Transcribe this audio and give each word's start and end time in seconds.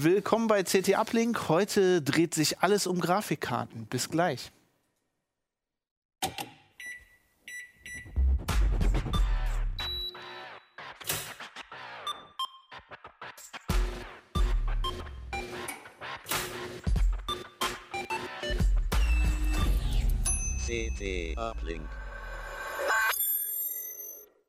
Willkommen 0.00 0.46
bei 0.46 0.62
CT 0.62 0.96
Uplink. 0.96 1.48
Heute 1.48 2.00
dreht 2.02 2.32
sich 2.32 2.60
alles 2.60 2.86
um 2.86 3.00
Grafikkarten. 3.00 3.86
Bis 3.86 4.08
gleich. 4.08 4.52
CT 20.64 21.36
Uplink. 21.36 21.88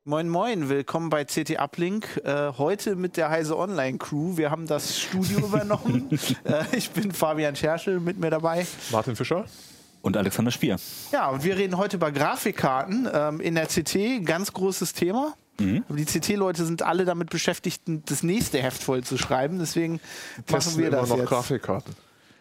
Moin 0.04 0.28
Moin, 0.30 0.68
willkommen 0.70 1.10
bei 1.10 1.24
CT 1.26 1.58
Uplink. 1.60 2.20
Äh, 2.24 2.52
heute 2.56 2.96
mit 2.96 3.16
der 3.18 3.28
Heise 3.28 3.56
Online 3.58 3.98
Crew. 3.98 4.36
Wir 4.36 4.50
haben 4.50 4.66
das 4.66 4.98
Studio 4.98 5.38
übernommen. 5.46 6.08
Äh, 6.44 6.64
ich 6.76 6.90
bin 6.90 7.12
Fabian 7.12 7.54
Scherschel, 7.54 8.00
mit 8.00 8.18
mir 8.18 8.30
dabei. 8.30 8.66
Martin 8.90 9.14
Fischer. 9.14 9.44
Und 10.00 10.16
Alexander 10.16 10.50
Spier. 10.50 10.76
Ja, 11.12 11.28
und 11.28 11.44
wir 11.44 11.56
reden 11.58 11.76
heute 11.76 11.98
über 11.98 12.10
Grafikkarten 12.10 13.08
ähm, 13.12 13.40
in 13.40 13.54
der 13.54 13.66
CT. 13.66 14.24
Ganz 14.24 14.52
großes 14.54 14.94
Thema. 14.94 15.34
Mhm. 15.60 15.84
Die 15.90 16.06
CT-Leute 16.06 16.64
sind 16.64 16.80
alle 16.82 17.04
damit 17.04 17.28
beschäftigt, 17.28 17.82
das 17.86 18.22
nächste 18.22 18.58
Heft 18.62 18.82
voll 18.82 19.04
zu 19.04 19.18
schreiben. 19.18 19.58
Deswegen 19.58 19.94
machen 20.36 20.46
Testen 20.46 20.78
wir 20.78 20.88
immer 20.88 20.96
das 20.96 21.10
noch 21.10 21.18
jetzt. 21.18 21.28
Grafikkarten. 21.28 21.94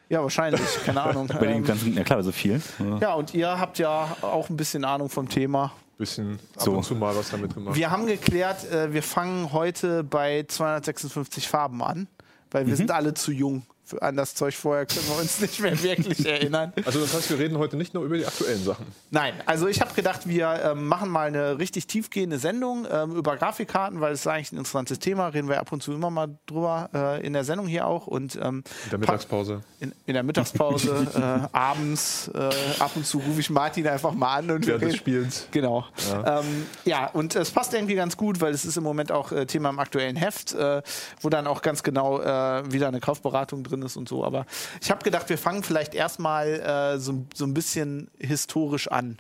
Ja, 0.08 0.24
wahrscheinlich. 0.24 0.62
Keine 0.86 1.02
Ahnung. 1.04 1.28
Bei 1.28 1.40
den 1.48 1.58
Ähm, 1.58 1.66
ganzen, 1.66 1.94
ja 1.94 2.06
klar, 2.06 2.24
so 2.24 2.32
viel. 2.32 2.62
ja, 3.02 3.14
und 3.16 3.34
ihr 3.34 3.60
habt 3.60 3.78
ja 3.80 4.16
auch 4.22 4.50
ein 4.50 4.56
bisschen 4.56 4.86
Ahnung 4.86 5.10
vom 5.10 5.28
Thema. 5.28 5.74
Bisschen 6.00 6.40
ab 6.56 6.64
So. 6.64 6.72
und 6.72 6.84
zu 6.84 6.96
mal 6.96 7.14
was 7.16 7.30
damit 7.30 7.54
gemacht. 7.54 7.76
Wir 7.76 7.92
haben 7.92 8.08
geklärt, 8.08 8.64
äh, 8.72 8.94
wir 8.94 9.04
fangen 9.04 9.52
heute 9.52 10.04
bei 10.04 10.46
256 10.48 11.48
Farben 11.50 11.84
an, 11.84 12.08
weil 12.52 12.66
wir 12.68 12.76
sind 12.78 12.90
alle 12.90 13.14
zu 13.14 13.32
jung. 13.34 13.64
An 14.02 14.16
das 14.16 14.36
Zeug 14.36 14.56
vorher 14.56 14.86
können 14.86 15.08
wir 15.08 15.18
uns 15.20 15.40
nicht 15.40 15.60
mehr 15.60 15.82
wirklich 15.82 16.26
erinnern. 16.26 16.74
also 16.86 17.00
das 17.00 17.14
heißt, 17.14 17.30
wir 17.30 17.40
reden 17.40 17.58
heute 17.58 17.78
nicht 17.78 17.94
nur 17.94 18.04
über 18.04 18.18
die 18.18 18.26
aktuellen 18.26 18.64
Sachen. 18.64 18.86
Nein, 19.12 19.34
also 19.46 19.68
ich 19.68 19.82
habe 19.82 19.94
gedacht, 19.94 20.28
wir 20.28 20.60
ähm, 20.64 20.88
machen 20.88 21.10
mal 21.10 21.28
eine 21.28 21.58
richtig 21.60 21.88
tiefgehende 21.88 22.40
Sendung 22.40 22.86
ähm, 22.92 23.16
über 23.16 23.36
Grafikkarten, 23.38 24.02
weil 24.02 24.14
es 24.14 24.22
ist 24.22 24.28
eigentlich 24.28 24.52
ein 24.52 24.58
interessantes 24.58 25.00
Thema. 25.00 25.28
Reden 25.30 25.48
wir 25.50 25.60
ab 25.60 25.72
und 25.72 25.82
zu 25.84 25.94
immer 25.94 26.10
mal 26.10 26.38
drüber 26.46 26.90
äh, 26.94 27.26
in 27.26 27.34
der 27.34 27.44
Sendung 27.44 27.68
hier 27.68 27.88
auch 27.88 28.08
und 28.08 28.36
ähm, 28.36 28.64
In 28.86 28.90
der 28.92 29.00
Mittagspause. 29.00 29.62
in, 29.80 29.94
in 30.06 30.14
der 30.14 30.24
Mittagspause, 30.24 31.08
äh, 31.52 31.56
abends, 31.56 32.30
äh, 32.34 32.40
ab 32.80 32.92
und 32.96 33.06
zu 33.06 33.20
rufe 33.20 33.40
ich 33.40 33.50
Martin 33.50 33.88
einfach 33.88 34.14
mal 34.14 34.36
an 34.38 34.52
und 34.52 34.62
wir 34.68 34.80
Während 34.80 34.82
des 34.84 34.90
reden- 34.90 34.98
Spiels. 35.00 35.48
Genau. 35.52 35.86
Ja. 36.12 36.40
Ähm, 36.40 36.66
ja, 36.86 37.08
und 37.08 37.36
es 37.36 37.52
passt 37.52 37.74
irgendwie 37.74 37.96
ganz 37.96 38.18
gut, 38.18 38.42
weil 38.42 38.54
es 38.54 38.66
ist 38.66 38.78
im 38.78 38.84
Moment 38.84 39.12
auch 39.12 39.32
äh, 39.32 39.46
Thema 39.46 39.70
im 39.70 39.80
aktuellen 39.80 40.16
Heft, 40.16 40.54
äh, 40.54 40.82
wo 41.22 41.30
dann 41.30 41.48
auch 41.48 41.62
ganz 41.62 41.84
genau 41.84 42.20
äh, 42.22 42.72
wieder 42.72 42.88
eine 42.88 43.00
Kaufberatung 43.00 43.64
drin 43.64 43.79
ist 43.84 43.98
und 43.98 44.10
so. 44.10 44.24
Aber 44.24 44.46
ich 44.82 44.92
habe 44.92 45.04
gedacht, 45.04 45.30
wir 45.30 45.38
fangen 45.38 45.64
vielleicht 45.64 45.94
erstmal 45.94 46.48
äh, 46.48 47.00
so, 47.00 47.26
so 47.34 47.46
ein 47.46 47.54
bisschen 47.54 48.10
historisch 48.18 48.88
an. 48.90 49.18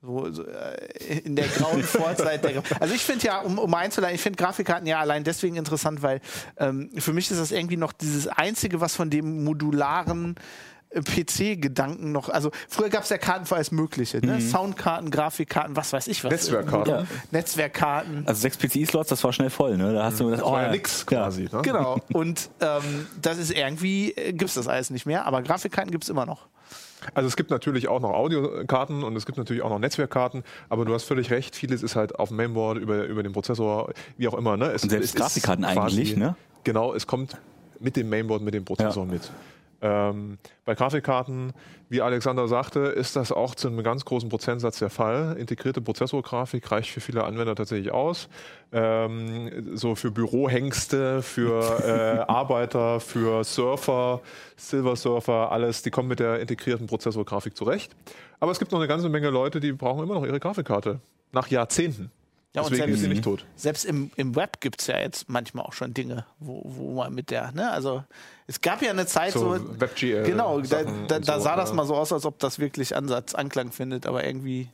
So, 0.00 0.30
so, 0.30 0.44
äh, 0.44 1.18
in 1.24 1.34
der 1.34 1.48
grauen 1.48 1.82
Vorzeit. 1.82 2.44
Der, 2.44 2.62
also 2.78 2.94
ich 2.94 3.02
finde 3.02 3.26
ja, 3.26 3.40
um, 3.40 3.58
um 3.58 3.74
einzuleiten, 3.74 4.14
ich 4.14 4.20
finde 4.20 4.36
Grafikkarten 4.36 4.86
ja 4.86 5.00
allein 5.00 5.24
deswegen 5.24 5.56
interessant, 5.56 6.02
weil 6.02 6.20
ähm, 6.56 6.90
für 6.98 7.12
mich 7.12 7.30
ist 7.30 7.40
das 7.40 7.50
irgendwie 7.50 7.76
noch 7.76 7.92
dieses 7.92 8.28
Einzige, 8.28 8.80
was 8.80 8.94
von 8.94 9.10
dem 9.10 9.42
modularen 9.42 10.36
PC-Gedanken 10.92 12.12
noch, 12.12 12.28
also 12.28 12.50
früher 12.68 12.88
gab 12.88 13.02
es 13.04 13.08
ja 13.10 13.18
Karten 13.18 13.46
für 13.46 13.56
alles 13.56 13.70
Mögliche, 13.70 14.24
ne? 14.24 14.40
Soundkarten, 14.40 15.10
Grafikkarten, 15.10 15.76
was 15.76 15.92
weiß 15.92 16.06
ich 16.08 16.24
was. 16.24 16.30
Netzwerkkarten. 16.32 16.92
Ja. 16.92 17.06
Netzwerkkarten. 17.30 18.22
Also 18.26 18.40
sechs 18.40 18.56
PCI-Slots, 18.56 19.08
das 19.10 19.22
war 19.24 19.32
schnell 19.32 19.50
voll, 19.50 19.76
ne? 19.76 19.92
Da 19.92 20.04
hast 20.04 20.20
du 20.20 20.24
gedacht, 20.26 20.42
Das 20.42 20.50
war 20.50 20.60
ja 20.60 20.66
ja, 20.68 20.72
nix 20.72 21.06
quasi. 21.06 21.48
Ne? 21.52 21.62
Genau. 21.62 21.98
Und 22.12 22.50
ähm, 22.60 23.06
das 23.20 23.38
ist 23.38 23.50
irgendwie, 23.52 24.12
äh, 24.12 24.32
gibt 24.32 24.48
es 24.48 24.54
das 24.54 24.68
alles 24.68 24.90
nicht 24.90 25.06
mehr, 25.06 25.26
aber 25.26 25.42
Grafikkarten 25.42 25.90
gibt 25.90 26.04
es 26.04 26.10
immer 26.10 26.26
noch. 26.26 26.46
Also 27.14 27.28
es 27.28 27.36
gibt 27.36 27.50
natürlich 27.50 27.86
auch 27.86 28.00
noch 28.00 28.10
Audiokarten 28.10 29.04
und 29.04 29.14
es 29.14 29.24
gibt 29.24 29.38
natürlich 29.38 29.62
auch 29.62 29.70
noch 29.70 29.78
Netzwerkkarten, 29.78 30.42
aber 30.68 30.84
du 30.84 30.92
hast 30.92 31.04
völlig 31.04 31.30
recht, 31.30 31.54
vieles 31.54 31.84
ist 31.84 31.94
halt 31.94 32.18
auf 32.18 32.28
dem 32.28 32.38
Mainboard, 32.38 32.78
über, 32.78 33.04
über 33.04 33.22
den 33.22 33.32
Prozessor, 33.32 33.92
wie 34.16 34.26
auch 34.26 34.34
immer. 34.34 34.56
Ne? 34.56 34.72
Es, 34.72 34.82
Und 34.82 34.90
selbst 34.90 35.04
es 35.04 35.10
ist 35.14 35.16
Grafikkarten 35.20 35.64
quasi- 35.64 35.78
eigentlich, 35.96 36.16
ne? 36.16 36.34
Genau, 36.64 36.92
es 36.94 37.06
kommt 37.06 37.36
mit 37.78 37.94
dem 37.94 38.08
Mainboard, 38.10 38.42
mit 38.42 38.52
dem 38.52 38.64
Prozessor 38.64 39.06
Ja. 39.06 39.12
mit. 39.12 39.30
Ähm, 39.80 40.38
bei 40.64 40.74
Grafikkarten, 40.74 41.52
wie 41.88 42.02
Alexander 42.02 42.48
sagte, 42.48 42.80
ist 42.80 43.14
das 43.16 43.30
auch 43.30 43.54
zu 43.54 43.68
einem 43.68 43.82
ganz 43.82 44.04
großen 44.04 44.28
Prozentsatz 44.28 44.80
der 44.80 44.90
Fall. 44.90 45.36
Integrierte 45.38 45.80
Prozessorgrafik 45.80 46.70
reicht 46.70 46.90
für 46.90 47.00
viele 47.00 47.24
Anwender 47.24 47.54
tatsächlich 47.54 47.92
aus. 47.92 48.28
Ähm, 48.72 49.76
so 49.76 49.94
für 49.94 50.10
Bürohengste, 50.10 51.22
für 51.22 51.62
äh, 51.84 52.18
Arbeiter, 52.30 53.00
für 53.00 53.44
Surfer, 53.44 54.20
Silver 54.56 54.96
Surfer, 54.96 55.52
alles, 55.52 55.82
die 55.82 55.90
kommen 55.90 56.08
mit 56.08 56.18
der 56.18 56.40
integrierten 56.40 56.86
Prozessorgrafik 56.86 57.56
zurecht. 57.56 57.94
Aber 58.40 58.50
es 58.50 58.58
gibt 58.58 58.72
noch 58.72 58.78
eine 58.78 58.88
ganze 58.88 59.08
Menge 59.08 59.30
Leute, 59.30 59.60
die 59.60 59.72
brauchen 59.72 60.02
immer 60.02 60.14
noch 60.14 60.26
ihre 60.26 60.40
Grafikkarte. 60.40 61.00
Nach 61.32 61.48
Jahrzehnten. 61.48 62.10
Ja, 62.58 62.64
und 62.64 62.70
Deswegen 62.72 62.88
selbst- 62.88 62.94
ist 62.96 63.02
sie 63.02 63.08
nicht 63.08 63.24
tot. 63.24 63.44
Selbst 63.54 63.84
im, 63.84 64.10
im 64.16 64.34
Web 64.34 64.60
gibt 64.60 64.80
es 64.80 64.88
ja 64.88 64.98
jetzt 64.98 65.28
manchmal 65.28 65.64
auch 65.64 65.72
schon 65.72 65.94
Dinge, 65.94 66.26
wo, 66.40 66.62
wo 66.64 66.94
man 66.94 67.14
mit 67.14 67.30
der, 67.30 67.52
ne, 67.52 67.70
also 67.70 68.02
es 68.48 68.60
gab 68.60 68.82
ja 68.82 68.90
eine 68.90 69.06
Zeit 69.06 69.32
so. 69.32 69.56
So 69.56 69.80
WebGL 69.80 70.24
Genau, 70.24 70.60
da, 70.60 70.82
da, 71.06 71.20
da 71.20 71.36
so, 71.36 71.40
sah 71.42 71.54
das 71.54 71.68
ja. 71.70 71.74
mal 71.76 71.86
so 71.86 71.94
aus, 71.94 72.12
als 72.12 72.26
ob 72.26 72.40
das 72.40 72.58
wirklich 72.58 72.96
Ansatz, 72.96 73.34
Anklang 73.34 73.70
findet, 73.70 74.06
aber 74.06 74.24
irgendwie. 74.24 74.68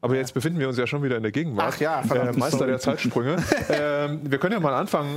Aber 0.00 0.16
jetzt 0.16 0.32
befinden 0.32 0.58
wir 0.60 0.68
uns 0.68 0.78
ja 0.78 0.86
schon 0.86 1.02
wieder 1.02 1.16
in 1.16 1.22
der 1.22 1.32
Gegenwart. 1.32 1.74
Ach 1.74 1.80
ja, 1.80 2.00
äh, 2.00 2.32
Meister 2.32 2.66
der 2.66 2.78
Zeitsprünge. 2.78 3.36
ähm, 3.68 4.20
wir 4.22 4.38
können 4.38 4.52
ja 4.54 4.60
mal 4.60 4.74
anfangen. 4.74 5.14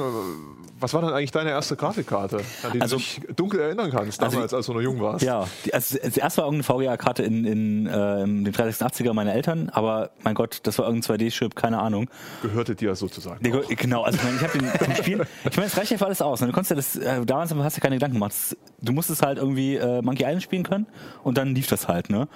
Was 0.80 0.94
war 0.94 1.02
denn 1.02 1.12
eigentlich 1.12 1.32
deine 1.32 1.50
erste 1.50 1.76
Grafikkarte, 1.76 2.38
an 2.64 2.72
die 2.74 2.82
Also- 2.82 2.96
du 2.98 3.02
dich 3.02 3.22
dunkel 3.36 3.60
erinnern 3.60 3.92
kannst, 3.92 4.22
Also 4.22 4.36
damals, 4.38 4.54
als 4.54 4.66
du 4.66 4.74
noch 4.74 4.82
jung 4.82 5.00
warst? 5.02 5.24
Ja, 5.26 5.46
die, 5.66 5.74
also 5.74 5.98
das 6.02 6.18
erste 6.18 6.42
war 6.42 6.52
irgendeine 6.52 6.64
VGA-Karte 6.98 7.24
in, 7.24 7.46
in 7.46 7.88
äh, 7.88 7.92
dem 8.24 8.46
386er 8.46 9.14
meiner 9.14 9.34
Eltern, 9.34 9.70
aber 9.70 10.12
mein 10.24 10.36
Gott, 10.36 10.60
das 10.64 10.78
war 10.80 10.86
irgendein 10.88 11.18
2D-Chip, 11.18 11.56
keine 11.56 11.80
Ahnung. 11.80 12.10
Gehörte 12.42 12.76
dir 12.76 12.96
sozusagen. 12.96 13.44
Der, 13.44 13.62
genau, 13.76 14.04
also 14.04 14.18
ich, 14.18 14.24
meine, 14.24 14.36
ich 14.38 14.44
habe 14.44 14.58
den 14.58 14.80
zum 14.86 14.96
Spielen, 14.96 15.22
ich 15.50 15.58
meine, 15.58 15.68
es 15.68 15.78
reicht 15.78 15.92
ja 15.92 15.98
für 15.98 16.06
alles 16.06 16.22
aus. 16.22 16.42
ne? 16.42 16.48
Du 16.48 16.54
konntest 16.54 16.70
ja 16.72 16.76
das, 16.76 16.96
äh, 16.96 17.26
damals 17.26 17.54
hast 17.54 17.78
du 17.78 17.82
keine 17.82 17.96
Gedanken 17.96 18.16
gemacht. 18.16 18.34
Du 18.82 18.94
musstest 18.94 19.22
halt 19.22 19.38
irgendwie 19.38 19.76
äh, 19.76 20.02
Monkey 20.02 20.24
Island 20.24 20.44
spielen 20.44 20.64
können 20.64 20.88
und 21.24 21.38
dann 21.38 21.54
lief 21.56 21.68
das 21.68 21.88
halt, 21.88 22.10
ne? 22.10 22.28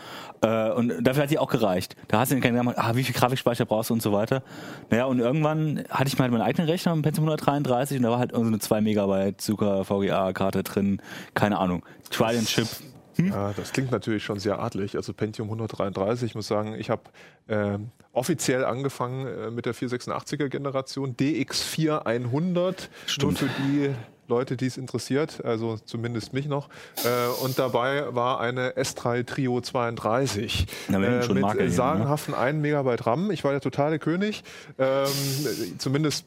Äh, 0.41 0.71
und 0.71 0.91
dafür 1.01 1.23
hat 1.23 1.31
die 1.31 1.39
auch 1.39 1.47
gereicht. 1.49 1.95
Da 2.09 2.19
hast 2.19 2.31
du 2.31 2.35
keine 2.35 2.57
Gedanken 2.57 2.73
gemacht, 2.73 2.77
ah, 2.77 2.95
wie 2.95 3.03
viel 3.03 3.15
Grafikspeicher 3.15 3.65
brauchst 3.65 3.89
du 3.89 3.93
und 3.93 4.01
so 4.01 4.11
weiter. 4.11 4.43
Naja, 4.89 5.05
und 5.05 5.19
irgendwann 5.19 5.83
hatte 5.89 6.07
ich 6.09 6.17
mal 6.17 6.23
halt 6.23 6.33
meinen 6.33 6.41
eigenen 6.41 6.67
Rechner, 6.67 6.91
einen 6.91 7.01
Pentium 7.01 7.25
133 7.27 7.97
und 7.97 8.03
da 8.03 8.09
war 8.11 8.19
halt 8.19 8.32
irgendeine 8.33 8.59
2 8.59 8.81
Megabyte 8.81 9.39
Zucker 9.41 9.85
VGA-Karte 9.85 10.63
drin, 10.63 11.01
keine 11.33 11.59
Ahnung. 11.59 11.85
Trident 12.09 12.47
Chip. 12.47 12.67
Ja, 13.17 13.53
das 13.55 13.71
klingt 13.71 13.91
natürlich 13.91 14.23
schon 14.23 14.39
sehr 14.39 14.59
adlig. 14.59 14.95
Also 14.95 15.13
Pentium 15.13 15.47
133, 15.47 16.31
ich 16.31 16.35
muss 16.35 16.47
sagen, 16.47 16.75
ich 16.77 16.89
habe 16.89 17.03
ähm, 17.47 17.91
offiziell 18.11 18.66
angefangen 18.66 19.27
äh, 19.27 19.51
mit 19.51 19.66
der 19.66 19.75
486er 19.75 20.49
Generation, 20.49 21.16
DX4 21.16 22.05
100, 22.05 22.89
Stimmt. 23.05 23.23
nur 23.23 23.49
für 23.49 23.61
die 23.61 23.91
Leute, 24.27 24.55
die 24.55 24.67
es 24.67 24.77
interessiert, 24.77 25.44
also 25.44 25.77
zumindest 25.77 26.33
mich 26.33 26.47
noch. 26.47 26.69
Äh, 27.03 27.44
und 27.44 27.59
dabei 27.59 28.15
war 28.15 28.39
eine 28.39 28.71
S3 28.71 29.25
Trio 29.25 29.59
32 29.59 30.65
Na, 30.88 31.21
schon 31.21 31.35
mit 31.35 31.44
Marke 31.44 31.63
ne? 31.63 31.69
sagenhaften 31.69 32.33
1 32.33 32.61
Megabyte 32.61 33.05
RAM. 33.05 33.31
Ich 33.31 33.44
war 33.44 33.51
der 33.51 33.61
totale 33.61 34.00
König, 34.00 34.44
ähm, 34.79 35.07
zumindest 35.77 36.25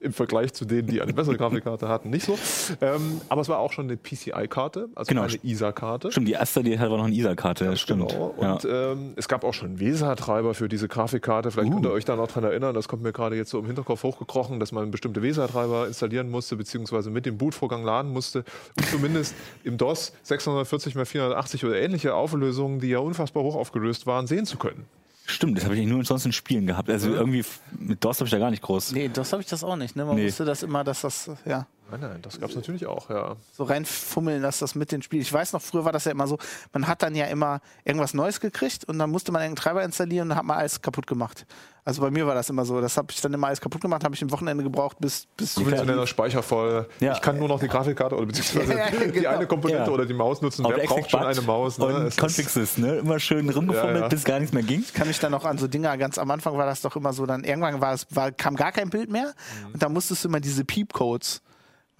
im 0.00 0.12
Vergleich 0.14 0.52
zu 0.54 0.64
denen, 0.64 0.88
die 0.88 1.00
eine 1.02 1.12
bessere 1.12 1.36
Grafikkarte 1.36 1.86
hatten, 1.88 2.08
nicht 2.10 2.24
so. 2.24 2.38
Ähm, 2.80 3.20
aber 3.28 3.42
es 3.42 3.48
war 3.50 3.58
auch 3.58 3.70
schon 3.72 3.84
eine 3.84 3.96
PCI-Karte, 3.98 4.88
also 4.94 5.08
Genau. 5.08 5.22
eine 5.22 5.34
ISA-Karte. 5.42 6.10
Stimmt, 6.10 6.26
die 6.28 6.32
erste, 6.32 6.62
die 6.62 6.78
hat 6.78 6.90
war 6.90 6.96
noch 6.96 7.04
eine 7.04 7.14
ISA-Karte, 7.14 7.76
stimmt. 7.76 8.08
Genau. 8.10 8.34
Ja. 8.40 8.52
Und 8.54 8.64
ähm, 8.70 9.12
es 9.16 9.28
gab 9.28 9.44
auch 9.44 9.52
schon 9.52 9.78
VESA-Treiber 9.78 10.54
für 10.54 10.68
diese 10.70 10.88
Grafikkarte. 10.88 11.50
Vielleicht 11.50 11.70
könnt 11.70 11.84
Uh. 11.84 11.90
ihr 11.90 11.92
euch 11.92 12.04
da 12.06 12.16
noch 12.16 12.28
dran 12.28 12.44
erinnern. 12.44 12.74
Das 12.74 12.88
kommt 12.88 13.02
mir 13.02 13.12
gerade 13.12 13.36
jetzt 13.36 13.50
so 13.50 13.58
im 13.58 13.66
Hinterkopf 13.66 14.02
hochgekrochen, 14.02 14.58
dass 14.58 14.72
man 14.72 14.90
bestimmte 14.90 15.22
VESA-Treiber 15.22 15.86
installieren 15.86 16.30
musste, 16.30 16.56
beziehungsweise 16.56 17.10
mit 17.10 17.26
dem 17.26 17.36
Bootvorgang 17.36 17.84
laden 17.84 18.10
musste, 18.10 18.44
um 18.78 18.84
zumindest 18.86 19.34
im 19.64 19.76
DOS 19.76 20.12
640 20.22 20.96
x 20.96 21.10
480 21.10 21.64
oder 21.66 21.76
ähnliche 21.78 22.14
Auflösungen, 22.14 22.80
die 22.80 22.88
ja 22.88 23.00
unfassbar 23.00 23.42
hoch 23.42 23.54
aufgelöst 23.56 24.06
waren, 24.06 24.26
sehen 24.26 24.46
zu 24.46 24.56
können. 24.56 24.86
Stimmt, 25.30 25.56
das 25.56 25.64
habe 25.64 25.76
ich 25.76 25.86
nur 25.86 26.04
sonst 26.04 26.26
in 26.26 26.32
Spielen 26.32 26.66
gehabt. 26.66 26.90
Also 26.90 27.12
irgendwie 27.12 27.40
f- 27.40 27.60
mit 27.78 28.04
DOS 28.04 28.18
habe 28.18 28.26
ich 28.26 28.30
da 28.32 28.38
gar 28.38 28.50
nicht 28.50 28.62
groß. 28.62 28.92
Nee, 28.92 29.08
das 29.12 29.32
habe 29.32 29.42
ich 29.42 29.48
das 29.48 29.64
auch 29.64 29.76
nicht. 29.76 29.96
Ne? 29.96 30.04
Man 30.04 30.16
Nee. 30.16 30.26
wusste 30.26 30.44
das 30.44 30.62
immer, 30.62 30.84
dass 30.84 31.00
das, 31.02 31.30
ja. 31.44 31.66
Nein, 31.90 32.00
nein, 32.00 32.22
das 32.22 32.38
gab 32.40 32.50
es 32.50 32.56
natürlich 32.56 32.86
auch, 32.86 33.10
ja. 33.10 33.36
so 33.52 33.64
reinfummeln, 33.64 34.42
dass 34.42 34.58
das 34.58 34.74
mit 34.74 34.92
den 34.92 35.02
Spielen. 35.02 35.22
Ich 35.22 35.32
weiß 35.32 35.52
noch, 35.52 35.62
früher 35.62 35.84
war 35.84 35.92
das 35.92 36.04
ja 36.04 36.12
immer 36.12 36.26
so, 36.26 36.38
man 36.72 36.86
hat 36.86 37.02
dann 37.02 37.14
ja 37.14 37.26
immer 37.26 37.60
irgendwas 37.84 38.14
Neues 38.14 38.40
gekriegt 38.40 38.84
und 38.84 38.98
dann 38.98 39.10
musste 39.10 39.32
man 39.32 39.42
einen 39.42 39.56
Treiber 39.56 39.82
installieren 39.82 40.24
und 40.24 40.28
dann 40.30 40.38
hat 40.38 40.44
man 40.44 40.58
alles 40.58 40.80
kaputt 40.80 41.06
gemacht. 41.06 41.46
Also 41.82 42.02
bei 42.02 42.10
mir 42.10 42.26
war 42.26 42.34
das 42.34 42.50
immer 42.50 42.64
so. 42.66 42.80
Das 42.80 42.96
habe 42.98 43.08
ich 43.10 43.20
dann 43.22 43.32
immer 43.32 43.46
alles 43.46 43.60
kaputt 43.60 43.80
gemacht, 43.80 44.04
habe 44.04 44.14
ich 44.14 44.20
im 44.20 44.30
Wochenende 44.30 44.62
gebraucht, 44.62 44.98
bis, 45.00 45.26
bis 45.36 45.54
Konventioneller 45.54 46.06
Speicher 46.06 46.42
voll. 46.42 46.86
Ja. 47.00 47.14
Ich 47.14 47.22
kann 47.22 47.38
nur 47.38 47.48
noch 47.48 47.58
die 47.58 47.68
Grafikkarte 47.68 48.14
oder 48.16 48.26
beziehungsweise 48.26 48.72
Ja, 48.74 48.78
ja, 48.90 48.90
die 49.06 49.12
genau. 49.12 49.30
eine 49.30 49.46
Komponente 49.46 49.84
Ja. 49.84 49.90
oder 49.90 50.04
die 50.04 50.12
Maus 50.14 50.42
nutzen. 50.42 50.64
Auf 50.66 50.72
Wer 50.72 50.80
der 50.80 50.86
braucht 50.88 51.10
schon 51.10 51.22
eine 51.24 51.40
Maus? 51.40 51.78
Ne? 51.78 51.86
Und 51.86 52.16
Confixes, 52.18 52.76
ne? 52.76 52.96
Immer 52.96 53.18
schön 53.18 53.48
rumgefummelt, 53.48 53.96
Ja, 53.96 54.02
ja. 54.02 54.08
bis 54.08 54.24
gar 54.24 54.38
nichts 54.38 54.52
mehr 54.52 54.62
ging. 54.62 54.84
kann 54.94 55.08
mich 55.08 55.18
dann 55.20 55.32
noch 55.32 55.44
an 55.46 55.56
so 55.56 55.66
Dinger, 55.68 55.96
ganz 55.96 56.18
am 56.18 56.30
Anfang 56.30 56.56
war 56.56 56.66
das 56.66 56.82
doch 56.82 56.94
immer 56.96 57.12
so, 57.14 57.24
dann 57.24 57.44
irgendwann 57.44 57.80
war 57.80 57.94
es, 57.94 58.06
war, 58.10 58.30
kam 58.30 58.56
gar 58.56 58.72
kein 58.72 58.90
Bild 58.90 59.10
mehr 59.10 59.32
und 59.72 59.82
dann 59.82 59.92
musstest 59.92 60.22
du 60.24 60.28
immer 60.28 60.40
diese 60.40 60.64
Peep-Codes. 60.64 61.40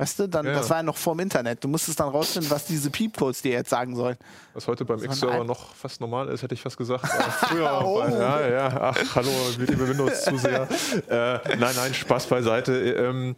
Weißt 0.01 0.19
du, 0.19 0.29
dann, 0.29 0.47
Ja, 0.47 0.53
das 0.55 0.71
war 0.71 0.79
ja 0.79 0.83
noch 0.83 0.97
vorm 0.97 1.21
Internet. 1.21 1.63
Du 1.63 1.69
musstest 1.69 2.01
dann 2.01 2.09
rausfinden, 2.09 2.51
was 2.51 2.65
diese 2.65 2.89
Piepcodes 2.91 3.43
dir 3.43 3.53
jetzt 3.53 3.69
sagen 3.71 3.95
sollen. 3.95 4.17
Was 4.55 4.67
heute 4.67 4.85
beim 4.87 5.03
X-Server 5.05 5.45
noch 5.45 5.75
fast 5.75 6.01
normal 6.01 6.29
ist, 6.29 6.43
hätte 6.43 6.55
ich 6.55 6.63
fast 6.63 6.79
gesagt. 6.79 7.07
Früher, 7.49 7.81
Oh. 7.85 7.99
bei, 8.01 8.11
ja, 8.11 8.49
ja, 8.49 8.81
ach, 8.81 9.15
hallo, 9.15 9.29
liebe 9.59 9.87
Windows-Zuseher. 9.89 10.69
äh, 11.09 11.57
nein, 11.59 11.75
nein, 11.77 11.93
Spaß 11.93 12.27
beiseite. 12.29 12.73
Ähm, 12.73 13.37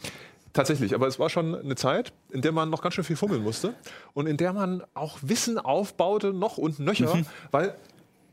tatsächlich, 0.52 0.94
aber 0.94 1.08
es 1.08 1.18
war 1.18 1.28
schon 1.30 1.54
eine 1.56 1.74
Zeit, 1.74 2.12
in 2.30 2.42
der 2.42 2.52
man 2.52 2.70
noch 2.70 2.80
ganz 2.80 2.94
schön 2.94 3.04
viel 3.04 3.16
fummeln 3.16 3.42
musste 3.42 3.74
und 4.14 4.26
in 4.28 4.36
der 4.36 4.52
man 4.52 4.84
auch 4.94 5.18
Wissen 5.22 5.58
aufbaute, 5.58 6.32
noch 6.32 6.58
und 6.58 6.78
nöcher, 6.78 7.12
Mhm. 7.14 7.26
weil 7.50 7.74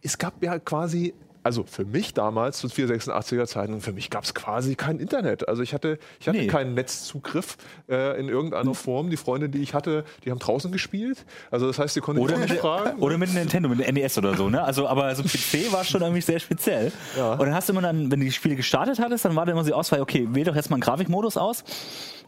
es 0.03 0.17
gab 0.19 0.43
ja 0.43 0.59
quasi. 0.59 1.15
Also 1.49 1.63
für 1.63 1.83
mich 1.83 2.13
damals 2.13 2.59
zu 2.59 2.67
486er 2.67 3.47
Zeiten, 3.47 3.81
für 3.81 3.91
mich 3.91 4.11
gab 4.11 4.23
es 4.23 4.35
quasi 4.35 4.75
kein 4.75 4.99
Internet. 4.99 5.49
Also 5.49 5.63
ich 5.63 5.73
hatte, 5.73 5.97
ich 6.19 6.27
hatte 6.27 6.37
Nee. 6.37 6.45
keinen 6.45 6.75
Netzzugriff 6.75 7.57
äh, 7.89 8.19
in 8.19 8.29
irgendeiner 8.29 8.75
Form. 8.75 9.09
Die 9.09 9.17
Freunde, 9.17 9.49
die 9.49 9.57
ich 9.63 9.73
hatte, 9.73 10.03
die 10.23 10.29
haben 10.29 10.37
draußen 10.37 10.71
gespielt. 10.71 11.25
Also 11.49 11.65
das 11.65 11.79
heißt, 11.79 11.95
die 11.95 12.01
konnten 12.01 12.21
Oder 12.21 12.35
ich 12.35 12.43
auch 12.43 12.49
mit, 12.49 12.59
fragen. 12.59 12.99
oder 13.01 13.17
mit 13.17 13.33
Nintendo, 13.33 13.67
mit 13.67 13.79
NES 13.91 14.15
oder 14.19 14.37
so, 14.37 14.47
ne? 14.47 14.61
Also, 14.63 14.87
aber 14.87 15.15
so 15.15 15.23
PC 15.23 15.73
war 15.73 15.83
schon 15.83 16.03
irgendwie 16.03 16.21
sehr 16.21 16.39
speziell. 16.39 16.91
Ja. 17.17 17.31
Und 17.31 17.39
dann 17.39 17.55
hast 17.55 17.67
du 17.67 17.73
immer 17.73 17.81
dann, 17.81 18.11
wenn 18.11 18.19
du 18.19 18.25
die 18.27 18.31
Spiele 18.31 18.55
gestartet 18.55 18.99
hattest, 18.99 19.25
dann 19.25 19.35
war 19.35 19.47
da 19.47 19.51
immer 19.53 19.63
so 19.63 19.69
die 19.69 19.73
Auswahl, 19.73 20.01
okay, 20.01 20.27
wähl 20.29 20.43
doch 20.43 20.55
jetzt 20.55 20.69
mal 20.69 20.75
einen 20.75 20.81
Grafikmodus 20.81 21.35
aus. 21.35 21.63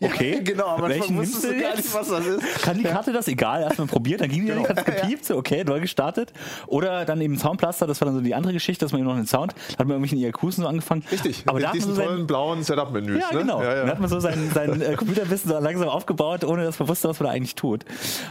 Okay. 0.04 0.42
genau, 0.44 0.66
aber 0.66 0.90
welchen 0.90 1.16
wusstest 1.16 1.44
nimmst 1.44 1.44
du 1.44 1.54
du 1.54 1.62
gar 1.62 1.76
jetzt? 1.76 1.86
nicht, 1.86 1.94
was 1.94 2.08
das 2.10 2.26
ist. 2.26 2.62
Kann 2.64 2.76
die 2.80 2.86
Karte 2.86 3.14
das? 3.14 3.28
Egal, 3.28 3.62
erstmal 3.62 3.86
probiert, 3.86 4.22
dann 4.22 4.30
ging 4.30 4.48
die 4.48 4.52
nicht, 4.52 4.68
hat 4.68 4.84
gepiept, 4.86 5.26
so, 5.26 5.38
okay, 5.38 5.64
neu 5.64 5.80
gestartet. 5.80 6.34
Oder 6.66 7.06
dann 7.06 7.22
eben 7.22 7.38
Soundblaster, 7.38 7.86
das 7.86 8.02
war 8.02 8.08
dann 8.08 8.16
so 8.16 8.22
die 8.22 8.34
andere 8.34 8.52
Geschichte, 8.54 8.84
dass 8.84 8.94
man 8.94 9.02
eben 9.02 9.11
noch 9.12 9.20
den 9.20 9.28
Sound, 9.28 9.54
da 9.54 9.80
hat 9.80 9.88
man 9.88 10.02
irgendwelchen 10.02 10.20
IRQs 10.20 10.56
so 10.58 10.68
angefangen. 10.68 11.04
Richtig, 11.12 11.44
aber 11.46 11.56
mit 11.56 11.64
da 11.64 11.68
hat 11.70 11.76
man 11.76 11.80
diesen 11.80 11.96
so 11.96 11.96
sein, 11.96 12.08
tollen 12.08 12.28
blauen 12.28 12.64
Setup-Menüs. 12.64 13.22
ja, 13.22 13.32
ne? 13.32 13.40
genau. 13.40 13.62
Ja, 13.62 13.86
ja. 13.86 13.88
hat 13.88 14.00
man 14.00 14.10
so 14.10 14.20
sein, 14.20 14.50
sein 14.54 14.82
äh, 14.82 14.96
Computerwissen 14.96 15.52
so 15.52 15.60
langsam 15.60 15.90
aufgebaut, 15.90 16.44
ohne 16.44 16.64
dass 16.64 16.80
man 16.80 16.88
wusste, 16.88 17.10
was 17.10 17.20
man 17.20 17.28
da 17.28 17.34
eigentlich 17.34 17.56
tut. 17.56 17.86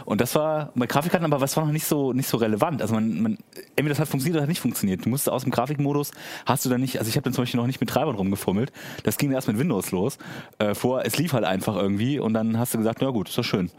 Und 0.05 0.21
das 0.21 0.35
war 0.35 0.71
bei 0.75 0.87
Grafikkarten, 0.87 1.25
aber 1.25 1.41
was 1.41 1.55
war 1.57 1.65
noch 1.65 1.71
nicht 1.71 1.85
so 1.85 2.13
nicht 2.13 2.27
so 2.27 2.37
relevant. 2.37 2.81
Also 2.81 2.93
man, 2.93 3.21
man 3.21 3.37
entweder 3.75 3.89
das 3.89 3.99
hat 3.99 4.07
funktioniert 4.07 4.35
oder 4.35 4.43
hat 4.43 4.49
nicht 4.49 4.61
funktioniert. 4.61 5.05
Du 5.05 5.09
musst 5.09 5.29
aus 5.29 5.43
dem 5.43 5.51
Grafikmodus 5.51 6.11
hast 6.45 6.65
du 6.65 6.69
dann 6.69 6.81
nicht, 6.81 6.97
also 6.99 7.09
ich 7.09 7.15
habe 7.15 7.23
dann 7.23 7.33
zum 7.33 7.43
Beispiel 7.43 7.59
noch 7.59 7.67
nicht 7.67 7.79
mit 7.79 7.89
Treibern 7.89 8.15
rumgefummelt. 8.15 8.71
Das 9.03 9.17
ging 9.17 9.31
erst 9.31 9.47
mit 9.47 9.57
Windows 9.57 9.91
los. 9.91 10.17
Äh, 10.59 10.75
vor, 10.75 11.05
es 11.05 11.17
lief 11.17 11.33
halt 11.33 11.45
einfach 11.45 11.75
irgendwie 11.75 12.19
und 12.19 12.33
dann 12.33 12.57
hast 12.57 12.73
du 12.73 12.77
gesagt, 12.77 12.99
na 13.01 13.09
gut, 13.09 13.29
ist 13.29 13.37
doch 13.37 13.43
schön. 13.43 13.69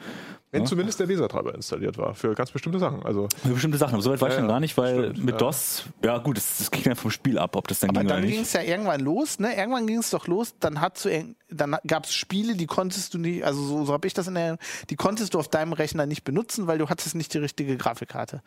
Wenn 0.53 0.67
zumindest 0.67 1.01
der 1.01 1.09
Weser-Treiber 1.09 1.55
installiert 1.55 1.97
war, 1.97 2.15
für 2.15 2.35
ganz 2.35 2.51
bestimmte 2.51 2.79
Sachen. 2.79 3.03
Also 3.05 3.27
Für 3.43 3.49
bestimmte 3.55 3.79
Sachen, 3.79 3.95
aber 3.95 4.03
so 4.03 4.11
weit 4.11 4.21
war 4.21 4.29
ich 4.29 4.35
Ja, 4.35 4.41
dann 4.41 4.49
ja, 4.51 4.55
gar 4.55 4.61
nicht, 4.61 4.77
weil 4.77 5.11
stimmt, 5.11 5.25
mit 5.25 5.31
ja. 5.33 5.39
DOS, 5.39 5.85
ja 6.05 6.19
gut, 6.19 6.37
das, 6.37 6.59
das 6.59 6.71
ging 6.71 6.83
dann 6.85 6.95
vom 6.97 7.11
Spiel 7.11 7.39
ab, 7.39 7.57
ob 7.57 7.67
das 7.69 7.81
dann 7.81 7.89
Aber 7.91 8.01
ging 8.01 8.09
dann 8.09 8.23
ging 8.27 8.41
es 8.43 8.53
ja 8.53 8.61
irgendwann 8.61 9.01
los, 9.01 9.39
ne? 9.39 9.57
Irgendwann 9.57 9.87
ging 9.87 9.99
es 9.99 10.11
doch 10.11 10.27
los, 10.27 10.55
dann 10.61 10.81
hat 10.83 10.99
zu 10.99 11.09
irg- 11.09 11.35
dann 11.55 11.77
gab 11.87 12.05
es 12.05 12.15
Spiele, 12.15 12.55
die 12.55 12.67
konntest 12.67 13.13
du 13.15 13.19
nicht, 13.19 13.45
also 13.45 13.63
so, 13.63 13.85
so 13.85 13.93
habe 13.95 14.07
ich 14.07 14.15
das 14.15 14.27
in 14.27 14.35
der, 14.35 14.57
die 14.91 14.97
konntest 14.97 15.35
du 15.35 15.39
auf 15.39 15.49
deinem 15.49 15.73
Rechner 15.75 16.05
nicht 16.07 16.25
benutzen, 16.25 16.67
weil 16.67 16.79
du 16.79 16.89
hattest 16.89 17.15
nicht 17.15 17.33
die 17.35 17.39
richtige 17.39 17.77
Grafikkarte. 17.77 18.43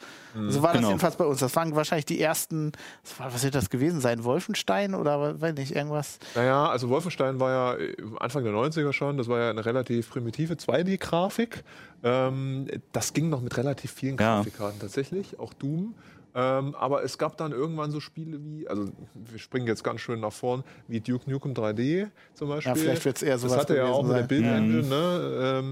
So 0.48 0.62
war 0.62 0.70
das 0.74 0.78
Genau. 0.82 0.90
jedenfalls 0.90 1.16
bei 1.16 1.26
uns. 1.26 1.40
Das 1.40 1.56
waren 1.56 1.76
wahrscheinlich 1.76 2.06
die 2.06 2.20
ersten, 2.20 2.72
was, 3.04 3.20
war, 3.20 3.34
was 3.34 3.44
wird 3.44 3.54
das 3.56 3.70
gewesen 3.70 4.00
sein? 4.00 4.24
Wolfenstein 4.24 4.94
oder 4.96 5.40
weiß 5.42 5.54
nicht, 5.56 5.76
irgendwas? 5.76 6.18
Naja, 6.36 6.68
also 6.68 6.90
Wolfenstein 6.90 7.40
war 7.40 7.52
ja 7.52 7.78
äh, 7.84 7.96
Anfang 8.20 8.44
der 8.44 8.54
90er 8.54 8.92
schon, 8.94 9.18
das 9.18 9.28
war 9.28 9.40
ja 9.40 9.50
eine 9.52 9.66
relativ 9.66 10.10
primitive 10.10 10.54
2D-Grafik. 10.56 11.64
Ähm, 12.06 12.68
das 12.92 13.14
ging 13.14 13.30
noch 13.30 13.42
mit 13.42 13.58
relativ 13.58 13.92
vielen 13.92 14.16
Ja. 14.18 14.38
Grafikkarten 14.38 14.80
tatsächlich, 14.80 15.40
auch 15.40 15.54
Doom. 15.54 15.96
Ähm, 16.38 16.76
aber 16.76 17.02
es 17.04 17.18
gab 17.18 17.38
dann 17.38 17.54
irgendwann 17.54 17.92
so 17.92 18.02
Spiele 18.02 18.38
wie, 18.44 18.68
also 18.68 18.90
wir 19.14 19.40
springen 19.40 19.68
jetzt 19.68 19.86
ganz 19.86 20.02
schön 20.02 20.20
nach 20.20 20.34
vorn, 20.34 20.66
wie 20.90 21.00
Duke 21.00 21.30
Nukem 21.32 21.54
3D 21.54 22.10
zum 22.34 22.50
Beispiel. 22.50 22.76
vielleicht 22.76 23.06
wird's 23.06 23.24
eher 23.24 23.38
sowas 23.38 23.54
Das 23.54 23.62
hatte 23.62 23.78
ja 23.78 23.86
auch 23.86 24.04
mit 24.04 24.12
der 24.12 24.20
sein. 24.20 24.28
Build-Engine, 24.28 24.84
ne? 24.84 25.64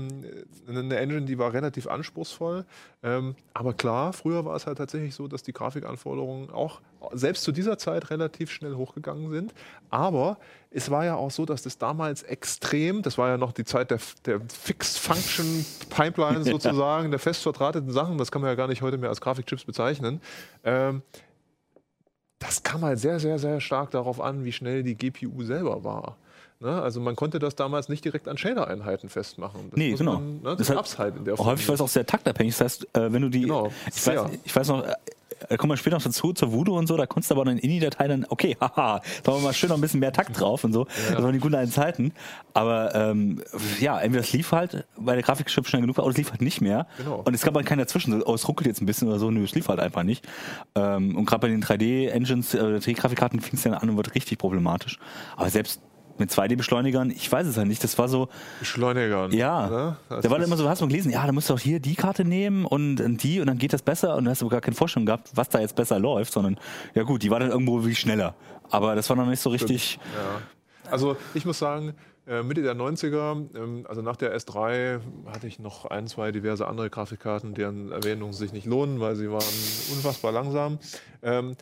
ähm, 0.70 0.78
eine 0.78 0.96
Engine, 0.98 1.24
die 1.24 1.38
war 1.38 1.52
relativ 1.52 1.88
anspruchsvoll. 1.88 2.66
Ähm, 3.04 3.36
aber 3.54 3.74
klar, 3.74 4.14
früher 4.14 4.46
war 4.46 4.56
es 4.56 4.66
halt 4.66 4.78
tatsächlich 4.78 5.14
so, 5.14 5.28
dass 5.28 5.44
die 5.44 5.52
Grafikanforderungen 5.52 6.50
auch 6.50 6.80
selbst 7.12 7.44
zu 7.44 7.52
dieser 7.52 7.78
Zeit 7.78 8.10
relativ 8.10 8.50
schnell 8.50 8.76
hochgegangen 8.76 9.30
sind. 9.30 9.54
Aber 9.90 10.38
es 10.72 10.90
war 10.90 11.04
ja 11.04 11.16
auch 11.16 11.30
so, 11.30 11.46
dass 11.46 11.64
das 11.64 11.78
damals 11.78 12.24
extrem, 12.24 13.02
das 13.02 13.18
war 13.18 13.28
ja 13.28 13.38
noch 13.38 13.52
die 13.52 13.66
Zeit 13.66 13.92
der, 13.92 14.00
der 14.26 14.40
Fixed-Function-Pipeline 14.48 16.44
sozusagen, 16.50 17.12
der 17.12 17.20
fest 17.20 17.44
verdrahteten 17.44 17.92
Sachen, 17.92 18.18
das 18.18 18.32
kann 18.32 18.42
man 18.42 18.50
ja 18.50 18.56
gar 18.56 18.70
nicht 18.70 18.82
heute 18.82 18.98
mehr 18.98 19.10
als 19.10 19.20
Grafikchips 19.20 19.66
bezeichnen. 19.66 20.22
Ähm, 20.64 21.02
das 22.40 22.64
kam 22.64 22.84
halt 22.84 23.00
sehr, 23.00 23.20
sehr, 23.20 23.38
sehr 23.38 23.60
stark 23.60 23.92
darauf 23.92 24.22
an, 24.22 24.46
wie 24.46 24.52
schnell 24.54 24.82
die 24.84 24.96
GPU 24.96 25.44
selber 25.44 25.84
war. 25.84 26.18
Ne? 26.64 26.82
Also 26.82 27.00
man 27.02 27.16
konnte 27.16 27.40
das 27.40 27.56
damals 27.56 27.90
nicht 27.90 28.06
direkt 28.06 28.28
an 28.28 28.38
Shader-Einheiten 28.38 29.10
festmachen. 29.10 29.70
Das 29.72 29.78
Nee, 29.78 29.92
genau. 29.94 30.14
Man, 30.14 30.36
ne? 30.36 30.40
Das 30.44 30.58
Deshalb- 30.58 30.78
gab's 30.78 30.98
halt 30.98 31.18
in 31.18 31.26
der 31.26 31.38
Häufig 31.38 31.68
war 31.68 31.76
es 31.76 31.82
auch 31.82 31.88
sehr 31.90 32.06
taktabhängig. 32.06 32.56
Das 32.58 32.62
heißt, 32.66 32.88
äh, 32.98 33.12
wenn 33.12 33.22
du 33.22 33.30
die, 33.30 33.42
Genau, 33.42 33.72
ich, 33.94 34.08
weiß, 34.08 34.22
ich 34.46 34.56
weiß 34.56 34.68
noch, 34.70 34.86
äh, 34.86 34.94
da 35.50 35.58
kommen 35.58 35.72
wir 35.74 35.78
später 35.78 35.98
noch 35.98 36.04
dazu, 36.04 36.32
zur 36.32 36.54
Voodoo 36.54 36.78
und 36.78 36.88
so, 36.88 36.96
da 36.96 37.06
konntest 37.06 37.30
du 37.32 37.36
aber 37.36 37.44
dann 37.44 37.58
in 37.58 37.70
die 37.70 37.82
Datei 37.82 38.08
dann, 38.08 38.26
okay, 38.30 38.56
haha, 38.62 39.02
da 39.24 39.32
haben 39.32 39.42
wir 39.42 39.48
mal 39.48 39.54
schön 39.54 39.68
noch 39.68 39.76
ein 39.78 39.82
bisschen 39.82 40.00
mehr 40.00 40.14
Takt 40.14 40.40
drauf 40.40 40.64
und 40.64 40.72
so. 40.72 40.86
Das 41.12 41.22
waren 41.22 41.34
die 41.34 41.40
guten 41.40 41.56
alten 41.56 41.72
Zeiten. 41.74 42.14
Aber 42.54 42.96
ähm, 42.96 43.44
ja, 43.82 44.00
entweder 44.00 44.24
es 44.24 44.32
lief 44.32 44.54
halt, 44.54 44.86
weil 44.96 45.16
der 45.16 45.24
Grafikchip 45.24 45.68
schnell 45.68 45.82
genug 45.82 45.98
war, 45.98 46.06
oder 46.06 46.12
es 46.12 46.18
lief 46.18 46.32
halt 46.32 46.42
nicht 46.42 46.62
mehr. 46.62 46.88
Genau. 46.98 47.22
Und 47.26 47.34
es 47.34 47.42
gab 47.42 47.56
halt 47.56 47.66
keinen 47.66 47.80
dazwischen, 47.80 48.24
oh, 48.24 48.34
es 48.36 48.48
ruckelt 48.48 48.68
jetzt 48.68 48.82
ein 48.82 48.86
bisschen 48.86 49.10
oder 49.10 49.20
so, 49.20 49.32
nö, 49.32 49.44
es 49.44 49.54
lief 49.54 49.68
halt 49.68 49.82
einfach 49.82 50.04
nicht. 50.04 50.26
Ähm, 50.76 51.18
und 51.18 51.26
gerade 51.26 51.42
bei 51.42 51.48
den 51.50 51.62
3D-Engines, 51.62 52.54
äh, 52.54 52.60
3D-Grafikkarten 52.60 53.42
fing 53.42 53.56
es 53.56 53.64
dann 53.64 53.74
an 53.74 53.90
und 53.90 53.98
wird 53.98 54.16
richtig 54.16 54.38
problematisch. 54.38 54.98
Aber 55.36 55.50
selbst 55.50 55.82
mit 56.18 56.30
2D-Beschleunigern, 56.32 57.10
ich 57.12 57.32
weiß 57.32 57.48
es 57.48 57.56
ja 57.56 57.66
nicht, 57.66 57.84
das 57.84 57.98
war 57.98 58.08
so, 58.08 58.28
Beschleunigern. 58.60 59.32
ja, 59.32 59.68
Ne? 59.70 59.98
Da 60.10 60.16
war 60.16 60.22
dann 60.22 60.42
ist- 60.42 60.48
immer 60.48 60.58
so, 60.58 60.70
hast 60.70 60.82
du 60.82 60.86
mal 60.86 60.90
gelesen, 60.90 61.12
ja, 61.12 61.26
da 61.26 61.32
musst 61.32 61.50
du 61.50 61.54
auch 61.56 61.60
hier 61.60 61.80
die 61.80 61.96
Karte 61.96 62.24
nehmen 62.26 62.66
und 62.66 62.98
die 63.24 63.40
und 63.40 63.48
dann 63.48 63.58
geht 63.58 63.74
das 63.74 63.82
besser 63.82 64.16
und 64.16 64.26
dann 64.26 64.32
hast 64.32 64.42
du 64.42 64.50
gar 64.50 64.62
keine 64.62 64.76
Vorstellung 64.76 65.06
gehabt, 65.06 65.32
was 65.36 65.50
da 65.50 65.60
jetzt 65.60 65.76
besser 65.76 66.00
läuft, 66.00 66.32
sondern 66.34 66.58
ja 66.94 67.04
gut, 67.04 67.24
die 67.24 67.32
war 67.32 67.40
dann 67.40 67.50
irgendwo 67.52 67.86
wie 67.86 67.96
schneller. 67.96 68.36
Aber 68.70 68.96
das 68.96 69.10
war 69.10 69.16
noch 69.18 69.26
nicht 69.28 69.42
so 69.42 69.50
richtig. 69.50 70.00
Ja. 70.16 70.92
Also 70.92 71.16
ich 71.34 71.46
muss 71.46 71.60
sagen, 71.60 71.94
äh, 72.28 72.42
Mitte 72.44 72.62
der 72.62 72.74
90er, 72.76 73.36
ähm, 73.56 73.86
also 73.90 74.02
nach 74.02 74.16
der 74.16 74.34
S3 74.36 75.00
hatte 75.28 75.48
ich 75.48 75.60
noch 75.60 75.86
ein, 75.86 76.08
zwei 76.08 76.32
diverse 76.32 76.68
andere 76.68 76.90
Grafikkarten, 76.90 77.54
deren 77.54 77.92
Erwähnungen 77.92 78.34
sich 78.34 78.54
nicht 78.54 78.66
lohnen, 78.66 79.00
weil 79.00 79.16
sie 79.16 79.30
waren 79.30 79.44
unfassbar 79.94 80.32
langsam. 80.32 80.80
Ähm, 81.22 81.56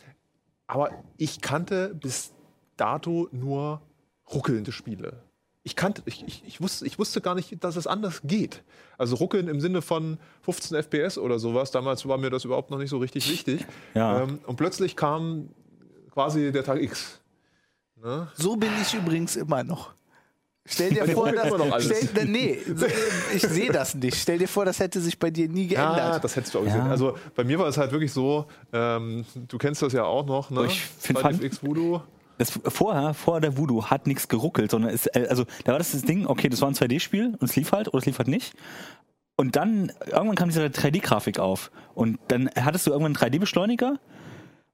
aber 0.66 0.90
ich 1.16 1.40
kannte 1.40 1.94
bis 1.94 2.32
dato 2.76 3.28
nur 3.32 3.80
ruckelnde 4.34 4.72
Spiele. 4.72 5.22
Ich 5.64 5.76
kannte, 5.76 6.02
ich, 6.06 6.24
ich, 6.26 6.42
ich, 6.44 6.60
wusste, 6.60 6.86
ich 6.86 6.98
wusste 6.98 7.20
gar 7.20 7.36
nicht, 7.36 7.62
dass 7.62 7.76
es 7.76 7.86
anders 7.86 8.22
geht. 8.24 8.64
Also 8.98 9.14
ruckeln 9.16 9.46
im 9.46 9.60
Sinne 9.60 9.80
von 9.80 10.18
15 10.42 10.76
FPS 10.82 11.18
oder 11.18 11.38
sowas. 11.38 11.70
Damals 11.70 12.06
war 12.08 12.18
mir 12.18 12.30
das 12.30 12.44
überhaupt 12.44 12.70
noch 12.70 12.78
nicht 12.78 12.90
so 12.90 12.98
richtig 12.98 13.30
wichtig. 13.30 13.64
Ja. 13.94 14.22
Ähm, 14.22 14.40
und 14.46 14.56
plötzlich 14.56 14.96
kam 14.96 15.50
quasi 16.12 16.50
der 16.50 16.64
Tag 16.64 16.82
X. 16.82 17.20
Ne? 18.02 18.26
So 18.34 18.56
bin 18.56 18.70
ich 18.80 18.92
übrigens 18.94 19.36
immer 19.36 19.62
noch. 19.62 19.92
Stell 20.64 20.90
dir 20.94 21.06
vor, 21.08 21.30
dass, 21.30 21.46
immer 21.46 21.58
noch 21.58 21.72
alles. 21.72 22.10
stell, 22.10 22.24
nee, 22.26 22.58
ich 23.34 23.42
sehe 23.42 23.70
das 23.70 23.94
nicht. 23.94 24.16
Stell 24.16 24.38
dir 24.38 24.48
vor, 24.48 24.64
das 24.64 24.80
hätte 24.80 25.00
sich 25.00 25.18
bei 25.18 25.30
dir 25.30 25.48
nie 25.48 25.68
Ja, 25.68 25.94
geändert. 25.94 26.24
das 26.24 26.34
hättest 26.36 26.54
du 26.54 26.58
auch 26.60 26.64
gesehen. 26.64 26.84
Ja. 26.86 26.90
Also 26.90 27.16
bei 27.34 27.44
mir 27.44 27.58
war 27.58 27.68
es 27.68 27.76
halt 27.76 27.92
wirklich 27.92 28.12
so, 28.12 28.46
ähm, 28.72 29.24
du 29.48 29.58
kennst 29.58 29.82
das 29.82 29.92
ja 29.92 30.04
auch 30.04 30.26
noch, 30.26 30.50
ne? 30.50 30.66
Ich 30.66 30.82
X 31.40 31.62
Voodoo. 31.62 32.00
Das 32.42 32.58
vorher, 32.66 33.14
vor 33.14 33.40
der 33.40 33.56
Voodoo 33.56 33.84
hat 33.84 34.08
nichts 34.08 34.26
geruckelt, 34.26 34.72
sondern 34.72 34.92
es, 34.92 35.06
äh, 35.06 35.26
also 35.30 35.44
da 35.62 35.72
war 35.72 35.78
das 35.78 35.92
das 35.92 36.02
Ding, 36.02 36.26
okay, 36.26 36.48
das 36.48 36.60
war 36.60 36.68
ein 36.68 36.74
2D-Spiel 36.74 37.36
und 37.38 37.42
es 37.42 37.54
lief 37.54 37.70
halt 37.70 37.86
oder 37.86 37.98
es 37.98 38.06
lief 38.06 38.18
halt 38.18 38.26
nicht. 38.26 38.54
Und 39.36 39.54
dann, 39.54 39.92
irgendwann 40.06 40.34
kam 40.34 40.48
diese 40.48 40.64
3D-Grafik 40.66 41.38
auf. 41.38 41.70
Und 41.94 42.18
dann 42.26 42.50
hattest 42.56 42.86
du 42.86 42.90
irgendwann 42.90 43.16
einen 43.16 43.32
3D-Beschleuniger 43.32 44.00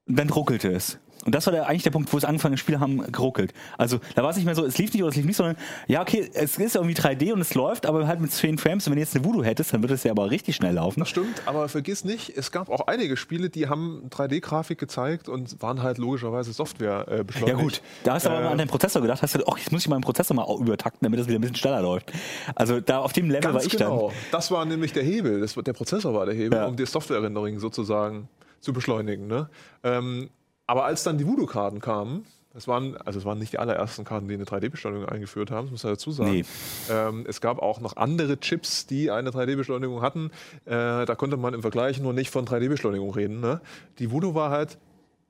und 0.07 0.17
dann 0.17 0.31
ruckelte 0.31 0.71
es. 0.71 0.97
Und 1.25 1.35
das 1.35 1.45
war 1.45 1.51
der, 1.53 1.67
eigentlich 1.67 1.83
der 1.83 1.91
Punkt, 1.91 2.11
wo 2.13 2.17
es 2.17 2.23
angefangen 2.25 2.53
hat, 2.53 2.59
Spiele 2.59 2.79
haben 2.79 3.11
geruckelt. 3.11 3.53
Also 3.77 3.99
da 4.15 4.23
war 4.23 4.29
es 4.29 4.35
nicht 4.37 4.45
mehr 4.45 4.55
so, 4.55 4.65
es 4.65 4.77
lief 4.77 4.93
nicht 4.93 5.01
oder 5.03 5.09
es 5.09 5.15
lief 5.17 5.25
nicht, 5.25 5.35
sondern 5.35 5.57
ja, 5.87 6.01
okay, 6.01 6.29
es 6.33 6.57
ist 6.57 6.75
irgendwie 6.75 6.95
3D 6.95 7.33
und 7.33 7.41
es 7.41 7.53
läuft, 7.55 7.85
aber 7.85 8.07
halt 8.07 8.19
mit 8.21 8.31
10 8.31 8.57
Frames. 8.57 8.87
Und 8.87 8.91
wenn 8.91 8.97
du 8.97 9.01
jetzt 9.01 9.15
eine 9.15 9.25
Voodoo 9.25 9.43
hättest, 9.43 9.73
dann 9.73 9.81
würde 9.83 9.93
es 9.95 10.03
ja 10.03 10.11
aber 10.11 10.31
richtig 10.31 10.55
schnell 10.55 10.73
laufen. 10.75 10.99
Das 11.01 11.09
stimmt, 11.09 11.41
aber 11.45 11.67
vergiss 11.69 12.03
nicht, 12.05 12.35
es 12.37 12.51
gab 12.51 12.69
auch 12.69 12.87
einige 12.87 13.17
Spiele, 13.17 13.49
die 13.49 13.67
haben 13.67 14.03
3D-Grafik 14.09 14.77
gezeigt 14.77 15.29
und 15.29 15.61
waren 15.61 15.83
halt 15.83 15.97
logischerweise 15.97 16.53
Software 16.53 17.05
äh, 17.09 17.17
Ja 17.17 17.23
beschleunigt. 17.23 17.59
gut, 17.59 17.81
da 18.03 18.13
hast 18.13 18.25
du 18.25 18.29
aber 18.29 18.39
Äh, 18.39 18.43
mal 18.43 18.51
an 18.51 18.57
deinen 18.57 18.67
Prozessor 18.69 19.01
gedacht, 19.01 19.21
hast 19.21 19.35
du, 19.35 19.43
ach, 19.47 19.57
jetzt 19.57 19.71
muss 19.71 19.81
ich 19.81 19.89
meinen 19.89 20.01
Prozessor 20.01 20.35
mal 20.35 20.47
übertakten, 20.59 20.99
damit 21.01 21.19
das 21.19 21.27
wieder 21.27 21.37
ein 21.37 21.41
bisschen 21.41 21.55
schneller 21.57 21.81
läuft. 21.81 22.11
Also 22.55 22.79
da 22.79 22.99
auf 22.99 23.13
dem 23.13 23.29
Level 23.29 23.53
war 23.53 23.61
ich 23.63 23.69
genau. 23.69 24.11
Das 24.31 24.51
war 24.51 24.65
nämlich 24.65 24.93
der 24.93 25.03
Hebel. 25.03 25.41
Das, 25.41 25.53
der 25.55 25.73
Prozessor 25.73 26.13
war 26.13 26.25
der 26.25 26.35
Hebel, 26.35 26.57
Ja. 26.59 26.65
um 26.65 26.75
das 26.75 26.91
Software-Rendering 26.91 27.59
sozusagen 27.59 28.27
zu 28.61 28.73
beschleunigen. 28.73 29.27
Ne? 29.27 29.49
Ähm, 29.83 30.29
aber 30.69 30.85
als 30.85 31.01
dann 31.03 31.17
die 31.17 31.25
Voodoo-Karten 31.25 31.79
kamen, 31.81 32.25
das 32.53 32.67
waren, 32.67 32.95
also 32.97 33.17
es 33.17 33.25
waren 33.25 33.39
nicht 33.39 33.53
die 33.53 33.57
allerersten 33.59 34.03
Karten, 34.05 34.27
die 34.27 34.35
eine 34.35 34.43
3D-Beschleunigung 34.43 35.07
eingeführt 35.09 35.49
haben, 35.49 35.65
das 35.65 35.71
muss 35.71 35.83
man 35.83 35.93
dazu 35.93 36.11
sagen. 36.11 36.31
Nee. 36.31 36.45
Ähm, 36.91 37.25
es 37.27 37.41
gab 37.41 37.59
auch 37.59 37.79
noch 37.79 37.97
andere 37.97 38.39
Chips, 38.39 38.85
die 38.85 39.09
eine 39.09 39.31
3D-Beschleunigung 39.31 40.01
hatten. 40.03 40.29
Äh, 40.65 41.05
da 41.07 41.15
konnte 41.15 41.37
man 41.37 41.55
im 41.55 41.61
Vergleich 41.63 41.99
nur 41.99 42.13
nicht 42.13 42.29
von 42.29 42.45
3D-Beschleunigung 42.45 43.11
reden. 43.15 43.39
Ne? 43.39 43.61
Die 43.97 44.11
Voodoo 44.11 44.35
war 44.35 44.51
halt 44.51 44.77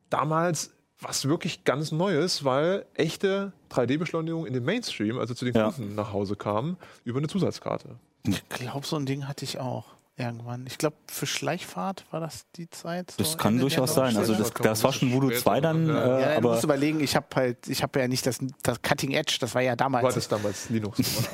damals 0.09 0.71
was 0.99 1.25
wirklich 1.29 1.63
ganz 1.63 1.93
Neues, 1.93 2.43
weil 2.43 2.85
echte 2.93 3.53
3D-Beschleunigung 3.71 4.45
in 4.45 4.53
den 4.53 4.65
Mainstream, 4.65 5.17
also 5.19 5.33
zu 5.33 5.45
den 5.45 5.55
Ja. 5.55 5.71
Kunden 5.71 5.95
nach 5.95 6.11
Hause 6.11 6.35
kam, 6.35 6.75
über 7.05 7.19
eine 7.19 7.27
Zusatzkarte. 7.29 7.95
Ich 8.27 8.47
glaube, 8.49 8.85
so 8.85 8.97
ein 8.97 9.05
Ding 9.05 9.25
hatte 9.27 9.45
ich 9.45 9.59
auch 9.59 9.85
irgendwann. 10.19 10.65
Ich 10.67 10.77
glaube, 10.77 10.95
für 11.07 11.25
Schleichfahrt 11.25 12.05
war 12.11 12.19
das 12.19 12.45
die 12.55 12.69
Zeit. 12.69 13.11
so 13.11 13.17
Das 13.23 13.37
kann 13.37 13.57
durchaus 13.59 13.93
sein. 13.95 14.15
Also 14.17 14.35
das, 14.35 14.51
das 14.53 14.83
war 14.83 14.93
schon 14.93 15.11
Voodoo 15.13 15.29
später, 15.29 15.41
2 15.43 15.61
dann, 15.61 15.87
ja. 15.87 15.93
äh, 15.93 16.21
Ja, 16.21 16.27
du 16.31 16.37
aber 16.37 16.51
musst 16.51 16.63
überlegen, 16.63 16.99
ich 16.99 17.15
habe 17.15 17.27
halt, 17.35 17.67
ich 17.67 17.81
habe 17.83 17.99
ja 17.99 18.07
nicht 18.07 18.25
das, 18.25 18.39
das 18.63 18.81
Cutting 18.81 19.11
Edge, 19.11 19.37
das 19.39 19.55
war 19.55 19.61
ja 19.61 19.71
Du 19.73 19.77
damals. 19.77 20.05
hattest 20.05 20.31
damals 20.31 20.69
Linux. 20.69 20.99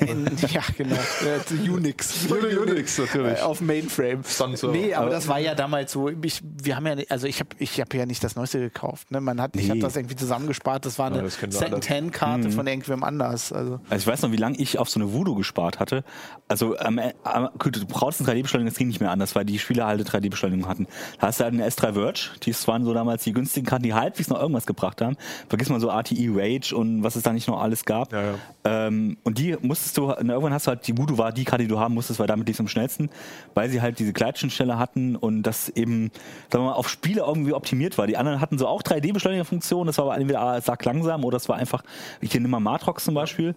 ja, 0.52 0.62
genau. 0.76 0.94
Äh, 0.96 1.68
Unix. 1.70 2.26
Unix, 2.30 2.98
natürlich. 2.98 3.38
Äh, 3.38 3.42
auf 3.42 3.60
Mainframe. 3.60 4.22
Sun 4.24 4.56
Server. 4.56 4.74
Nee, 4.76 4.94
aber 4.94 5.06
Aber- 5.06 5.14
das 5.14 5.28
war 5.28 5.38
ja 5.38 5.54
damals 5.54 5.92
so, 5.92 6.08
ich, 6.08 6.40
wir 6.44 6.76
haben 6.76 6.86
ja, 6.86 6.96
also 7.08 7.26
ich 7.26 7.40
habe 7.40 7.50
ich 7.58 7.80
hab 7.80 7.92
ja 7.94 8.06
nicht 8.06 8.22
das 8.22 8.36
Neueste 8.36 8.58
gekauft. 8.60 9.10
Ne? 9.10 9.20
Man 9.20 9.40
hat, 9.40 9.56
Ich 9.56 9.64
Nee. 9.64 9.70
habe 9.70 9.80
das 9.80 9.96
irgendwie 9.96 10.16
zusammengespart, 10.16 10.84
das 10.86 10.98
war 10.98 11.06
eine 11.06 11.22
das. 11.22 11.34
Second-Hand-Karte 11.40 12.50
von 12.50 12.66
irgendwem 12.66 13.02
anders. 13.04 13.52
Also, 13.52 13.80
Also 13.88 14.02
ich 14.02 14.06
weiß 14.06 14.22
noch, 14.22 14.32
wie 14.32 14.36
lange 14.36 14.56
ich 14.58 14.78
auf 14.78 14.88
so 14.88 15.00
eine 15.00 15.12
Voodoo 15.12 15.34
gespart 15.34 15.78
hatte. 15.80 16.04
Also 16.48 16.78
ähm, 16.78 16.98
äh, 16.98 17.12
gut, 17.58 17.76
du 17.76 17.86
brauchst 17.86 18.20
3D-Beschleunigung, 18.22 18.66
das 18.72 18.75
ging 18.76 18.88
nicht 18.88 19.00
mehr 19.00 19.10
anders, 19.10 19.34
weil 19.34 19.44
die 19.44 19.58
Spieler 19.58 19.86
halt 19.86 20.00
eine 20.00 20.08
3D-Beschleunigung 20.08 20.68
hatten. 20.68 20.86
Da 21.20 21.28
hast 21.28 21.40
du 21.40 21.44
halt 21.44 21.54
eine 21.54 21.66
S3 21.66 21.94
Verge, 21.94 22.20
die 22.42 22.54
waren 22.66 22.84
so 22.84 22.94
damals 22.94 23.24
die 23.24 23.32
günstigen 23.32 23.66
Karten, 23.66 23.84
die 23.84 23.94
halbwegs 23.94 24.28
noch 24.28 24.40
irgendwas 24.40 24.66
gebracht 24.66 25.00
haben. 25.00 25.16
Vergiss 25.48 25.68
mal 25.68 25.80
so 25.80 25.88
RTE 25.88 26.30
Rage 26.34 26.74
und 26.74 27.02
was 27.02 27.16
es 27.16 27.22
da 27.22 27.32
nicht 27.32 27.48
noch 27.48 27.60
alles 27.60 27.84
gab. 27.84 28.12
Ja, 28.12 28.22
ja. 28.22 28.34
Ähm, 28.64 29.16
und 29.24 29.38
die 29.38 29.56
musstest 29.60 29.96
du, 29.96 30.10
irgendwann 30.10 30.52
hast 30.52 30.66
du 30.66 30.70
halt, 30.70 30.86
die 30.86 30.96
Voodoo 30.96 31.18
war 31.18 31.32
die 31.32 31.44
Karte, 31.44 31.64
die 31.64 31.68
du 31.68 31.78
haben 31.78 31.94
musstest, 31.94 32.18
weil 32.20 32.26
damit 32.26 32.48
lief 32.48 32.58
am 32.60 32.68
schnellsten, 32.68 33.10
weil 33.54 33.70
sie 33.70 33.80
halt 33.80 33.98
diese 33.98 34.12
Gleitschnittstelle 34.12 34.78
hatten 34.78 35.16
und 35.16 35.42
das 35.42 35.68
eben, 35.70 36.10
sagen 36.50 36.64
wir 36.64 36.70
mal, 36.70 36.76
auf 36.76 36.88
Spiele 36.88 37.22
irgendwie 37.26 37.52
optimiert 37.52 37.98
war. 37.98 38.06
Die 38.06 38.16
anderen 38.16 38.40
hatten 38.40 38.58
so 38.58 38.66
auch 38.66 38.82
3D-Beschleunigerfunktionen, 38.82 39.86
das 39.86 39.98
war 39.98 40.06
aber 40.06 40.16
entweder 40.16 40.40
ah, 40.40 40.60
sag 40.60 40.84
langsam 40.84 41.24
oder 41.24 41.36
es 41.36 41.48
war 41.48 41.56
einfach, 41.56 41.82
ich 42.20 42.32
nehme 42.34 42.48
mal 42.48 42.60
Matrox 42.60 43.04
zum 43.04 43.14
Beispiel, 43.14 43.54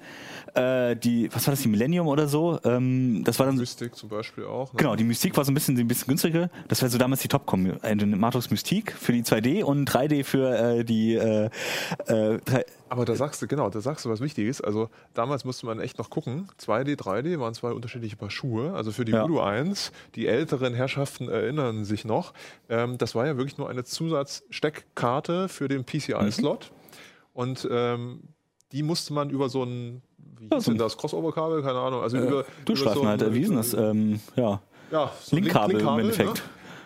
äh, 0.53 0.95
die, 0.95 1.29
was 1.33 1.47
war 1.47 1.53
das, 1.53 1.61
die 1.61 1.69
Millennium 1.69 2.07
oder 2.07 2.27
so, 2.27 2.59
ähm, 2.63 3.23
das 3.23 3.39
war 3.39 3.45
dann 3.45 3.55
Mystic 3.55 3.95
zum 3.95 4.09
Beispiel 4.09 4.45
auch. 4.45 4.73
Ne? 4.73 4.77
Genau, 4.77 4.95
die 4.95 5.03
Mystik 5.09 5.35
war 5.35 5.43
so 5.43 5.51
ein 5.51 5.53
bisschen, 5.53 5.77
ein 5.77 5.87
bisschen 5.87 6.07
günstiger. 6.07 6.49
Das 6.69 6.81
wäre 6.81 6.89
so 6.89 6.97
damals 6.97 7.21
die. 7.21 7.27
Äh, 7.29 7.95
die 7.97 8.05
Matrix 8.05 8.49
Mystik 8.49 8.93
für 8.93 9.11
die 9.11 9.23
2D 9.23 9.63
und 9.63 9.89
3D 9.89 10.23
für 10.23 10.57
äh, 10.79 10.83
die 10.85 11.15
äh, 11.15 11.49
äh, 12.07 12.39
Aber 12.87 13.05
da 13.05 13.15
sagst 13.15 13.41
du, 13.41 13.47
genau, 13.47 13.69
da 13.69 13.81
sagst 13.81 14.05
du 14.05 14.09
was 14.09 14.21
Wichtiges. 14.21 14.61
Also 14.61 14.89
damals 15.13 15.43
musste 15.45 15.65
man 15.65 15.79
echt 15.79 15.97
noch 15.97 16.09
gucken. 16.09 16.47
2D, 16.59 16.95
3D 16.97 17.39
waren 17.39 17.53
zwei 17.53 17.71
unterschiedliche 17.71 18.15
Paar 18.15 18.29
Schuhe. 18.31 18.73
Also 18.73 18.91
für 18.91 19.03
die 19.05 19.11
Ja. 19.11 19.23
Voodoo 19.23 19.41
1, 19.41 19.91
die 20.15 20.25
älteren 20.27 20.73
Herrschaften 20.73 21.27
erinnern 21.29 21.83
sich 21.85 22.05
noch, 22.05 22.33
ähm, 22.69 22.97
das 22.97 23.13
war 23.15 23.27
ja 23.27 23.35
wirklich 23.37 23.57
nur 23.57 23.69
eine 23.69 23.83
Zusatzsteckkarte 23.83 25.49
für 25.49 25.67
den 25.67 25.83
PCI-Slot. 25.83 26.71
Und 27.33 27.67
ähm, 27.71 28.21
die 28.71 28.83
musste 28.83 29.13
man 29.13 29.29
über 29.29 29.49
so 29.49 29.63
ein, 29.63 30.01
wie 30.37 30.47
hieß 30.55 30.65
denn 30.65 30.75
ein- 30.75 30.77
das, 30.77 30.97
Crossover-Kabel, 30.97 31.61
keine 31.61 31.79
Ahnung. 31.79 32.01
Also 32.01 32.17
über, 32.17 32.45
Durchschleifen 32.65 33.01
über 33.01 33.09
halt, 33.09 33.19
so 33.21 33.25
ein- 33.27 33.31
äh, 33.31 33.35
wie 33.35 33.41
ist 33.41 33.53
das? 33.53 33.73
Ähm, 33.73 34.19
ja. 34.35 34.61
Ja, 34.91 35.11
so 35.21 35.35
ein 35.35 35.43
Linkkabel 35.43 35.71
im 35.71 35.77
Linkkabel, 35.77 36.03
Endeffekt. 36.05 36.35
Ne? 36.35 36.41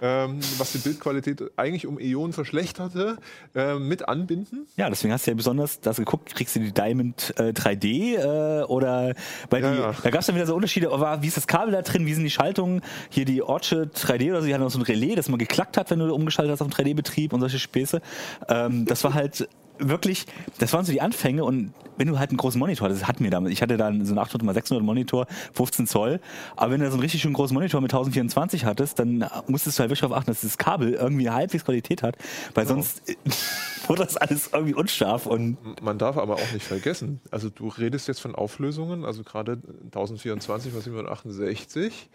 Ähm, 0.05 0.39
was 0.57 0.73
die 0.73 0.79
Bildqualität 0.79 1.41
eigentlich 1.55 1.87
um 1.87 1.97
Ionen 1.97 2.33
verschlechterte, 2.33 3.15
äh, 3.55 3.75
mit 3.75 4.09
anbinden. 4.09 4.67
ja, 4.75 4.89
deswegen 4.89 5.13
hast 5.13 5.25
du 5.25 5.31
ja 5.31 5.35
besonders 5.35 5.79
das 5.79 5.95
geguckt, 5.95 6.35
kriegst 6.35 6.57
du 6.57 6.59
die 6.59 6.73
Diamond 6.73 7.33
äh, 7.37 7.53
3D 7.53 8.17
äh, 8.17 8.63
oder 8.63 9.13
weil 9.49 9.63
Ja, 9.63 9.71
die, 9.71 9.79
ja. 9.79 9.95
da 10.03 10.09
gab 10.09 10.19
es 10.19 10.27
dann 10.27 10.35
wieder 10.35 10.45
so 10.45 10.55
Unterschiede, 10.55 10.91
aber 10.91 11.21
wie 11.21 11.27
ist 11.27 11.37
das 11.37 11.47
Kabel 11.47 11.71
da 11.71 11.81
drin, 11.83 12.05
wie 12.05 12.13
sind 12.13 12.25
die 12.25 12.31
Schaltungen, 12.31 12.81
hier 13.09 13.23
die 13.23 13.41
Orchard 13.41 13.95
3D 13.95 14.31
oder 14.31 14.41
so, 14.41 14.47
die 14.47 14.53
hatten 14.53 14.63
auch 14.63 14.71
so 14.71 14.79
ein 14.79 14.81
Relais, 14.81 15.15
das 15.15 15.29
mal 15.29 15.37
geklackt 15.37 15.77
hat, 15.77 15.89
wenn 15.89 15.99
du 15.99 16.13
umgeschaltet 16.13 16.51
hast 16.51 16.61
auf 16.61 16.67
den 16.67 16.85
3D-Betrieb 16.85 17.31
und 17.31 17.39
solche 17.39 17.59
Späße. 17.59 18.01
Ähm, 18.49 18.85
das 18.85 19.05
war 19.05 19.13
halt 19.13 19.47
wirklich, 19.89 20.25
das 20.59 20.73
waren 20.73 20.85
so 20.85 20.91
die 20.91 21.01
Anfänge 21.01 21.43
und 21.43 21.73
wenn 21.97 22.07
du 22.07 22.17
halt 22.17 22.31
einen 22.31 22.37
großen 22.37 22.57
Monitor 22.59 22.89
das 22.89 23.07
hatten 23.07 23.23
wir 23.23 23.31
damals, 23.31 23.53
ich 23.53 23.61
hatte 23.61 23.77
dann 23.77 24.05
so 24.05 24.13
einen 24.13 24.19
800 24.19 24.57
x 24.57 24.69
600 24.69 24.83
Monitor, 24.83 25.27
15 25.53 25.87
Zoll, 25.87 26.19
aber 26.55 26.71
wenn 26.71 26.81
du 26.81 26.87
so 26.87 26.93
einen 26.93 27.01
richtig 27.01 27.21
schönen 27.21 27.33
großen 27.33 27.53
Monitor 27.53 27.81
mit 27.81 27.91
1024 27.91 28.65
hattest, 28.65 28.99
dann 28.99 29.25
musstest 29.47 29.77
du 29.77 29.81
halt 29.81 29.89
wirklich 29.89 30.01
darauf 30.01 30.17
achten, 30.17 30.31
dass 30.31 30.41
das 30.41 30.57
Kabel 30.57 30.93
irgendwie 30.93 31.27
eine 31.27 31.37
halbwegs 31.37 31.65
Qualität 31.65 32.03
hat, 32.03 32.17
weil 32.53 32.65
sonst 32.65 33.01
wurde 33.87 34.03
das 34.03 34.17
alles 34.17 34.49
irgendwie 34.53 34.73
unscharf 34.73 35.25
und 35.25 35.57
Man 35.81 35.97
darf 35.97 36.17
aber 36.17 36.35
auch 36.35 36.51
nicht 36.51 36.65
vergessen, 36.65 37.21
also 37.31 37.49
du 37.49 37.67
redest 37.67 38.07
jetzt 38.07 38.21
von 38.21 38.35
Auflösungen, 38.35 39.05
also 39.05 39.23
gerade 39.23 39.59
1024 39.85 40.73
x 40.73 40.83
768, 40.83 42.09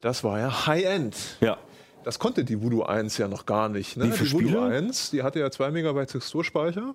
das 0.00 0.24
war 0.24 0.38
ja 0.38 0.66
High-End. 0.66 1.16
ja. 1.40 1.58
Das 2.04 2.18
konnte 2.18 2.44
die 2.44 2.62
Voodoo 2.62 2.82
1 2.82 3.18
ja 3.18 3.28
noch 3.28 3.46
gar 3.46 3.68
nicht. 3.68 3.96
Ne? 3.96 4.04
Die 4.04 4.12
Voodoo 4.12 4.48
Spiele? 4.48 4.62
1, 4.62 5.10
die 5.10 5.22
hatte 5.22 5.40
ja 5.40 5.50
2 5.50 5.70
Megabyte 5.70 6.10
Texturspeicher 6.10 6.94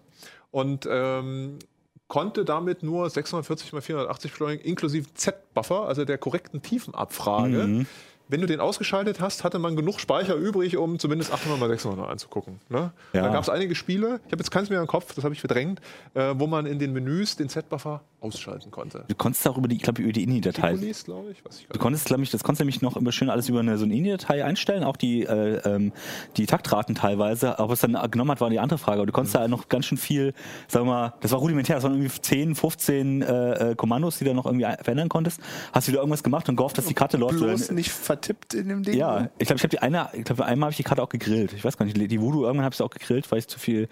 und 0.51 0.87
ähm, 0.89 1.59
konnte 2.07 2.45
damit 2.45 2.83
nur 2.83 3.09
640 3.09 3.73
x 3.73 3.85
480 3.85 4.31
beschleunigen, 4.31 4.65
inklusive 4.65 5.13
Z-Buffer, 5.13 5.87
also 5.87 6.05
der 6.05 6.17
korrekten 6.17 6.61
Tiefenabfrage. 6.61 7.63
Mhm. 7.63 7.85
Wenn 8.27 8.41
du 8.41 8.47
den 8.47 8.59
ausgeschaltet 8.59 9.19
hast, 9.19 9.43
hatte 9.43 9.59
man 9.59 9.75
genug 9.75 9.99
Speicher 9.99 10.35
übrig, 10.35 10.77
um 10.77 10.97
zumindest 10.97 11.31
800 11.31 11.71
x 11.73 11.83
600 11.83 12.09
anzugucken. 12.09 12.59
Ne? 12.69 12.91
Ja. 13.13 13.21
Da 13.21 13.29
gab 13.29 13.43
es 13.43 13.49
einige 13.49 13.75
Spiele, 13.75 14.19
ich 14.25 14.31
habe 14.31 14.41
jetzt 14.41 14.49
keins 14.49 14.69
mehr 14.69 14.81
im 14.81 14.87
Kopf, 14.87 15.13
das 15.13 15.23
habe 15.23 15.33
ich 15.35 15.39
verdrängt, 15.39 15.79
äh, 16.15 16.33
wo 16.35 16.47
man 16.47 16.65
in 16.65 16.79
den 16.79 16.91
Menüs 16.93 17.35
den 17.35 17.49
Z-Buffer 17.49 18.01
ausschalten 18.25 18.71
konnte. 18.71 19.05
Du 19.07 19.15
konntest 19.15 19.47
auch 19.47 19.57
über 19.57 19.67
die, 19.67 19.75
ich 19.75 19.81
glaube, 19.81 20.01
über 20.01 20.11
die 20.11 20.23
INI-Datei. 20.23 20.73
Glaube 20.73 21.31
ich, 21.31 21.45
weiß 21.45 21.59
ich 21.61 21.67
Du 21.67 21.79
konntest, 21.79 22.05
glaube 22.05 22.23
ich, 22.23 22.31
das 22.31 22.43
konntest 22.43 22.61
nämlich 22.61 22.81
noch 22.81 22.97
immer 22.97 23.11
schön 23.11 23.29
alles 23.29 23.49
über 23.49 23.59
eine, 23.59 23.77
so 23.77 23.85
eine 23.85 23.95
INI-Datei 23.95 24.43
einstellen, 24.43 24.83
auch 24.83 24.97
die, 24.97 25.23
äh, 25.23 25.57
ähm, 25.65 25.91
die 26.37 26.45
Taktraten 26.45 26.95
teilweise. 26.95 27.59
Ob 27.59 27.71
es 27.71 27.81
dann 27.81 27.97
genommen 28.11 28.31
hat, 28.31 28.41
war 28.41 28.49
die 28.49 28.59
andere 28.59 28.79
Frage. 28.79 28.97
Aber 28.97 29.05
du 29.05 29.13
konntest 29.13 29.35
da 29.35 29.47
noch 29.47 29.69
ganz 29.69 29.85
schön 29.85 29.97
viel, 29.97 30.33
sagen 30.67 30.85
wir 30.87 30.91
mal, 30.91 31.13
das 31.21 31.31
war 31.31 31.39
rudimentär, 31.39 31.75
das 31.75 31.83
waren 31.83 31.93
irgendwie 31.93 32.21
10, 32.21 32.55
15 32.55 33.21
äh, 33.21 33.71
äh, 33.71 33.75
Kommandos, 33.75 34.17
die 34.17 34.25
du 34.25 34.33
noch 34.33 34.45
irgendwie 34.45 34.65
verändern 34.81 35.09
konntest. 35.09 35.39
Hast 35.71 35.87
wieder 35.87 35.99
irgendwas 35.99 36.23
gemacht 36.23 36.49
und 36.49 36.55
gehofft, 36.55 36.77
dass 36.77 36.85
die 36.85 36.93
Karte 36.93 37.17
läuft. 37.17 37.37
bloß 37.37 37.65
Oder- 37.65 37.73
nicht 37.73 37.91
vertippt 37.91 38.53
in 38.53 38.69
dem 38.69 38.83
Ding. 38.83 38.97
ja, 38.97 39.29
ich 39.37 39.47
glaube, 39.47 39.57
ich 39.57 39.63
habe 39.63 39.69
die 39.69 39.79
eine, 39.79 40.09
ich 40.13 40.23
glaube, 40.23 40.45
einmal 40.45 40.67
habe 40.67 40.71
ich 40.71 40.77
die 40.77 40.83
Karte 40.83 41.01
auch 41.03 41.09
gegrillt. 41.09 41.53
Ich 41.53 41.63
weiß 41.63 41.77
gar 41.77 41.85
nicht, 41.85 41.95
die 41.95 42.21
Voodoo 42.21 42.43
irgendwann 42.43 42.65
habe 42.65 42.73
ich 42.73 42.77
sie 42.77 42.83
auch 42.83 42.89
gegrillt, 42.89 43.31
weil 43.31 43.39
ich 43.39 43.47
zu 43.47 43.59
viel, 43.59 43.87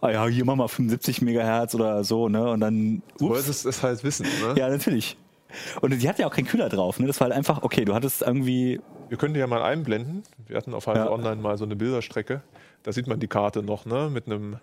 ah 0.00 0.10
ja, 0.10 0.26
hier 0.26 0.44
machen 0.44 0.58
wir 0.58 0.68
75 0.68 1.22
Megahertz 1.22 1.74
oder 1.74 2.04
so, 2.04 2.28
ne? 2.28 2.50
Und 2.50 2.60
dann, 2.60 3.02
Du 3.18 3.26
ups. 3.26 3.34
wolltest 3.36 3.66
es 3.66 3.82
halt 3.82 4.02
wissen. 4.04 4.26
Ne? 4.26 4.54
Ja, 4.58 4.68
natürlich. 4.68 5.16
Und 5.80 5.90
die 5.90 6.08
hat 6.08 6.18
ja 6.18 6.26
auch 6.26 6.34
keinen 6.34 6.46
Kühler 6.46 6.68
drauf, 6.68 6.98
ne? 7.00 7.06
Das 7.06 7.20
war 7.20 7.26
halt 7.26 7.36
einfach, 7.36 7.62
okay, 7.62 7.84
du 7.84 7.94
hattest 7.94 8.22
irgendwie, 8.22 8.80
Wir 9.08 9.16
können 9.16 9.34
die 9.34 9.40
ja 9.40 9.46
mal 9.46 9.62
einblenden. 9.62 10.22
Wir 10.46 10.56
hatten 10.56 10.74
auf 10.74 10.86
Heise 10.86 11.00
Ja. 11.00 11.10
Online 11.10 11.36
mal 11.36 11.56
so 11.56 11.64
eine 11.64 11.76
Bilderstrecke. 11.76 12.42
Da 12.82 12.92
sieht 12.92 13.06
man 13.06 13.20
die 13.20 13.28
Karte 13.28 13.62
noch, 13.62 13.86
ne? 13.86 14.10
Mit 14.12 14.26
einem 14.26 14.56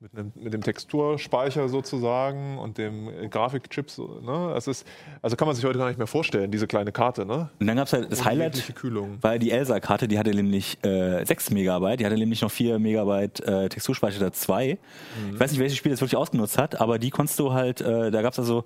mit, 0.00 0.12
einem, 0.18 0.32
mit 0.34 0.52
dem 0.52 0.60
Texturspeicher 0.60 1.68
sozusagen 1.68 2.58
und 2.58 2.76
dem 2.78 3.08
äh, 3.08 3.28
Grafikchip. 3.28 3.90
So, 3.90 4.20
ne? 4.20 4.52
Es 4.56 4.66
ist, 4.66 4.86
also 5.22 5.36
kann 5.36 5.46
man 5.46 5.54
sich 5.56 5.64
heute 5.64 5.78
gar 5.78 5.88
nicht 5.88 5.96
mehr 5.98 6.06
vorstellen, 6.06 6.50
diese 6.50 6.66
kleine 6.66 6.92
Karte. 6.92 7.24
Ne? 7.24 7.48
und 7.58 7.66
dann 7.66 7.76
gab's 7.76 7.92
halt 7.92 8.10
das 8.12 8.24
Highlight, 8.24 8.74
Kühlung. 8.74 9.18
weil 9.22 9.38
die 9.38 9.50
Elsa-Karte, 9.50 10.06
die 10.08 10.18
hatte 10.18 10.30
nämlich 10.30 10.78
äh, 10.84 11.24
6 11.24 11.50
Megabyte, 11.52 12.00
die 12.00 12.06
hatte 12.06 12.16
nämlich 12.18 12.42
noch 12.42 12.50
4 12.50 12.78
Megabyte 12.78 13.40
äh, 13.40 13.68
Texturspeicher 13.68 14.20
da 14.20 14.32
2. 14.32 14.78
Ich 15.32 15.40
weiß 15.40 15.52
nicht, 15.52 15.60
welches 15.60 15.78
Spiel 15.78 15.90
das 15.92 16.00
wirklich 16.00 16.16
ausgenutzt 16.16 16.58
hat, 16.58 16.80
aber 16.80 16.98
die 16.98 17.10
konntest 17.10 17.38
du 17.38 17.52
halt, 17.52 17.80
äh, 17.80 18.10
da 18.10 18.20
gab's 18.22 18.38
also, 18.38 18.64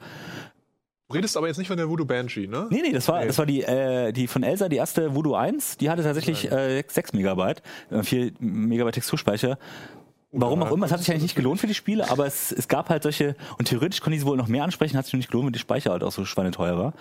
Du 1.10 1.14
redest 1.14 1.38
aber 1.38 1.46
jetzt 1.46 1.56
nicht 1.56 1.68
von 1.68 1.78
der 1.78 1.88
Voodoo 1.88 2.04
Banshee, 2.04 2.46
ne? 2.46 2.66
nee, 2.70 2.82
nee, 2.82 2.92
das 2.92 3.08
war, 3.08 3.20
Nee. 3.20 3.28
das 3.28 3.38
war 3.38 3.46
die, 3.46 3.62
äh, 3.62 4.12
die 4.12 4.26
von 4.26 4.42
Elsa, 4.42 4.68
die 4.68 4.76
erste 4.76 5.14
Voodoo 5.14 5.34
1, 5.34 5.78
die 5.78 5.88
hatte 5.88 6.02
tatsächlich 6.02 6.50
äh, 6.52 6.82
6 6.86 7.14
Megabyte, 7.14 7.62
äh, 7.90 8.02
4 8.02 8.32
Megabyte 8.40 8.96
Texturspeicher. 8.96 9.56
Warum 10.30 10.62
auch 10.62 10.70
immer, 10.72 10.84
es 10.84 10.92
hat 10.92 11.00
sich 11.00 11.10
eigentlich 11.10 11.22
nicht 11.22 11.36
gelohnt 11.36 11.58
für 11.58 11.66
die 11.66 11.74
Spiele, 11.74 12.10
aber 12.10 12.26
es, 12.26 12.52
es 12.52 12.68
gab 12.68 12.90
halt 12.90 13.02
solche, 13.02 13.34
und 13.58 13.66
theoretisch 13.66 14.02
konnte 14.02 14.14
ich 14.14 14.20
sie 14.20 14.26
wohl 14.26 14.36
noch 14.36 14.46
mehr 14.48 14.62
ansprechen, 14.62 14.98
hat 14.98 15.06
sich 15.06 15.14
nicht 15.14 15.30
gelohnt, 15.30 15.46
weil 15.46 15.52
die 15.52 15.58
Speicher 15.58 15.90
halt 15.90 16.04
auch 16.04 16.12
so 16.12 16.26
schweineteuer 16.26 16.76
war. 16.76 16.92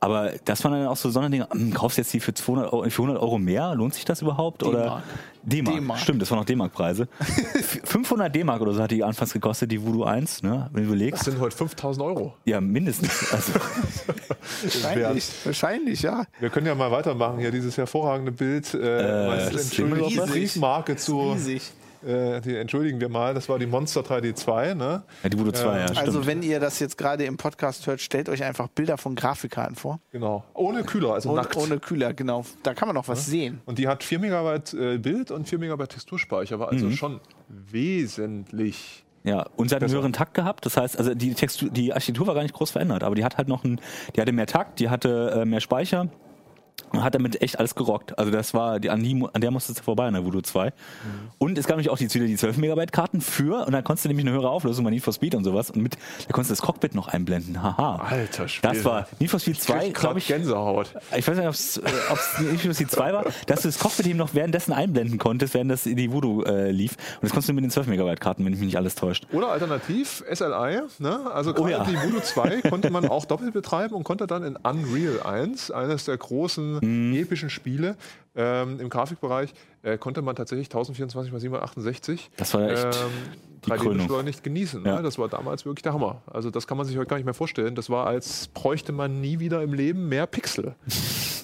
Aber 0.00 0.32
das 0.44 0.64
waren 0.64 0.72
dann 0.72 0.88
auch 0.88 0.96
so 0.96 1.08
Sonderdinge, 1.08 1.46
hm, 1.52 1.72
kaufst 1.72 1.96
du 1.96 2.02
jetzt 2.02 2.12
die 2.12 2.18
für, 2.18 2.34
200 2.34 2.72
Euro, 2.72 2.90
für 2.90 3.02
100 3.02 3.22
Euro 3.22 3.38
mehr? 3.38 3.72
Lohnt 3.76 3.94
sich 3.94 4.04
das 4.04 4.20
überhaupt? 4.20 4.64
Oder 4.64 5.04
D-Mark. 5.44 6.00
Stimmt, 6.00 6.22
das 6.22 6.30
waren 6.32 6.40
noch 6.40 6.44
D-Mark-Preise. 6.44 7.06
500 7.84 8.34
D-Mark 8.34 8.60
oder 8.60 8.74
so 8.74 8.82
hat 8.82 8.90
die 8.90 9.04
anfangs 9.04 9.32
gekostet, 9.32 9.70
die 9.70 9.80
Voodoo 9.80 10.02
1, 10.02 10.42
ne, 10.42 10.68
wenn 10.72 10.82
du 10.82 10.88
Das 10.88 10.96
überlegst. 10.96 11.24
sind 11.24 11.38
heute 11.38 11.56
5000 11.56 12.04
Euro. 12.04 12.34
Ja, 12.46 12.60
mindestens. 12.60 13.32
Also, 13.32 13.52
Wahrscheinlich, 14.62 15.30
wahrscheinlich, 15.44 16.02
ja. 16.02 16.24
Wir 16.40 16.50
können 16.50 16.66
ja 16.66 16.74
mal 16.74 16.90
weitermachen 16.90 17.38
hier, 17.38 17.52
dieses 17.52 17.76
hervorragende 17.76 18.32
Bild. 18.32 18.74
Äh, 18.74 18.78
was 19.28 19.44
das 19.46 19.54
ist 19.54 19.78
Entschuldigung, 19.78 20.08
riesig. 20.08 20.32
Briefmarke 20.32 20.96
zu. 20.96 21.32
Riesig. 21.32 21.72
Äh, 22.06 22.40
die 22.40 22.56
entschuldigen 22.56 23.00
wir 23.00 23.08
mal, 23.08 23.32
das 23.34 23.48
war 23.48 23.58
die 23.58 23.66
Monster 23.66 24.00
3D 24.00 24.34
2, 24.34 24.74
ne? 24.74 25.02
ja, 25.22 25.28
die 25.28 25.38
Voodoo 25.38 25.52
2, 25.52 25.78
ja, 25.78 25.84
stimmt. 25.88 25.98
Also 26.00 26.26
wenn 26.26 26.42
ihr 26.42 26.58
das 26.60 26.78
jetzt 26.80 26.98
gerade 26.98 27.24
im 27.24 27.36
Podcast 27.36 27.86
hört, 27.86 28.00
stellt 28.00 28.28
euch 28.28 28.42
einfach 28.42 28.68
Bilder 28.68 28.98
von 28.98 29.14
Grafikkarten 29.14 29.76
vor. 29.76 30.00
Genau. 30.10 30.44
Ohne 30.54 30.82
Kühler, 30.84 31.14
also 31.14 31.30
Und 31.30 31.36
nackt. 31.36 31.56
ohne 31.56 31.78
Kühler, 31.78 32.12
genau. 32.12 32.44
Da 32.62 32.74
kann 32.74 32.88
man 32.88 32.94
noch 32.96 33.08
was 33.08 33.26
sehen. 33.26 33.60
Und 33.66 33.78
die 33.78 33.86
hat 33.88 34.02
4 34.02 34.18
Megabyte 34.18 34.74
äh, 34.74 34.98
Bild 34.98 35.30
und 35.30 35.48
4 35.48 35.58
Megabyte 35.58 35.90
Texturspeicher, 35.90 36.58
war 36.58 36.68
also 36.70 36.86
Mhm. 36.86 36.92
schon 36.96 37.20
wesentlich. 38.06 39.04
Ja, 39.24 39.46
und 39.56 39.68
sie 39.68 39.76
hat 39.76 39.82
einen 39.84 39.92
höheren 39.92 40.12
Takt 40.12 40.34
gehabt. 40.34 40.66
Das 40.66 40.76
heißt, 40.76 40.98
also 40.98 41.14
die 41.14 41.34
Textur, 41.34 41.70
die 41.70 41.92
Architektur 41.92 42.26
war 42.26 42.34
gar 42.34 42.42
nicht 42.42 42.54
groß 42.54 42.72
verändert, 42.72 43.04
aber 43.04 43.14
die 43.14 43.24
hat 43.24 43.36
halt 43.38 43.46
noch 43.48 43.64
einen, 43.64 43.80
die 44.16 44.20
hatte 44.20 44.32
mehr 44.32 44.46
Takt, 44.46 44.80
die 44.80 44.88
hatte 44.90 45.42
äh, 45.42 45.44
mehr 45.44 45.60
Speicher, 45.60 46.08
hat 46.94 47.14
damit 47.14 47.40
echt 47.42 47.58
alles 47.58 47.74
gerockt. 47.74 48.18
Also 48.18 48.30
das 48.30 48.54
war, 48.54 48.80
die, 48.80 48.90
an, 48.90 49.02
die, 49.02 49.24
an 49.32 49.40
der 49.40 49.50
musste 49.50 49.72
es 49.72 49.80
vorbei 49.80 50.06
an 50.06 50.14
der 50.14 50.24
Voodoo 50.24 50.40
2. 50.40 50.66
Mhm. 50.66 50.72
Und 51.38 51.58
es 51.58 51.66
gab 51.66 51.76
nämlich 51.76 51.90
auch 51.90 51.98
die, 51.98 52.06
die 52.06 52.36
12 52.36 52.56
Megabyte 52.58 52.92
Karten 52.92 53.20
für, 53.20 53.66
und 53.66 53.72
dann 53.72 53.84
konntest 53.84 54.04
du 54.04 54.08
nämlich 54.08 54.26
eine 54.26 54.34
höhere 54.34 54.50
Auflösung 54.50 54.84
bei 54.84 54.90
Need 54.90 55.02
for 55.02 55.12
Speed 55.12 55.34
und 55.34 55.44
sowas. 55.44 55.70
Und 55.70 55.82
mit, 55.82 55.94
da 55.94 56.32
konntest 56.32 56.50
du 56.50 56.54
das 56.54 56.62
Cockpit 56.62 56.94
noch 56.94 57.08
einblenden. 57.08 57.62
Haha. 57.62 57.96
Alter 57.96 58.48
Spiel. 58.48 58.70
Das 58.70 58.84
war 58.84 59.06
Need 59.18 59.30
for 59.30 59.40
Speed 59.40 59.60
2, 59.60 59.88
glaube 59.90 60.18
ich. 60.18 60.26
Gänsehaut. 60.28 60.94
Ich 61.16 61.26
weiß 61.26 61.36
nicht, 61.36 61.46
ob 61.46 61.54
es 61.54 61.76
äh, 61.78 62.42
Need 62.42 62.60
for 62.60 62.74
Speed 62.74 62.90
2 62.90 63.12
war, 63.12 63.24
dass 63.46 63.62
du 63.62 63.68
das 63.68 63.78
Cockpit 63.78 64.06
eben 64.06 64.18
noch 64.18 64.34
währenddessen 64.34 64.72
einblenden 64.72 65.18
konntest, 65.18 65.54
während 65.54 65.70
das 65.70 65.86
in 65.86 65.96
die 65.96 66.12
Voodoo 66.12 66.42
äh, 66.44 66.70
lief. 66.70 66.92
Und 66.92 67.22
das 67.22 67.30
konntest 67.30 67.48
du 67.48 67.52
mit 67.54 67.64
den 67.64 67.70
12 67.70 67.86
Megabyte 67.86 68.20
Karten, 68.20 68.44
wenn 68.44 68.52
ich 68.52 68.58
mich 68.58 68.66
nicht 68.66 68.76
alles 68.76 68.94
täuscht. 68.94 69.26
Oder 69.32 69.48
alternativ 69.48 70.24
SLI, 70.32 70.80
ne? 70.98 71.20
Also 71.32 71.52
gerade 71.54 71.62
Oh 71.62 71.68
ja. 71.68 71.84
die 71.84 71.96
Voodoo 71.96 72.20
2 72.20 72.62
konnte 72.68 72.90
man 72.90 73.06
auch 73.08 73.24
doppelt 73.24 73.52
betreiben 73.52 73.94
und 73.94 74.04
konnte 74.04 74.26
dann 74.26 74.42
in 74.42 74.56
Unreal 74.56 75.22
1, 75.22 75.70
eines 75.70 76.04
der 76.06 76.16
großen 76.16 76.71
Mhm. 76.80 77.14
epischen 77.14 77.50
Spiele 77.50 77.96
ähm, 78.34 78.80
im 78.80 78.88
Grafikbereich, 78.88 79.52
äh, 79.82 79.98
konnte 79.98 80.22
man 80.22 80.36
tatsächlich 80.36 80.66
1024 80.68 81.32
x 81.32 81.42
768 81.42 82.30
Das 82.36 82.54
war 82.54 82.70
echt 82.70 82.98
die 83.66 83.70
3D 83.70 83.76
Krönung. 83.78 83.96
beschleunigt 83.98 84.42
genießen. 84.42 84.84
Ja. 84.84 84.96
Ne? 84.96 85.02
Das 85.02 85.18
war 85.18 85.28
damals 85.28 85.64
wirklich 85.64 85.82
der 85.82 85.92
Hammer. 85.92 86.22
Also 86.26 86.50
das 86.50 86.66
kann 86.66 86.76
man 86.76 86.86
sich 86.86 86.96
heute 86.96 87.06
gar 87.08 87.16
nicht 87.16 87.26
mehr 87.26 87.34
vorstellen. 87.34 87.74
Das 87.74 87.90
war, 87.90 88.06
als 88.06 88.48
bräuchte 88.48 88.92
man 88.92 89.20
nie 89.20 89.38
wieder 89.38 89.62
im 89.62 89.72
Leben 89.74 90.08
mehr 90.08 90.26
Pixel. 90.26 90.74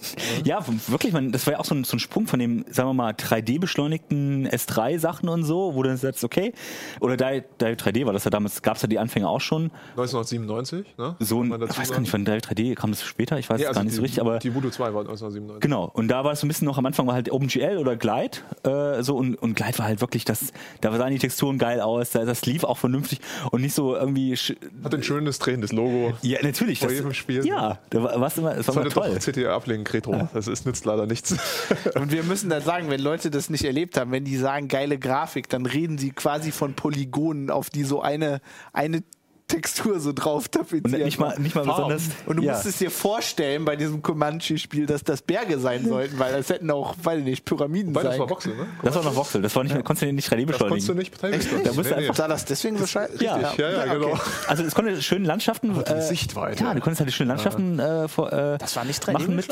Ja, 0.44 0.64
wirklich, 0.86 1.12
man, 1.12 1.32
das 1.32 1.46
war 1.46 1.54
ja 1.54 1.58
auch 1.60 1.64
so 1.64 1.74
ein, 1.74 1.84
so 1.84 1.96
ein 1.96 2.00
Sprung 2.00 2.26
von 2.26 2.38
dem, 2.38 2.64
sagen 2.70 2.88
wir 2.88 2.94
mal, 2.94 3.12
3D-beschleunigten 3.12 4.48
S3-Sachen 4.48 5.28
und 5.28 5.44
so, 5.44 5.74
wo 5.74 5.82
du 5.82 5.88
dann 5.88 5.98
sagst, 5.98 6.24
okay, 6.24 6.52
oder 7.00 7.16
Dive 7.16 7.44
Dive 7.60 7.74
3D 7.74 8.06
war 8.06 8.12
das 8.12 8.24
ja 8.24 8.30
damals, 8.30 8.62
gab 8.62 8.76
es 8.76 8.82
ja 8.82 8.88
die 8.88 8.98
Anfänge 8.98 9.28
auch 9.28 9.40
schon. 9.40 9.70
1997, 9.96 10.96
ne? 10.96 11.16
So 11.18 11.42
ein, 11.42 11.52
ich 11.52 11.78
weiß 11.78 11.90
gar 11.90 12.00
nicht, 12.00 12.10
von 12.10 12.24
Dive 12.24 12.38
3D 12.38 12.74
kam 12.74 12.90
das 12.90 13.02
später, 13.02 13.38
ich 13.38 13.48
weiß 13.48 13.58
Nee, 13.58 13.64
es 13.64 13.68
also 13.68 13.80
gar 13.80 13.84
nicht 13.84 13.92
die, 13.92 13.96
so 13.96 14.02
richtig, 14.02 14.20
aber 14.20 14.38
die 14.38 14.54
Voodoo 14.54 14.70
2 14.70 14.94
war 14.94 15.00
1997. 15.00 15.60
Genau, 15.60 15.90
und 15.92 16.08
da 16.08 16.24
war 16.24 16.32
es 16.32 16.40
so 16.40 16.46
ein 16.46 16.48
bisschen 16.48 16.66
noch 16.66 16.78
am 16.78 16.86
Anfang 16.86 17.06
war 17.06 17.14
halt 17.14 17.30
OpenGL 17.30 17.78
oder 17.78 17.96
Glide, 17.96 18.38
äh, 18.64 19.02
so 19.02 19.16
und, 19.16 19.34
und 19.36 19.54
Glide 19.54 19.78
war 19.78 19.86
halt 19.86 20.00
wirklich 20.00 20.24
das, 20.24 20.52
da 20.80 20.96
sahen 20.96 21.12
die 21.12 21.18
Texturen 21.18 21.58
geil 21.58 21.80
aus, 21.80 22.10
da, 22.10 22.24
das 22.24 22.46
lief 22.46 22.64
auch 22.64 22.78
vernünftig 22.78 23.20
und 23.50 23.60
nicht 23.60 23.74
so 23.74 23.96
irgendwie. 23.96 24.36
Hat 24.84 24.94
ein 24.94 25.02
schönes 25.02 25.38
drehendes 25.38 25.72
Logo. 25.72 26.14
Ja, 26.22 26.38
natürlich. 26.42 26.78
Vor 26.80 26.88
das, 26.88 26.98
jedem 26.98 27.14
Spiel. 27.14 27.46
Ja, 27.46 27.78
da 27.90 28.02
war 28.02 28.20
war's 28.20 28.38
immer, 28.38 28.56
es 28.56 28.66
war 28.68 28.74
Sollte 28.74 28.90
doch 28.90 29.06
toll. 29.06 29.48
Ablegen, 29.48 29.84
Retro. 29.92 30.28
Das 30.32 30.46
ist, 30.46 30.66
nützt 30.66 30.84
leider 30.84 31.06
nichts. 31.06 31.36
Und 31.94 32.12
wir 32.12 32.22
müssen 32.22 32.50
dann 32.50 32.62
sagen, 32.62 32.90
wenn 32.90 33.00
Leute 33.00 33.30
das 33.30 33.50
nicht 33.50 33.64
erlebt 33.64 33.98
haben, 33.98 34.12
wenn 34.12 34.24
die 34.24 34.36
sagen 34.36 34.68
geile 34.68 34.98
Grafik, 34.98 35.48
dann 35.48 35.66
reden 35.66 35.98
sie 35.98 36.10
quasi 36.10 36.52
von 36.52 36.74
Polygonen, 36.74 37.50
auf 37.50 37.70
die 37.70 37.84
so 37.84 38.00
eine, 38.02 38.40
eine 38.72 39.02
Textur 39.48 39.98
so 39.98 40.12
drauf 40.12 40.48
tapeziert 40.48 40.84
Und 40.84 40.92
nicht 40.92 41.18
mal, 41.18 41.38
nicht 41.40 41.54
mal 41.54 41.64
Farben. 41.64 41.94
besonders. 41.94 42.02
Und 42.26 42.36
du 42.36 42.42
ja. 42.42 42.52
musst 42.52 42.66
es 42.66 42.76
dir 42.78 42.90
vorstellen 42.90 43.64
bei 43.64 43.74
diesem 43.76 44.02
Comanche-Spiel, 44.02 44.86
dass 44.86 45.02
das 45.02 45.22
Berge 45.22 45.58
sein 45.58 45.88
sollten, 45.88 46.18
weil 46.18 46.32
das 46.34 46.48
hätten 46.50 46.70
auch, 46.70 46.94
weiß 47.02 47.18
ich 47.20 47.24
nicht, 47.24 47.44
Pyramiden 47.44 47.94
Weil 47.94 48.04
das 48.04 48.12
sein 48.12 48.20
war 48.20 48.26
können. 48.28 48.36
Voxel, 48.36 48.56
ne? 48.56 48.66
Das 48.82 48.94
war 48.94 49.02
noch 49.02 49.16
Voxel, 49.16 49.42
das 49.42 49.56
war 49.56 49.64
nicht, 49.64 49.74
konntest 49.84 50.02
du 50.02 50.12
nicht 50.12 50.30
3D 50.32 50.46
Das 50.46 50.58
konntest 50.58 50.88
du 50.88 50.94
beschleunigen. 50.94 50.98
nicht 50.98 51.10
betreiben. 51.12 51.34
Echt 51.34 51.52
nicht? 51.52 51.66
Da 51.66 51.72
musst 51.72 51.90
du 51.90 51.96
einfach- 51.96 52.14
Sah 52.14 52.28
das 52.28 52.44
deswegen 52.44 52.78
so 52.78 52.86
scheiße? 52.86 53.24
Ja. 53.24 53.34
Richtig, 53.36 53.58
ja, 53.58 53.70
ja, 53.86 53.94
genau. 53.94 54.18
Also 54.46 54.62
es 54.64 54.74
konnte 54.74 55.00
schöne 55.02 55.26
Landschaften. 55.26 55.74
die 55.74 55.80
äh, 55.90 56.02
Sichtweite. 56.02 56.62
Ja, 56.62 56.74
du 56.74 56.80
konntest 56.80 57.00
halt 57.00 57.12
schöne 57.12 57.28
Landschaften 57.28 57.78
äh, 57.78 58.06
vor, 58.06 58.32
äh, 58.32 58.58
Das 58.58 58.76
war 58.76 58.84
nicht 58.84 59.02
3D 59.02 59.12
machen 59.12 59.34
mit. 59.34 59.48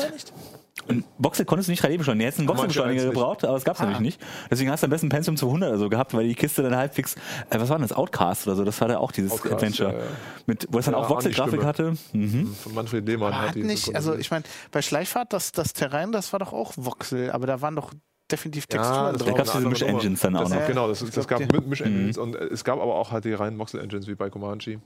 Und 0.87 1.03
Voxel 1.17 1.45
konntest 1.45 1.67
du 1.67 1.71
nicht 1.71 1.83
3D 1.83 1.97
beschleunigen. 1.97 2.25
Jetzt 2.25 2.39
einen 2.39 2.47
Voxelbeschleuniger 2.47 3.05
gebraucht, 3.05 3.43
aber 3.43 3.53
das 3.53 3.65
gab's 3.65 3.79
nämlich 3.81 3.99
nicht. 3.99 4.21
Deswegen 4.49 4.69
hast 4.71 4.83
du 4.83 4.85
am 4.85 4.91
besten 4.91 5.09
Pentium 5.09 5.35
200 5.35 5.69
oder 5.69 5.79
so 5.79 5.89
gehabt, 5.89 6.13
weil 6.13 6.27
die 6.27 6.35
Kiste 6.35 6.63
dann 6.63 6.75
halbwegs, 6.75 7.15
äh, 7.49 7.59
was 7.59 7.69
war 7.69 7.77
denn 7.77 7.87
das, 7.87 7.91
Outcast 7.97 8.47
oder 8.47 8.55
so, 8.55 8.63
das 8.63 8.79
war 8.79 8.87
da 8.87 8.97
auch 8.99 9.11
dieses 9.11 9.31
Outcast, 9.31 9.53
Adventure. 9.55 9.93
ja, 9.93 9.99
ja. 9.99 10.05
Mit, 10.45 10.67
wo 10.71 10.79
es 10.79 10.85
dann 10.85 10.93
Ja, 10.93 10.99
auch 11.01 11.09
Voxel-Grafik 11.09 11.63
hatte. 11.63 11.93
Mhm. 12.13 12.55
Von 12.55 12.73
Manfred 12.73 13.05
Lehmann 13.07 13.33
Aber 13.33 13.41
hat 13.41 13.47
hat 13.49 13.55
die 13.55 13.63
nicht, 13.63 13.93
also 13.95 14.15
ich 14.15 14.31
meine, 14.31 14.43
bei 14.71 14.81
Schleichfahrt, 14.81 15.33
das, 15.33 15.51
das 15.51 15.73
Terrain, 15.73 16.11
das 16.11 16.31
war 16.31 16.39
doch 16.39 16.53
auch 16.53 16.73
Voxel, 16.77 17.31
aber 17.31 17.47
da 17.47 17.61
waren 17.61 17.75
doch 17.75 17.91
definitiv 18.31 18.67
Texturen 18.67 19.13
das 19.13 19.19
Da 19.21 19.25
war 19.25 19.33
drauf. 19.33 19.37
gab's 19.37 19.55
eine 19.55 19.69
diese 19.69 19.85
andere 19.85 19.93
Misch-Engines 19.97 20.21
dann 20.21 20.35
auch 20.35 20.41
das, 20.41 20.49
noch. 20.51 20.61
Mhm. 20.61 20.67
Genau, 20.67 20.87
das, 20.87 21.01
es 21.01 21.27
glaub, 21.27 21.49
gab 21.49 21.65
Misch-Engines 21.67 22.17
und 22.17 22.35
äh, 22.35 22.45
es 22.45 22.63
gab 22.63 22.79
aber 22.79 22.95
auch 22.95 23.11
halt 23.11 23.25
die 23.25 23.33
reinen 23.33 23.57
Voxel-Engines 23.57 24.07
wie 24.07 24.15
bei 24.15 24.29
Comanche. 24.29 24.79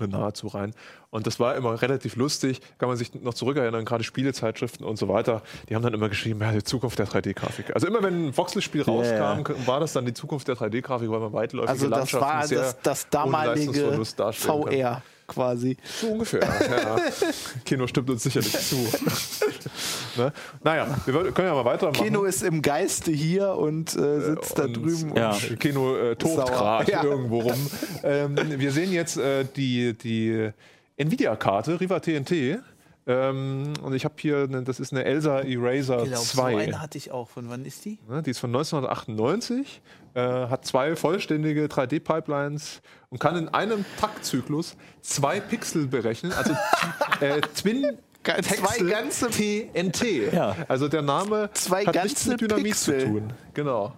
Nahezu 0.00 0.48
rein. 0.48 0.74
Und 1.10 1.26
das 1.26 1.38
war 1.40 1.56
immer 1.56 1.80
relativ 1.82 2.16
lustig. 2.16 2.60
Kann 2.78 2.88
man 2.88 2.96
sich 2.96 3.14
noch 3.14 3.34
zurückerinnern, 3.34 3.84
gerade 3.84 4.04
Spielezeitschriften 4.04 4.84
und 4.84 4.96
so 4.96 5.08
weiter. 5.08 5.42
Die 5.68 5.74
haben 5.74 5.82
dann 5.82 5.94
immer 5.94 6.08
geschrieben, 6.08 6.40
ja, 6.40 6.52
die 6.52 6.62
Zukunft 6.62 6.98
der 6.98 7.06
3D-Grafik. 7.06 7.74
Also 7.74 7.86
immer 7.86 8.02
wenn 8.02 8.28
ein 8.28 8.36
Voxel-Spiel 8.36 8.84
Ja, 8.86 8.92
rauskam, 8.92 9.66
war 9.66 9.80
das 9.80 9.92
dann 9.92 10.06
die 10.06 10.14
Zukunft 10.14 10.48
der 10.48 10.56
3D-Grafik, 10.56 11.10
weil 11.10 11.20
man 11.20 11.32
weitläufige 11.32 11.70
Also 11.70 11.88
das 11.88 11.98
Landschaften 12.12 12.26
war 12.26 12.46
sehr 12.46 12.58
das, 12.60 12.80
das 12.82 13.08
damalige. 13.10 14.04
VR 14.32 15.02
quasi. 15.32 15.76
So 16.00 16.08
ungefähr, 16.08 16.40
ja. 16.42 16.96
Kino 17.64 17.86
stimmt 17.86 18.10
uns 18.10 18.22
sicherlich 18.22 18.52
zu. 18.58 18.76
ne? 20.16 20.32
Naja, 20.62 20.86
wir 21.06 21.32
können 21.32 21.48
ja 21.48 21.54
mal 21.54 21.64
weitermachen. 21.64 22.02
Keno 22.02 22.24
ist 22.24 22.42
im 22.42 22.62
Geiste 22.62 23.10
hier 23.12 23.54
und 23.54 23.94
äh, 23.96 24.20
sitzt 24.20 24.58
da 24.58 24.64
und- 24.64 24.74
drüben. 24.76 25.16
Ja. 25.16 25.30
Und 25.30 25.60
Kino 25.60 25.96
äh, 25.96 26.16
tobt 26.16 26.46
gerade 26.48 26.90
Ja. 26.92 27.02
irgendwo 27.04 27.40
rum. 27.40 27.70
ähm, 28.02 28.36
wir 28.56 28.72
sehen 28.72 28.92
jetzt 28.92 29.16
äh, 29.16 29.44
die, 29.56 29.94
die 29.96 30.50
Nvidia-Karte, 30.96 31.80
Riva 31.80 32.00
TNT. 32.00 32.60
Ähm, 33.04 33.72
und 33.82 33.94
ich 33.94 34.04
habe 34.04 34.14
hier, 34.18 34.44
eine, 34.48 34.62
das 34.62 34.78
ist 34.78 34.92
eine 34.92 35.04
Elsa 35.04 35.40
Eraser 35.40 36.04
glaub, 36.04 36.22
2. 36.22 36.52
So 36.52 36.58
eine 36.58 36.80
hatte 36.80 36.98
ich 36.98 37.10
auch. 37.10 37.28
Von 37.28 37.50
wann 37.50 37.64
ist 37.64 37.84
die? 37.84 37.98
Ne, 38.08 38.22
die 38.22 38.30
ist 38.30 38.38
von 38.38 38.50
1998, 38.50 39.82
äh, 40.14 40.20
hat 40.20 40.64
zwei 40.66 40.94
vollständige 40.96 41.66
3D-Pipelines 41.66 42.80
und 43.10 43.18
kann 43.18 43.36
in 43.36 43.48
einem 43.48 43.84
Taktzyklus 44.00 44.76
zwei 45.00 45.40
Pixel 45.40 45.86
berechnen, 45.86 46.32
also 46.32 46.52
äh, 47.20 47.40
Twin 47.40 47.98
Ga- 48.22 48.40
zwei 48.42 48.78
ganze- 48.84 49.30
TNT. 49.30 50.32
Ja. 50.32 50.54
Also 50.68 50.86
der 50.88 51.02
Name 51.02 51.50
Zwei 51.54 51.84
hat 51.84 52.04
nichts 52.04 52.26
mit 52.26 52.40
Dynamit 52.40 52.64
Pixel. 52.66 53.00
zu 53.00 53.06
tun. 53.06 53.32
Genau. 53.54 53.92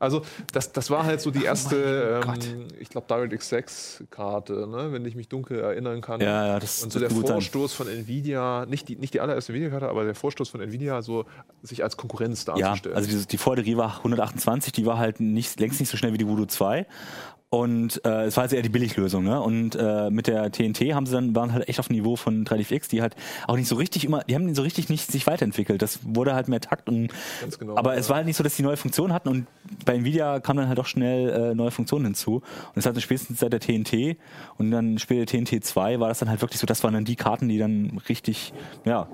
Also 0.00 0.22
das, 0.52 0.72
das 0.72 0.90
war 0.90 1.04
halt 1.04 1.20
so 1.20 1.30
die 1.30 1.44
erste, 1.44 2.22
ähm, 2.24 2.66
ich 2.78 2.88
glaube 2.88 3.06
DirectX 3.08 3.48
6 3.48 4.04
Karte, 4.10 4.66
ne? 4.68 4.92
wenn 4.92 5.04
ich 5.04 5.14
mich 5.16 5.28
dunkel 5.28 5.58
erinnern 5.58 6.00
kann. 6.00 6.20
Ja, 6.20 6.46
ja, 6.46 6.58
das- 6.60 6.82
Und 6.82 6.92
so 6.92 7.00
der 7.00 7.08
gut 7.08 7.26
sein. 7.26 7.34
Vorstoß 7.36 7.72
von 7.74 7.88
Nvidia, 7.88 8.66
nicht 8.66 8.88
die, 8.88 8.96
nicht 8.96 9.14
die 9.14 9.20
allererste 9.20 9.52
Nvidia-Karte, 9.52 9.88
aber 9.88 10.04
der 10.04 10.14
Vorstoß 10.14 10.48
von 10.48 10.60
Nvidia, 10.60 11.02
so 11.02 11.24
sich 11.62 11.82
als 11.82 11.96
Konkurrenz 11.96 12.46
Ja, 12.46 12.54
darzustellen. 12.56 12.96
also 12.96 13.08
dieses, 13.08 13.26
die 13.26 13.38
vordere 13.38 13.76
war 13.76 13.96
128, 13.98 14.72
die 14.72 14.86
war 14.86 14.98
halt 14.98 15.20
nicht, 15.20 15.58
längst 15.60 15.80
nicht 15.80 15.88
so 15.90 15.96
schnell 15.96 16.12
wie 16.12 16.18
die 16.18 16.28
Voodoo 16.28 16.46
2. 16.46 16.86
Und 17.50 18.04
äh, 18.04 18.24
es 18.24 18.36
war 18.36 18.42
also 18.42 18.56
eher 18.56 18.62
die 18.62 18.68
Billiglösung, 18.68 19.24
ne? 19.24 19.40
Und 19.40 19.74
äh, 19.74 20.10
mit 20.10 20.26
der 20.26 20.52
TNT 20.52 20.92
haben 20.92 21.06
sie 21.06 21.12
dann 21.12 21.34
waren 21.34 21.54
halt 21.54 21.66
echt 21.66 21.80
auf 21.80 21.88
dem 21.88 21.96
Niveau 21.96 22.14
von 22.14 22.44
3DFX, 22.44 22.90
die 22.90 23.00
halt 23.00 23.16
auch 23.46 23.56
nicht 23.56 23.68
so 23.68 23.76
richtig 23.76 24.04
immer, 24.04 24.22
die 24.24 24.34
haben 24.34 24.54
so 24.54 24.60
richtig 24.60 24.90
nicht 24.90 25.10
sich 25.10 25.26
weiterentwickelt. 25.26 25.80
Das 25.80 26.00
wurde 26.02 26.34
halt 26.34 26.48
mehr 26.48 26.60
Takt 26.60 26.90
und 26.90 27.10
Ganz 27.40 27.58
genau, 27.58 27.78
aber 27.78 27.94
ja. 27.94 28.00
es 28.00 28.10
war 28.10 28.16
halt 28.16 28.26
nicht 28.26 28.36
so, 28.36 28.44
dass 28.44 28.54
die 28.56 28.62
neue 28.62 28.76
Funktionen 28.76 29.14
hatten 29.14 29.30
und 29.30 29.46
bei 29.86 29.94
Nvidia 29.94 30.40
kamen 30.40 30.58
dann 30.58 30.68
halt 30.68 30.78
auch 30.78 30.86
schnell 30.86 31.30
äh, 31.30 31.54
neue 31.54 31.70
Funktionen 31.70 32.04
hinzu. 32.04 32.34
Und 32.34 32.76
das 32.76 32.84
hat 32.84 33.00
spätestens 33.00 33.40
seit 33.40 33.54
der 33.54 33.60
TNT 33.60 34.18
und 34.58 34.70
dann 34.70 34.98
später 34.98 35.24
TNT 35.24 35.64
2 35.64 36.00
war 36.00 36.08
das 36.08 36.18
dann 36.18 36.28
halt 36.28 36.42
wirklich 36.42 36.60
so, 36.60 36.66
das 36.66 36.84
waren 36.84 36.92
dann 36.92 37.06
die 37.06 37.16
Karten, 37.16 37.48
die 37.48 37.56
dann 37.56 37.98
richtig, 38.10 38.52
ja, 38.84 39.08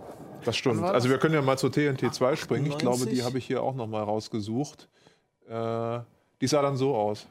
Das 0.45 0.57
stimmt. 0.57 0.83
Also 0.83 1.09
wir 1.09 1.19
können 1.19 1.35
ja 1.35 1.43
mal 1.43 1.57
zur 1.57 1.71
TNT 1.71 2.13
2 2.13 2.35
springen. 2.35 2.67
Ich 2.67 2.79
glaube, 2.79 2.97
98? 2.97 3.17
die 3.17 3.25
habe 3.25 3.39
ich 3.39 3.47
hier 3.47 3.63
auch 3.63 3.77
noch 3.77 3.87
mal 3.87 4.03
rausgesucht. 4.03 4.89
Äh, 5.49 6.01
die 6.41 6.49
sah 6.49 6.63
dann 6.63 6.77
so 6.77 6.97
aus. 6.97 7.29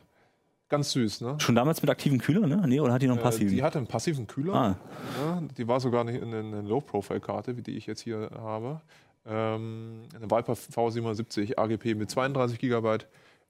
Ganz 0.73 0.91
süß, 0.91 1.21
ne? 1.21 1.35
schon 1.37 1.53
damals 1.53 1.83
mit 1.83 1.91
aktiven 1.91 2.17
Kühler, 2.17 2.47
ne? 2.47 2.63
Nee, 2.65 2.79
oder 2.79 2.93
hat 2.93 3.01
die 3.03 3.05
noch 3.07 3.13
einen 3.13 3.19
Äh, 3.21 3.23
passiven? 3.25 3.49
die 3.49 3.61
hatte 3.61 3.77
einen 3.77 3.85
passiven 3.85 4.25
Kühler. 4.25 4.53
Ah. 4.55 4.75
Ja, 5.23 5.41
die 5.55 5.67
war 5.67 5.79
sogar 5.79 6.03
nicht 6.03 6.19
in 6.19 6.33
eine 6.33 6.61
Low-Profile-Karte, 6.61 7.55
wie 7.57 7.61
die 7.61 7.77
ich 7.77 7.85
jetzt 7.85 8.01
hier 8.01 8.31
habe. 8.41 8.81
Ähm, 9.27 10.01
eine 10.15 10.25
Viper 10.25 10.53
V77 10.53 11.59
AGP 11.59 11.93
mit 11.93 12.09
32 12.09 12.57
GB 12.57 12.97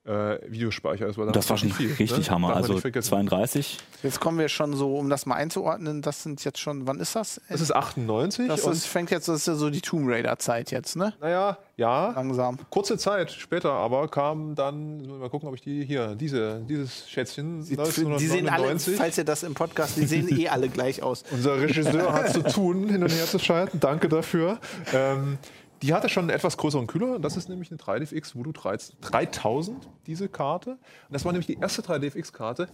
äh, 0.06 0.38
Videospeicher. 0.48 1.08
Das 1.08 1.18
war, 1.18 1.32
das 1.32 1.50
war 1.50 1.58
schon 1.58 1.72
viel, 1.72 1.94
richtig 1.94 2.28
ne? 2.28 2.34
Hammer. 2.34 2.56
Also 2.56 2.74
nicht 2.74 2.82
vergessen. 2.82 3.10
32. 3.10 3.78
Jetzt 4.04 4.20
kommen 4.20 4.38
wir 4.38 4.50
schon 4.50 4.76
so, 4.76 4.98
um 4.98 5.10
das 5.10 5.26
mal 5.26 5.36
einzuordnen, 5.36 6.02
das 6.02 6.24
sind 6.24 6.44
jetzt 6.44 6.60
schon, 6.60 6.88
wann 6.88 7.00
ist 7.00 7.16
das? 7.16 7.40
Das 7.50 7.62
ist 7.62 7.74
98 7.74 8.48
Das 8.48 8.66
ist, 8.66 8.86
fängt 8.86 9.12
jetzt, 9.12 9.28
das 9.28 9.38
ist 9.42 9.48
ja 9.48 9.56
so 9.56 9.70
die 9.70 9.82
Tomb 9.82 10.10
Raider-Zeit 10.10 10.72
jetzt, 10.72 10.96
ne? 10.96 11.14
naja, 11.22 11.58
ja, 11.76 12.12
Langsam. 12.12 12.58
Kurze 12.70 12.98
Zeit 12.98 13.32
später 13.32 13.72
aber 13.72 14.08
kam 14.08 14.56
dann, 14.56 15.20
mal 15.20 15.30
gucken, 15.30 15.48
ob 15.50 15.56
ich 15.56 15.62
die 15.62 15.86
hier, 15.86 16.16
diese, 16.16 16.62
dieses 16.68 17.10
Schätzchen, 17.10 17.64
Die, 17.64 17.78
die 17.78 18.28
sehen 18.28 18.50
alle, 18.50 18.68
1999. 18.68 18.98
falls 18.98 19.18
ihr 19.18 19.24
das 19.24 19.44
im 19.44 19.54
Podcast, 19.54 19.98
die 19.98 20.06
sehen 20.06 20.28
eh 20.38 20.50
alle 20.50 20.70
gleich 20.70 21.02
aus. 21.02 21.24
Unser 21.32 21.60
Regisseur 21.60 22.14
hat 22.14 22.32
zu 22.32 22.44
tun, 22.44 22.90
hin 22.90 23.02
und 23.02 23.10
her 23.10 23.26
zu 23.26 23.40
schalten. 23.40 23.80
Danke 23.80 24.10
dafür. 24.10 24.60
Ähm, 24.94 25.38
die 25.84 25.94
hatte 25.94 26.10
schon 26.10 26.24
einen 26.24 26.30
etwas 26.32 26.58
größeren 26.58 26.88
Kühler. 26.88 27.20
Das 27.20 27.38
ist 27.38 27.50
nämlich 27.50 27.70
eine 27.72 27.78
3DFX 27.80 28.36
Voodoo 28.36 28.52
13 28.54 28.96
3000, 29.02 29.78
diese 30.08 30.28
Karte. 30.30 30.72
Und 30.72 30.80
das 31.12 31.24
war 31.26 31.32
nämlich 31.32 31.46
die 31.48 31.60
erste 31.60 31.82
3DFX-Karte. 31.84 32.68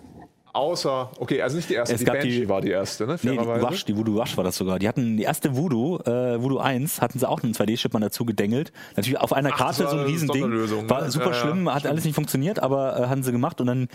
Außer, 0.52 1.12
okay, 1.19 1.43
also 1.43 1.58
nicht 1.58 1.69
die 1.69 1.76
erste, 1.76 1.93
Es 1.93 2.00
die 2.00 2.06
gab 2.06 2.15
Banshee 2.15 2.41
die- 2.41 2.50
war 2.50 2.60
die 2.62 2.72
erste, 2.72 3.06
ne? 3.06 3.17
Nee, 3.22 3.32
die. 3.38 3.45
Wasch, 3.45 3.86
die 3.86 3.95
Voodoo 3.95 4.15
Wasch 4.15 4.36
war 4.36 4.43
das 4.43 4.56
sogar. 4.58 4.80
Die 4.80 4.88
hatten 4.88 5.15
die 5.15 5.22
erste 5.24 5.56
Voodoo, 5.56 5.98
äh, 6.00 6.41
Voodoo 6.41 6.58
1, 6.58 7.02
hatten 7.02 7.19
sie 7.19 7.30
auch 7.30 7.43
einen 7.43 7.54
2D-Chip 7.54 7.93
mal 7.93 8.00
dazu 8.00 8.26
gedengelt. 8.26 8.72
Natürlich 8.95 9.19
auf 9.19 9.32
einer 9.32 9.52
Ach, 9.54 9.58
Karte 9.58 9.88
so 9.88 9.95
ein 9.98 10.06
Riesending. 10.06 10.50
Ne? 10.50 10.89
War 10.89 11.12
super 11.12 11.26
Ja, 11.26 11.32
ja, 11.32 11.38
schlimm, 11.38 11.72
hat 11.72 11.86
alles 11.86 12.04
nicht 12.04 12.15
funktioniert, 12.15 12.58
aber 12.63 13.00
äh, 13.00 13.06
hatten 13.08 13.22
sie 13.22 13.32
gemacht. 13.32 13.62
Und 13.62 13.67
dann 13.67 13.89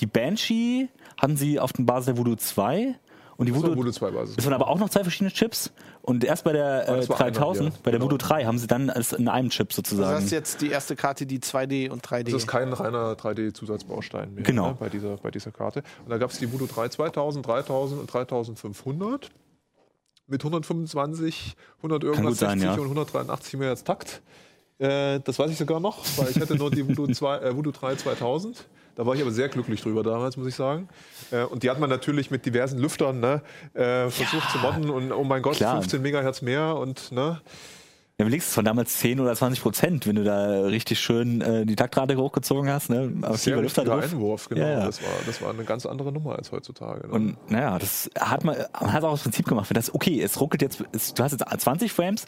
die 0.00 0.06
Banshee 0.06 0.88
hatten 1.18 1.36
sie 1.36 1.60
auf 1.60 1.74
der 1.74 1.82
Basis 1.82 2.06
der 2.06 2.16
Voodoo 2.16 2.36
2 2.36 2.94
und 3.36 3.46
die 3.46 3.54
Voodoo, 3.54 3.76
Voodoo 3.76 3.92
2 3.92 4.10
Basis. 4.10 4.36
es 4.38 4.44
waren 4.46 4.54
aber 4.54 4.68
auch 4.68 4.78
noch 4.78 4.88
zwei 4.88 5.02
verschiedene 5.02 5.30
Chips 5.30 5.72
und 6.08 6.24
erst 6.24 6.44
bei 6.44 6.52
der 6.52 6.88
äh, 6.88 6.96
das 6.96 7.08
war 7.08 7.20
einer, 7.20 7.30
3000, 7.30 7.68
ja. 7.68 7.80
bei 7.82 7.90
der 7.90 8.00
Genau. 8.00 8.10
Voodoo 8.10 8.18
3 8.18 8.44
haben 8.44 8.58
sie 8.58 8.66
dann 8.66 8.88
es 8.88 9.12
in 9.12 9.28
einem 9.28 9.50
Chip 9.50 9.68
Das 9.68 9.76
sozusagen. 9.76 10.24
ist 10.24 10.30
jetzt 10.30 10.60
die 10.60 10.70
erste 10.70 10.96
Karte, 10.96 11.26
die 11.26 11.38
2D 11.40 11.90
und 11.90 12.04
3D. 12.06 12.24
Das 12.24 12.34
ist 12.34 12.46
kein 12.46 12.72
reiner 12.72 13.12
3D-Zusatzbaustein 13.14 14.34
mehr 14.34 14.44
Genau. 14.44 14.68
ne, 14.70 14.76
bei, 14.78 14.88
dieser, 14.88 15.16
bei 15.18 15.30
dieser 15.30 15.50
Karte. 15.50 15.82
Und 16.04 16.10
da 16.10 16.18
gab 16.18 16.30
es 16.30 16.38
die 16.38 16.52
Voodoo 16.52 16.66
3 16.66 16.88
2000, 16.88 17.46
3000 17.46 18.00
und 18.00 18.12
3500 18.12 19.30
mit 20.26 20.42
125, 20.42 21.56
100 21.78 22.04
irgendwas, 22.04 22.38
sein, 22.38 22.58
60 22.60 22.64
ja. 22.76 22.82
und 22.82 22.90
183 22.90 23.54
MHz 23.54 23.84
Takt. 23.84 24.22
Äh, 24.78 25.20
das 25.20 25.38
weiß 25.38 25.50
ich 25.50 25.58
sogar 25.58 25.80
noch, 25.80 26.04
weil 26.16 26.30
ich 26.30 26.40
hatte 26.40 26.54
nur 26.56 26.70
die 26.70 26.86
Voodoo, 26.86 27.12
2, 27.12 27.38
äh, 27.38 27.56
Voodoo 27.56 27.72
3 27.72 27.96
2000. 27.96 28.66
Da 28.98 29.06
war 29.06 29.14
ich 29.14 29.22
aber 29.22 29.30
sehr 29.30 29.48
glücklich 29.48 29.80
drüber 29.80 30.02
damals, 30.02 30.36
muss 30.36 30.48
ich 30.48 30.56
sagen. 30.56 30.88
Äh, 31.30 31.44
und 31.44 31.62
die 31.62 31.70
hat 31.70 31.78
man 31.78 31.88
natürlich 31.88 32.32
mit 32.32 32.44
diversen 32.44 32.80
Lüftern 32.80 33.20
ne, 33.20 33.42
äh, 33.72 34.10
versucht 34.10 34.50
zu 34.50 34.58
modden 34.58 34.90
und 34.90 35.12
oh 35.12 35.22
mein 35.22 35.40
Gott, 35.40 35.54
Klar. 35.54 35.76
15 35.76 36.02
Megahertz 36.02 36.42
mehr 36.42 36.74
und 36.74 37.12
ne, 37.12 37.40
Ja, 38.20 38.26
es 38.26 38.52
von 38.52 38.64
damals 38.64 38.98
10 38.98 39.20
oder 39.20 39.32
20 39.32 39.62
Prozent, 39.62 40.06
wenn 40.08 40.16
du 40.16 40.24
da 40.24 40.62
richtig 40.62 40.98
schön 40.98 41.40
äh, 41.40 41.64
die 41.64 41.76
Taktrate 41.76 42.16
hochgezogen 42.16 42.68
hast. 42.68 42.90
Ne? 42.90 43.12
Aber 43.22 43.36
sehr 43.36 43.62
drauf. 43.62 44.02
Einwurf, 44.02 44.48
genau. 44.48 44.60
Ja, 44.60 44.70
ja. 44.70 44.86
Das, 44.86 45.00
war, 45.00 45.10
das 45.24 45.40
war 45.40 45.50
eine 45.50 45.62
ganz 45.62 45.86
andere 45.86 46.10
Nummer 46.10 46.34
als 46.34 46.50
heutzutage. 46.50 47.06
Ne? 47.06 47.12
Und 47.12 47.36
naja, 47.48 47.78
das 47.78 48.10
hat 48.18 48.42
man, 48.42 48.56
man 48.80 48.92
hat 48.92 49.04
auch 49.04 49.12
das 49.12 49.22
Prinzip 49.22 49.46
gemacht. 49.46 49.70
Wenn 49.70 49.76
das, 49.76 49.94
okay, 49.94 50.20
es 50.20 50.40
ruckelt 50.40 50.62
jetzt, 50.62 50.82
es, 50.90 51.14
du 51.14 51.22
hast 51.22 51.30
jetzt 51.30 51.44
20 51.60 51.92
Frames, 51.92 52.24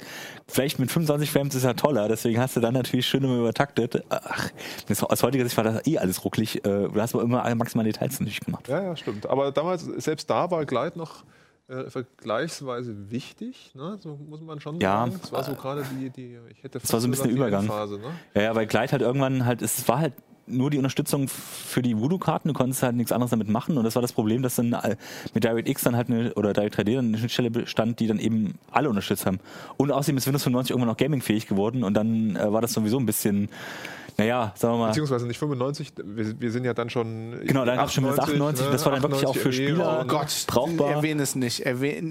vielleicht 0.47 0.79
mit 0.79 0.93
25 0.93 1.29
Frames 1.29 1.57
ist 1.57 1.65
ja 1.65 1.75
toller, 1.75 2.07
deswegen 2.07 2.39
hast 2.39 2.55
du 2.55 2.61
dann 2.61 2.75
natürlich 2.75 3.07
schön 3.07 3.25
immer 3.25 3.39
übertaktet. 3.39 4.05
Ach, 4.11 4.49
das, 4.87 5.03
aus 5.03 5.25
heutiger 5.25 5.43
Sicht 5.43 5.57
war 5.57 5.65
das 5.65 5.85
eh 5.89 5.99
alles 5.99 6.25
ruckelig. 6.25 6.65
Äh, 6.65 6.89
Du 6.91 7.01
hast 7.01 7.15
aber 7.15 7.25
immer 7.25 7.53
maximale 7.57 7.91
Details 7.91 8.21
natürlich 8.21 8.41
gemacht. 8.41 8.69
Ja, 8.69 8.81
ja, 8.81 8.97
stimmt. 8.97 9.27
Aber 9.27 9.51
damals, 9.51 9.83
selbst 9.97 10.31
da 10.31 10.51
war 10.53 10.65
Glide 10.65 10.97
noch 10.97 11.25
äh, 11.71 11.89
vergleichsweise 11.91 13.11
wichtig, 13.11 13.73
ne? 13.75 13.97
so 14.01 14.17
muss 14.17 14.41
man 14.41 14.61
schon 14.61 14.81
Ja. 14.81 15.07
sagen. 15.07 15.21
Es 15.23 15.33
war 15.33 15.45
so 15.45 15.55
gerade 15.55 15.85
die, 15.85 16.11
die, 16.11 16.39
ich 16.51 16.63
hätte 16.63 16.81
war 16.93 17.01
so 17.01 17.07
ein 17.07 17.11
bisschen 17.11 17.31
Übergang. 17.31 17.65
Phase, 17.67 17.99
ne? 17.99 18.11
Ja, 18.35 18.43
ja, 18.43 18.55
weil 18.55 18.67
Glide 18.67 18.93
halt 18.93 19.03
irgendwann 19.03 19.45
halt, 19.47 19.63
es 19.63 19.87
war 19.89 19.99
halt 20.01 20.15
nur 20.51 20.71
die 20.71 20.79
Unterstützung 20.79 21.29
für 21.29 21.83
die 21.83 21.99
Voodoo-Karten, 21.99 22.49
du 22.49 22.55
konntest 22.55 22.83
halt 22.83 22.97
nichts 22.97 23.13
anderes 23.13 23.31
damit 23.31 23.49
machen 23.49 23.79
und 23.79 23.85
das 23.85 23.95
war 23.95 24.03
das 24.03 24.13
Problem, 24.13 24.43
dass 24.43 24.57
dann 24.57 24.73
äh, 24.73 24.97
mit 25.35 25.45
DirectX 25.45 25.83
dann 25.83 25.97
halt 25.97 26.09
eine, 26.11 26.35
oder 26.35 26.53
Direct 26.53 26.79
3D 26.79 26.97
dann 26.97 27.07
eine 27.09 27.19
Schnittstelle 27.19 27.51
bestand, 27.51 28.01
die 28.01 28.07
dann 28.07 28.19
eben 28.19 28.55
alle 28.71 28.89
unterstützt 28.89 29.27
haben. 29.27 29.41
Und 29.77 29.91
außerdem 29.93 30.17
ist 30.17 30.27
Windows 30.27 30.43
95 30.45 30.71
irgendwann 30.73 30.93
auch 30.95 30.97
gamingfähig 30.99 31.47
geworden 31.47 31.85
und 31.85 31.95
dann 31.95 32.37
äh, 32.37 32.53
war 32.53 32.61
das 32.61 32.73
sowieso 32.73 32.99
ein 32.99 33.07
bisschen, 33.07 33.49
naja, 34.19 34.53
sagen 34.57 34.75
wir 34.75 34.79
mal, 34.79 34.87
Beziehungsweise 34.89 35.27
nicht 35.27 35.39
95, 35.39 35.93
wir, 36.05 36.41
wir 36.41 36.51
sind 36.51 36.65
ja 36.65 36.75
dann 36.75 36.91
schon. 36.91 37.41
Genau, 37.45 37.65
dann 37.65 37.77
gab's 37.79 37.95
schon 37.95 38.05
Windows 38.05 38.19
98, 38.21 38.67
das 38.71 38.85
war 38.85 38.93
dann 38.93 39.03
wirklich 39.03 39.27
auch 39.27 39.35
für 39.37 39.49
98 39.49 39.67
Spieler. 39.67 40.01
und- 40.01 40.09
Gott, 40.09 40.45
brauchbar. 40.47 40.91
Erwähne 40.91 41.23
es 41.23 41.35
nicht. 41.37 41.61
Erwähne, 41.61 42.11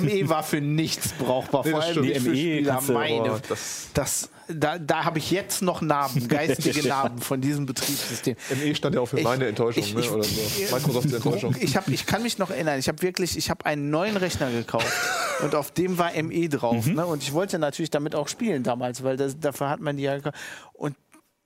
ME 0.00 0.28
war 0.28 0.42
für 0.42 0.60
nichts 0.60 1.12
brauchbar. 1.14 1.62
Nee, 1.64 1.70
Vor 1.72 1.82
allem 1.82 1.94
für 1.94 2.00
ME 2.02 2.14
Spieler. 2.20 2.80
Meine, 2.92 3.32
oh, 3.32 3.38
das- 3.48 3.88
das, 3.94 4.30
da 4.48 4.78
da 4.78 5.04
habe 5.04 5.18
ich 5.18 5.30
jetzt 5.30 5.62
noch 5.62 5.80
Narben, 5.82 6.26
geistige 6.28 6.86
Narben 6.88 7.18
von 7.18 7.40
diesem 7.40 7.66
Betriebssystem. 7.66 8.36
ME 8.62 8.74
stand 8.74 8.94
ja 8.94 9.00
auch 9.00 9.06
für 9.06 9.18
Ich- 9.18 9.24
meine 9.24 9.46
Enttäuschung, 9.46 9.82
ich- 9.82 9.94
ne? 9.94 10.00
ich- 10.00 10.10
oder 10.10 10.22
so. 10.24 10.74
Microsofts 10.74 11.12
Enttäuschung. 11.12 11.54
Ich, 11.60 11.76
hab, 11.76 11.88
ich 11.88 12.06
kann 12.06 12.22
mich 12.22 12.38
noch 12.38 12.50
erinnern, 12.50 12.78
ich 12.78 12.88
habe 12.88 13.00
wirklich, 13.02 13.36
ich 13.36 13.50
habe 13.50 13.64
einen 13.66 13.90
neuen 13.90 14.16
Rechner 14.16 14.50
gekauft 14.50 14.86
und 15.42 15.54
auf 15.54 15.70
dem 15.70 15.98
war 15.98 16.10
ME 16.22 16.48
drauf. 16.48 16.86
Mhm. 16.86 16.94
Ne? 16.94 17.06
Und 17.06 17.22
ich 17.22 17.32
wollte 17.32 17.58
natürlich 17.58 17.90
damit 17.90 18.14
auch 18.14 18.28
spielen 18.28 18.62
damals, 18.62 19.02
weil 19.02 19.16
das, 19.16 19.38
dafür 19.38 19.68
hat 19.70 19.80
man 19.80 19.96
die 19.96 20.04
ja 20.04 20.16
gekauft. 20.16 20.36
Und 20.74 20.94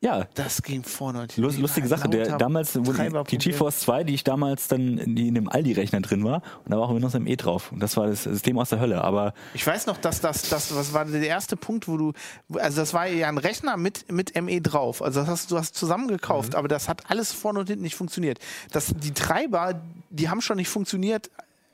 ja, 0.02 0.26
das 0.34 0.62
ging 0.62 0.82
vorne 0.82 1.20
und 1.22 1.36
Lust, 1.36 1.54
hinten. 1.54 1.62
lustige 1.62 1.86
Sache, 1.86 2.08
der 2.08 2.36
damals, 2.36 2.76
wo 2.76 2.92
die. 2.92 3.38
GeForce 3.38 3.78
2, 3.80 4.02
die 4.02 4.14
ich 4.14 4.24
damals 4.24 4.66
dann, 4.66 5.14
die 5.14 5.28
in 5.28 5.34
dem 5.36 5.48
Aldi-Rechner 5.48 6.00
drin 6.00 6.24
war, 6.24 6.42
und 6.64 6.72
da 6.72 6.76
war 6.76 6.88
auch 6.88 6.94
Windows 6.94 7.14
ME 7.14 7.36
drauf. 7.36 7.70
Und 7.70 7.80
das 7.80 7.96
war 7.96 8.08
das 8.08 8.24
System 8.24 8.58
aus 8.58 8.70
der 8.70 8.80
Hölle. 8.80 9.02
Aber 9.02 9.32
Ich 9.54 9.64
weiß 9.64 9.86
noch, 9.86 9.96
dass 9.96 10.20
das, 10.20 10.48
das, 10.48 10.74
was 10.74 10.92
war 10.92 11.04
der 11.04 11.24
erste 11.24 11.56
Punkt, 11.56 11.86
wo 11.86 11.96
du, 11.96 12.12
also 12.54 12.80
das 12.80 12.92
war 12.92 13.06
ja 13.06 13.28
ein 13.28 13.38
Rechner 13.38 13.76
mit, 13.76 14.10
mit 14.10 14.34
ME 14.42 14.60
drauf. 14.60 15.02
Also 15.02 15.20
das 15.20 15.28
hast 15.28 15.50
du 15.52 15.56
hast 15.56 15.76
zusammen 15.76 16.08
gekauft, 16.08 16.56
aber 16.56 16.66
das 16.66 16.88
hat 16.88 17.08
alles 17.08 17.32
vorne 17.32 17.60
und 17.60 17.68
hinten 17.68 17.84
nicht 17.84 17.94
funktioniert. 17.94 18.40
Das, 18.72 18.92
die 18.96 19.14
Treiber, 19.14 19.80
die 20.10 20.28
haben 20.28 20.40
schon 20.40 20.56
nicht 20.56 20.68
funktioniert 20.68 21.30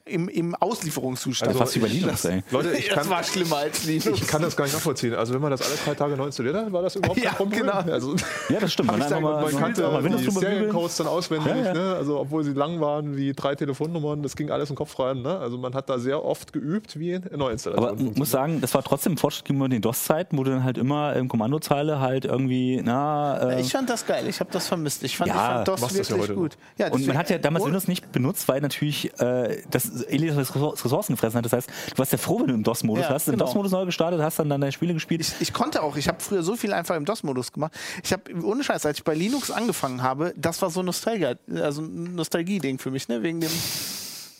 im, 0.08 0.28
im 0.28 0.54
Auslieferungszustand. 0.54 1.48
Also 1.48 1.58
fast 1.60 1.80
bei 1.80 1.86
ich- 1.86 1.92
Linux, 2.00 2.24
ey. 2.24 2.42
Leute, 2.50 2.72
ich 2.76 2.86
das 2.88 2.94
kann, 2.96 3.10
war 3.10 3.22
schlimmer 3.22 3.56
als 3.58 3.84
Linux. 3.84 4.06
ich 4.06 4.26
kann 4.26 4.42
das 4.42 4.56
gar 4.56 4.64
nicht 4.64 4.74
nachvollziehen. 4.74 5.14
Also 5.14 5.34
wenn 5.34 5.40
man 5.40 5.50
das 5.50 5.62
alle 5.62 5.74
drei 5.84 5.94
Tage 5.94 6.16
neu 6.16 6.26
installiert 6.26 6.56
hat, 6.56 6.72
war 6.72 6.82
das 6.82 6.96
überhaupt 6.96 7.18
Ja, 7.22 7.30
kein 7.30 7.36
Problem. 7.36 7.60
genau. 7.62 7.72
Also, 7.92 8.14
ja, 8.48 8.60
das 8.60 8.72
stimmt. 8.72 8.90
Man 8.90 9.02
einfach 9.02 9.20
mal, 9.20 9.42
man 9.42 9.52
man 9.52 9.62
kannte 9.62 9.82
mal 9.82 10.02
Windows 10.04 10.22
die. 10.22 10.30
Seriencodes 10.30 10.96
dann 10.96 11.06
auswendig, 11.06 11.48
Ja, 11.54 11.64
ja. 11.66 11.72
Ne? 11.74 11.94
also 11.96 12.18
obwohl 12.20 12.44
sie 12.44 12.52
lang 12.52 12.80
waren 12.80 13.16
wie 13.16 13.32
drei 13.32 13.54
Telefonnummern, 13.54 14.22
das 14.22 14.36
ging 14.36 14.50
alles 14.50 14.70
im 14.70 14.76
Kopf 14.76 14.98
rein. 14.98 15.22
Ne? 15.22 15.38
Also 15.38 15.58
man 15.58 15.74
hat 15.74 15.88
da 15.88 15.98
sehr 15.98 16.24
oft 16.24 16.52
geübt, 16.52 16.98
wie 16.98 17.18
Neuinstallation 17.34 17.88
Aber 17.88 18.00
ich 18.00 18.16
muss 18.16 18.30
sagen, 18.30 18.60
das 18.60 18.74
war 18.74 18.82
trotzdem 18.82 19.12
ein 19.14 19.18
Fortschritt 19.18 19.44
gegenüber 19.46 19.68
den 19.68 19.82
DOS-Zeiten, 19.82 20.36
wo 20.38 20.44
du 20.44 20.50
dann 20.50 20.64
halt 20.64 20.78
immer 20.78 21.14
im 21.16 21.28
Kommandozeile 21.28 22.00
halt 22.00 22.24
irgendwie, 22.24 22.80
na, 22.84 23.52
äh, 23.56 23.60
Ich 23.60 23.72
fand 23.72 23.88
das 23.90 24.06
geil, 24.06 24.26
ich 24.28 24.40
habe 24.40 24.50
das 24.52 24.66
vermisst. 24.68 25.02
Ich 25.02 25.16
fand, 25.16 25.28
Ja, 25.28 25.34
ich 25.34 25.40
fand 25.66 25.68
das 25.68 25.80
das 25.80 25.92
ja 25.92 25.98
wirklich 25.98 26.20
heute 26.20 26.34
gut. 26.34 26.56
Ja, 26.78 26.88
Und 26.92 27.06
man 27.06 27.16
hat 27.18 27.30
ja 27.30 27.38
damals 27.38 27.64
Windows 27.64 27.88
nicht 27.88 28.12
benutzt, 28.12 28.48
weil 28.48 28.60
natürlich 28.60 29.12
äh, 29.20 29.62
das 29.70 29.97
Elias 30.02 30.54
Ressourcen 30.54 31.14
gefressen 31.14 31.38
hat. 31.38 31.44
Das 31.44 31.52
heißt, 31.52 31.70
du 31.92 31.98
warst 31.98 32.12
ja 32.12 32.18
froh, 32.18 32.40
wenn 32.40 32.48
du 32.48 32.54
im 32.54 32.62
DOS-Modus 32.64 33.04
Ja, 33.04 33.10
hast, 33.10 33.28
im 33.28 33.32
genau. 33.32 33.46
DOS-Modus 33.46 33.72
neu 33.72 33.84
gestartet, 33.86 34.20
hast 34.20 34.38
dann 34.38 34.48
deine 34.48 34.72
Spiele 34.72 34.94
gespielt. 34.94 35.20
Ich, 35.20 35.34
ich 35.40 35.52
konnte 35.52 35.82
auch, 35.82 35.96
ich 35.96 36.08
habe 36.08 36.18
früher 36.20 36.42
so 36.42 36.56
viel 36.56 36.72
einfach 36.72 36.96
im 36.96 37.04
DOS-Modus 37.04 37.52
gemacht. 37.52 37.72
Ich 38.02 38.12
habe, 38.12 38.22
ohne 38.42 38.64
Scheiß, 38.64 38.86
als 38.86 38.98
ich 38.98 39.04
bei 39.04 39.14
Linux 39.14 39.50
angefangen 39.50 40.02
habe, 40.02 40.32
das 40.36 40.60
war 40.62 40.70
so 40.70 40.82
Nostalgie, 40.82 41.36
also 41.54 41.82
ein 41.82 42.14
Nostalgie-Ding 42.14 42.78
für 42.78 42.90
mich, 42.90 43.08
ne? 43.08 43.22
Wegen 43.22 43.40
dem. 43.40 43.50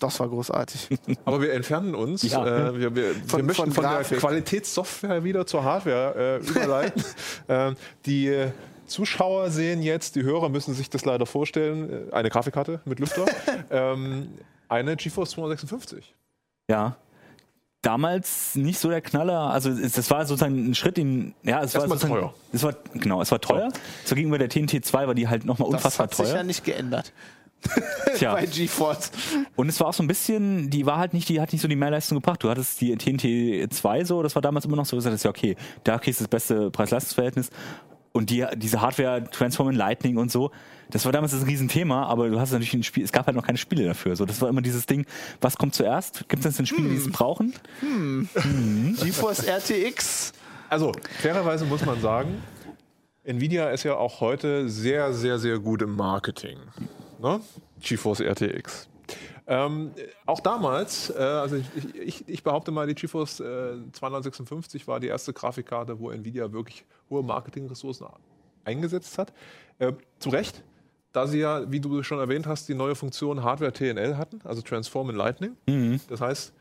Das 0.01 0.21
war 0.21 0.29
großartig. 0.29 0.89
Aber 1.25 1.43
wir 1.43 1.53
entfernen 1.53 1.97
uns. 1.97 2.23
Ja. 2.23 2.69
Äh, 2.69 2.79
wir, 2.79 2.95
wir, 2.95 3.15
Von- 3.27 3.41
wir 3.41 3.45
möchten 3.45 3.73
von 3.73 3.85
von, 3.85 4.05
der. 4.09 4.19
Qualitätssoftware 4.19 5.25
wieder 5.25 5.45
zur 5.45 5.65
Hardware 5.65 6.41
äh, 6.41 6.49
überleiten. 6.49 7.05
äh, 7.49 7.73
die 8.07 8.47
Zuschauer 8.87 9.51
sehen 9.51 9.83
jetzt, 9.83 10.17
die 10.17 10.23
Hörer 10.23 10.49
müssen 10.49 10.75
sich 10.75 10.91
das 10.91 11.05
leider 11.05 11.27
vorstellen, 11.27 12.09
äh, 12.11 12.15
eine 12.15 12.31
Grafikkarte 12.31 12.81
mit 12.85 13.01
Lüfter, 13.01 13.27
ähm, 13.71 14.29
eine 14.69 14.97
GeForce 14.97 15.31
256. 15.31 16.15
Ja. 16.71 16.97
Damals 17.83 18.57
nicht 18.57 18.79
so 18.79 18.89
der 18.91 19.01
Knaller, 19.01 19.51
also 19.51 19.71
es, 19.71 19.93
das 19.93 20.11
war 20.11 20.27
sozusagen 20.27 20.71
ein 20.71 20.75
Schritt 20.75 20.99
in, 20.99 21.35
ja, 21.45 21.63
es 21.63 21.75
war 21.75 21.83
Erstmal 21.83 21.99
teuer. 21.99 22.35
Es 22.53 22.63
war, 22.65 22.75
genau, 22.95 23.23
es 23.23 23.31
war 23.31 23.41
teuer. 23.41 23.69
So 24.05 24.17
gegenüber 24.17 24.39
der 24.39 24.49
TNT 24.49 24.85
2 24.85 25.07
war 25.07 25.15
die 25.15 25.29
halt 25.29 25.45
nochmal 25.45 25.71
Das 25.71 25.77
unfassbar 25.77 26.09
hat 26.09 26.15
sich 26.15 26.27
ja 26.27 26.35
teuer. 26.35 26.43
nicht 26.43 26.65
geändert. 26.65 27.13
Tja. 28.17 28.35
bei 28.35 28.47
GeForce. 28.47 29.11
Und 29.57 29.69
es 29.69 29.79
war 29.81 29.89
auch 29.89 29.93
so 29.93 30.03
ein 30.03 30.07
bisschen, 30.09 30.71
die 30.71 30.87
war 30.87 30.99
halt 30.99 31.13
nicht, 31.15 31.29
die 31.29 31.41
hat 31.41 31.53
nicht 31.53 31.63
so 31.63 31.69
die 31.69 31.77
Mehrleistung 31.77 32.19
gebracht. 32.19 32.43
Du 32.43 32.51
hattest 32.51 32.81
die 32.81 32.95
TNT 32.97 33.73
2 33.73 34.05
so, 34.05 34.23
das 34.23 34.35
war 34.35 34.43
damals 34.43 34.65
immer 34.65 34.77
noch 34.77 34.87
so, 34.87 34.97
gesagt, 34.97 35.23
ja 35.23 35.31
okay, 35.31 35.57
da 35.85 35.99
kriegst 35.99 36.21
du 36.21 36.25
das 36.25 36.31
beste 36.31 36.71
Preis-Leistungs-Verhältnis. 36.71 37.51
Und 38.13 38.31
die, 38.31 38.45
diese 38.57 38.81
Hardware 38.81 39.25
Transform 39.31 39.71
in 39.71 39.77
Lightning 39.77 40.17
und 40.17 40.31
so, 40.33 40.51
das 40.91 41.05
war 41.05 41.13
damals 41.13 41.33
das 41.33 41.47
Riesenthema, 41.47 42.07
aber 42.07 42.29
du 42.29 42.41
hast 42.41 42.53
natürlich 42.53 42.75
ein 42.75 42.83
Spiel, 42.83 43.05
es 43.05 43.13
gab 43.13 43.27
halt 43.27 43.37
noch 43.37 43.47
keine 43.47 43.59
Spiele 43.59 43.85
dafür. 43.85 44.17
So, 44.17 44.25
das 44.25 44.41
war 44.41 44.49
immer 44.49 44.63
dieses 44.63 44.87
Ding, 44.87 45.07
was 45.41 45.57
kommt 45.57 45.75
zuerst? 45.75 46.29
Gibt 46.29 46.45
es 46.45 46.57
denn 46.57 46.67
Spiele, 46.67 46.89
die 46.89 46.97
es 46.97 47.11
brauchen? 47.11 47.55
GeForce 49.01 49.47
RTX. 49.47 50.33
Also, 50.71 50.93
fairerweise 51.21 51.65
muss 51.65 51.85
man 51.85 52.01
sagen, 52.01 52.43
Nvidia 53.25 53.71
ist 53.71 53.85
ja 53.85 53.97
auch 53.97 54.21
heute 54.21 54.69
sehr, 54.69 55.13
sehr, 55.13 55.39
sehr 55.39 55.59
gut 55.59 55.83
im 55.83 55.97
Marketing. 55.97 56.59
Ne? 57.21 57.41
GeForce 57.81 58.21
RTX. 58.21 58.89
Ähm, 59.47 59.93
auch 60.27 60.41
damals, 60.41 61.11
äh, 61.11 61.19
also 61.19 61.57
ich, 61.57 61.95
ich, 61.95 62.29
ich 62.29 62.43
behaupte 62.43 62.71
mal, 62.71 62.87
die 62.87 62.95
GeForce 62.95 63.41
äh, 63.41 63.77
256 63.93 64.87
war 64.87 65.01
die 65.01 65.07
erste 65.07 65.33
Grafikkarte, 65.33 65.99
wo 65.99 66.11
Nvidia 66.11 66.53
wirklich 66.53 66.85
hohe 67.09 67.23
Marketingressourcen 67.23 68.07
eingesetzt 68.65 69.17
hat. 69.17 69.33
Äh, 69.79 69.93
zu 70.19 70.29
Recht, 70.29 70.63
da 71.13 71.27
sie 71.27 71.39
ja, 71.39 71.71
wie 71.71 71.81
du 71.81 72.03
schon 72.03 72.19
erwähnt 72.19 72.47
hast, 72.47 72.69
die 72.69 72.75
neue 72.75 72.95
Funktion 72.95 73.43
Hardware 73.43 73.73
TNL 73.73 74.17
hatten, 74.17 74.41
also 74.45 74.63
Transform 74.63 75.11
in 75.11 75.17
Lightning. 75.17 75.57
Das 76.09 76.21
heißt, 76.21 76.53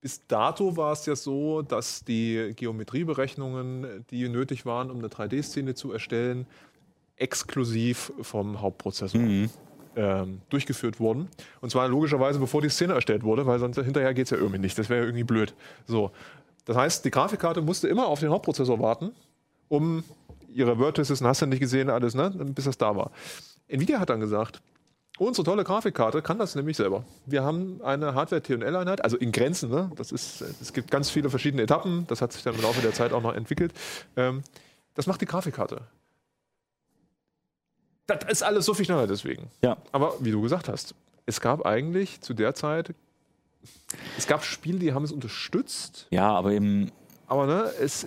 bis 0.00 0.26
dato 0.26 0.76
war 0.76 0.92
es 0.92 1.04
ja 1.06 1.14
so, 1.14 1.62
dass 1.62 2.04
die 2.04 2.52
Geometrieberechnungen, 2.56 4.04
die 4.10 4.28
nötig 4.28 4.64
waren, 4.64 4.90
um 4.90 4.98
eine 4.98 5.08
3D-Szene 5.08 5.74
zu 5.74 5.92
erstellen, 5.92 6.46
exklusiv 7.16 8.12
vom 8.22 8.62
Hauptprozessor 8.62 9.20
ähm, 9.96 10.40
durchgeführt 10.48 11.00
wurden. 11.00 11.28
Und 11.60 11.70
zwar 11.70 11.86
logischerweise, 11.88 12.38
bevor 12.38 12.62
die 12.62 12.70
Szene 12.70 12.94
erstellt 12.94 13.24
wurde, 13.24 13.46
weil 13.46 13.58
sonst 13.58 13.76
hinterher 13.76 14.14
geht 14.14 14.24
es 14.24 14.30
ja 14.30 14.38
irgendwie 14.38 14.58
nicht. 14.58 14.78
Das 14.78 14.88
wäre 14.88 15.00
ja 15.00 15.06
irgendwie 15.06 15.24
blöd. 15.24 15.54
So. 15.86 16.12
Das 16.64 16.76
heißt, 16.76 17.04
die 17.04 17.10
Grafikkarte 17.10 17.60
musste 17.60 17.88
immer 17.88 18.06
auf 18.06 18.20
den 18.20 18.30
Hauptprozessor 18.30 18.78
warten, 18.80 19.12
um 19.68 20.02
ihre 20.52 20.76
Vertices, 20.76 21.22
hast 21.22 21.42
du 21.42 21.46
nicht 21.46 21.60
gesehen, 21.60 21.90
alles, 21.90 22.14
ne? 22.14 22.30
bis 22.30 22.64
das 22.64 22.78
da 22.78 22.94
war. 22.96 23.10
Nvidia 23.68 24.00
hat 24.00 24.10
dann 24.10 24.20
gesagt, 24.20 24.60
Unsere 25.20 25.44
tolle 25.44 25.64
Grafikkarte 25.64 26.22
kann 26.22 26.38
das 26.38 26.54
nämlich 26.54 26.78
selber. 26.78 27.04
Wir 27.26 27.44
haben 27.44 27.82
eine 27.82 28.14
Hardware-TNL-Einheit, 28.14 29.04
also 29.04 29.18
in 29.18 29.32
Grenzen. 29.32 29.68
Ne? 29.68 29.90
Das 29.96 30.12
ist, 30.12 30.40
es 30.40 30.72
gibt 30.72 30.90
ganz 30.90 31.10
viele 31.10 31.28
verschiedene 31.28 31.64
Etappen. 31.64 32.06
Das 32.06 32.22
hat 32.22 32.32
sich 32.32 32.42
dann 32.42 32.54
im 32.54 32.62
Laufe 32.62 32.80
der 32.80 32.94
Zeit 32.94 33.12
auch 33.12 33.20
noch 33.20 33.34
entwickelt. 33.34 33.74
Ähm, 34.16 34.42
das 34.94 35.06
macht 35.06 35.20
die 35.20 35.26
Grafikkarte. 35.26 35.82
Das 38.06 38.24
ist 38.30 38.42
alles 38.42 38.64
so 38.64 38.72
viel 38.72 38.86
schneller 38.86 39.06
deswegen. 39.06 39.50
Ja. 39.60 39.76
Aber 39.92 40.14
wie 40.20 40.30
du 40.30 40.40
gesagt 40.40 40.70
hast, 40.70 40.94
es 41.26 41.42
gab 41.42 41.66
eigentlich 41.66 42.22
zu 42.22 42.32
der 42.32 42.54
Zeit, 42.54 42.94
es 44.16 44.26
gab 44.26 44.42
Spiele, 44.42 44.78
die 44.78 44.94
haben 44.94 45.04
es 45.04 45.12
unterstützt, 45.12 46.06
Ja, 46.08 46.30
aber 46.30 46.52
eben, 46.52 46.92
aber 47.26 47.44
ne, 47.44 47.70
es, 47.78 48.06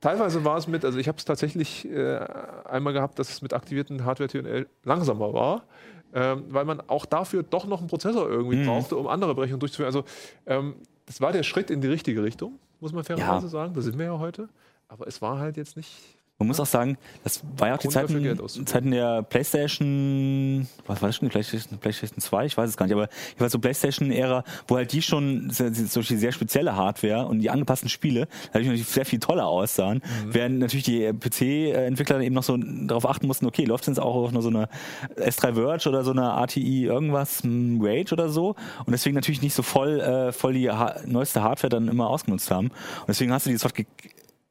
teilweise 0.00 0.44
war 0.44 0.56
es 0.56 0.66
mit, 0.66 0.84
also 0.84 0.98
ich 0.98 1.08
habe 1.08 1.18
es 1.18 1.24
tatsächlich 1.24 1.88
äh, 1.90 2.18
einmal 2.64 2.92
gehabt, 2.92 3.18
dass 3.18 3.30
es 3.30 3.42
mit 3.42 3.52
aktivierten 3.52 4.04
Hardware-TNL 4.04 4.66
langsamer 4.84 5.32
war, 5.32 5.64
ähm, 6.12 6.44
weil 6.48 6.64
man 6.64 6.80
auch 6.88 7.06
dafür 7.06 7.42
doch 7.42 7.66
noch 7.66 7.78
einen 7.80 7.88
Prozessor 7.88 8.28
irgendwie 8.28 8.56
Mhm. 8.56 8.66
brauchte, 8.66 8.96
um 8.96 9.06
andere 9.06 9.34
Berechnungen 9.34 9.60
durchzuführen. 9.60 9.86
Also 9.86 10.04
ähm, 10.46 10.74
das 11.06 11.20
war 11.20 11.32
der 11.32 11.42
Schritt 11.42 11.70
in 11.70 11.80
die 11.80 11.88
richtige 11.88 12.22
Richtung, 12.22 12.58
muss 12.80 12.92
man 12.92 13.04
fairerweise 13.04 13.46
Ja. 13.46 13.50
sagen. 13.50 13.74
Da 13.74 13.80
sind 13.80 13.98
wir 13.98 14.06
ja 14.06 14.18
heute. 14.18 14.48
Aber 14.88 15.06
es 15.06 15.22
war 15.22 15.38
halt 15.38 15.56
jetzt 15.56 15.76
nicht. 15.76 16.16
Man 16.40 16.48
muss 16.48 16.58
auch 16.58 16.66
sagen, 16.66 16.96
das 17.22 17.42
war 17.58 17.68
ja 17.68 17.74
auch 17.74 17.78
die 17.78 17.88
Geld 17.88 18.68
Zeiten, 18.68 18.90
der 18.90 19.22
PlayStation, 19.22 20.66
was 20.86 21.02
war 21.02 21.08
das 21.10 21.16
schon, 21.16 21.28
die 21.28 21.32
PlayStation, 21.32 21.78
PlayStation 21.78 22.18
2? 22.18 22.46
Ich 22.46 22.56
weiß 22.56 22.70
es 22.70 22.76
gar 22.76 22.86
nicht, 22.86 22.94
aber 22.94 23.08
ich 23.34 23.40
weiß 23.40 23.52
so 23.52 23.58
PlayStation-Ära, 23.58 24.42
wo 24.66 24.76
halt 24.76 24.92
die 24.92 25.02
schon 25.02 25.50
sehr- 25.50 25.72
solche 25.74 26.16
sehr 26.18 26.32
spezielle 26.32 26.74
Hardware 26.76 27.26
und 27.26 27.40
die 27.40 27.50
angepassten 27.50 27.88
Spiele 27.88 28.20
natürlich 28.54 28.70
natürlich 28.70 28.86
sehr 28.86 29.04
viel 29.04 29.18
toller 29.18 29.46
aussahen, 29.46 29.98
Mhm. 30.24 30.34
während 30.34 30.58
natürlich 30.60 30.84
die 30.84 31.12
PC-Entwickler 31.12 32.20
eben 32.20 32.34
noch 32.34 32.42
so 32.42 32.56
darauf 32.56 33.06
achten 33.08 33.26
mussten, 33.26 33.46
okay, 33.46 33.64
läuft 33.64 33.86
denn 33.86 33.94
jetzt 33.94 34.00
auch 34.02 34.14
auf 34.14 34.32
nur 34.32 34.42
so 34.42 34.48
eine 34.48 34.68
S3 35.16 35.54
Verge 35.54 35.88
oder 35.88 36.04
so 36.04 36.12
eine 36.12 36.22
RTI 36.22 36.84
irgendwas, 36.86 37.42
hm, 37.42 37.80
Rage 37.82 38.12
oder 38.12 38.28
so 38.30 38.50
und 38.86 38.92
deswegen 38.92 39.14
natürlich 39.14 39.42
nicht 39.42 39.54
so 39.54 39.62
voll, 39.62 40.00
äh, 40.00 40.32
voll 40.32 40.54
die 40.54 40.70
ha 40.70 40.96
neueste 41.06 41.42
Hardware 41.42 41.68
dann 41.68 41.88
immer 41.88 42.08
ausgenutzt 42.08 42.50
haben 42.50 42.68
und 42.68 43.08
deswegen 43.08 43.32
hast 43.32 43.46
du 43.46 43.50
dieses 43.50 43.64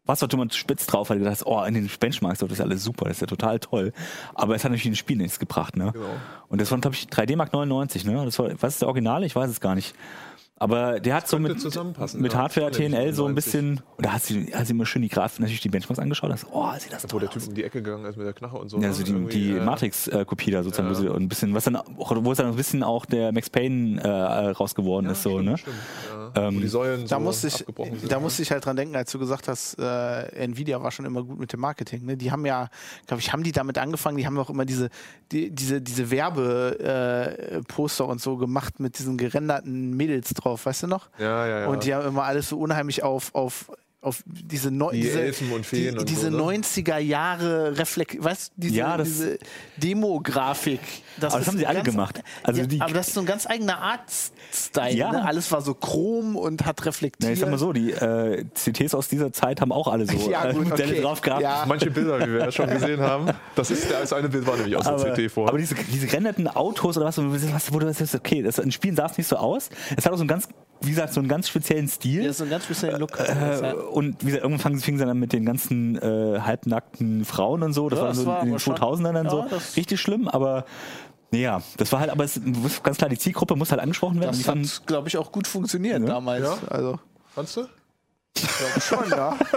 was 0.09 0.19
dort 0.19 0.33
immer 0.33 0.49
spitz 0.51 0.87
drauf, 0.87 1.09
weil 1.09 1.17
du 1.17 1.23
gedacht 1.23 1.41
hast, 1.41 1.45
oh, 1.45 1.63
in 1.63 1.75
den 1.75 1.89
Benchmarks, 1.99 2.39
das 2.39 2.51
ist 2.51 2.61
alles 2.61 2.83
super, 2.83 3.05
das 3.05 3.17
ist 3.17 3.21
ja 3.21 3.27
total 3.27 3.59
toll. 3.59 3.93
Aber 4.33 4.55
es 4.55 4.63
hat 4.63 4.71
natürlich 4.71 4.87
in 4.87 4.91
den 4.93 4.97
Spielen 4.97 5.19
nichts 5.19 5.39
gebracht, 5.39 5.77
ne? 5.77 5.91
Genau. 5.93 6.07
Und 6.47 6.59
das 6.59 6.71
war, 6.71 6.79
glaube 6.79 6.95
ich, 6.95 7.05
3D 7.05 7.35
Mark 7.37 7.53
99, 7.53 8.05
ne? 8.05 8.25
Das 8.25 8.39
war, 8.39 8.49
was 8.59 8.73
ist 8.73 8.81
der 8.81 8.87
Original? 8.87 9.23
Ich 9.23 9.35
weiß 9.35 9.49
es 9.49 9.61
gar 9.61 9.75
nicht. 9.75 9.93
Aber 10.59 10.99
der 10.99 11.15
hat 11.15 11.27
so 11.27 11.37
könnte 11.37 11.53
mit, 11.53 11.61
zusammenpassen, 11.61 12.21
mit 12.21 12.33
ja. 12.33 12.39
Hardware 12.39 12.67
Das 12.69 12.77
war 12.79 12.83
nämlich 12.89 12.99
TNL 13.01 13.13
so 13.13 13.23
ein 13.25 13.33
99. 13.33 13.35
bisschen, 13.35 13.81
und 13.97 14.05
da 14.05 14.13
hat 14.13 14.23
sie, 14.23 14.53
hat 14.53 14.67
sie 14.67 14.73
immer 14.73 14.85
schön 14.85 15.01
die 15.01 15.07
Graf, 15.09 15.39
natürlich 15.39 15.61
die 15.61 15.69
Benchmarks 15.69 15.99
angeschaut, 15.99 16.31
hast, 16.31 16.45
oh, 16.51 16.69
sieht 16.77 16.91
das 16.91 17.03
Wo 17.03 17.07
toll 17.07 17.19
der 17.21 17.29
aus. 17.29 17.35
Typ 17.35 17.47
um 17.47 17.53
die 17.55 17.63
Ecke 17.63 17.81
gegangen 17.81 18.05
ist 18.05 18.17
mit 18.17 18.25
der 18.25 18.33
Knarre 18.33 18.57
und 18.57 18.69
so. 18.69 18.77
Ja, 18.77 18.81
ne? 18.81 18.87
also 18.89 19.03
die, 19.03 19.25
die 19.27 19.51
äh, 19.51 19.63
Matrix-Kopie 19.63 20.51
da 20.51 20.63
sozusagen, 20.63 20.93
Ja. 21.05 21.13
ein 21.15 21.29
bisschen, 21.29 21.53
was 21.53 21.63
dann 21.63 21.79
wo 21.97 22.31
es 22.31 22.37
dann 22.37 22.47
ein 22.47 22.55
bisschen 22.55 22.83
auch 22.83 23.05
der 23.05 23.31
Max 23.31 23.49
Payne 23.49 24.01
äh, 24.01 24.49
raus 24.51 24.75
geworden 24.75 25.05
ist, 25.07 25.23
so, 25.23 25.31
stimmt, 25.31 25.45
ne? 25.45 25.57
Stimmt, 25.57 25.75
ja. 26.35 26.47
Ähm, 26.47 26.55
Wo 26.57 26.59
die 26.59 26.67
Säulen 26.67 27.01
Da 27.07 27.15
so 27.15 27.19
musste 27.21 27.47
ich, 27.47 27.61
abgebrochen 27.61 27.97
sind. 27.99 28.11
da 28.11 28.17
ne? 28.17 28.21
musste 28.21 28.41
ich 28.43 28.51
halt 28.51 28.65
dran 28.65 28.75
denken, 28.75 28.95
als 28.95 29.11
du 29.11 29.19
gesagt 29.19 29.47
hast, 29.47 29.75
äh, 29.79 30.43
Nvidia 30.43 30.81
war 30.83 30.91
schon 30.91 31.05
immer 31.05 31.23
gut 31.23 31.39
mit 31.39 31.51
dem 31.53 31.59
Marketing. 31.59 32.05
Ne? 32.05 32.17
Die 32.17 32.31
haben 32.31 32.45
ja, 32.45 32.69
glaube 33.07 33.21
ich, 33.21 33.31
haben 33.33 33.43
die 33.43 33.51
damit 33.51 33.77
angefangen. 33.77 34.17
Die 34.17 34.25
haben 34.25 34.37
auch 34.37 34.49
immer 34.49 34.65
diese, 34.65 34.89
die, 35.31 35.49
diese, 35.49 35.81
diese 35.81 36.11
Werbeposter 36.11 37.57
äh, 37.57 37.61
Poster 37.67 38.07
und 38.07 38.21
so 38.21 38.37
gemacht 38.37 38.79
mit 38.79 38.99
diesen 38.99 39.17
gerenderten 39.17 39.95
Mädels 39.95 40.33
drauf, 40.33 40.48
weißt 40.57 40.83
du 40.83 40.87
noch? 40.87 41.09
Ja, 41.17 41.45
ja, 41.45 41.59
ja. 41.61 41.67
Und 41.67 41.83
die 41.83 41.93
haben 41.93 42.07
immer 42.07 42.23
alles 42.23 42.49
so 42.49 42.57
unheimlich 42.57 43.03
auf, 43.03 43.33
auf, 43.35 43.71
auf 44.01 44.23
diese, 44.25 44.71
Neu 44.71 44.91
Die 44.91 45.01
diese, 45.01 45.21
Elfen 45.21 45.51
und 45.51 45.65
Feen 45.65 45.97
die, 45.97 46.05
diese 46.05 46.31
so, 46.31 46.37
ne? 46.37 46.57
90er 46.57 46.97
Jahre 46.97 47.77
Reflekt, 47.77 48.23
weißt 48.23 48.53
du, 48.55 48.61
diese, 48.61 48.75
Ja, 48.75 48.97
diese 48.97 49.37
Demografik. 49.77 50.79
Aber 51.17 51.37
das 51.37 51.47
haben 51.47 51.57
sie 51.57 51.65
alle 51.67 51.81
gemacht. 51.83 52.21
Also 52.43 52.61
ja, 52.61 52.67
die- 52.67 52.81
aber 52.81 52.93
das 52.93 53.07
ist 53.09 53.13
so 53.13 53.19
ein 53.21 53.25
ganz 53.25 53.45
eigener 53.47 53.79
Art-Style. 53.79 54.95
Ja. 54.95 55.11
Ne? 55.11 55.25
Alles 55.25 55.51
war 55.51 55.61
so 55.61 55.73
chrom 55.73 56.35
und 56.35 56.65
hat 56.65 56.79
Ja, 56.79 56.85
reflektiert. 56.85 57.31
ich 57.33 57.39
sag 57.39 57.49
mal 57.49 57.57
so, 57.57 57.73
die 57.73 57.91
äh, 57.91 58.45
CTs 58.53 58.93
aus 58.95 59.07
dieser 59.07 59.31
Zeit 59.33 59.61
haben 59.61 59.71
auch 59.71 59.87
alle 59.87 60.05
so 60.05 60.13
Ja, 60.29 60.45
äh, 60.49 60.53
gut, 60.53 60.69
Modelle 60.69 60.91
okay. 60.93 61.01
drauf 61.01 61.21
gehabt. 61.21 61.41
Ja. 61.41 61.65
Manche 61.67 61.91
Bilder, 61.91 62.19
wie 62.19 62.31
wir 62.33 62.39
ja 62.39 62.51
schon 62.51 62.69
gesehen 62.69 62.99
haben, 63.01 63.29
das 63.55 63.71
ist 63.71 63.89
das 63.91 64.13
eine 64.13 64.29
Bild 64.29 64.45
war 64.47 64.55
nämlich 64.55 64.75
aus 64.75 64.87
aber, 64.87 65.03
der 65.03 65.13
CT 65.27 65.31
vor. 65.31 65.47
aber 65.49 65.57
diese, 65.57 65.75
diese 65.75 66.07
gerenderten 66.07 66.47
Autos 66.47 66.97
oder 66.97 67.05
was, 67.05 67.17
was 67.17 67.73
wo 67.73 67.79
du 67.79 67.85
das 67.85 68.01
ist, 68.01 68.15
okay, 68.15 68.41
das 68.41 68.57
in 68.59 68.71
Spielen 68.71 68.95
sah 68.95 69.05
es 69.07 69.17
nicht 69.17 69.27
so 69.27 69.35
aus. 69.37 69.69
Es 69.95 70.05
hat 70.05 70.13
auch 70.13 70.17
so 70.17 70.21
einen 70.21 70.27
ganz, 70.29 70.47
wie 70.81 70.91
gesagt, 70.91 71.13
so 71.13 71.19
einen 71.19 71.27
ganz 71.27 71.47
speziellen 71.49 71.87
Stil. 71.87 72.23
Ja, 72.23 72.31
so 72.33 72.43
einen 72.43 72.51
ganz 72.51 72.63
speziellen 72.65 72.99
Look. 72.99 73.19
Äh, 73.19 73.73
und 73.91 74.15
wie 74.21 74.27
gesagt, 74.27 74.43
irgendwann 74.43 74.59
fangen- 74.59 74.79
fingen 74.79 74.97
sie 74.97 75.05
dann 75.05 75.19
mit 75.19 75.33
den 75.33 75.45
ganzen 75.45 75.97
äh, 75.97 76.39
halbnackten 76.39 77.25
Frauen 77.25 77.63
und 77.63 77.73
so. 77.73 77.89
Das 77.89 77.97
Ja, 77.99 78.03
war 78.03 78.09
das 78.09 78.17
so 78.19 78.25
war 78.25 78.39
in 78.39 78.45
den 78.45 78.53
aber 78.53 78.59
schon- 78.59 78.75
2000ern 78.75 79.13
dann 79.13 79.25
ja, 79.25 79.29
so 79.31 79.45
das- 79.49 79.75
richtig 79.75 79.99
schlimm, 79.99 80.27
aber 80.27 80.65
ja, 81.31 81.61
das 81.77 81.91
war 81.91 81.99
halt, 81.99 82.09
aber 82.09 82.23
es 82.23 82.37
ist 82.37 82.83
ganz 82.83 82.97
klar, 82.97 83.09
die 83.09 83.17
Zielgruppe 83.17 83.55
muss 83.55 83.71
halt 83.71 83.81
angesprochen 83.81 84.19
werden. 84.19 84.37
das 84.37 84.47
hat, 84.47 84.87
glaube 84.87 85.07
ich, 85.07 85.17
auch 85.17 85.31
gut 85.31 85.47
funktioniert 85.47 86.07
damals. 86.07 86.43
Ja. 86.43 86.57
Also, 86.69 86.99
Fandst 87.33 87.57
du? 87.57 87.67
glaube 88.33 88.81
schon, 88.81 89.09
ja. 89.09 89.37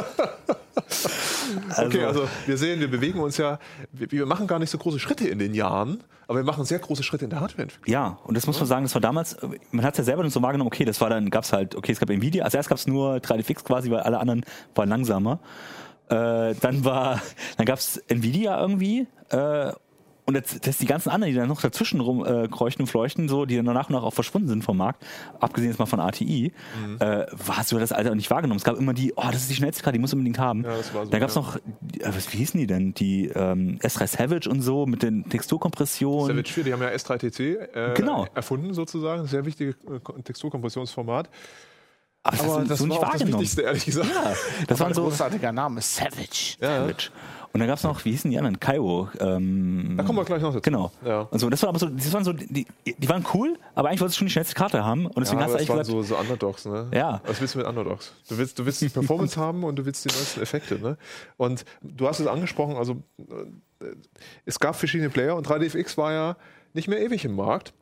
Okay, 1.76 2.04
also 2.04 2.28
wir 2.46 2.56
sehen, 2.56 2.80
wir 2.80 2.90
bewegen 2.90 3.20
uns 3.20 3.37
ja, 3.37 3.58
wir, 3.92 4.11
wir 4.11 4.26
machen 4.26 4.46
gar 4.46 4.58
nicht 4.58 4.70
so 4.70 4.78
große 4.78 4.98
Schritte 4.98 5.28
in 5.28 5.38
den 5.38 5.54
Jahren, 5.54 6.02
aber 6.26 6.38
wir 6.38 6.44
machen 6.44 6.64
sehr 6.64 6.78
große 6.78 7.02
Schritte 7.02 7.24
in 7.24 7.30
der 7.30 7.40
Hardwareentwicklung. 7.40 7.92
Ja, 7.92 8.18
und 8.24 8.37
das 8.37 8.46
muss 8.46 8.58
man 8.58 8.66
sagen, 8.66 8.85
das 8.85 8.94
war 8.94 9.02
damals, 9.02 9.37
man 9.70 9.85
hat 9.85 9.94
es 9.94 9.98
ja 9.98 10.04
selber 10.04 10.22
nicht 10.22 10.32
so 10.32 10.40
wahrgenommen, 10.40 10.68
okay, 10.68 10.85
das 10.85 11.00
war 11.00 11.11
dann, 11.11 11.28
gab 11.28 11.44
es 11.44 11.52
halt, 11.52 11.74
okay, 11.74 11.92
es 11.92 12.00
gab 12.00 12.08
Nvidia, 12.08 12.44
als 12.44 12.54
erst 12.54 12.68
gab 12.68 12.78
es 12.78 12.87
nur 12.87 13.16
3D-Fix 13.16 13.64
quasi, 13.64 13.90
weil 13.90 14.00
alle 14.00 14.18
anderen 14.18 14.44
waren 14.74 14.88
langsamer. 14.88 15.40
Äh, 16.08 16.54
dann 16.61 16.85
war, 16.85 17.20
dann 17.56 17.66
gab 17.66 17.78
es 17.78 17.98
Nvidia 18.08 18.58
irgendwie, 18.58 19.06
äh, 19.30 19.72
und 20.24 20.37
jetzt, 20.37 20.66
das 20.66 20.78
die 20.78 20.87
ganzen 20.87 21.11
anderen, 21.11 21.32
die 21.32 21.38
dann 21.38 21.48
noch 21.48 21.61
dazwischen 21.61 22.00
rum 22.00 22.24
äh, 22.24 22.46
kreuchten 22.48 22.85
und 22.85 22.87
fleuchten, 22.88 23.28
so, 23.28 23.44
die 23.44 23.56
dann 23.56 23.64
nach 23.64 23.88
und 23.88 23.94
nach 23.96 24.04
auch 24.04 24.12
verschwunden 24.14 24.46
sind 24.48 24.62
vom 24.62 24.76
Markt, 24.76 25.04
abgesehen 25.40 25.70
jetzt 25.70 25.78
mal 25.78 25.87
von 25.87 25.98
ATI, 25.98 26.52
Mhm. 26.80 26.96
äh, 27.00 27.26
hast 27.48 27.72
du 27.72 27.78
das 27.78 27.90
Alter 27.92 28.14
nicht 28.14 28.30
wahrgenommen. 28.30 28.58
Es 28.58 28.64
gab 28.64 28.76
immer 28.78 28.94
die, 28.94 29.12
oh, 29.16 29.24
das 29.26 29.42
ist 29.42 29.50
die 29.50 29.54
schnellste 29.56 29.82
Karte, 29.82 29.94
die 29.94 30.00
muss 30.00 30.11
du 30.12 30.16
unbedingt 30.16 30.38
haben. 30.38 30.62
Ja, 30.64 30.76
das 30.76 30.94
war 30.94 31.04
so, 31.06 31.11
dann 31.11 31.20
gab 31.20 31.28
es 31.28 31.35
ja. 31.35 31.40
noch, 31.40 31.56
äh, 31.56 31.61
was, 32.04 32.32
wie 32.32 32.37
hießen 32.38 32.58
die 32.61 32.66
denn? 32.68 32.94
Die 32.94 33.26
ähm, 33.35 33.78
S3 33.82 34.06
Savage 34.06 34.48
und 34.48 34.61
so 34.62 34.87
mit 34.87 35.02
den 35.02 35.28
Texturkompressionen. 35.28 36.28
Savage 36.28 36.52
4, 36.52 36.64
die 36.64 36.72
haben 36.72 36.82
ja 36.82 36.88
S3TC 36.90 37.40
äh, 37.74 37.94
Genau. 37.94 38.26
erfunden 38.35 38.74
sozusagen, 38.74 39.26
sehr 39.26 39.44
wichtiges 39.44 39.74
äh, 39.85 40.22
Texturkompressionsformat. 40.22 41.28
Aber 42.24 42.37
das, 42.37 42.44
Aber 42.46 42.54
hast 42.61 42.64
du 42.64 42.68
das 42.68 42.78
so 42.78 42.85
war 42.85 42.88
nicht 42.88 42.96
auch 42.98 43.02
das 43.02 43.12
wahrgenommen. 43.12 43.42
Wichtigste, 43.42 43.62
ehrlich 43.62 43.85
gesagt. 43.85 44.08
Ja, 44.14 44.32
das 44.68 44.78
waren 44.78 44.94
so 44.94 45.02
Großartiger 45.02 45.50
Name, 45.50 45.80
Savage. 45.80 46.56
Ja, 46.61 46.78
Savage. 46.82 47.11
Und 47.52 47.60
dann 47.60 47.68
gab 47.68 47.76
es 47.76 47.84
noch, 47.84 48.02
wie 48.04 48.12
hießen 48.12 48.30
die 48.30 48.38
anderen? 48.38 48.58
Kaiwo. 48.60 49.08
Ähm, 49.20 49.94
Da 49.96 50.04
kommen 50.04 50.18
wir 50.18 50.24
gleich 50.24 50.40
noch 50.40 50.50
dazu. 50.52 50.62
Genau. 50.62 50.90
Ja. 51.04 51.20
Und 51.30 51.38
so, 51.38 51.50
das 51.50 51.60
war 51.62 51.68
aber 51.68 51.78
so, 51.78 51.86
das 51.86 52.12
waren 52.12 52.24
so, 52.24 52.32
die, 52.32 52.66
die 52.86 53.08
waren 53.08 53.26
cool, 53.34 53.58
aber 53.74 53.88
eigentlich 53.88 54.00
wolltest 54.00 54.16
du 54.16 54.18
schon 54.20 54.26
die 54.28 54.32
schnellste 54.32 54.54
Karte 54.54 54.84
haben. 54.84 55.04
Und 55.06 55.18
deswegen 55.18 55.40
Ja, 55.40 55.44
hast 55.46 55.52
du 55.52 55.58
das 55.58 55.60
eigentlich 55.60 55.68
waren 55.68 55.78
gesagt, 55.80 56.08
so, 56.08 56.14
so 56.14 56.18
Underdogs, 56.18 56.64
ne? 56.64 56.88
Ja. 56.94 57.20
Was 57.26 57.40
willst 57.40 57.54
du 57.54 57.58
mit 57.58 57.66
Underdogs? 57.66 58.12
Du 58.28 58.38
willst, 58.38 58.58
du 58.58 58.64
willst 58.64 58.80
die 58.80 58.88
Performance 58.88 59.36
haben 59.40 59.64
und 59.64 59.76
du 59.76 59.84
willst 59.84 60.04
die 60.04 60.08
neuesten 60.08 60.40
Effekte, 60.40 60.78
ne? 60.78 60.96
Und 61.36 61.64
du 61.82 62.08
hast 62.08 62.20
es 62.20 62.26
angesprochen, 62.26 62.76
also 62.76 63.02
äh, 63.18 63.84
es 64.46 64.58
gab 64.58 64.74
verschiedene 64.76 65.10
Player 65.10 65.36
und 65.36 65.46
3DFX 65.46 65.96
war 65.98 66.12
ja 66.12 66.36
nicht 66.72 66.88
mehr 66.88 67.02
ewig 67.02 67.24
im 67.26 67.36
Markt. 67.36 67.74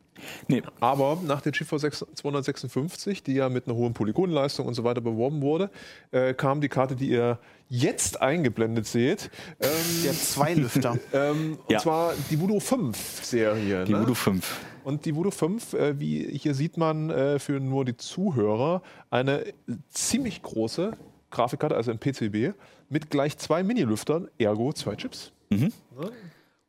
Nee, 0.48 0.62
Aber 0.80 1.18
nach 1.24 1.40
der 1.40 1.52
GeForce 1.52 1.82
6 1.82 2.06
256, 2.14 3.22
die 3.22 3.34
ja 3.34 3.48
mit 3.48 3.66
einer 3.66 3.76
hohen 3.76 3.94
Polygonleistung 3.94 4.66
und 4.66 4.74
so 4.74 4.84
weiter 4.84 5.00
beworben 5.00 5.42
wurde, 5.42 5.70
äh, 6.10 6.34
kam 6.34 6.60
die 6.60 6.68
Karte, 6.68 6.96
die 6.96 7.10
ihr 7.10 7.38
jetzt 7.68 8.20
eingeblendet 8.20 8.86
seht. 8.86 9.30
Ähm, 9.60 9.70
Der 10.04 10.12
Zweilüfter. 10.12 10.98
ähm, 11.12 11.58
Ja. 11.68 11.78
Und 11.78 11.82
zwar 11.82 12.14
die 12.30 12.40
Voodoo 12.40 12.60
5 12.60 13.24
Serie. 13.24 13.84
die 13.84 13.92
ne? 13.92 14.00
Voodoo 14.00 14.14
5. 14.14 14.60
Und 14.84 15.04
die 15.04 15.14
Voodoo 15.14 15.30
5, 15.30 15.74
äh, 15.74 16.00
wie 16.00 16.36
hier 16.36 16.54
sieht 16.54 16.76
man 16.76 17.10
äh, 17.10 17.38
für 17.38 17.60
nur 17.60 17.84
die 17.84 17.96
Zuhörer, 17.96 18.82
eine 19.10 19.44
ziemlich 19.90 20.42
große 20.42 20.92
Grafikkarte, 21.30 21.76
also 21.76 21.90
ein 21.90 21.98
PCB, 21.98 22.54
mit 22.88 23.10
gleich 23.10 23.38
zwei 23.38 23.62
Mini-Lüftern, 23.62 24.28
ergo 24.38 24.72
zwei 24.72 24.96
Chips. 24.96 25.32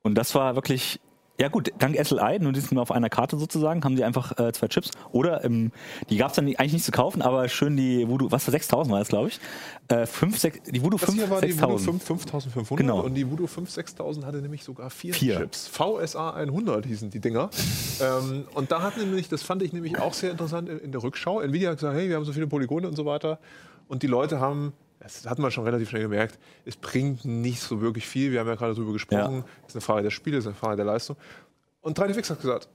Und 0.04 0.16
das 0.16 0.36
war 0.36 0.56
wirklich, 0.56 1.00
ja 1.42 1.48
gut, 1.48 1.72
dank 1.80 1.98
SLI, 1.98 2.38
nur 2.40 2.52
die 2.52 2.60
sind 2.60 2.74
nur 2.74 2.84
auf 2.84 2.92
einer 2.92 3.10
Karte 3.10 3.36
sozusagen, 3.36 3.84
haben 3.84 3.96
die 3.96 4.04
einfach 4.04 4.38
äh, 4.38 4.54
zwei 4.54 4.68
Chips. 4.68 4.92
Oder 5.12 5.44
ähm, 5.44 5.72
die 6.12 6.18
gab 6.18 6.30
es 6.30 6.36
dann 6.36 6.46
eigentlich 6.46 6.74
nicht 6.74 6.86
zu 6.86 6.92
kaufen, 6.92 7.24
aber 7.24 7.50
schön 7.50 7.76
die 7.76 8.08
Voodoo, 8.08 8.30
was 8.30 8.44
für 8.44 8.52
6000 8.52 8.92
war 8.92 9.00
das, 9.00 9.08
glaube 9.08 9.30
ich. 9.30 9.40
Äh, 9.88 10.06
fünf, 10.06 10.38
sech, 10.38 10.62
die 10.68 10.84
Voodoo 10.84 11.00
Das 11.00 11.10
5, 11.10 11.18
hier 11.18 11.30
war 11.32 11.42
die 11.42 11.60
Voodoo 11.60 11.78
6000. 11.80 12.04
5 12.04 12.22
5500 12.22 12.78
Genau. 12.78 13.04
und 13.04 13.16
die 13.16 13.28
Voodoo 13.28 13.48
5 13.48 13.72
6000 13.72 14.24
hatte 14.24 14.38
nämlich 14.38 14.64
sogar 14.64 14.92
vier, 14.92 15.16
Vier. 15.16 15.38
Chips. 15.40 15.68
VSA 15.68 16.30
100 16.36 16.86
hießen 16.86 17.10
die 17.10 17.20
Dinger. 17.20 17.50
ähm, 18.02 18.44
und 18.54 18.72
da 18.72 18.84
hat 18.84 18.98
nämlich, 18.98 19.28
das 19.28 19.42
fand 19.42 19.64
ich 19.64 19.74
nämlich 19.74 19.98
auch 19.98 20.14
sehr 20.14 20.30
interessant 20.30 20.70
in, 20.70 20.78
in 20.78 20.92
der 20.92 21.02
Rückschau. 21.02 21.40
Nvidia 21.42 21.72
hat 21.72 21.78
gesagt, 21.80 21.98
hey, 21.98 22.08
wir 22.08 22.18
haben 22.18 22.26
so 22.26 22.34
viele 22.34 22.46
Polygone 22.46 22.88
und 22.88 22.96
so 22.96 23.06
weiter. 23.08 23.40
Und 23.88 24.04
die 24.04 24.08
Leute 24.08 24.40
haben, 24.40 24.74
das 25.02 25.26
hat 25.26 25.40
man 25.40 25.52
schon 25.52 25.64
relativ 25.64 25.90
schnell 25.90 26.04
gemerkt, 26.04 26.38
es 26.64 26.76
bringt 26.76 27.26
nicht 27.26 27.60
so 27.60 27.82
wirklich 27.82 28.06
viel. 28.08 28.32
Wir 28.32 28.40
haben 28.40 28.48
ja 28.48 28.56
gerade 28.56 28.76
darüber 28.76 28.94
gesprochen. 28.94 29.38
Ja. 29.38 29.46
Das 29.64 29.70
ist 29.70 29.76
eine 29.76 29.82
Frage 29.82 30.04
der 30.04 30.12
Spiele, 30.12 30.38
das 30.38 30.46
ist 30.46 30.50
eine 30.50 30.56
Frage 30.56 30.76
der 30.78 30.86
Leistung. 30.86 31.18
Und 31.82 31.98
3DFX 31.98 32.30
hat 32.30 32.42
gesagt, 32.42 32.70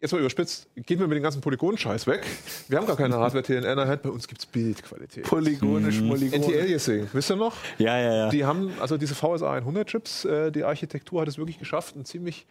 jetzt 0.00 0.12
mal 0.12 0.18
überspitzt, 0.18 0.68
gehen 0.74 0.98
wir 0.98 1.06
mit 1.06 1.16
den 1.16 1.22
ganzen 1.22 1.40
Polygon-Scheiß 1.40 2.08
weg. 2.08 2.26
Wir 2.68 2.78
haben 2.78 2.86
gar 2.86 2.96
keine 2.96 3.16
Hardware-TNN-Einheit, 3.16 4.02
bei 4.02 4.10
uns 4.10 4.26
gibt 4.26 4.40
es 4.40 4.46
Bildqualität. 4.46 5.24
Polygone, 5.24 5.92
Schmoligone. 5.92 6.44
Anti-Aliasing, 6.44 7.08
wisst 7.12 7.30
ihr 7.30 7.36
noch? 7.36 7.54
Ja, 7.78 7.96
ja, 7.98 8.14
ja. 8.14 8.28
Die 8.28 8.44
haben, 8.44 8.72
also 8.80 8.96
diese 8.96 9.14
VSA 9.14 9.52
100 9.52 9.86
Chips, 9.86 10.24
äh, 10.24 10.50
die 10.50 10.64
Architektur 10.64 11.20
hat 11.20 11.28
es 11.28 11.38
wirklich 11.38 11.58
geschafft, 11.58 11.94
ein 11.94 12.04
ziemlich, 12.04 12.46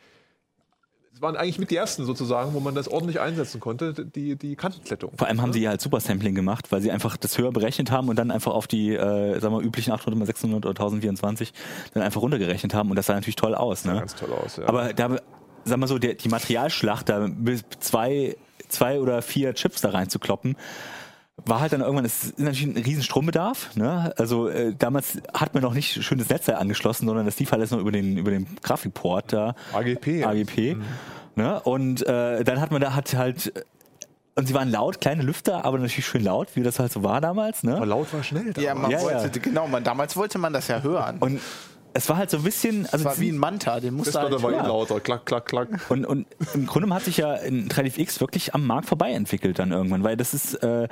es 1.15 1.21
waren 1.21 1.37
eigentlich 1.37 1.59
mit 1.59 1.71
die 1.71 1.77
ersten 1.77 2.03
sozusagen, 2.05 2.53
wo 2.53 2.59
man 2.59 2.75
das 2.75 2.89
ordentlich 2.89 3.21
einsetzen 3.21 3.61
konnte, 3.61 3.93
die, 3.93 4.35
die 4.35 4.57
Kantenklettung. 4.57 5.13
Vor 5.15 5.27
allem 5.27 5.41
haben 5.41 5.53
sie 5.53 5.65
halt 5.65 5.79
Super 5.79 6.01
Sampling 6.01 6.35
gemacht, 6.35 6.73
weil 6.73 6.81
sie 6.81 6.91
einfach 6.91 7.15
das 7.15 7.37
höher 7.37 7.53
berechnet 7.53 7.89
haben 7.89 8.09
und 8.09 8.17
dann 8.17 8.31
einfach 8.31 8.53
auf 8.53 8.67
die, 8.67 8.93
äh, 8.93 9.39
sagen 9.39 9.55
wir, 9.55 9.61
üblichen 9.61 9.93
800 9.93 10.19
mal 10.19 10.25
600 10.25 10.65
oder 10.65 10.71
1024 10.71 11.53
dann 11.93 12.03
einfach 12.03 12.21
runtergerechnet 12.21 12.73
haben 12.73 12.89
und 12.89 12.97
das 12.97 13.05
sah 13.05 13.13
natürlich 13.13 13.37
toll 13.37 13.55
aus. 13.55 13.85
Ne? 13.85 13.93
Ganz 13.93 14.15
toll 14.15 14.33
aus, 14.33 14.57
ja. 14.57 14.67
Aber 14.67 14.93
da 14.93 15.15
sag 15.63 15.77
mal 15.79 15.87
so, 15.87 15.97
der, 15.97 16.15
die 16.15 16.27
Materialschlacht, 16.27 17.07
da 17.07 17.29
zwei, 17.79 18.35
zwei 18.67 18.99
oder 18.99 19.21
vier 19.21 19.53
Chips 19.53 19.79
da 19.79 19.91
reinzukloppen, 19.91 20.57
war 21.45 21.59
halt 21.59 21.73
dann 21.73 21.81
irgendwann, 21.81 22.05
es 22.05 22.23
ist 22.23 22.39
natürlich 22.39 22.63
ein 22.77 22.83
riesen 22.83 23.03
Strombedarf. 23.03 23.75
Ne? 23.75 24.13
Also 24.17 24.47
äh, 24.47 24.73
damals 24.77 25.17
hat 25.33 25.53
man 25.53 25.63
noch 25.63 25.73
nicht 25.73 26.03
schönes 26.03 26.29
Netzteil 26.29 26.55
angeschlossen, 26.55 27.07
sondern 27.07 27.25
das 27.25 27.37
lief 27.39 27.51
alles 27.51 27.71
noch 27.71 27.79
über 27.79 27.91
den, 27.91 28.17
über 28.17 28.31
den 28.31 28.47
Grafikport 28.63 29.33
da. 29.33 29.55
AGP. 29.73 30.21
ja. 30.21 30.29
AGP. 30.29 30.77
Ne? 31.35 31.59
Und 31.61 32.05
äh, 32.07 32.43
dann 32.43 32.61
hat 32.61 32.71
man 32.71 32.81
da 32.81 32.95
hat 32.95 33.13
halt 33.15 33.51
und 34.37 34.47
sie 34.47 34.53
waren 34.53 34.69
laut, 34.69 34.99
kleine 34.99 35.23
Lüfter, 35.23 35.63
aber 35.63 35.77
natürlich 35.79 36.05
schön 36.05 36.23
laut, 36.23 36.49
wie 36.55 36.63
das 36.63 36.77
halt 36.79 36.91
so 36.91 37.03
war 37.03 37.21
damals. 37.21 37.63
Ne? 37.63 37.75
Aber 37.75 37.85
laut 37.85 38.11
war 38.13 38.21
schnell. 38.21 38.53
Ja, 38.57 38.75
man 38.75 38.91
Ja, 38.91 39.01
wollte, 39.01 39.31
ja. 39.33 39.41
genau, 39.41 39.67
man, 39.67 39.83
damals 39.83 40.15
wollte 40.17 40.37
man 40.39 40.51
das 40.51 40.67
ja 40.67 40.81
hören. 40.81 41.17
Und 41.19 41.39
es 41.93 42.09
war 42.09 42.17
halt 42.17 42.29
so 42.29 42.37
ein 42.37 42.43
bisschen, 42.43 42.83
also 42.87 42.97
das 42.97 43.05
war 43.05 43.19
wie 43.19 43.29
ein 43.29 43.37
Manta, 43.37 43.79
den 43.79 43.93
musste 43.93 44.11
das 44.11 44.15
war 44.15 44.29
halt 44.29 44.33
dabei 44.33 44.55
hören. 44.55 44.67
lauter. 44.67 44.99
Klack, 44.99 45.25
klack, 45.25 45.45
klack. 45.45 45.69
Und, 45.87 46.05
und 46.05 46.27
im 46.53 46.65
Grunde 46.67 46.93
hat 46.93 47.03
sich 47.03 47.15
ja 47.15 47.31
ein 47.31 47.69
3DFX 47.69 48.19
wirklich 48.19 48.53
am 48.53 48.67
Markt 48.67 48.87
vorbei 48.87 49.11
entwickelt 49.11 49.57
dann 49.57 49.71
irgendwann, 49.71 50.03
weil 50.03 50.17
das 50.17 50.33
ist, 50.33 50.55
äh, 50.55 50.89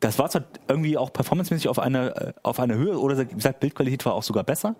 das 0.00 0.18
war 0.18 0.28
zwar 0.28 0.42
irgendwie 0.68 0.98
auch 0.98 1.12
performancemäßig 1.12 1.68
auf 1.68 1.78
einer 1.78 2.28
äh, 2.28 2.32
auf 2.42 2.60
einer 2.60 2.74
Höhe 2.74 2.98
oder 2.98 3.18
wie 3.18 3.26
gesagt 3.34 3.60
Bildqualität 3.60 4.04
war 4.04 4.14
auch 4.14 4.22
sogar 4.22 4.44
besser, 4.44 4.74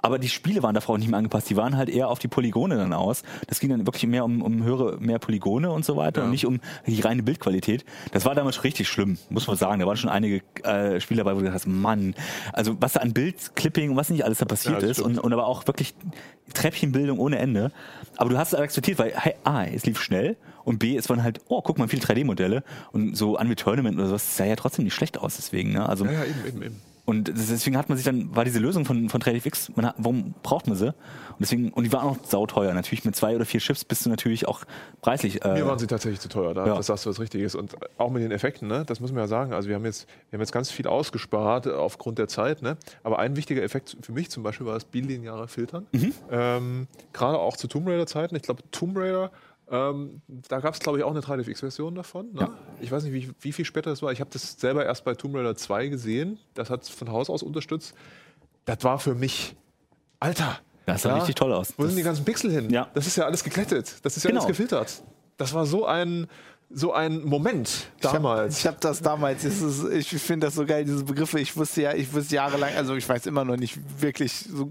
aber 0.00 0.18
die 0.18 0.28
Spiele 0.28 0.62
waren 0.62 0.74
davor 0.74 0.94
auch 0.94 0.98
nicht 0.98 1.08
mehr 1.08 1.18
angepasst. 1.18 1.50
Die 1.50 1.56
waren 1.56 1.76
halt 1.76 1.88
eher 1.88 2.08
auf 2.08 2.18
die 2.18 2.28
Polygone 2.28 2.76
dann 2.76 2.92
aus. 2.92 3.22
Das 3.48 3.60
ging 3.60 3.70
dann 3.70 3.86
wirklich 3.86 4.06
mehr 4.06 4.24
um, 4.24 4.40
um 4.42 4.62
höhere 4.64 4.98
mehr 4.98 5.18
Polygone 5.18 5.70
und 5.70 5.84
so 5.84 5.96
weiter 5.96 6.20
Ja. 6.20 6.24
und 6.24 6.30
nicht 6.30 6.46
um 6.46 6.60
die 6.86 7.00
reine 7.00 7.22
Bildqualität. 7.22 7.84
Das 8.12 8.24
war 8.24 8.34
damals 8.34 8.64
richtig 8.64 8.88
schlimm, 8.88 9.18
muss 9.30 9.46
man 9.46 9.56
sagen. 9.56 9.80
Da 9.80 9.86
waren 9.86 9.96
schon 9.96 10.10
einige 10.10 10.42
äh, 10.64 11.00
Spiele 11.00 11.18
dabei, 11.18 11.32
wo 11.32 11.38
du 11.40 11.44
gesagt 11.44 11.64
hast, 11.64 11.66
Mann, 11.66 12.14
also 12.52 12.76
was 12.80 12.94
da 12.94 13.00
an 13.00 13.12
Bildclipping 13.12 13.90
und 13.90 13.96
was 13.96 14.10
nicht 14.10 14.24
alles 14.24 14.38
da 14.38 14.44
passiert 14.46 14.82
Ja, 14.82 14.88
ist 14.88 15.00
und, 15.00 15.18
und 15.18 15.32
aber 15.32 15.46
auch 15.46 15.66
wirklich 15.66 15.94
Treppchenbildung 16.52 17.18
ohne 17.18 17.38
Ende. 17.38 17.72
Aber 18.16 18.30
du 18.30 18.38
hast 18.38 18.52
es 18.52 18.58
akzeptiert, 18.58 18.98
weil 18.98 19.12
hey, 19.14 19.34
A, 19.44 19.64
es 19.64 19.84
lief 19.86 20.00
schnell 20.00 20.36
und 20.64 20.78
B, 20.78 20.96
es 20.96 21.08
waren 21.08 21.22
halt, 21.22 21.40
oh, 21.48 21.62
guck 21.62 21.78
mal, 21.78 21.88
viele 21.88 22.02
3D-Modelle 22.02 22.62
und 22.92 23.16
so 23.16 23.38
Unreal 23.38 23.56
Tournament 23.56 23.96
oder 23.96 24.08
sowas, 24.08 24.24
das 24.24 24.36
sah 24.36 24.44
ja 24.44 24.56
trotzdem 24.56 24.84
nicht 24.84 24.94
schlecht 24.94 25.18
aus 25.18 25.36
deswegen. 25.36 25.72
Ne? 25.72 25.88
Also, 25.88 26.04
Ja, 26.04 26.12
ja, 26.12 26.24
eben, 26.24 26.46
eben, 26.46 26.62
eben. 26.62 26.80
Und 27.16 27.28
deswegen 27.28 27.76
hat 27.76 27.88
man 27.88 27.96
sich 27.96 28.04
dann, 28.04 28.34
war 28.34 28.44
diese 28.44 28.58
Lösung 28.58 28.84
von, 28.84 29.08
von 29.08 29.20
3DFX, 29.20 29.70
man 29.76 29.86
hat, 29.86 29.94
warum 29.98 30.34
braucht 30.42 30.66
man 30.66 30.76
sie? 30.76 30.88
Und 30.88 30.94
deswegen, 31.40 31.70
und 31.72 31.84
die 31.84 31.92
waren 31.92 32.06
auch 32.08 32.16
sauteuer. 32.24 32.72
Natürlich 32.74 33.04
mit 33.04 33.14
zwei 33.16 33.34
oder 33.36 33.44
vier 33.44 33.60
Chips 33.60 33.84
bist 33.84 34.04
du 34.06 34.10
natürlich 34.10 34.48
auch 34.48 34.60
preislich. 35.00 35.44
Äh, 35.44 35.54
Mir 35.54 35.66
waren 35.66 35.78
sie 35.78 35.86
tatsächlich 35.86 36.20
zu 36.20 36.28
teuer, 36.28 36.54
da, 36.54 36.66
Ja. 36.66 36.74
das 36.76 36.86
sagst 36.86 37.06
du 37.06 37.10
was 37.10 37.20
Richtiges. 37.20 37.54
Und 37.54 37.74
auch 37.98 38.10
mit 38.10 38.22
den 38.22 38.30
Effekten, 38.32 38.68
ne? 38.68 38.84
das 38.86 39.00
muss 39.00 39.12
man 39.12 39.20
ja 39.22 39.28
sagen. 39.28 39.52
Also 39.52 39.68
wir 39.68 39.74
haben 39.76 39.84
jetzt, 39.84 40.06
wir 40.30 40.36
haben 40.38 40.42
jetzt 40.42 40.52
ganz 40.52 40.70
viel 40.70 40.86
ausgespart 40.86 41.66
aufgrund 41.68 42.18
der 42.18 42.28
Zeit. 42.28 42.62
Ne? 42.62 42.76
Aber 43.02 43.18
ein 43.18 43.36
wichtiger 43.36 43.62
Effekt 43.62 43.96
für 44.00 44.12
mich 44.12 44.30
zum 44.30 44.42
Beispiel 44.42 44.66
war 44.66 44.74
das 44.74 44.84
bilineare 44.84 45.48
Filtern. 45.48 45.86
Mhm. 45.92 46.12
Ähm, 46.30 46.86
Gerade 47.12 47.38
auch 47.38 47.56
zu 47.56 47.68
Tomb 47.68 47.88
Raider-Zeiten. 47.88 48.36
Ich 48.36 48.42
glaube, 48.42 48.62
Tomb 48.70 48.96
Raider, 48.96 49.30
ähm, 49.72 50.20
da 50.48 50.60
gab 50.60 50.74
es, 50.74 50.80
glaube 50.80 50.98
ich, 50.98 51.04
auch 51.04 51.10
eine 51.10 51.20
3DFX-Version 51.20 51.94
davon. 51.94 52.32
Ne? 52.32 52.48
Ich 52.80 52.92
weiß 52.92 53.02
nicht, 53.04 53.12
wie, 53.14 53.32
wie 53.40 53.52
viel 53.52 53.64
später 53.64 53.90
das 53.90 54.02
war. 54.02 54.12
Ich 54.12 54.20
habe 54.20 54.30
das 54.30 54.60
selber 54.60 54.84
erst 54.84 55.04
bei 55.04 55.14
Tomb 55.14 55.34
Raider 55.34 55.56
2 55.56 55.88
gesehen. 55.88 56.38
Das 56.54 56.68
hat 56.70 56.82
es 56.82 56.88
von 56.90 57.10
Haus 57.10 57.30
aus 57.30 57.42
unterstützt. 57.42 57.94
Das 58.66 58.84
war 58.84 58.98
für 58.98 59.14
mich, 59.14 59.56
Alter. 60.20 60.60
Das 60.86 61.02
sah 61.02 61.14
richtig 61.16 61.36
toll 61.36 61.52
aus. 61.52 61.72
Wo 61.76 61.82
sind 61.82 61.90
Das- 61.92 61.96
die 61.96 62.02
ganzen 62.02 62.24
Pixel 62.24 62.50
hin? 62.50 62.70
Ja. 62.70 62.88
Das 62.94 63.06
ist 63.06 63.16
ja 63.16 63.24
alles 63.24 63.42
geglättet. 63.42 63.96
Das 64.04 64.16
ist 64.16 64.24
ja 64.24 64.30
Genau. 64.30 64.42
alles 64.42 64.48
gefiltert. 64.48 65.02
Das 65.38 65.54
war 65.54 65.64
so 65.64 65.86
ein, 65.86 66.26
so 66.74 66.92
ein 66.92 67.22
Moment 67.24 67.88
damals. 68.00 68.58
Ich 68.58 68.66
habe 68.66 68.76
das 68.80 69.00
damals, 69.02 69.44
ist, 69.44 69.62
ich 69.92 70.08
finde 70.08 70.46
das 70.46 70.54
so 70.54 70.64
geil, 70.64 70.84
diese 70.84 71.04
Begriffe. 71.04 71.38
Ich 71.40 71.56
wusste 71.56 71.82
ja, 71.82 71.92
ich 71.94 72.12
wusste 72.12 72.34
jahrelang, 72.36 72.74
also 72.76 72.94
ich 72.94 73.08
weiß 73.08 73.26
immer 73.26 73.44
noch 73.44 73.56
nicht 73.56 73.78
wirklich, 74.00 74.32
so, 74.50 74.70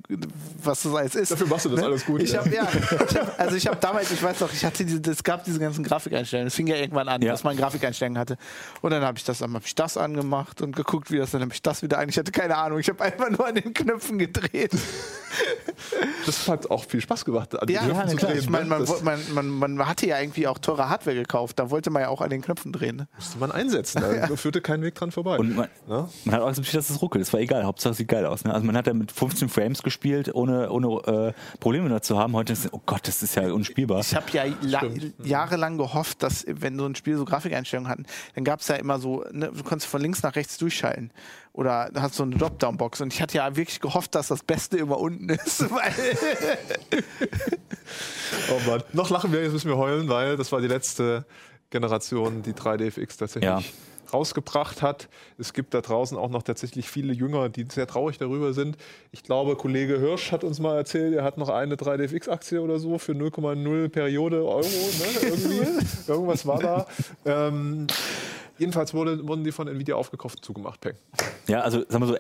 was 0.64 0.84
das 0.84 0.94
alles 0.96 1.16
ist. 1.16 1.32
Dafür 1.32 1.48
machst 1.48 1.66
du 1.66 1.70
das 1.70 1.84
alles 1.84 2.06
gut, 2.06 2.22
Ich 2.24 2.32
ja. 2.32 2.40
hab, 2.40 2.52
ja, 2.52 2.68
ich 2.72 3.18
hab, 3.18 3.40
also 3.40 3.56
ich 3.56 3.68
habe 3.68 3.78
damals, 3.80 4.12
ich 4.12 4.22
weiß 4.22 4.40
noch, 4.40 4.52
ich 4.52 4.66
hatte 4.66 4.84
diese, 4.86 5.00
es 5.12 5.24
gab 5.24 5.44
diese 5.44 5.60
ganzen 5.60 5.84
Grafikeinstellungen. 5.84 6.48
Es 6.48 6.56
fing 6.56 6.68
ja 6.68 6.76
irgendwann 6.76 7.08
an, 7.08 7.22
Ja. 7.22 7.32
dass 7.32 7.44
man 7.44 7.56
Grafikeinstellungen 7.56 8.18
hatte. 8.20 8.38
Und 8.82 8.92
dann 8.92 9.04
habe 9.04 9.18
ich 9.18 9.24
das, 9.24 9.40
dann 9.40 9.54
habe 9.54 9.66
ich 9.66 9.76
das 9.76 9.98
angemacht 9.98 10.62
und 10.62 10.76
geguckt, 10.76 11.12
wie 11.12 11.18
das, 11.18 11.32
dann 11.32 11.42
habe 11.42 11.54
ich 11.54 11.62
das 11.62 11.84
wieder 11.84 12.00
an. 12.00 12.10
Ich 12.10 12.18
hatte 12.18 12.32
keine 12.32 12.58
Ahnung. 12.58 12.80
Ich 12.80 12.90
habe 12.90 13.04
einfach 13.04 13.30
nur 13.30 13.46
an 13.46 13.56
den 13.56 13.74
Knöpfen 13.74 14.18
gedreht. 14.18 14.72
das 16.26 16.48
hat 16.48 16.70
auch 16.70 16.86
viel 16.86 17.02
Spaß 17.02 17.26
gemacht. 17.26 17.60
An 17.60 17.68
Ja, 17.70 17.82
den 17.82 17.92
Knöpfen 17.92 18.02
ja 18.06 18.10
zu 18.12 18.16
klar. 18.18 18.32
drehen, 18.32 18.42
Ich 18.42 18.50
meine, 18.50 18.70
ne? 18.70 18.86
man, 19.04 19.20
man, 19.34 19.50
man, 19.60 19.76
man 19.78 19.88
hatte 19.88 20.08
ja 20.08 20.20
irgendwie 20.20 20.48
auch 20.48 20.58
teure 20.58 20.90
Hardware 20.90 21.16
gekauft. 21.16 21.60
Da 21.60 21.70
wollte 21.70 21.90
man 21.92 22.02
ja 22.04 22.10
auch 22.10 22.22
an 22.22 22.30
den 22.30 22.42
Knöpfen 22.42 22.72
drehen. 22.72 22.96
Ne? 22.96 23.08
musste 23.16 23.38
man 23.40 23.52
einsetzen. 23.52 24.02
Da 24.02 24.36
führte 24.36 24.62
kein 24.62 24.82
Weg 24.82 24.96
dran 24.96 25.12
vorbei. 25.12 25.38
Und 25.38 25.56
man, 25.56 25.68
Ne? 25.88 26.08
man 26.26 26.36
hat 26.36 26.42
auch 26.42 26.48
akzeptiert, 26.48 26.78
dass 26.78 26.90
es 26.90 27.02
ruckelt. 27.02 27.22
Das 27.24 27.34
war 27.34 27.40
egal. 27.40 27.64
Hauptsache 27.66 27.92
es 27.92 27.98
sieht 27.98 28.08
geil 28.08 28.26
aus. 28.26 28.44
Ne? 28.44 28.54
Also 28.54 28.66
man 28.66 28.76
hat 28.78 28.88
ja 28.88 28.94
mit 28.94 29.12
15 29.12 29.50
Frames 29.50 29.84
gespielt, 29.84 30.34
ohne, 30.34 30.72
ohne 30.72 31.34
äh, 31.34 31.58
Probleme 31.60 31.90
da 31.90 32.02
zu 32.02 32.18
haben. 32.18 32.34
Heute 32.36 32.54
ist, 32.54 32.70
oh 32.72 32.82
Gott, 32.86 33.08
das 33.08 33.22
ist 33.24 33.36
ja 33.36 33.52
unspielbar. 33.52 34.00
Ich 34.02 34.16
habe 34.16 34.26
ja 34.32 34.46
la 34.62 34.82
jahrelang 35.24 35.78
gehofft, 35.78 36.24
dass 36.24 36.46
wenn 36.48 36.78
so 36.78 36.86
ein 36.86 36.96
Spiel 36.96 37.18
so 37.18 37.26
Grafikeinstellungen 37.26 37.90
hatten, 37.92 38.06
dann 38.36 38.44
gab 38.44 38.62
es 38.62 38.68
ja 38.68 38.76
immer 38.76 39.00
so, 39.00 39.26
ne, 39.32 39.52
du 39.56 39.64
konntest 39.64 39.90
von 39.90 40.02
links 40.02 40.24
nach 40.24 40.36
rechts 40.36 40.58
durchschalten. 40.58 41.12
Oder 41.54 41.90
du 41.94 42.02
hast 42.02 42.16
so 42.16 42.24
eine 42.24 42.38
Dropdown-Box. 42.38 43.02
Und 43.02 43.14
ich 43.14 43.22
hatte 43.22 43.38
ja 43.38 43.56
wirklich 43.58 43.82
gehofft, 43.82 44.16
dass 44.16 44.30
das 44.30 44.42
Beste 44.44 44.78
immer 44.78 44.98
unten 45.00 45.28
ist. 45.30 45.66
Oh 48.50 48.70
Mann. 48.70 48.84
Noch 48.94 49.10
lachen 49.10 49.32
wir, 49.32 49.44
jetzt 49.44 49.52
müssen 49.54 49.70
wir 49.70 49.78
heulen, 49.78 50.08
weil 50.08 50.38
das 50.38 50.52
war 50.52 50.62
die 50.62 50.68
letzte 50.68 51.26
Generation, 51.72 52.44
die 52.44 52.54
3DFX 52.54 53.18
tatsächlich 53.18 53.50
Ja. 53.50 53.62
rausgebracht 54.14 54.82
hat. 54.82 55.08
Es 55.38 55.54
gibt 55.54 55.74
da 55.74 55.82
draußen 55.82 56.18
auch 56.18 56.30
noch 56.30 56.44
tatsächlich 56.44 56.90
viele 56.90 57.14
Jünger, 57.14 57.50
die 57.50 57.66
sehr 57.72 57.88
traurig 57.88 58.18
darüber 58.18 58.54
sind. 58.54 58.78
Ich 59.12 59.24
glaube, 59.24 59.56
Kollege 59.56 59.98
Hirsch 60.00 60.32
hat 60.32 60.44
uns 60.44 60.60
mal 60.60 60.76
erzählt, 60.78 61.16
er 61.16 61.24
hat 61.24 61.38
noch 61.38 61.50
eine 61.50 61.76
3DFX-Aktie 61.78 62.62
oder 62.62 62.78
so 62.78 62.98
für 62.98 63.14
0,0 63.14 63.90
Periode 63.90 64.44
Euro. 64.46 64.62
Ne? 64.68 65.80
Irgendwas 66.08 66.46
war 66.46 66.60
da. 66.60 66.86
Ähm, 67.26 67.88
jedenfalls 68.58 68.94
wurde, 68.94 69.26
wurden 69.28 69.44
die 69.46 69.52
von 69.54 69.68
Nvidia 69.70 69.96
aufgekauft 69.96 70.40
und 70.40 70.44
zugemacht, 70.46 70.82
Peng. 70.82 70.94
Ja, 71.48 71.62
also 71.62 71.80
sagen 71.88 72.04
wir 72.04 72.08
so, 72.08 72.16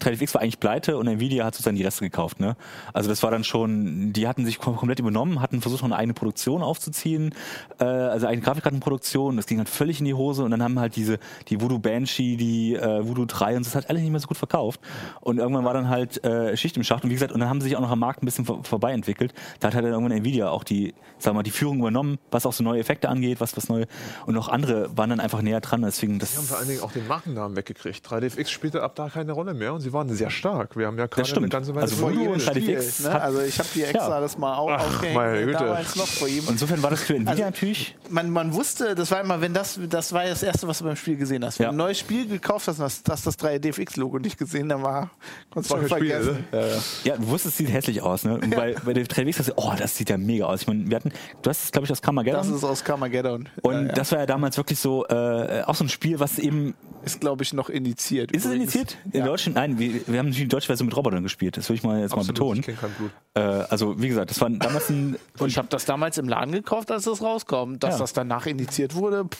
3DFX 0.00 0.34
war 0.34 0.42
eigentlich 0.42 0.60
pleite 0.60 0.98
und 0.98 1.06
Nvidia 1.06 1.44
hat 1.44 1.54
sozusagen 1.54 1.76
die 1.76 1.84
Reste 1.84 2.04
gekauft. 2.04 2.40
Ne? 2.40 2.56
Also 2.92 3.08
das 3.08 3.22
war 3.22 3.30
dann 3.30 3.44
schon, 3.44 4.12
die 4.12 4.28
hatten 4.28 4.44
sich 4.44 4.58
kom 4.58 4.76
komplett 4.76 4.98
übernommen, 4.98 5.40
hatten 5.40 5.60
versucht, 5.60 5.82
noch 5.82 5.88
eine 5.88 5.96
eigene 5.96 6.14
Produktion 6.14 6.62
aufzuziehen, 6.62 7.34
äh, 7.78 7.84
also 7.84 8.26
eigene 8.26 8.44
Grafikkartenproduktion. 8.44 9.36
Das 9.36 9.46
ging 9.46 9.58
halt 9.58 9.68
völlig 9.68 9.98
in 9.98 10.04
die 10.04 10.14
Hose 10.14 10.44
und 10.44 10.50
dann 10.50 10.62
haben 10.62 10.78
halt 10.78 10.96
diese 10.96 11.18
die 11.48 11.60
Voodoo 11.60 11.78
Banshee, 11.78 12.36
die 12.36 12.74
äh, 12.74 13.06
Voodoo 13.06 13.24
3 13.24 13.56
und 13.56 13.66
das 13.66 13.74
hat 13.74 13.88
alles 13.88 14.02
nicht 14.02 14.10
mehr 14.10 14.20
so 14.20 14.28
gut 14.28 14.36
verkauft. 14.36 14.80
Und 15.20 15.38
irgendwann 15.38 15.64
war 15.64 15.74
dann 15.74 15.88
halt 15.88 16.22
äh, 16.24 16.56
Schicht 16.56 16.76
im 16.76 16.84
Schacht 16.84 17.04
und 17.04 17.10
wie 17.10 17.14
gesagt, 17.14 17.32
und 17.32 17.40
dann 17.40 17.48
haben 17.48 17.60
sie 17.60 17.68
sich 17.68 17.76
auch 17.76 17.80
noch 17.80 17.90
am 17.90 18.00
Markt 18.00 18.22
ein 18.22 18.26
bisschen 18.26 18.44
vor 18.44 18.64
vorbei 18.64 18.92
entwickelt. 18.92 19.32
Da 19.60 19.68
hat 19.68 19.74
halt 19.74 19.84
dann 19.84 19.92
irgendwann 19.92 20.18
Nvidia 20.18 20.50
auch 20.50 20.64
die, 20.64 20.94
sagen 21.18 21.34
wir 21.34 21.40
mal, 21.40 21.42
die 21.42 21.50
Führung 21.50 21.78
übernommen, 21.78 22.18
was 22.30 22.44
auch 22.44 22.52
so 22.52 22.62
neue 22.62 22.80
Effekte 22.80 23.08
angeht, 23.08 23.40
was 23.40 23.56
was 23.56 23.68
neue 23.68 23.86
und 24.26 24.36
auch 24.36 24.48
andere 24.48 24.94
waren 24.96 25.10
dann 25.10 25.20
einfach 25.20 25.40
näher 25.40 25.60
dran. 25.60 25.82
Deswegen 25.82 26.18
das 26.18 26.32
Wir 26.32 26.38
haben 26.38 26.46
vor 26.46 26.58
allen 26.58 26.68
Dingen 26.68 26.82
auch 26.82 26.92
den 26.92 27.06
Markennamen 27.06 27.56
weggekriegt. 27.56 28.06
3DFX 28.06 28.48
spielte 28.48 28.82
ab 28.82 28.94
da 28.94 29.08
keine 29.08 29.32
Rolle 29.32 29.54
mehr 29.54 29.72
und 29.72 29.80
sie 29.86 29.92
waren 29.92 30.08
sehr 30.14 30.30
stark. 30.30 30.76
Wir 30.76 30.86
haben 30.88 30.98
ja 30.98 31.06
gerade 31.06 31.36
eine 31.36 31.48
ganze 31.48 31.70
Weile 31.74 31.82
Also 31.82 31.96
vor 31.96 32.10
Voodoo 32.10 32.32
und 32.32 32.42
Spiel- 32.42 32.76
3DFX 32.76 33.04
ne? 33.04 33.20
Also 33.20 33.40
ich 33.42 33.58
habe 33.58 33.68
die 33.74 33.82
extra 33.84 34.08
Ja. 34.08 34.20
das 34.20 34.36
mal 34.38 34.56
au 34.56 34.68
Ach, 34.70 34.80
aufgehängt. 34.84 35.14
meine 35.16 35.44
Güte. 35.44 35.52
Damals 35.58 35.96
noch 35.96 36.06
vor. 36.06 36.26
Und 36.28 36.50
insofern 36.50 36.82
war 36.82 36.90
das 36.90 37.02
für 37.02 37.14
Nvidia 37.14 37.30
Also- 37.30 37.42
natürlich 37.44 37.96
man, 38.10 38.30
man 38.30 38.52
wusste, 38.54 38.94
das 38.94 39.10
war 39.10 39.20
immer, 39.20 39.40
wenn 39.40 39.52
das, 39.54 39.78
das 39.88 40.12
war 40.12 40.24
das 40.24 40.42
Erste, 40.42 40.66
was 40.68 40.78
du 40.78 40.84
beim 40.84 40.96
Spiel 40.96 41.16
gesehen 41.16 41.44
hast. 41.44 41.58
Wenn 41.58 41.64
Ja. 41.64 41.70
du 41.70 41.74
ein 41.74 41.78
neues 41.78 41.98
Spiel 41.98 42.26
gekauft 42.28 42.68
hast 42.68 42.78
und 42.78 42.84
hast, 42.84 43.08
hast 43.08 43.26
das 43.26 43.36
3DFX-Logo 43.38 44.18
nicht 44.18 44.38
gesehen, 44.38 44.68
dann 44.68 44.82
war, 44.82 45.10
konntest 45.50 45.72
du 45.74 45.78
kein 45.78 45.88
Spiel, 45.88 46.10
vergessen. 46.10 46.44
ne? 46.52 46.60
Ja, 46.60 46.66
ja. 46.66 46.74
Ja, 47.04 47.16
du 47.16 47.28
wusstest, 47.28 47.54
es 47.54 47.58
sieht 47.58 47.72
hässlich 47.72 48.02
aus, 48.02 48.24
ne? 48.24 48.34
Und 48.34 48.50
bei, 48.54 48.74
bei 48.84 48.92
der 48.92 49.04
3DX 49.06 49.38
hast 49.40 49.48
du, 49.48 49.52
oh, 49.56 49.72
das 49.78 49.96
sieht 49.96 50.10
ja 50.10 50.18
mega 50.18 50.46
aus. 50.46 50.62
Ich 50.62 50.66
meine, 50.68 50.88
wir 50.88 50.96
hatten, 50.96 51.12
du 51.42 51.50
hast 51.50 51.64
es, 51.64 51.72
glaube 51.72 51.86
ich, 51.86 51.90
aus 51.92 51.98
Das 51.98 52.02
Carmageddon. 52.04 52.54
ist 52.54 52.64
aus 52.64 52.84
Carmageddon. 52.84 53.48
Und 53.62 53.72
Ja, 53.74 53.82
ja. 53.82 53.92
das 53.92 54.12
war 54.12 54.18
ja 54.20 54.26
damals 54.26 54.56
wirklich 54.56 54.78
so, 54.78 55.06
äh, 55.06 55.62
auch 55.66 55.74
so 55.74 55.84
ein 55.84 55.88
Spiel, 55.88 56.20
was 56.20 56.38
eben, 56.38 56.74
ist, 57.04 57.20
glaube 57.20 57.42
ich, 57.42 57.52
noch 57.52 57.68
indiziert. 57.68 58.32
ist 58.32 58.44
es 58.44 58.52
übrigens. 58.52 58.74
initiiert? 58.74 58.98
In 59.12 59.20
Ja. 59.20 59.26
Deutschland? 59.26 59.56
Nein, 59.56 59.75
wir, 59.78 59.92
wir 60.06 60.18
haben 60.18 60.26
natürlich 60.26 60.44
die 60.44 60.48
deutsche 60.48 60.66
Version 60.66 60.86
mit 60.86 60.96
Robotern 60.96 61.22
gespielt. 61.22 61.56
Das 61.56 61.68
will 61.68 61.76
ich 61.76 61.82
mal 61.82 62.00
jetzt 62.00 62.12
Absolut, 62.12 62.26
mal 62.28 62.32
betonen. 62.32 62.60
ich 62.60 62.66
kenne 62.66 62.78
kein 62.78 62.90
Blut. 62.92 63.10
Äh, 63.34 63.40
also, 63.40 64.00
wie 64.00 64.08
gesagt, 64.08 64.30
das 64.30 64.40
war 64.40 64.50
damals 64.50 64.90
ein, 64.90 65.16
Und 65.38 65.48
ich 65.48 65.58
habe 65.58 65.68
das 65.68 65.84
damals 65.84 66.18
im 66.18 66.28
Laden 66.28 66.52
gekauft, 66.52 66.90
als 66.90 67.06
es 67.06 67.22
rauskam. 67.22 67.78
Dass 67.78 67.94
Ja. 67.94 67.98
das 68.00 68.12
danach 68.12 68.46
indiziert 68.46 68.94
wurde, 68.94 69.24
pff, 69.24 69.38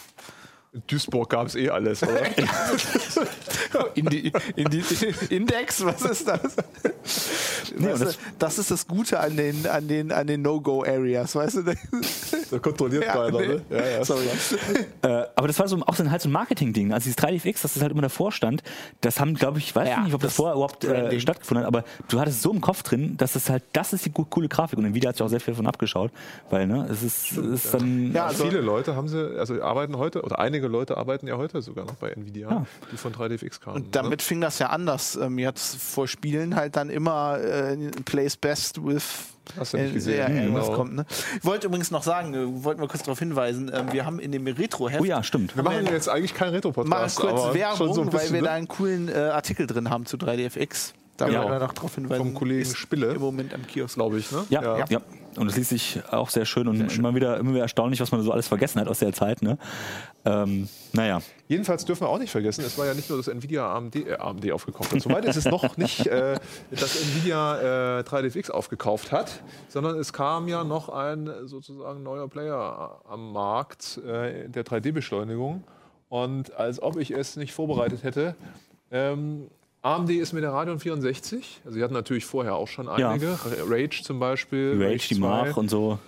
Duisburg 0.86 1.30
gab 1.30 1.46
es 1.46 1.54
eh 1.54 1.68
alles, 1.70 2.02
oder? 2.02 2.20
Indi 3.94 4.32
Indi 4.56 4.82
Index, 5.30 5.84
was 5.84 6.02
ist 6.02 6.28
das? 6.28 6.40
Nee, 7.78 7.88
weißt 7.92 8.02
du, 8.02 8.08
das 8.38 8.58
ist 8.58 8.70
das 8.70 8.86
Gute 8.86 9.18
an 9.20 9.36
den, 9.36 9.66
an 9.66 9.86
den, 9.88 10.12
an 10.12 10.26
den 10.26 10.42
No-Go-Areas, 10.42 11.34
weißt 11.34 11.56
du? 11.56 11.62
da 12.50 12.58
kontrolliert 12.58 13.04
Ja, 13.04 13.12
keiner, 13.14 13.38
nee. 13.40 13.46
ne? 13.48 13.62
Ja, 13.70 13.86
ja. 13.88 14.04
Sorry. 14.04 14.24
äh, 15.02 15.08
aber 15.34 15.46
das 15.48 15.58
war 15.58 15.68
so 15.68 15.76
auch 15.86 15.94
so 15.94 16.02
ein, 16.02 16.10
halt 16.10 16.22
so 16.22 16.28
ein 16.28 16.32
Marketing-Ding. 16.32 16.92
Also 16.92 17.04
dieses 17.04 17.18
3DFX, 17.18 17.62
dass 17.62 17.74
das 17.74 17.82
halt 17.82 17.92
immer 17.92 18.02
davor 18.02 18.32
stand, 18.32 18.62
das 19.00 19.20
haben, 19.20 19.34
glaube 19.34 19.58
ich, 19.58 19.66
ich 19.66 19.76
weiß 19.76 19.88
Ja, 19.88 20.00
nicht, 20.02 20.14
ob 20.14 20.20
das, 20.20 20.30
das 20.30 20.36
vorher 20.36 20.54
überhaupt 20.54 20.84
äh, 20.84 21.18
stattgefunden 21.20 21.64
hat, 21.64 21.68
aber 21.68 21.84
du 22.08 22.20
hattest 22.20 22.42
so 22.42 22.52
im 22.52 22.60
Kopf 22.60 22.82
drin, 22.82 23.16
dass 23.16 23.34
es 23.36 23.50
halt, 23.50 23.62
das 23.72 23.92
ist 23.92 24.04
die 24.06 24.10
coole 24.12 24.48
Grafik. 24.48 24.78
Und 24.78 24.84
Nvidia 24.86 25.08
hat 25.10 25.16
sich 25.16 25.22
auch 25.24 25.28
sehr 25.28 25.40
viel 25.40 25.52
davon 25.54 25.66
abgeschaut, 25.66 26.10
weil, 26.50 26.66
ne, 26.66 26.86
es 26.90 27.02
ist, 27.02 27.32
es 27.36 27.64
ist 27.64 27.74
dann, 27.74 28.12
Ja, 28.12 28.26
also- 28.26 28.44
Viele 28.46 28.60
Leute 28.60 28.94
haben 28.94 29.08
sie, 29.08 29.36
also 29.38 29.60
arbeiten 29.62 29.96
heute, 29.98 30.22
oder 30.22 30.38
einige 30.38 30.65
Leute 30.68 30.96
arbeiten 30.96 31.26
ja 31.26 31.36
heute 31.36 31.62
sogar 31.62 31.84
noch 31.84 31.94
bei 31.94 32.10
Nvidia, 32.10 32.50
Ja. 32.50 32.66
die 32.92 32.96
von 32.96 33.12
3DFX 33.12 33.60
kamen. 33.60 33.76
Und 33.76 33.94
damit 33.96 34.22
fing 34.22 34.40
das 34.40 34.58
ja 34.58 34.68
an, 34.70 34.86
dass 34.86 35.16
ähm, 35.16 35.38
jetzt 35.38 35.76
vor 35.76 36.06
Spielen 36.08 36.54
halt 36.56 36.76
dann 36.76 36.90
immer 36.90 37.38
äh, 37.40 37.76
Plays 38.04 38.36
Best 38.36 38.84
with 38.84 39.04
Hast 39.56 39.74
du 39.74 39.76
nicht 39.78 39.90
Äh, 39.90 39.94
gesehen? 39.94 40.18
Ja, 40.18 40.28
irgendwas 40.28 40.64
Genau. 40.66 40.76
kommt, 40.76 40.94
ne? 40.96 41.06
Ich 41.38 41.44
wollte 41.44 41.68
übrigens 41.68 41.92
noch 41.92 42.02
sagen, 42.02 42.34
äh, 42.34 42.64
wollten 42.64 42.80
wir 42.80 42.88
kurz 42.88 43.04
darauf 43.04 43.20
hinweisen, 43.20 43.70
ähm, 43.72 43.92
wir 43.92 44.04
haben 44.04 44.18
in 44.18 44.32
dem 44.32 44.44
Retro-Heft 44.46 45.00
Oh 45.00 45.04
ja, 45.04 45.22
stimmt. 45.22 45.54
Wir 45.54 45.62
machen 45.62 45.86
jetzt 45.86 46.08
eigentlich 46.08 46.34
keinen 46.34 46.48
mal 46.50 46.56
Retro-Podcast. 46.56 47.16
kurz 47.20 47.40
aber 47.40 47.54
Werbung, 47.54 47.94
so 47.94 48.00
ein 48.00 48.06
weil 48.12 48.18
bisschen, 48.20 48.34
wir 48.34 48.42
da 48.42 48.50
ne? 48.50 48.56
einen 48.56 48.68
coolen 48.68 49.08
äh, 49.08 49.12
Artikel 49.14 49.66
drin 49.68 49.88
haben 49.88 50.04
zu 50.04 50.16
3DFX. 50.16 50.94
Da 51.16 51.26
Genau. 51.28 51.42
wollen 51.44 51.52
wir 51.52 51.58
noch 51.60 51.72
darauf 51.72 51.94
hinweisen. 51.94 52.24
Vom 52.24 52.34
Kollegen 52.34 52.74
Spille. 52.74 53.12
Im 53.14 53.20
Moment 53.20 53.54
am 53.54 53.66
Kiosk. 53.66 53.94
glaube 53.94 54.18
ich. 54.18 54.30
Ne? 54.32 54.44
Ja, 54.50 54.78
ja, 54.88 55.00
Und 55.38 55.48
es 55.48 55.56
liest 55.56 55.70
sich 55.70 56.00
auch 56.10 56.30
sehr 56.30 56.44
schön 56.44 56.68
und 56.68 56.80
immer 56.96 57.14
wieder 57.14 57.38
immer 57.38 57.50
wieder 57.50 57.62
erstaunlich, 57.62 58.00
was 58.00 58.12
man 58.12 58.22
so 58.22 58.32
alles 58.32 58.48
vergessen 58.48 58.80
hat 58.80 58.88
aus 58.88 59.00
der 59.00 59.12
Zeit. 59.12 59.42
Ne? 59.42 59.58
Ähm, 60.24 60.68
naja, 60.92 61.20
Jedenfalls 61.48 61.84
dürfen 61.84 62.02
wir 62.02 62.08
auch 62.08 62.18
nicht 62.18 62.32
vergessen, 62.32 62.64
es 62.64 62.76
war 62.76 62.86
ja 62.86 62.94
nicht 62.94 63.08
nur, 63.08 63.18
dass 63.18 63.28
Nvidia 63.28 63.72
AMD, 63.72 63.94
äh, 63.94 64.16
AMD 64.16 64.50
aufgekauft 64.50 64.92
hat. 64.92 65.00
Soweit 65.00 65.24
ist 65.26 65.36
es 65.36 65.44
noch 65.44 65.76
nicht, 65.76 66.06
äh, 66.06 66.38
dass 66.72 67.00
Nvidia 67.00 68.00
äh, 68.00 68.02
3DFX 68.02 68.50
aufgekauft 68.50 69.12
hat, 69.12 69.42
sondern 69.68 69.96
es 69.96 70.12
kam 70.12 70.48
ja 70.48 70.64
noch 70.64 70.88
ein 70.88 71.28
äh, 71.28 71.46
sozusagen 71.46 72.02
neuer 72.02 72.28
Player 72.28 73.00
äh, 73.06 73.12
am 73.12 73.32
Markt 73.32 73.98
äh, 73.98 74.48
der 74.48 74.64
3D-Beschleunigung. 74.64 75.62
Und 76.08 76.54
als 76.54 76.82
ob 76.82 76.96
ich 76.96 77.12
es 77.12 77.36
nicht 77.36 77.52
vorbereitet 77.52 78.02
hätte, 78.02 78.34
ähm, 78.90 79.48
AMD 79.86 80.10
ist 80.10 80.32
mit 80.32 80.42
der 80.42 80.52
Radeon 80.52 80.80
64, 80.80 81.60
also 81.64 81.76
sie 81.76 81.82
hatten 81.82 81.94
natürlich 81.94 82.24
vorher 82.24 82.54
auch 82.56 82.68
schon 82.68 82.86
Ja. 82.98 83.10
einige, 83.10 83.38
Rage 83.68 84.02
zum 84.02 84.18
Beispiel, 84.18 84.76
die 84.76 84.84
Rage, 84.84 85.08
die 85.08 85.14
2. 85.16 85.18
Mach 85.20 85.56
und 85.56 85.70
so. 85.70 85.98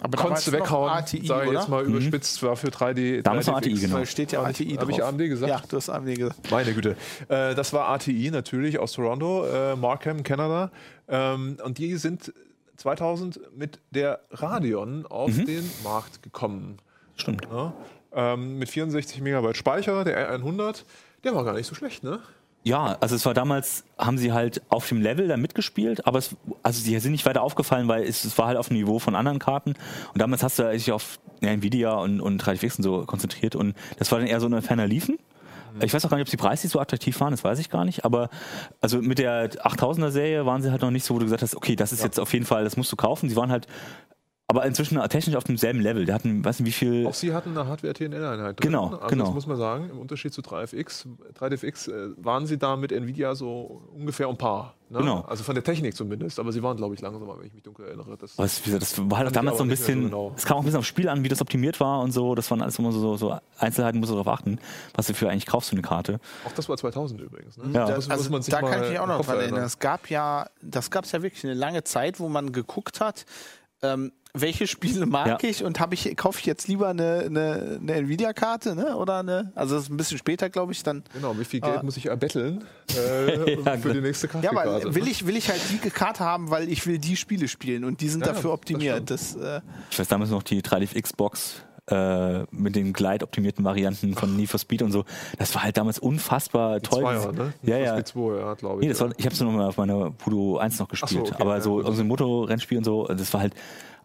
Aber 0.00 0.18
Konntest 0.18 0.48
du 0.48 0.52
weghauen, 0.52 0.90
ATI, 0.90 1.24
sage 1.24 1.46
ich 1.46 1.52
jetzt 1.52 1.68
mal 1.68 1.84
überspitzt, 1.84 2.42
war 2.42 2.56
für 2.56 2.66
3D. 2.70 3.22
Damals 3.22 3.46
noch 3.46 3.60
3DFX. 3.60 3.66
ATI, 3.76 3.80
genau. 3.80 3.96
Weil 3.96 4.06
steht 4.06 4.32
ja 4.32 4.42
ATI 4.42 4.64
ich- 4.64 4.76
drauf. 4.76 4.82
hab 4.82 4.90
ich 4.90 5.04
AMD 5.04 5.28
gesagt? 5.28 5.48
Ja, 5.50 5.62
du 5.68 5.76
hast 5.76 5.88
AMD 5.88 6.14
gesagt. 6.16 6.50
Meine 6.50 6.72
Güte. 6.74 6.96
Äh, 7.28 7.54
das 7.54 7.72
war 7.72 7.88
ATI 7.90 8.30
natürlich 8.32 8.80
aus 8.80 8.92
Toronto, 8.94 9.46
äh, 9.46 9.76
Markham, 9.76 10.24
Kanada. 10.24 10.72
Ähm, 11.06 11.58
und 11.64 11.78
die 11.78 11.94
sind 11.94 12.32
2000 12.76 13.38
mit 13.56 13.78
der 13.92 14.18
Radeon 14.32 15.06
auf 15.06 15.30
Mhm. 15.30 15.46
den 15.46 15.70
Markt 15.84 16.24
gekommen. 16.24 16.78
Stimmt. 17.16 17.46
Ja? 17.52 17.72
Ähm, 18.12 18.58
mit 18.58 18.68
64 18.70 19.20
Megabyte 19.20 19.56
Speicher, 19.56 20.02
der 20.02 20.28
R100. 20.40 20.84
Der 21.22 21.36
war 21.36 21.44
gar 21.44 21.54
nicht 21.54 21.66
so 21.68 21.76
schlecht, 21.76 22.02
ne? 22.02 22.18
Ja, 22.66 22.96
also 23.00 23.14
es 23.14 23.26
war 23.26 23.34
damals, 23.34 23.84
haben 23.98 24.16
sie 24.16 24.32
halt 24.32 24.62
auf 24.70 24.88
dem 24.88 25.02
Level 25.02 25.28
da 25.28 25.36
mitgespielt, 25.36 26.06
aber 26.06 26.18
es, 26.18 26.34
also 26.62 26.80
sie 26.80 26.98
sind 26.98 27.12
nicht 27.12 27.26
weiter 27.26 27.42
aufgefallen, 27.42 27.88
weil 27.88 28.04
es, 28.04 28.24
es 28.24 28.38
war 28.38 28.46
halt 28.46 28.56
auf 28.56 28.68
dem 28.68 28.78
Niveau 28.78 28.98
von 28.98 29.14
anderen 29.14 29.38
Karten. 29.38 29.74
Und 30.12 30.22
damals 30.22 30.42
hast 30.42 30.58
du 30.58 30.70
dich 30.70 30.90
auf 30.90 31.18
ja, 31.42 31.50
Nvidia 31.50 31.92
und, 31.92 32.22
und 32.22 32.42
3DFX 32.42 32.78
und 32.78 32.82
so 32.82 33.04
konzentriert 33.04 33.54
und 33.54 33.74
das 33.98 34.10
war 34.10 34.18
dann 34.18 34.26
eher 34.26 34.40
so 34.40 34.46
eine 34.46 34.62
ferner 34.62 34.86
Liefen. 34.86 35.18
Ich 35.80 35.92
weiß 35.92 36.04
auch 36.06 36.10
gar 36.10 36.18
nicht, 36.18 36.28
ob 36.28 36.30
die 36.30 36.36
preislich 36.36 36.70
so 36.70 36.78
attraktiv 36.78 37.18
waren, 37.20 37.32
das 37.32 37.42
weiß 37.42 37.58
ich 37.58 37.68
gar 37.68 37.84
nicht, 37.84 38.04
aber 38.04 38.30
also 38.80 39.02
mit 39.02 39.18
der 39.18 39.50
8000er 39.50 40.10
Serie 40.10 40.46
waren 40.46 40.62
sie 40.62 40.70
halt 40.70 40.82
noch 40.82 40.92
nicht 40.92 41.04
so, 41.04 41.14
wo 41.14 41.18
du 41.18 41.24
gesagt 41.24 41.42
hast, 41.42 41.56
okay, 41.56 41.74
das 41.74 41.92
ist 41.92 42.02
jetzt 42.02 42.20
auf 42.20 42.32
jeden 42.32 42.46
Fall, 42.46 42.62
das 42.62 42.76
musst 42.76 42.92
du 42.92 42.96
kaufen. 42.96 43.28
Sie 43.28 43.34
waren 43.34 43.50
halt 43.50 43.66
aber 44.46 44.66
inzwischen 44.66 45.00
technisch 45.08 45.36
auf 45.36 45.44
demselben 45.44 45.80
Level. 45.80 46.04
Der 46.04 46.14
hatten, 46.14 46.44
weiß 46.44 46.60
nicht, 46.60 46.68
wie 46.68 46.72
viel. 46.72 47.06
Auch 47.06 47.14
sie 47.14 47.32
hatten 47.32 47.50
eine 47.56 47.66
Hardware-TNL-Einheit 47.66 48.60
drin. 48.60 48.70
Genau, 48.70 48.88
also 48.88 49.06
genau. 49.06 49.24
Das 49.24 49.34
muss 49.34 49.46
man 49.46 49.56
sagen, 49.56 49.88
im 49.90 49.98
Unterschied 49.98 50.34
zu 50.34 50.42
3FX. 50.42 51.06
3DFX 51.38 51.90
äh, 51.90 52.14
waren 52.18 52.46
sie 52.46 52.58
da 52.58 52.76
mit 52.76 52.92
Nvidia 52.92 53.34
so 53.34 53.82
ungefähr 53.94 54.28
um 54.28 54.36
Paar. 54.36 54.74
Ne? 54.90 54.98
Genau. 54.98 55.22
Also 55.22 55.44
von 55.44 55.54
der 55.54 55.64
Technik 55.64 55.96
zumindest. 55.96 56.38
Aber 56.38 56.52
sie 56.52 56.62
waren, 56.62 56.76
glaube 56.76 56.94
ich, 56.94 57.00
langsamer, 57.00 57.38
wenn 57.38 57.46
ich 57.46 57.54
mich 57.54 57.62
dunkel 57.62 57.86
erinnere. 57.86 58.18
Das 58.18 58.36
Was, 58.36 58.60
wie 58.60 58.66
gesagt, 58.66 58.82
das 58.82 59.10
war 59.10 59.18
halt 59.18 59.28
ich 59.28 59.32
damals 59.32 59.56
so 59.56 59.64
ein 59.64 59.68
mehr 59.68 59.76
so 59.78 59.82
bisschen, 59.82 60.04
genau. 60.04 60.32
es 60.36 60.44
kam 60.44 60.58
auch 60.58 60.60
ein 60.60 60.64
bisschen 60.66 60.78
aufs 60.80 60.88
Spiel 60.88 61.08
an, 61.08 61.24
wie 61.24 61.28
das 61.28 61.40
optimiert 61.40 61.80
war 61.80 62.00
und 62.00 62.12
so. 62.12 62.34
Das 62.34 62.50
waren 62.50 62.60
alles 62.60 62.78
immer 62.78 62.92
so, 62.92 63.16
so 63.16 63.38
Einzelheiten, 63.58 63.98
musst 63.98 64.10
du 64.12 64.16
darauf 64.16 64.28
achten, 64.28 64.58
was 64.94 65.06
du 65.06 65.14
für 65.14 65.30
eigentlich 65.30 65.46
kaufst 65.46 65.70
für 65.70 65.76
eine 65.76 65.82
Karte. 65.82 66.20
auch 66.46 66.52
das 66.52 66.68
war 66.68 66.76
2000 66.76 67.18
übrigens. 67.22 67.56
Ne? 67.56 67.64
Ja. 67.72 67.86
Das 67.86 68.08
muss 68.08 68.10
Also 68.10 68.30
man 68.30 68.42
sich 68.42 68.52
da 68.52 68.60
mal 68.60 68.70
kann 68.70 68.84
ich 68.84 68.90
mich 68.90 68.98
auch 68.98 69.06
noch 69.06 69.24
dran 69.24 69.40
erinnern. 69.40 69.64
Es 69.64 69.78
gab 69.78 70.10
ja, 70.10 70.48
das 70.60 70.90
gab 70.90 71.06
es 71.06 71.12
ja 71.12 71.22
wirklich 71.22 71.44
eine 71.44 71.54
lange 71.54 71.82
Zeit, 71.82 72.20
wo 72.20 72.28
man 72.28 72.52
geguckt 72.52 73.00
hat, 73.00 73.24
ähm, 73.82 74.12
welche 74.36 74.66
Spiele 74.66 75.06
mag 75.06 75.26
Ja. 75.28 75.38
ich 75.48 75.62
und 75.62 75.78
habe 75.78 75.94
ich 75.94 76.16
kaufe 76.16 76.40
ich 76.40 76.46
jetzt 76.46 76.66
lieber 76.66 76.88
eine, 76.88 77.22
eine, 77.26 77.78
eine 77.80 77.92
Nvidia-Karte, 77.94 78.74
ne? 78.74 78.96
Oder 78.96 79.18
eine, 79.20 79.52
also 79.54 79.76
das 79.76 79.84
ist 79.84 79.90
ein 79.90 79.96
bisschen 79.96 80.18
später, 80.18 80.50
glaube 80.50 80.72
ich, 80.72 80.82
dann. 80.82 81.04
Genau, 81.12 81.38
wie 81.38 81.44
viel 81.44 81.60
Geld 81.60 81.78
Ah. 81.78 81.82
muss 81.84 81.96
ich 81.96 82.06
erbetteln 82.06 82.64
äh, 82.96 83.54
Ja, 83.64 83.76
für 83.78 83.92
die 83.94 84.00
nächste 84.00 84.26
Ja, 84.26 84.32
Grafikkarte? 84.50 84.70
aber 84.86 84.94
will 84.96 85.06
ich, 85.06 85.26
will 85.26 85.36
ich 85.36 85.48
halt 85.50 85.60
die 85.70 85.88
Karte 85.90 86.24
haben, 86.24 86.50
weil 86.50 86.68
ich 86.68 86.84
will 86.86 86.98
die 86.98 87.16
Spiele 87.16 87.46
spielen 87.46 87.84
und 87.84 88.00
die 88.00 88.08
sind 88.08 88.22
Ja, 88.22 88.32
dafür 88.32 88.50
das 88.50 88.54
optimiert. 88.58 89.08
Das, 89.10 89.36
äh, 89.36 89.60
Ich 89.90 89.98
weiß 89.98 90.08
damals 90.08 90.30
noch 90.30 90.42
die 90.42 90.62
3DX-Box 90.62 91.62
äh, 91.90 92.42
mit 92.50 92.74
den 92.74 92.92
gleitoptimierten 92.92 93.64
Varianten 93.64 94.14
von 94.14 94.34
Need 94.36 94.48
for 94.50 94.58
Speed 94.58 94.82
und 94.82 94.90
so. 94.90 95.04
Das 95.38 95.54
war 95.54 95.62
halt 95.62 95.76
damals 95.76 95.98
unfassbar 96.00 96.80
toll. 96.80 97.02
Zweier, 97.02 97.30
ne? 97.32 97.52
Ja, 97.62 97.78
ja. 97.78 98.00
Das 98.00 98.10
2, 98.10 98.36
ja, 98.40 98.54
glaube 98.54 98.80
ich. 98.80 98.86
Nee, 98.86 98.88
das 98.88 98.98
ja. 99.00 99.06
war, 99.06 99.14
ich 99.16 99.24
habe 99.26 99.34
es 99.34 99.40
nur 99.40 99.52
mal 99.52 99.66
auf 99.68 99.76
meiner 99.76 100.10
Pudo 100.10 100.56
1 100.56 100.78
noch 100.80 100.88
gespielt. 100.88 101.10
So, 101.28 101.32
okay, 101.34 101.42
aber 101.42 101.54
ja, 101.56 101.60
so 101.60 101.76
irgendein 101.78 101.96
so 101.98 102.04
Motorrennspiel 102.04 102.78
und 102.78 102.84
so, 102.84 103.06
das 103.06 103.32
war 103.32 103.40
halt. 103.42 103.54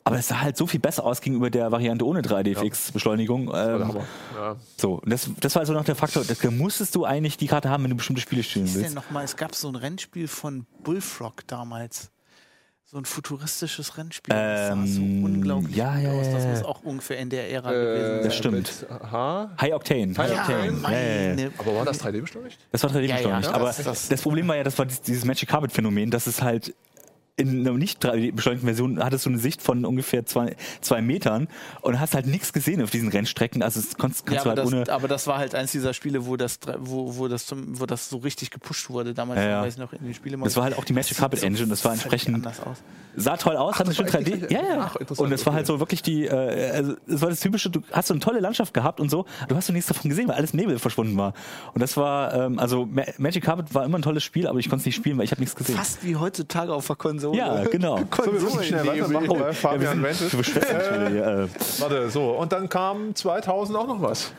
Aber 0.03 0.17
es 0.17 0.27
sah 0.27 0.41
halt 0.41 0.57
so 0.57 0.65
viel 0.65 0.79
besser 0.79 1.03
aus 1.05 1.21
gegenüber 1.21 1.49
der 1.49 1.71
Variante 1.71 2.05
ohne 2.05 2.21
3DFX-Beschleunigung. 2.21 3.47
Das 3.47 3.53
war 3.55 3.65
der 3.67 3.75
Ähm, 3.75 3.87
Hammer. 3.87 4.03
Ja. 4.35 4.55
so, 4.77 4.93
und 4.95 5.09
das, 5.11 5.29
das 5.39 5.55
war 5.55 5.59
also 5.61 5.73
noch 5.73 5.83
der 5.85 5.95
Faktor. 5.95 6.23
Da 6.23 6.51
musstest 6.51 6.95
du 6.95 7.05
eigentlich 7.05 7.37
die 7.37 7.47
Karte 7.47 7.69
haben, 7.69 7.83
wenn 7.83 7.91
du 7.91 7.97
bestimmte 7.97 8.21
Spiele 8.21 8.43
spielen 8.43 8.65
was 8.65 8.71
ist 8.71 8.75
denn 8.77 8.83
willst. 8.83 8.95
noch 8.95 9.11
mal? 9.11 9.23
Es 9.23 9.35
gab 9.35 9.53
so 9.55 9.67
ein 9.69 9.75
Rennspiel 9.75 10.27
von 10.27 10.65
Bullfrog 10.83 11.45
damals. 11.47 12.11
So 12.91 12.97
ein 12.97 13.05
futuristisches 13.05 13.99
Rennspiel. 13.99 14.33
das 14.33 14.69
sah 14.69 14.75
so 14.87 14.99
Ähm, 15.01 15.23
unglaublich 15.23 15.75
ja, 15.75 15.95
ja, 15.99 16.09
aus. 16.11 16.27
Das 16.31 16.43
muss 16.47 16.63
auch 16.63 16.81
ungefähr 16.81 17.19
in 17.19 17.29
der 17.29 17.51
Ära 17.51 17.71
Äh, 17.71 17.75
gewesen 17.75 18.15
sein. 18.15 18.23
Das 18.23 18.35
stimmt. 18.35 18.85
H. 19.11 19.51
High 19.61 19.73
Octane. 19.73 20.17
High 20.17 20.31
Ja, 20.31 20.41
Octane. 20.41 21.51
Aber 21.59 21.75
war 21.75 21.85
das 21.85 22.01
3D 22.03 22.21
beschleunigt? 22.21 22.57
Das 22.71 22.81
war 22.81 22.89
3D 22.89 23.01
Ja, 23.01 23.07
ja, 23.09 23.15
beschleunigt. 23.17 23.45
das- 23.47 23.53
aber 23.53 23.65
das- 23.65 23.83
das, 23.83 24.07
das- 24.09 24.21
Problem 24.23 24.47
war 24.47 24.55
ja, 24.55 24.63
das 24.63 24.75
war 24.79 24.87
dies- 24.87 25.01
dieses 25.01 25.23
Magic 25.23 25.47
Carpet 25.49 25.71
Phänomen, 25.71 26.09
dass 26.09 26.25
es 26.25 26.41
halt 26.41 26.73
in 27.39 27.61
einer 27.67 27.77
nicht 27.77 28.03
3D 28.03 28.33
beschleunigten 28.33 28.67
Version 28.67 29.03
hattest 29.03 29.25
du 29.25 29.29
eine 29.29 29.39
Sicht 29.39 29.61
von 29.61 29.85
ungefähr 29.85 30.25
zwei, 30.25 30.55
zwei 30.81 31.01
Metern 31.01 31.47
und 31.81 31.99
hast 31.99 32.13
halt 32.13 32.27
nichts 32.27 32.53
gesehen 32.53 32.81
auf 32.83 32.91
diesen 32.91 33.09
Rennstrecken. 33.09 33.63
Also 33.63 33.79
das 33.81 33.97
konntest, 33.97 34.27
Ja, 34.27 34.33
kannst 34.33 34.45
du 34.45 34.49
aber, 34.51 34.61
halt 34.61 34.67
ohne. 34.73 34.79
das, 34.85 34.89
aber 34.89 35.07
das 35.07 35.27
war 35.27 35.37
halt 35.37 35.55
eins 35.55 35.71
dieser 35.71 35.93
Spiele, 35.93 36.25
wo 36.25 36.35
das, 36.37 36.59
wo, 36.79 37.17
wo 37.17 37.27
das, 37.27 37.45
zum, 37.45 37.79
wo 37.79 37.85
das 37.85 38.09
so 38.09 38.17
richtig 38.17 38.51
gepusht 38.51 38.89
wurde 38.89 39.13
damals. 39.13 39.39
Ja, 39.39 39.49
ja. 39.49 39.61
Weiß 39.63 39.73
ich 39.73 39.79
noch 39.79 39.93
in 39.93 40.03
den 40.03 40.13
Spielen. 40.13 40.41
Das 40.41 40.55
war 40.55 40.63
halt 40.65 40.77
auch 40.77 40.83
die 40.83 40.93
Magic 40.93 41.17
Carpet 41.17 41.41
Engine 41.43 41.69
das 41.69 41.83
war 41.85 41.93
entsprechend 41.93 42.45
aus. 42.45 42.83
sah 43.15 43.37
toll 43.37 43.55
aus, 43.57 43.75
hat 43.75 43.87
eine 43.87 43.95
das 43.95 43.97
schöne 43.97 44.13
war 44.13 44.19
3D. 44.21 44.33
echt 44.43 44.49
die 44.51 44.53
Ja, 44.53 44.61
ja. 44.61 44.79
Ach, 44.81 44.95
interessant, 44.97 45.27
und 45.27 45.33
es 45.33 45.45
war 45.45 45.53
halt 45.53 45.65
so 45.65 45.79
wirklich 45.79 46.01
die, 46.01 46.25
äh, 46.25 46.71
also 46.71 46.95
es 47.07 47.21
war 47.21 47.29
das 47.29 47.39
typische, 47.39 47.69
du 47.69 47.81
hast 47.91 48.07
so 48.07 48.13
eine 48.13 48.21
tolle 48.21 48.39
Landschaft 48.39 48.73
gehabt 48.73 48.99
und 48.99 49.09
so, 49.09 49.25
du 49.47 49.55
hast 49.55 49.67
so 49.67 49.73
nichts 49.73 49.87
davon 49.87 50.09
gesehen, 50.09 50.27
weil 50.27 50.35
alles 50.35 50.53
Nebel 50.53 50.77
verschwunden 50.79 51.15
war. 51.17 51.33
Und 51.73 51.81
das 51.81 51.95
war, 51.97 52.33
ähm, 52.33 52.59
also 52.59 52.85
Ma 52.85 53.03
Magic 53.17 53.43
Carpet 53.43 53.73
war 53.73 53.85
immer 53.85 53.97
ein 53.97 54.01
tolles 54.01 54.23
Spiel, 54.23 54.47
aber 54.47 54.59
ich 54.59 54.69
konnte 54.69 54.81
es 54.81 54.85
nicht 54.85 54.95
spielen, 54.95 55.17
weil 55.17 55.25
ich 55.25 55.31
habe 55.31 55.41
nichts 55.41 55.55
gesehen. 55.55 55.75
Fast 55.75 56.03
wie 56.03 56.15
heutzutage 56.15 56.73
auf 56.73 56.87
der 56.87 56.95
Konsole. 56.95 57.28
Ja, 57.33 57.63
genau. 57.63 57.99
So, 58.15 58.33
wir 58.33 58.63
schnell 58.63 58.85
weitermachen, 58.85 59.39
weil 59.39 59.53
Fabian 59.53 60.01
wir 60.03 61.09
hier, 61.09 61.27
äh, 61.27 61.47
Warte, 61.79 62.09
so. 62.09 62.31
Und 62.31 62.51
dann 62.51 62.69
kam 62.69 63.15
2000 63.15 63.77
auch 63.77 63.87
noch 63.87 64.01
was. 64.01 64.31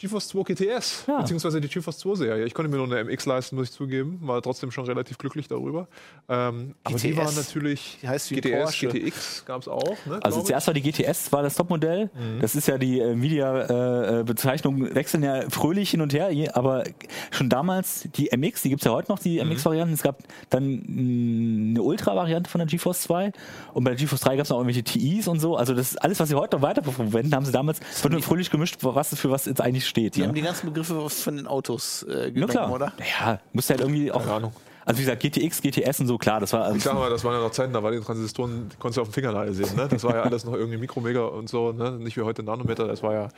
GeForce 0.00 0.28
2 0.28 0.42
GTS, 0.54 1.04
Ja. 1.06 1.20
beziehungsweise 1.20 1.60
die 1.60 1.68
GeForce 1.68 1.98
2 1.98 2.14
Serie. 2.16 2.44
Ich 2.44 2.54
konnte 2.54 2.70
mir 2.70 2.76
nur 2.78 2.86
eine 2.86 3.04
MX 3.10 3.26
leisten, 3.26 3.56
muss 3.56 3.68
ich 3.68 3.72
zugeben. 3.72 4.18
War 4.22 4.42
trotzdem 4.42 4.70
schon 4.70 4.84
relativ 4.86 5.18
glücklich 5.18 5.48
darüber. 5.48 5.86
Ähm, 6.28 6.74
aber 6.84 6.98
die 6.98 7.16
war 7.16 7.30
natürlich. 7.32 7.98
die 8.02 8.08
heißt 8.08 8.30
wie 8.30 8.36
GTS, 8.36 8.62
Porsche. 8.62 8.88
GTX 8.88 9.44
gab 9.46 9.60
es 9.62 9.68
auch. 9.68 9.96
Ne, 10.06 10.18
Also 10.22 10.42
zuerst 10.42 10.66
war 10.66 10.74
die 10.74 10.82
GTS, 10.82 11.30
war 11.32 11.42
das 11.42 11.54
Topmodell. 11.54 12.10
Das 12.40 12.54
ist 12.54 12.68
ja 12.68 12.78
die 12.78 13.00
Nvidia-Bezeichnung, 13.00 14.94
wechseln 14.94 15.22
ja 15.22 15.48
fröhlich 15.50 15.90
hin 15.90 16.00
und 16.00 16.12
her, 16.12 16.30
aber 16.54 16.84
schon 17.30 17.48
damals 17.48 18.08
die 18.14 18.30
MX, 18.36 18.62
die 18.62 18.70
gibt's 18.70 18.84
ja 18.84 18.92
heute 18.92 19.10
noch, 19.10 19.18
die 19.18 19.42
MX-Varianten. 19.42 19.94
Es 19.94 20.02
gab 20.02 20.18
dann 20.50 20.82
mh, 20.86 21.70
eine 21.70 21.82
Ultra-Variante 21.82 22.50
von 22.50 22.58
der 22.58 22.66
GeForce 22.66 23.02
2 23.02 23.32
und 23.74 23.84
bei 23.84 23.90
der 23.90 23.98
GeForce 23.98 24.20
3 24.22 24.36
gab's 24.36 24.50
noch 24.50 24.58
irgendwelche 24.58 24.82
TIs 24.84 25.28
und 25.28 25.40
so. 25.40 25.56
Also 25.56 25.74
das 25.74 25.90
ist 25.92 25.96
alles, 26.02 26.20
was 26.20 26.28
sie 26.28 26.34
heute 26.34 26.56
noch 26.56 26.62
weiter 26.62 26.82
verwenden, 26.82 27.34
haben 27.34 27.44
sie 27.44 27.52
damals 27.52 27.80
es 27.92 28.02
wird 28.02 28.12
nur 28.12 28.22
fröhlich 28.22 28.50
gemischt, 28.50 28.76
was 28.80 29.14
für 29.18 29.30
was 29.30 29.46
jetzt 29.46 29.60
eigentlich 29.60 29.83
steht. 29.86 30.16
Die 30.16 30.20
ne? 30.20 30.28
haben 30.28 30.34
die 30.34 30.42
ganzen 30.42 30.66
Begriffe 30.66 31.08
von 31.08 31.36
den 31.36 31.46
Autos 31.46 32.02
äh, 32.04 32.30
genommen, 32.32 32.50
klar. 32.50 32.72
oder? 32.72 32.92
Ja, 33.20 33.40
musst 33.52 33.70
halt 33.70 33.80
irgendwie 33.80 34.10
auch. 34.12 34.20
Keine 34.20 34.32
Ahnung. 34.32 34.52
Also 34.86 34.98
wie 34.98 35.04
gesagt, 35.04 35.22
GTX, 35.22 35.62
GTS 35.62 36.00
und 36.00 36.08
so, 36.08 36.18
klar, 36.18 36.40
das 36.40 36.52
war. 36.52 36.74
Ich 36.76 36.82
sag 36.82 36.94
mal, 36.94 37.08
das 37.08 37.24
waren 37.24 37.32
ja 37.34 37.40
noch 37.40 37.50
Zeiten, 37.52 37.72
da 37.72 37.82
waren 37.82 37.94
die 37.94 38.00
Transistoren, 38.04 38.68
die 38.68 38.76
konntest 38.76 38.98
du 38.98 39.00
auf 39.02 39.08
dem 39.08 39.14
Fingernagel 39.14 39.54
sehen. 39.54 39.74
Ne? 39.76 39.88
Das 39.88 40.04
war 40.04 40.14
ja 40.14 40.22
alles 40.22 40.44
noch 40.44 40.52
irgendwie 40.52 40.76
Mikrometer 40.76 41.32
und 41.32 41.48
so, 41.48 41.72
ne? 41.72 41.92
nicht 41.92 42.16
wie 42.18 42.22
heute 42.22 42.42
Nanometer. 42.42 42.86
Das 42.86 43.02
war 43.02 43.14
ja. 43.14 43.28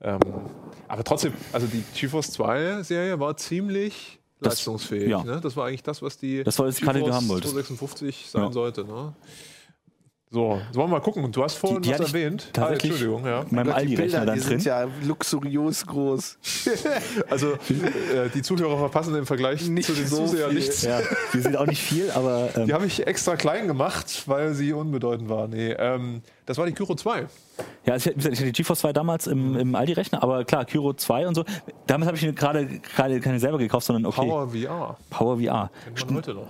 Ähm, 0.00 0.20
aber 0.88 1.02
trotzdem, 1.02 1.32
also 1.52 1.66
die 1.66 1.82
GeForce 1.94 2.30
2 2.32 2.82
Serie 2.84 3.18
war 3.18 3.36
ziemlich 3.36 4.20
Das- 4.40 4.54
leistungsfähig. 4.54 5.08
ja. 5.08 5.24
Ne? 5.24 5.40
Das 5.42 5.56
war 5.56 5.66
eigentlich 5.66 5.82
das, 5.82 6.02
was 6.02 6.18
die 6.18 6.44
Das 6.44 6.58
war 6.60 6.66
haben 6.66 7.28
wolltest. 7.28 7.52
256 7.52 8.26
sein 8.30 8.42
Ja. 8.44 8.52
sollte. 8.52 8.84
Ne? 8.84 9.12
So, 10.34 10.58
jetzt 10.66 10.74
wollen 10.76 10.88
wir 10.88 10.96
mal 10.96 11.00
gucken. 11.00 11.30
Du 11.30 11.42
hast 11.44 11.56
vorhin 11.56 11.82
Die- 11.82 11.90
die 11.92 11.98
was 11.98 12.08
erwähnt. 12.08 12.46
Ah, 12.48 12.52
tatsächlich- 12.54 12.92
Entschuldigung, 12.92 13.26
ja. 13.26 13.44
Meinem 13.50 13.66
Gott, 13.66 13.66
die 13.66 13.70
Aldi-Rechner 13.72 13.96
Bilder, 14.20 14.26
dann 14.26 14.34
die 14.34 14.40
drin. 14.40 14.48
sind 14.60 14.64
ja 14.64 14.88
luxuriös 15.04 15.86
groß. 15.86 16.38
Also 17.28 17.52
äh, 17.52 18.28
die 18.34 18.40
Zuhörer 18.42 18.78
verpassen 18.78 19.14
im 19.14 19.26
Vergleich 19.26 19.68
Nicht 19.68 19.86
zu 19.86 19.92
den 19.92 20.06
so 20.06 20.16
Zusehern 20.24 20.50
viel. 20.50 20.58
nichts. 20.60 20.82
Ja, 20.82 21.00
die 21.34 21.40
sind 21.40 21.54
auch 21.56 21.66
nicht 21.66 21.82
viel, 21.82 22.10
aber. 22.12 22.48
Ähm, 22.56 22.66
Die 22.66 22.72
habe 22.72 22.86
ich 22.86 23.06
extra 23.06 23.36
klein 23.36 23.66
gemacht, 23.66 24.22
weil 24.26 24.54
sie 24.54 24.72
unbedeutend 24.72 25.28
war. 25.28 25.48
Nee, 25.48 25.72
ähm, 25.72 26.22
das 26.46 26.56
war 26.56 26.64
die 26.66 26.72
Kyro 26.72 26.94
2. 26.94 27.26
Ja, 27.84 27.96
ich, 27.96 28.06
hatte 28.06 28.18
die 28.18 28.52
GeForce 28.52 28.80
2 28.80 28.92
damals 28.94 29.26
im, 29.26 29.56
im 29.56 29.74
Aldi-Rechner, 29.74 30.22
aber 30.22 30.44
klar, 30.44 30.64
Kyro 30.64 30.94
2 30.94 31.26
und 31.28 31.34
so. 31.34 31.44
Damals 31.86 32.06
habe 32.06 32.16
ich 32.16 32.22
mir 32.24 32.32
gerade 32.32 32.80
keine 32.80 33.38
selber 33.38 33.58
gekauft, 33.58 33.86
sondern 33.86 34.06
okay, 34.06 34.22
Power, 34.26 34.48
Power 35.10 35.36
VR. 35.36 35.36
VR. 35.36 35.70
Kennt 35.94 36.06
man 36.06 36.16
heute 36.16 36.34
noch. 36.34 36.46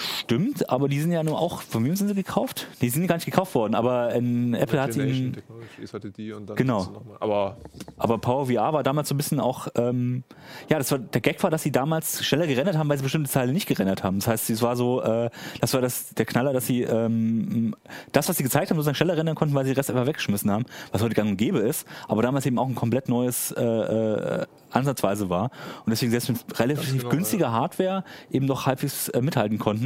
Stimmt, 0.00 0.68
aber 0.70 0.88
die 0.88 1.00
sind 1.00 1.12
ja 1.12 1.22
nur 1.22 1.38
auch, 1.38 1.62
von 1.62 1.84
wem 1.84 1.94
sind 1.96 2.08
sie 2.08 2.14
gekauft? 2.14 2.66
Die 2.80 2.88
sind 2.90 3.06
gar 3.06 3.14
nicht 3.16 3.26
gekauft 3.26 3.54
worden, 3.54 3.74
aber 3.74 4.12
in 4.14 4.54
Apple 4.54 4.80
hat 4.80 4.96
ihn. 4.96 5.34
Technologies 5.34 5.92
hatte 5.94 6.10
die 6.10 6.32
und 6.32 6.46
dann 6.48 6.56
Genau. 6.56 6.78
hast 6.80 6.88
du 6.88 6.92
noch 6.92 7.04
mal- 7.04 7.16
Aber 7.20 7.56
Aber 7.96 8.18
Power 8.18 8.46
VR 8.46 8.72
war 8.72 8.82
damals 8.82 9.08
so 9.08 9.14
ein 9.14 9.18
bisschen 9.18 9.38
auch, 9.40 9.68
ähm, 9.76 10.24
ja, 10.68 10.78
das 10.78 10.90
war, 10.90 10.98
der 10.98 11.20
Gag 11.20 11.42
war, 11.42 11.50
dass 11.50 11.62
sie 11.62 11.70
damals 11.72 12.24
schneller 12.24 12.46
gerendert 12.46 12.76
haben, 12.76 12.88
weil 12.88 12.96
sie 12.98 13.02
bestimmte 13.04 13.30
Teile 13.30 13.52
nicht 13.52 13.66
gerendert 13.68 14.02
haben. 14.02 14.18
Das 14.18 14.26
heißt, 14.28 14.50
es 14.50 14.62
war 14.62 14.76
so, 14.76 15.00
äh, 15.02 15.30
das 15.60 15.72
war 15.74 15.80
das, 15.80 16.12
der 16.14 16.24
Knaller, 16.26 16.52
dass 16.52 16.66
sie 16.66 16.82
ähm, 16.82 17.76
das, 18.12 18.28
was 18.28 18.36
sie 18.36 18.42
gezeigt 18.42 18.70
haben, 18.70 18.76
sozusagen 18.76 18.96
schneller 18.96 19.16
rendern 19.16 19.36
konnten, 19.36 19.54
weil 19.54 19.64
sie 19.64 19.70
den 19.72 19.76
Rest 19.76 19.90
einfach 19.90 20.06
weggeschmissen 20.06 20.50
haben, 20.50 20.64
was 20.92 21.02
heute 21.02 21.14
gang 21.14 21.30
und 21.30 21.36
gäbe 21.36 21.58
ist, 21.60 21.86
aber 22.08 22.22
damals 22.22 22.44
eben 22.46 22.58
auch 22.58 22.66
ein 22.68 22.74
komplett 22.74 23.08
neues 23.08 23.52
äh, 23.52 23.62
äh, 23.62 24.46
Ansatzweise 24.70 25.30
war. 25.30 25.50
Und 25.86 25.90
deswegen 25.90 26.10
selbst 26.10 26.30
mit 26.30 26.58
relativ 26.58 26.96
genau, 26.98 27.08
günstiger 27.10 27.52
Hardware 27.52 28.02
eben 28.30 28.46
noch 28.46 28.66
halbwegs 28.66 29.08
äh, 29.10 29.20
mithalten 29.22 29.58
konnten. 29.58 29.83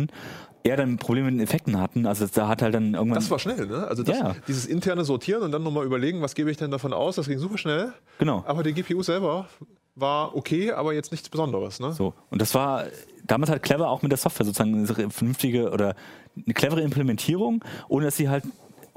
Eher 0.64 0.76
dann 0.76 0.99
Probleme 0.99 1.30
mit 1.30 1.40
den 1.40 1.44
Effekten 1.44 1.80
hatten. 1.80 2.05
Also 2.07 2.26
da 2.26 2.49
hat 2.49 2.62
halt 2.62 2.74
dann 2.74 2.94
irgendwann. 2.94 3.14
das 3.20 3.30
war 3.30 3.38
schnell, 3.38 3.66
ne? 3.66 3.86
Also 3.86 4.03
das, 4.03 4.18
Ja. 4.18 4.34
dieses 4.49 4.66
interne 4.66 5.05
Sortieren 5.05 5.42
und 5.42 5.53
dann 5.53 5.62
nochmal 5.62 5.86
überlegen, 5.86 6.20
was 6.20 6.34
gebe 6.34 6.51
ich 6.51 6.57
denn 6.57 6.70
davon 6.70 6.92
aus, 6.92 7.16
das 7.16 7.28
ging 7.28 7.38
super 7.38 7.59
schnell. 7.59 7.92
Genau. 8.18 8.42
Aber 8.46 8.62
die 8.64 8.74
GPU 8.74 9.03
selber 9.03 9.46
war 9.94 10.36
okay, 10.36 10.72
aber 10.72 10.92
jetzt 10.94 11.11
nichts 11.12 11.28
Besonderes, 11.28 11.80
ne? 11.80 11.92
So. 11.92 12.12
Und 12.30 12.40
das 12.42 12.55
war 12.55 12.84
damals 13.24 13.51
halt 13.51 13.62
clever 13.62 13.88
auch 13.88 14.03
mit 14.03 14.11
der 14.12 14.18
Software 14.18 14.44
sozusagen 14.46 14.74
eine 14.74 15.11
vernünftige 15.11 15.70
oder 15.70 15.94
eine 16.36 16.55
clevere 16.55 16.82
Implementierung, 16.82 17.64
ohne 17.88 18.07
dass 18.07 18.16
sie 18.16 18.28
halt 18.28 18.44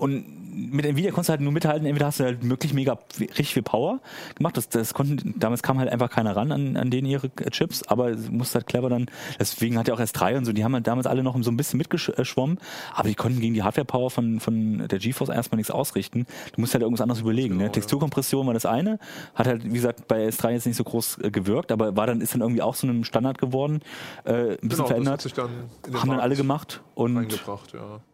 und 0.01 0.25
mit 0.53 0.85
Nvidia 0.85 1.11
konntest 1.11 1.29
du 1.29 1.31
halt 1.31 1.41
nur 1.41 1.51
mithalten, 1.51 1.85
entweder 1.85 2.07
hast 2.07 2.19
du 2.19 2.23
halt 2.23 2.47
wirklich 2.49 2.73
mega 2.73 2.97
richtig 3.19 3.53
viel 3.53 3.63
Power 3.63 3.99
gemacht. 4.35 4.57
Das, 4.57 4.67
das 4.67 4.93
konnten, 4.93 5.39
damals 5.39 5.63
kam 5.63 5.79
halt 5.79 5.89
einfach 5.89 6.09
keiner 6.09 6.35
ran 6.35 6.51
an, 6.51 6.75
an 6.75 6.89
denen 6.89 7.07
ihre 7.07 7.29
Chips, 7.51 7.83
aber 7.83 8.11
du 8.11 8.31
musst 8.31 8.55
halt 8.55 8.65
clever 8.65 8.89
dann, 8.89 9.05
deswegen 9.39 9.77
hat 9.77 9.87
ja 9.87 9.93
auch 9.93 9.99
S3 9.99 10.37
und 10.37 10.45
so, 10.45 10.53
die 10.53 10.63
haben 10.63 10.73
halt 10.73 10.87
damals 10.87 11.05
alle 11.07 11.23
noch 11.23 11.41
so 11.43 11.51
ein 11.51 11.57
bisschen 11.57 11.77
mitgeschwommen, 11.77 12.59
aber 12.93 13.09
die 13.09 13.15
konnten 13.15 13.39
gegen 13.39 13.53
die 13.53 13.63
Hardware-Power 13.63 14.09
von, 14.09 14.39
von 14.39 14.87
der 14.87 14.99
GeForce 14.99 15.29
erstmal 15.29 15.57
nichts 15.57 15.71
ausrichten. 15.71 16.25
Du 16.53 16.61
musst 16.61 16.73
halt 16.73 16.81
irgendwas 16.81 17.01
anderes 17.01 17.21
überlegen. 17.21 17.53
Genau, 17.53 17.65
ne? 17.65 17.71
Texturkompression 17.71 18.45
war 18.47 18.53
das 18.53 18.65
eine, 18.65 18.99
hat 19.35 19.47
halt, 19.47 19.63
wie 19.63 19.73
gesagt, 19.73 20.07
bei 20.07 20.27
S3 20.27 20.51
jetzt 20.51 20.65
nicht 20.65 20.77
so 20.77 20.83
groß 20.83 21.19
äh, 21.19 21.31
gewirkt, 21.31 21.71
aber 21.71 21.95
war 21.95 22.07
dann, 22.07 22.21
ist 22.21 22.33
dann 22.33 22.41
irgendwie 22.41 22.61
auch 22.61 22.75
so 22.75 22.87
ein 22.87 23.03
Standard 23.03 23.37
geworden, 23.37 23.81
äh, 24.25 24.31
ein 24.31 24.67
bisschen 24.67 24.69
Genau, 24.69 24.69
das 24.69 24.79
hat 24.79 24.87
verändert. 24.87 25.21
sich 25.21 25.33
dann 25.33 25.49
Haben 25.49 25.91
dann 25.91 26.07
Markt 26.07 26.23
alle 26.23 26.35
gemacht 26.35 26.81
und 26.95 27.17
und 27.17 27.39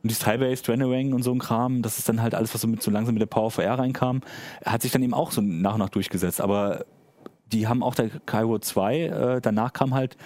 dieses 0.03 0.19
Tile-Based 0.19 0.69
Rendering 0.69 1.13
und 1.13 1.23
so 1.23 1.31
ein 1.31 1.39
Kram, 1.39 1.76
das 1.81 1.97
ist 1.97 2.09
dann 2.09 2.21
halt 2.21 2.35
alles, 2.35 2.53
was 2.53 2.61
so, 2.61 2.67
mit, 2.67 2.81
so 2.81 2.91
langsam 2.91 3.13
mit 3.13 3.21
der 3.21 3.27
Power 3.27 3.51
VR 3.51 3.79
reinkam, 3.79 4.21
hat 4.65 4.81
sich 4.81 4.91
dann 4.91 5.03
eben 5.03 5.13
auch 5.13 5.31
so 5.31 5.41
nach 5.41 5.73
und 5.73 5.79
nach 5.79 5.89
durchgesetzt. 5.89 6.41
Aber 6.41 6.85
die 7.51 7.67
haben 7.67 7.83
auch 7.83 7.95
der 7.95 8.09
Cairo 8.25 8.59
2, 8.59 8.99
äh, 8.99 9.41
danach 9.41 9.73
kam 9.73 9.93
halt, 9.93 10.17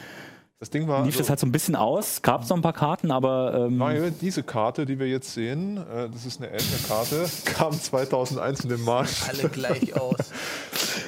Das 0.60 0.70
Ding 0.70 0.88
war, 0.88 1.06
lief 1.06 1.18
das 1.18 1.30
halt 1.30 1.40
so 1.40 1.46
ein 1.46 1.52
bisschen 1.52 1.76
aus, 1.76 2.22
gab 2.22 2.44
es 2.44 2.50
noch 2.50 2.58
ein 2.58 2.62
paar 2.62 2.74
Karten, 2.74 3.12
aber 3.12 3.66
ähm, 3.68 3.80
weil 3.80 4.12
diese 4.12 4.44
Karte, 4.44 4.86
die 4.86 5.00
wir 5.00 5.08
jetzt 5.08 5.34
sehen, 5.34 5.78
äh, 5.78 6.10
das 6.10 6.26
ist 6.26 6.42
eine 6.42 6.52
ältere 6.52 6.80
Karte, 6.88 7.30
kam 7.46 7.74
2001 7.74 8.62
in 8.62 8.70
den 8.70 8.84
Markt. 8.84 9.24
Alle 9.28 9.50
gleich 9.50 9.96
aus. 9.96 10.32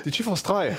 Die 0.05 0.11
GeForce 0.11 0.43
3. 0.43 0.77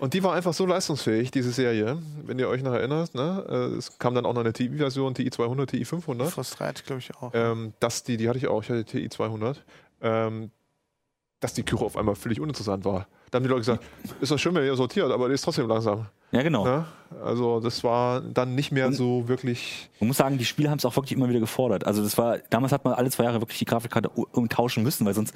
Und 0.00 0.14
die 0.14 0.22
war 0.22 0.34
einfach 0.34 0.52
so 0.52 0.66
leistungsfähig, 0.66 1.30
diese 1.30 1.50
Serie, 1.50 1.98
wenn 2.24 2.38
ihr 2.38 2.48
euch 2.48 2.62
noch 2.62 2.72
erinnert. 2.72 3.14
Ne? 3.14 3.74
Es 3.78 3.98
kam 3.98 4.14
dann 4.14 4.26
auch 4.26 4.34
noch 4.34 4.40
eine 4.40 4.52
TI-Version, 4.52 5.14
TI 5.14 5.30
200, 5.30 5.70
TI 5.70 5.84
500. 5.84 6.30
Frustriert, 6.30 6.84
glaube 6.84 7.00
ich, 7.00 7.14
auch. 7.16 7.32
Ähm, 7.34 7.72
dass 7.80 8.04
die, 8.04 8.16
die 8.16 8.28
hatte 8.28 8.38
ich 8.38 8.46
auch, 8.46 8.62
ich 8.62 8.70
hatte 8.70 8.84
TI 8.84 9.08
200. 9.08 9.64
Ähm, 10.00 10.50
dass 11.40 11.54
die 11.54 11.62
Kyro 11.62 11.86
auf 11.86 11.96
einmal 11.96 12.14
völlig 12.14 12.40
uninteressant 12.40 12.84
war. 12.84 13.06
Da 13.30 13.36
haben 13.36 13.42
die 13.42 13.48
Leute 13.48 13.60
gesagt, 13.60 13.84
ist 14.20 14.32
doch 14.32 14.38
schön, 14.38 14.54
wenn 14.54 14.64
ihr 14.64 14.74
sortiert, 14.74 15.10
aber 15.10 15.28
die 15.28 15.34
ist 15.34 15.42
trotzdem 15.42 15.68
langsam. 15.68 16.06
ja 16.32 16.42
genau. 16.42 16.64
Ne? 16.64 16.84
Also 17.22 17.60
das 17.60 17.84
war 17.84 18.20
dann 18.20 18.54
nicht 18.54 18.72
mehr 18.72 18.92
so 18.92 19.28
wirklich. 19.28 19.90
Man 20.00 20.08
muss 20.08 20.16
sagen, 20.16 20.38
die 20.38 20.44
Spiele 20.44 20.70
haben 20.70 20.78
es 20.78 20.84
auch 20.84 20.96
wirklich 20.96 21.12
immer 21.12 21.28
wieder 21.28 21.40
gefordert. 21.40 21.86
Also 21.86 22.02
das 22.02 22.16
war, 22.18 22.38
damals 22.50 22.72
hat 22.72 22.84
man 22.84 22.94
alle 22.94 23.10
zwei 23.10 23.24
Jahre 23.24 23.40
wirklich 23.40 23.58
die 23.58 23.64
Grafikkarte 23.66 24.08
umtauschen 24.08 24.82
müssen, 24.82 25.06
weil 25.06 25.14
sonst 25.14 25.34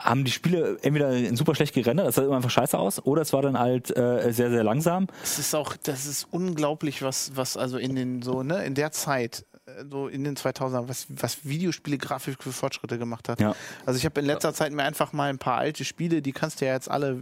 haben 0.00 0.24
die 0.24 0.30
Spiele 0.30 0.78
entweder 0.82 1.34
super 1.36 1.54
schlecht 1.54 1.74
gerendert, 1.74 2.06
das 2.06 2.14
sah 2.14 2.22
immer 2.22 2.36
einfach 2.36 2.50
scheiße 2.50 2.78
aus, 2.78 3.04
oder 3.04 3.22
es 3.22 3.32
war 3.32 3.42
dann 3.42 3.58
halt 3.58 3.96
äh, 3.96 4.30
sehr, 4.32 4.50
sehr 4.50 4.62
langsam. 4.62 5.08
Es 5.24 5.38
ist 5.38 5.54
auch, 5.54 5.74
das 5.76 6.06
ist 6.06 6.28
unglaublich, 6.30 7.02
was, 7.02 7.32
was 7.34 7.56
also 7.56 7.78
in 7.78 7.96
den 7.96 8.22
so, 8.22 8.44
ne, 8.44 8.64
in 8.64 8.74
der 8.74 8.92
Zeit, 8.92 9.44
so 9.90 10.08
in 10.08 10.24
den 10.24 10.36
2000ern, 10.36 10.88
was, 10.88 11.06
was 11.08 11.44
Videospiele 11.44 11.98
grafisch 11.98 12.36
für 12.40 12.52
Fortschritte 12.52 12.98
gemacht 12.98 13.28
hat. 13.28 13.40
Ja. 13.40 13.54
Also 13.86 13.98
ich 13.98 14.04
habe 14.04 14.20
in 14.20 14.26
letzter 14.26 14.54
Zeit 14.54 14.72
mir 14.72 14.82
einfach 14.82 15.12
mal 15.12 15.30
ein 15.30 15.38
paar 15.38 15.58
alte 15.58 15.84
Spiele, 15.84 16.22
die 16.22 16.32
kannst 16.32 16.60
du 16.60 16.66
ja 16.66 16.72
jetzt 16.72 16.90
alle 16.90 17.20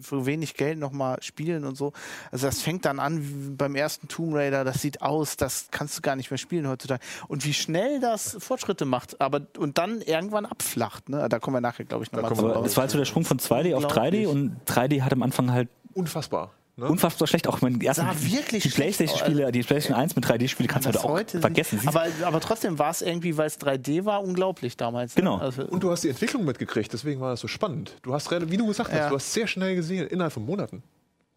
für 0.00 0.26
wenig 0.26 0.54
Geld 0.54 0.78
nochmal 0.78 1.22
spielen 1.22 1.64
und 1.64 1.76
so. 1.76 1.92
Also 2.30 2.46
das 2.46 2.60
fängt 2.60 2.84
dann 2.84 2.98
an 2.98 3.20
wie 3.22 3.50
beim 3.50 3.74
ersten 3.74 4.08
Tomb 4.08 4.34
Raider, 4.34 4.64
das 4.64 4.82
sieht 4.82 5.02
aus, 5.02 5.36
das 5.36 5.68
kannst 5.70 5.98
du 5.98 6.02
gar 6.02 6.16
nicht 6.16 6.30
mehr 6.30 6.38
spielen 6.38 6.68
heutzutage. 6.68 7.00
Und 7.28 7.44
wie 7.44 7.54
schnell 7.54 8.00
das 8.00 8.36
Fortschritte 8.38 8.84
macht, 8.84 9.20
aber 9.20 9.42
und 9.58 9.78
dann 9.78 10.00
irgendwann 10.00 10.46
abflacht, 10.46 11.08
ne? 11.08 11.28
Da 11.28 11.38
kommen 11.38 11.56
wir 11.56 11.60
nachher, 11.60 11.84
glaube 11.84 12.04
ich, 12.04 12.12
nochmal 12.12 12.32
raus. 12.32 12.66
es 12.66 12.76
war 12.76 12.82
halt 12.82 12.90
so 12.90 12.98
der 12.98 13.04
Sprung 13.04 13.24
von 13.24 13.38
2D 13.38 13.74
auf 13.74 13.84
3D 13.84 14.26
Unglaublich. 14.26 14.26
und 14.28 14.56
3D 14.66 15.02
hat 15.02 15.12
am 15.12 15.22
Anfang 15.22 15.52
halt 15.52 15.68
Unfassbar. 15.92 16.52
Ne? 16.80 16.88
unfassbar 16.88 17.28
schlecht. 17.28 17.46
Auch 17.46 17.60
meine 17.60 17.82
ersten, 17.84 18.04
wirklich 18.32 18.62
die 18.62 18.68
Playstation-Spiele, 18.70 19.52
die 19.52 19.62
Playstation 19.62 19.96
1 19.98 20.16
mit 20.16 20.24
3D-Spiele 20.26 20.68
kannst 20.68 20.86
du 20.86 20.90
heute 20.92 21.04
auch 21.04 21.10
heute 21.10 21.40
vergessen. 21.40 21.80
Aber, 21.86 22.06
aber 22.24 22.40
trotzdem 22.40 22.78
war 22.78 22.90
es 22.90 23.02
irgendwie, 23.02 23.36
weil 23.36 23.46
es 23.46 23.60
3D 23.60 24.04
war, 24.04 24.22
unglaublich 24.22 24.76
damals. 24.76 25.14
ne? 25.14 25.22
Genau. 25.22 25.36
Also, 25.38 25.62
Und 25.64 25.82
du 25.82 25.90
hast 25.90 26.02
die 26.04 26.08
Entwicklung 26.08 26.44
mitgekriegt, 26.44 26.92
deswegen 26.92 27.20
war 27.20 27.30
das 27.30 27.40
so 27.40 27.48
spannend. 27.48 27.96
Du 28.02 28.12
hast, 28.14 28.30
wie 28.30 28.56
du 28.56 28.66
gesagt 28.66 28.90
hast, 28.90 28.98
Ja. 28.98 29.08
du 29.08 29.14
hast 29.16 29.32
sehr 29.32 29.46
schnell 29.46 29.76
gesehen, 29.76 30.06
innerhalb 30.08 30.32
von 30.32 30.44
Monaten, 30.44 30.82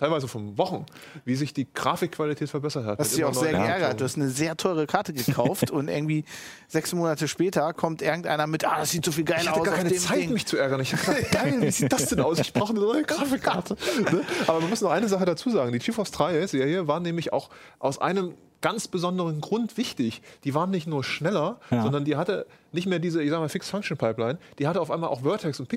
teilweise 0.04 0.28
von 0.28 0.58
Wochen, 0.58 0.86
wie 1.24 1.36
sich 1.36 1.54
die 1.54 1.66
Grafikqualität 1.74 2.50
verbessert 2.50 2.86
hat. 2.86 3.00
hast 3.00 3.08
Mit 3.08 3.14
dich 3.14 3.20
immer 3.22 3.30
auch 3.30 3.34
sehr 3.34 3.52
geärgert. 3.54 4.02
Du 4.02 4.04
hast 4.04 4.18
eine 4.18 4.28
sehr 4.30 4.58
teure 4.58 4.86
Karte 4.86 5.14
gekauft 5.14 5.72
und 5.72 5.88
irgendwie 5.88 6.26
sechs 6.68 6.94
Monate 6.94 7.30
später 7.30 7.72
kommt 7.74 8.02
irgendeiner 8.02 8.46
mit, 8.46 8.66
ah, 8.66 8.80
das 8.80 8.92
sieht 8.92 9.06
so 9.06 9.14
viel 9.14 9.24
geil 9.24 9.40
Ich 9.42 9.48
hatte 9.50 9.62
aus 9.62 9.66
gar 9.66 9.76
keine 9.76 9.94
Zeit, 9.94 10.18
Ding. 10.24 10.34
mich 10.34 10.46
zu 10.46 10.58
ärgern. 10.58 10.82
Ich 10.82 10.92
habe 10.94 11.04
gedacht, 11.06 11.32
geil, 11.32 11.56
wie 11.62 11.72
sieht 11.72 11.94
das 11.94 12.08
denn 12.08 12.20
aus? 12.20 12.38
Ich 12.40 12.52
brauche 12.52 12.72
eine 12.72 12.82
neue 12.82 13.04
Grafikkarte. 13.04 13.78
Ne? 14.12 14.22
Aber 14.48 14.60
man 14.60 14.70
muss 14.70 14.82
noch 14.82 14.92
eine 14.92 15.08
Sache 15.08 15.24
dazu 15.24 15.50
sagen. 15.50 15.72
Die 15.72 15.80
GeForce 15.80 16.12
3-Serie 16.12 16.88
war 16.88 17.00
nämlich 17.00 17.32
auch 17.32 17.50
aus 17.80 18.00
einem 18.00 18.34
ganz 18.60 18.88
besonderen 18.90 19.40
Grund 19.40 19.78
wichtig. 19.78 20.22
Die 20.44 20.54
waren 20.54 20.72
nicht 20.72 20.88
nur 20.88 21.04
schneller, 21.04 21.60
Ja. 21.72 21.84
sondern 21.84 22.04
die 22.06 22.16
hatte 22.18 22.46
nicht 22.72 22.88
mehr 22.88 23.00
diese, 23.00 23.24
ich 23.24 23.30
sag 23.30 23.40
mal, 23.40 23.50
Fixed-Function-Pipeline. 23.50 24.40
Die 24.60 24.68
hatte 24.68 24.82
auf 24.82 24.92
einmal 24.92 25.10
auch 25.10 25.22
Vertex 25.22 25.60
und 25.60 25.70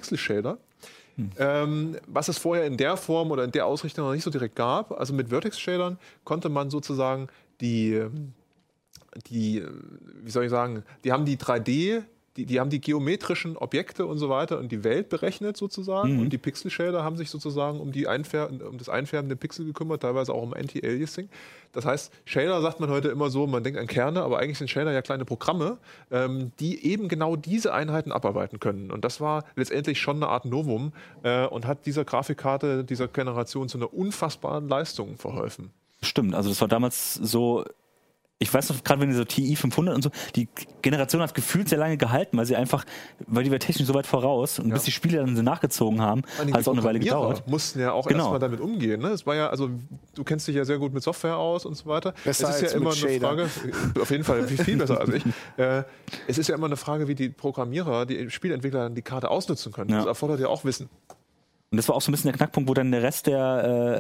Ähm, 1.39 1.97
was 2.07 2.29
es 2.29 2.39
vorher 2.39 2.67
in 2.67 2.77
der 2.77 2.97
Form 2.97 3.31
oder 3.31 3.45
in 3.45 3.53
der 3.53 3.67
Ausrichtung 3.67 4.05
noch 4.05 4.13
nicht 4.13 4.25
so 4.25 4.31
direkt 4.31 4.55
gab. 4.55 4.93
Also 4.93 5.15
mit 5.15 5.31
Vertex-Shadern 5.31 5.99
konnte 6.25 6.49
man 6.49 6.71
sozusagen 6.71 7.29
die, 7.61 8.03
die, 9.29 9.65
wie 10.23 10.31
soll 10.31 10.45
ich 10.45 10.51
sagen, 10.51 10.85
die 11.05 11.13
haben 11.13 11.25
die 11.25 11.39
3D, 11.39 12.03
die, 12.37 12.47
die 12.47 12.61
haben 12.61 12.71
die 12.71 12.81
geometrischen 12.81 13.57
Objekte 13.57 14.07
und 14.07 14.19
so 14.19 14.29
weiter 14.29 14.59
und 14.59 14.71
die 14.71 14.85
Welt 14.85 15.09
berechnet 15.09 15.57
sozusagen. 15.57 16.21
Und 16.21 16.33
die 16.33 16.39
Pixel-Shader 16.39 17.03
haben 17.03 17.17
sich 17.17 17.31
sozusagen 17.31 17.81
um, 17.81 17.93
die 17.93 18.07
Einfär 18.07 18.51
um 18.51 18.79
das 18.79 18.89
Einfärben 18.89 19.29
der 19.29 19.37
Pixel 19.37 19.65
gekümmert, 19.65 20.03
teilweise 20.03 20.33
auch 20.33 20.43
um 20.43 20.53
Anti-Aliasing. 20.53 21.29
Das 21.73 21.85
heißt, 21.85 22.13
Shader 22.25 22.61
sagt 22.63 22.81
man 22.81 22.91
heute 22.91 23.09
immer 23.09 23.31
so, 23.31 23.47
man 23.47 23.63
denkt 23.63 23.79
an 23.79 23.87
Kerne, 23.87 24.23
aber 24.23 24.39
eigentlich 24.39 24.59
sind 24.59 24.69
Shader 24.69 24.93
ja 24.93 25.03
kleine 25.03 25.25
Programme, 25.25 25.79
ähm, 26.11 26.53
die 26.61 26.85
eben 26.85 27.09
genau 27.09 27.37
diese 27.37 27.73
Einheiten 27.73 28.13
abarbeiten 28.13 28.61
können. 28.61 28.91
Und 28.91 29.05
das 29.05 29.21
war 29.21 29.45
letztendlich 29.57 30.01
schon 30.01 30.17
eine 30.17 30.29
Art 30.29 30.45
Novum 30.45 30.93
äh, 31.23 31.47
und 31.47 31.67
hat 31.67 31.87
dieser 31.87 32.05
Grafikkarte 32.05 32.85
dieser 32.85 33.09
Generation 33.09 33.69
zu 33.69 33.79
einer 33.79 33.93
unfassbaren 33.93 34.69
Leistung 34.69 35.17
verholfen. 35.17 35.71
Stimmt, 36.03 36.35
also 36.35 36.49
das 36.49 36.61
war 36.61 36.69
damals 36.69 37.15
so. 37.15 37.65
Ich 38.39 38.53
weiß 38.53 38.69
noch, 38.69 38.85
gerade 38.85 39.01
wenn 39.01 39.09
die 39.09 39.15
so 39.15 39.25
TI 39.25 39.57
500 39.57 39.95
und 39.95 40.03
so, 40.03 40.11
die 40.35 40.47
Generation 40.83 41.23
hat 41.23 41.35
gefühlt 41.35 41.71
sehr 41.71 41.79
lange 41.79 41.97
gehalten, 41.97 42.37
weil 42.37 42.45
sie 42.45 42.55
einfach, 42.55 42.85
weil 43.27 43.45
die 43.45 43.51
war 43.51 43.59
technisch 43.59 43.89
so 43.89 43.95
weit 43.95 44.07
voraus 44.07 44.59
und 44.59 44.69
bis 44.69 44.83
die 44.83 44.91
Spiele 44.93 45.17
dann 45.19 45.35
so 45.37 45.41
nachgezogen 45.43 46.03
haben, 46.03 46.23
hat 46.39 46.49
es 46.61 46.69
auch 46.69 46.73
die 46.73 46.79
eine 46.79 46.85
Weile 46.87 46.99
gedauert. 46.99 47.49
mussten 47.49 47.81
ja 47.81 47.93
auch 47.93 48.07
Genau. 48.07 48.19
erstmal 48.25 48.39
damit 48.39 48.61
umgehen. 48.61 49.01
Ne? 49.01 49.09
Es 49.09 49.27
war 49.27 49.35
ja, 49.37 49.49
also 49.49 49.71
du 50.15 50.23
kennst 50.23 50.47
dich 50.49 50.55
ja 50.57 50.67
sehr 50.67 50.77
gut 50.79 50.93
mit 50.93 51.03
Software 51.03 51.39
aus 51.39 51.65
und 51.65 51.77
so 51.77 51.87
weiter. 51.87 52.13
Besser 52.25 52.51
es 52.51 52.57
ist 52.57 52.63
als 52.65 52.73
ja 52.73 52.79
immer 52.79 52.93
eine. 52.93 53.21
Frage, 53.21 53.49
auf 54.03 54.11
jeden 54.11 54.25
Fall 54.25 54.47
viel, 54.47 54.63
viel 54.63 54.77
besser 54.77 55.01
als 55.01 55.15
ich. 55.15 55.23
Äh, 55.57 55.85
es 56.27 56.37
ist 56.37 56.49
ja 56.49 56.55
immer 56.57 56.67
eine 56.67 56.77
Frage, 56.77 57.09
wie 57.09 57.15
die 57.15 57.31
Programmierer, 57.31 58.05
die 58.05 58.29
Spielentwickler 58.29 58.91
die 58.91 59.01
Karte 59.01 59.31
ausnutzen 59.31 59.73
können. 59.73 59.89
Ja. 59.91 59.99
Das 59.99 60.07
erfordert 60.07 60.41
ja 60.41 60.49
auch 60.49 60.65
Wissen. 60.65 60.91
Und 61.73 61.79
das 61.79 61.89
war 61.89 61.97
auch 61.97 62.01
so 62.01 62.11
ein 62.11 62.15
bisschen 62.15 62.29
der 62.31 62.37
Knackpunkt, 62.39 62.69
wo 62.69 62.75
dann 62.75 62.93
der 62.93 63.03
Rest 63.03 63.27
der, 63.27 63.41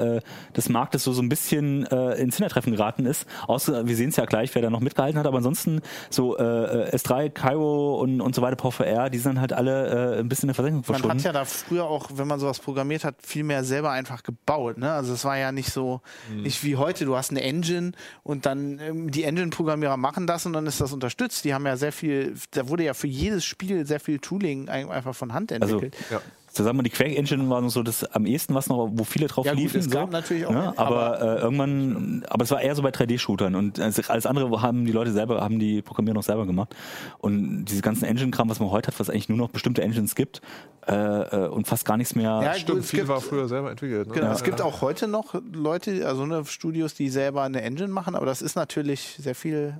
äh, 0.01 0.17
äh, 0.19 0.21
des 0.57 0.69
Marktes 0.69 1.03
so, 1.03 1.13
so 1.13 1.21
ein 1.21 1.29
bisschen 1.29 1.85
äh, 1.87 2.13
ins 2.15 2.37
Hintertreffen 2.37 2.73
geraten 2.73 3.07
ist. 3.07 3.27
Außer, 3.49 3.89
wir 3.89 3.97
sehen 3.97 4.11
es 4.11 4.17
ja 4.17 4.25
gleich, 4.25 4.55
wer 4.55 4.63
da 4.63 4.71
noch 4.71 4.79
mitgehalten 4.79 5.19
hat, 5.19 5.27
aber 5.27 5.39
ansonsten 5.39 5.81
so 6.09 6.39
äh, 6.39 6.43
äh, 6.45 6.95
S3, 6.97 7.29
Cairo 7.31 8.01
und, 8.01 8.21
und 8.21 8.37
so 8.37 8.41
weiter, 8.43 8.55
PowerVR, 8.55 9.11
die 9.11 9.19
sind 9.19 9.35
dann 9.35 9.41
halt 9.41 9.53
alle 9.53 10.15
äh, 10.17 10.21
ein 10.21 10.29
bisschen 10.29 10.45
in 10.45 10.49
der 10.51 10.55
Versenkung 10.55 10.79
Man 10.79 10.85
verschwunden. 10.85 11.19
hat 11.19 11.25
ja 11.25 11.33
da 11.33 11.45
früher 11.45 11.87
auch, 11.87 12.09
wenn 12.15 12.29
man 12.29 12.39
sowas 12.39 12.61
programmiert 12.61 13.03
hat, 13.03 13.17
viel 13.27 13.43
mehr 13.43 13.65
selber 13.65 13.91
einfach 13.91 14.23
gebaut. 14.23 14.79
Ne? 14.79 14.93
Also 14.93 15.13
es 15.13 15.25
war 15.25 15.37
ja 15.37 15.51
nicht 15.51 15.73
so, 15.73 16.03
nicht 16.33 16.63
wie 16.63 16.77
heute, 16.77 17.05
du 17.05 17.17
hast 17.17 17.31
eine 17.33 17.43
Engine 17.43 17.93
und 18.23 18.47
dann 18.47 18.79
ähm, 18.79 19.11
die 19.11 19.25
Engine-Programmierer 19.25 19.97
machen 19.97 20.29
das 20.29 20.47
und 20.47 20.53
dann 20.53 20.67
ist 20.67 20.81
das 20.81 20.93
unterstützt. 20.93 21.45
Die 21.45 21.53
haben 21.53 21.67
ja 21.67 21.77
sehr 21.77 21.91
viel, 21.93 22.37
da 22.53 22.69
wurde 22.69 22.85
ja 22.85 22.95
für 22.95 23.09
jedes 23.09 23.45
Spiel 23.45 23.85
sehr 23.87 23.99
viel 23.99 24.21
Tooling 24.21 24.69
ein- 24.69 24.89
einfach 24.89 25.17
von 25.17 25.33
Hand 25.33 25.53
Also, 25.53 25.75
entwickelt. 25.75 25.97
Ja. 26.13 26.21
So 26.57 26.65
sagen 26.65 26.79
wir, 26.79 26.83
die 26.85 26.91
Quake 26.91 27.15
Engine 27.15 27.51
war 27.51 27.61
noch 27.61 27.69
so 27.69 27.83
das 27.83 28.03
am 28.15 28.25
ehesten, 28.25 28.55
was 28.55 28.67
noch, 28.69 28.89
wo 28.91 29.05
viele 29.05 29.27
drauf 29.27 29.45
Ja, 29.45 29.53
gut, 29.53 29.61
liefen. 29.61 29.81
es 29.81 29.85
so, 29.85 29.91
gab 29.91 30.11
natürlich 30.11 30.47
auch 30.47 30.53
ne? 30.53 30.69
eine, 30.71 30.79
aber, 30.79 31.21
äh, 31.21 31.41
irgendwann, 31.43 32.25
aber 32.31 32.45
es 32.45 32.51
war 32.51 32.63
eher 32.63 32.75
so 32.75 32.81
bei 32.83 32.89
3D-Shootern 32.91 33.55
und 33.55 33.79
also 33.79 34.01
alles 34.09 34.25
andere 34.25 34.63
haben 34.63 34.87
die 34.87 34.93
Leute 34.93 35.13
selber, 35.13 35.43
haben 35.43 35.59
die 35.59 35.83
Programmierer 35.83 36.15
noch 36.15 36.23
selber 36.23 36.47
gemacht. 36.47 36.75
Und 37.19 37.67
diese 37.67 37.83
ganzen 37.83 38.05
Engine-Kram, 38.07 38.49
was 38.49 38.59
man 38.59 38.71
heute 38.71 38.87
hat, 38.87 38.99
was 38.99 39.11
eigentlich 39.11 39.29
nur 39.29 39.37
noch 39.37 39.51
bestimmte 39.51 39.83
Engines 39.83 40.15
gibt 40.15 40.41
äh, 40.89 40.95
äh, 40.95 41.49
und 41.49 41.67
fast 41.67 41.85
gar 41.85 41.99
nichts 41.99 42.15
mehr. 42.15 42.41
Ja, 42.43 42.55
Stimmt, 42.55 42.71
gut, 42.71 42.79
es 42.85 42.91
viel 42.91 43.01
gibt- 43.01 43.09
war 43.11 43.21
früher 43.21 43.49
selber 43.49 43.71
entwickelt. 43.71 44.09
Ne? 44.09 44.15
Genau, 44.15 44.27
Ja, 44.29 44.33
es 44.33 44.43
gibt 44.43 44.63
auch 44.63 44.81
heute 44.81 45.09
noch 45.09 45.35
Leute, 45.53 46.07
also 46.09 46.25
ne, 46.25 46.43
Studios, 46.47 46.95
die 46.95 47.11
selber 47.11 47.43
eine 47.43 47.61
Engine 47.61 47.89
machen, 47.89 48.15
aber 48.15 48.25
das 48.25 48.41
ist 48.41 48.55
natürlich 48.57 49.17
sehr 49.21 49.35
viel. 49.35 49.77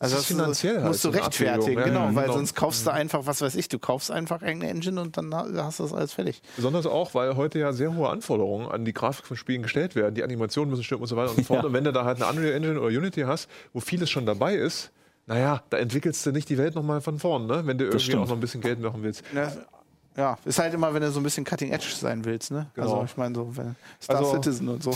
Also 0.00 0.14
Das 0.14 0.22
ist 0.22 0.28
finanziell 0.28 0.76
halt 0.76 0.86
musst 0.86 1.04
du 1.04 1.08
so 1.10 1.12
eine 1.12 1.26
rechtfertigen, 1.26 1.60
Abwägung. 1.60 1.78
Ja, 1.78 1.84
genau, 1.84 2.04
ja, 2.06 2.14
weil 2.14 2.24
genau. 2.24 2.36
sonst 2.36 2.54
kaufst 2.54 2.86
du 2.86 2.92
einfach, 2.92 3.26
was 3.26 3.40
weiß 3.40 3.56
ich, 3.56 3.68
du 3.68 3.80
kaufst 3.80 4.12
einfach 4.12 4.42
irgendeine 4.42 4.72
Engine 4.72 5.00
und 5.00 5.16
dann 5.16 5.34
hast 5.34 5.80
du 5.80 5.82
das 5.82 5.92
alles 5.92 6.12
fertig. 6.12 6.40
Besonders 6.54 6.86
auch, 6.86 7.14
weil 7.14 7.34
heute 7.34 7.58
ja 7.58 7.72
sehr 7.72 7.94
hohe 7.94 8.08
Anforderungen 8.08 8.68
an 8.68 8.84
die 8.84 8.92
Grafik 8.92 9.26
von 9.26 9.36
Spielen 9.36 9.62
gestellt 9.62 9.96
werden. 9.96 10.14
Die 10.14 10.22
Animationen 10.22 10.70
müssen 10.70 10.84
stimmen 10.84 11.02
und 11.02 11.08
so 11.08 11.16
weiter 11.16 11.30
und 11.30 11.38
so 11.38 11.42
fort. 11.44 11.60
Ja. 11.62 11.66
Und 11.66 11.72
wenn 11.72 11.82
du 11.82 11.92
da 11.92 12.04
halt 12.04 12.22
eine 12.22 12.30
Unreal 12.30 12.54
Engine 12.54 12.80
oder 12.80 12.96
Unity 12.96 13.22
hast, 13.22 13.50
wo 13.72 13.80
vieles 13.80 14.08
schon 14.08 14.24
dabei 14.24 14.54
ist, 14.54 14.92
naja, 15.26 15.62
da 15.68 15.78
entwickelst 15.78 16.24
du 16.24 16.30
nicht 16.32 16.48
die 16.48 16.58
Welt 16.58 16.74
nochmal 16.74 17.00
von 17.00 17.18
vorn, 17.18 17.46
ne? 17.46 17.66
wenn 17.66 17.76
du 17.76 17.84
irgendwie 17.84 18.04
stimmt. 18.04 18.22
auch 18.22 18.28
noch 18.28 18.34
ein 18.34 18.40
bisschen 18.40 18.60
Geld 18.60 18.80
machen 18.80 19.02
willst. 19.02 19.22
Ne? 19.34 19.50
Ja, 20.18 20.36
ist 20.44 20.58
halt 20.58 20.74
immer, 20.74 20.92
wenn 20.92 21.00
du 21.00 21.12
so 21.12 21.20
ein 21.20 21.22
bisschen 21.22 21.44
Cutting 21.44 21.70
Edge 21.70 21.86
sein 21.96 22.24
willst, 22.24 22.50
ne? 22.50 22.66
Genau. 22.74 22.92
Also 22.94 23.04
ich 23.04 23.16
meine 23.16 23.36
so, 23.36 23.56
wenn 23.56 23.76
Star 24.02 24.16
Also- 24.16 24.32
Citizen 24.32 24.68
und 24.68 24.82
so, 24.82 24.90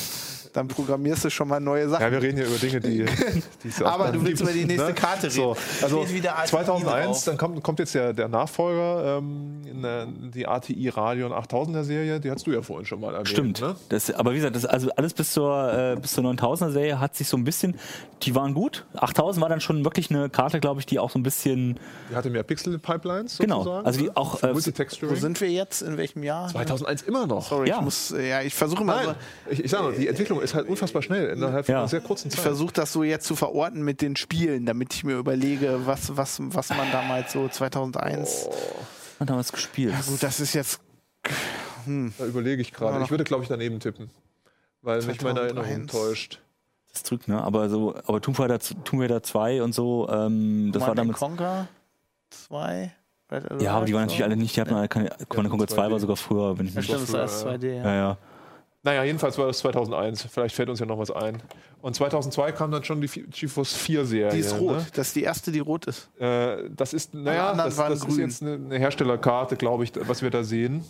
dann 0.53 0.67
programmierst 0.67 1.25
du 1.25 1.31
schon 1.31 1.47
mal 1.47 1.61
neue 1.61 1.89
Sachen. 1.89 2.03
Ja, 2.03 2.11
wir 2.11 2.21
reden 2.21 2.39
hier 2.39 2.47
über 2.49 2.57
Dinge, 2.59 2.81
die, 2.81 3.05
die 3.63 3.69
es 3.69 3.81
Aber 3.81 4.11
du 4.11 4.15
willst 4.25 4.27
gibt, 4.27 4.41
über 4.41 4.53
die 4.53 4.65
nächste 4.65 4.93
Karte 4.95 5.29
reden. 5.29 5.35
So, 5.35 5.57
also 5.81 6.03
Steht 6.05 6.15
wieder 6.17 6.37
ATI 6.39 6.49
2001, 6.49 7.07
drauf. 7.07 7.25
dann 7.25 7.37
kommt, 7.39 7.63
kommt 7.63 7.79
jetzt 7.79 7.95
der, 7.95 8.13
der 8.13 8.27
Nachfolger, 8.29 9.19
ähm, 9.19 9.63
in 9.65 9.81
der, 9.83 10.07
die 10.07 10.47
ATI 10.47 10.89
Radeon 10.89 11.33
8000er 11.33 11.85
Serie, 11.85 12.19
die 12.19 12.31
hast 12.31 12.45
du 12.47 12.51
ja 12.51 12.61
vorhin 12.61 12.85
schon 12.85 13.01
mal 13.01 13.13
erwähnt. 13.15 13.29
Stimmt. 13.29 13.61
Ne? 13.61 13.77
Das, 13.91 14.11
aber 14.11 14.33
wie 14.33 14.37
gesagt, 14.37 14.57
das, 14.57 14.67
also 14.67 14.91
alles 14.97 15.15
bis 15.15 15.33
zur, 15.33 15.73
äh, 15.73 15.97
bis 16.01 16.13
zur 16.13 16.25
9000er 16.25 16.71
Serie 16.73 16.99
hat 17.01 17.15
sich 17.15 17.29
so 17.29 17.37
ein 17.37 17.45
bisschen, 17.45 17.77
die 18.23 18.35
waren 18.35 18.55
gut. 18.55 18.85
8000 18.97 19.41
war 19.41 19.49
dann 19.49 19.61
schon 19.61 19.85
wirklich 19.85 20.11
eine 20.11 20.29
Karte, 20.29 20.59
glaube 20.59 20.81
ich, 20.81 20.87
die 20.87 20.99
auch 20.99 21.11
so 21.11 21.19
ein 21.19 21.23
bisschen, 21.23 21.79
Die 22.11 22.17
hatte 22.17 22.29
mehr 22.29 22.43
Pixel-Pipelines 22.43 23.39
Genau, 23.39 23.81
also 23.83 24.01
die 24.01 24.07
ne? 24.07 24.17
auch, 24.17 24.43
äh, 24.43 24.53
Multitexturing. 24.53 25.12
Wo 25.13 25.21
sind 25.21 25.41
wir 25.41 25.51
jetzt? 25.51 25.83
In 25.83 25.97
welchem 25.97 26.23
Jahr? 26.23 26.49
2001 26.49 27.03
immer 27.03 27.27
noch. 27.27 27.49
Sorry, 27.49 27.69
Ja. 27.69 27.77
ich 27.79 27.83
muss, 27.83 28.11
äh, 28.13 28.29
ja, 28.29 28.43
ich 28.43 28.55
versuche 28.55 28.85
mal, 28.85 29.03
so, 29.05 29.11
Nein, 29.11 29.17
ich, 29.51 29.65
ich 29.65 29.71
sage 29.71 29.85
nur, 29.85 29.93
die 29.93 30.09
Entwicklung 30.09 30.41
ist 30.41 30.55
halt 30.55 30.69
unfassbar 30.69 31.03
schnell 31.03 31.29
innerhalb 31.31 31.67
von 31.67 31.73
Ja. 31.73 31.79
einer 31.81 31.89
sehr 31.89 32.01
kurzen 32.01 32.29
ich 32.29 32.35
Zeit. 32.35 32.43
versuche 32.43 32.73
das 32.73 32.93
so 32.93 33.03
jetzt 33.03 33.27
zu 33.27 33.37
verorten 33.37 33.83
mit 33.83 34.01
den 34.03 34.17
Spielen, 34.17 34.67
damit 34.67 34.95
ich 34.95 35.05
mir 35.05 35.17
überlege, 35.17 35.81
was, 35.87 36.17
was, 36.17 36.39
was 36.43 36.71
man 36.71 36.91
damals 36.93 37.33
so 37.33 37.49
2001. 37.49 38.49
hat 39.21 39.31
damals 39.31 39.53
gespielt. 39.53 39.93
Ja 39.93 40.01
gut, 40.01 40.23
das 40.23 40.41
ist 40.41 40.55
jetzt 40.55 40.81
Da 42.19 42.27
überlege 42.27 42.63
ich 42.63 42.73
gerade. 42.73 43.03
Ich 43.05 43.11
würde, 43.11 43.25
glaube 43.25 43.43
ich, 43.43 43.49
daneben 43.49 43.81
tippen. 43.81 44.11
Weil 44.83 45.03
mich 45.03 45.21
meine 45.23 45.41
Erinnerung 45.41 45.65
2001. 45.89 45.93
täuscht. 45.93 46.41
Das 46.93 47.05
drückt, 47.05 47.27
ne? 47.29 47.41
Aber 47.43 47.71
so, 47.71 47.95
aber 48.07 48.21
Tomb 48.21 48.39
Raider, 48.39 48.59
Tomb 48.59 49.01
Raider 49.03 49.23
2 49.23 49.63
und 49.63 49.73
so, 49.75 50.09
ähm, 50.11 50.71
das 50.73 50.81
war 50.83 50.89
Command 50.91 50.99
damals. 50.99 51.19
Conquer 51.19 51.69
2. 52.31 52.93
Red 53.33 53.51
Alert, 53.51 53.63
Ja, 53.63 53.75
aber 53.75 53.87
die 53.87 53.95
waren 53.95 54.03
natürlich 54.03 54.25
alle 54.25 54.37
nicht, 54.37 54.57
die 54.57 54.61
hatten 54.61 54.75
alle 54.75 54.89
keine, 54.89 55.11
Command 55.29 55.51
Conquer 55.51 55.67
2 55.67 55.77
war 55.77 55.99
2D. 55.99 56.01
sogar 56.01 56.17
früher, 56.17 56.59
wenn 56.59 56.67
ich 56.67 56.75
mich 56.75 56.85
stimmt, 56.85 57.03
das 57.03 57.09
ist 57.09 57.15
alles 57.15 57.47
2D. 57.47 57.77
Ja. 57.77 57.85
Ja, 57.85 57.95
ja. 57.95 58.19
Naja, 58.85 59.05
jedenfalls 59.05 59.39
war 59.39 59.47
das 59.47 59.59
2001. 59.59 60.23
Vielleicht 60.25 60.57
fällt 60.57 60.69
uns 60.69 60.81
ja 60.81 60.87
noch 60.87 60.99
was 60.99 61.13
ein. 61.13 61.41
Und 61.83 61.95
2002 61.95 62.51
kam 62.51 62.73
dann 62.73 62.83
schon 62.83 63.01
die 63.01 63.07
GeForce 63.07 63.75
4 63.75 64.05
Serie. 64.05 64.33
Die 64.33 64.41
ist 64.41 64.59
rot. 64.59 64.77
Ne? 64.77 64.87
Das 64.95 65.09
ist 65.09 65.17
die 65.17 65.23
erste, 65.23 65.53
die 65.53 65.61
rot 65.61 65.87
ist. 65.87 66.11
Äh, 66.19 66.69
das 66.77 66.93
ist, 66.93 67.15
naja, 67.15 67.55
das, 67.55 67.77
das 67.77 68.05
ist 68.05 68.19
jetzt 68.19 68.43
eine, 68.43 68.55
eine 68.55 68.79
Herstellerkarte, 68.79 69.57
glaube 69.57 69.85
ich, 69.85 69.93
was 70.09 70.23
wir 70.23 70.31
da 70.31 70.43
sehen. 70.43 70.85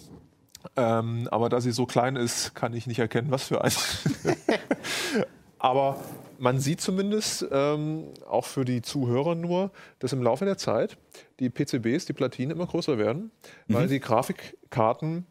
Ähm, 0.77 1.29
aber 1.31 1.51
da 1.51 1.61
sie 1.61 1.73
so 1.73 1.85
klein 1.85 2.17
ist, 2.17 2.55
kann 2.55 2.73
ich 2.73 2.87
nicht 2.87 2.99
erkennen, 2.99 3.31
was 3.31 3.45
für 3.45 3.63
eine. 3.63 3.73
aber 5.63 5.97
man 6.41 6.59
sieht 6.59 6.81
zumindest, 6.81 7.47
ähm, 7.53 8.09
auch 8.29 8.47
für 8.47 8.65
die 8.65 8.83
Zuhörer 8.83 9.37
nur, 9.37 9.71
dass 10.01 10.13
im 10.13 10.21
Laufe 10.21 10.45
der 10.45 10.59
Zeit 10.59 10.99
die 11.39 11.51
PCBs, 11.51 12.05
die 12.07 12.15
Platinen 12.15 12.51
immer 12.51 12.67
größer 12.67 12.99
werden, 12.99 13.31
weil 13.69 13.87
die 13.87 14.01
Grafikkarten 14.01 15.25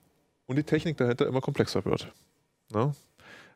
und 0.46 0.56
die 0.56 0.64
Technik 0.64 0.96
dahinter 0.96 1.28
immer 1.28 1.42
komplexer 1.42 1.84
wird. 1.84 2.14
Ne? 2.74 2.94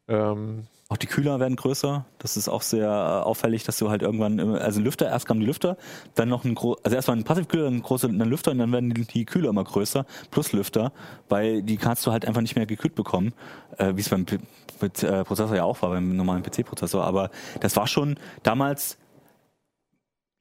Ähm, 0.09 0.67
Auch 0.87 0.97
die 0.97 1.07
Kühler 1.07 1.39
werden 1.39 1.55
größer. 1.55 2.05
Das 2.19 2.37
ist 2.37 2.47
auch 2.47 2.61
sehr 2.61 2.87
äh, 2.87 3.25
auffällig, 3.25 3.63
dass 3.63 3.79
du 3.79 3.89
halt 3.89 4.03
irgendwann, 4.03 4.39
also 4.39 4.79
Lüfter, 4.79 5.07
erst 5.07 5.25
kamen 5.25 5.39
die 5.39 5.47
Lüfter, 5.47 5.77
dann 6.13 6.29
noch 6.29 6.45
ein 6.45 6.53
gro 6.53 6.77
also 6.83 6.95
erstmal 6.95 7.17
ein 7.17 7.23
Passivkühler, 7.23 7.67
ein 7.67 7.81
großer 7.81 8.07
ein 8.07 8.19
Lüfter 8.19 8.51
und 8.51 8.59
dann 8.59 8.71
werden 8.71 8.93
die, 8.93 9.03
die 9.03 9.25
Kühler 9.25 9.49
immer 9.49 9.63
größer, 9.63 10.05
plus 10.29 10.51
Lüfter, 10.51 10.91
weil 11.27 11.63
die 11.63 11.77
kannst 11.77 12.05
du 12.05 12.11
halt 12.11 12.25
einfach 12.25 12.41
nicht 12.41 12.55
mehr 12.55 12.67
gekühlt 12.67 12.93
bekommen, 12.93 13.33
äh, 13.79 13.93
wie 13.95 14.01
es 14.01 14.09
beim 14.09 14.25
P 14.25 14.37
mit, 14.79 15.01
äh, 15.01 15.23
Prozessor 15.23 15.55
ja 15.55 15.63
auch 15.63 15.81
war, 15.81 15.89
beim 15.89 16.15
normalen 16.15 16.43
PC-Prozessor. 16.43 17.03
Aber 17.03 17.31
das 17.61 17.75
war 17.75 17.87
schon 17.87 18.17
damals 18.43 18.97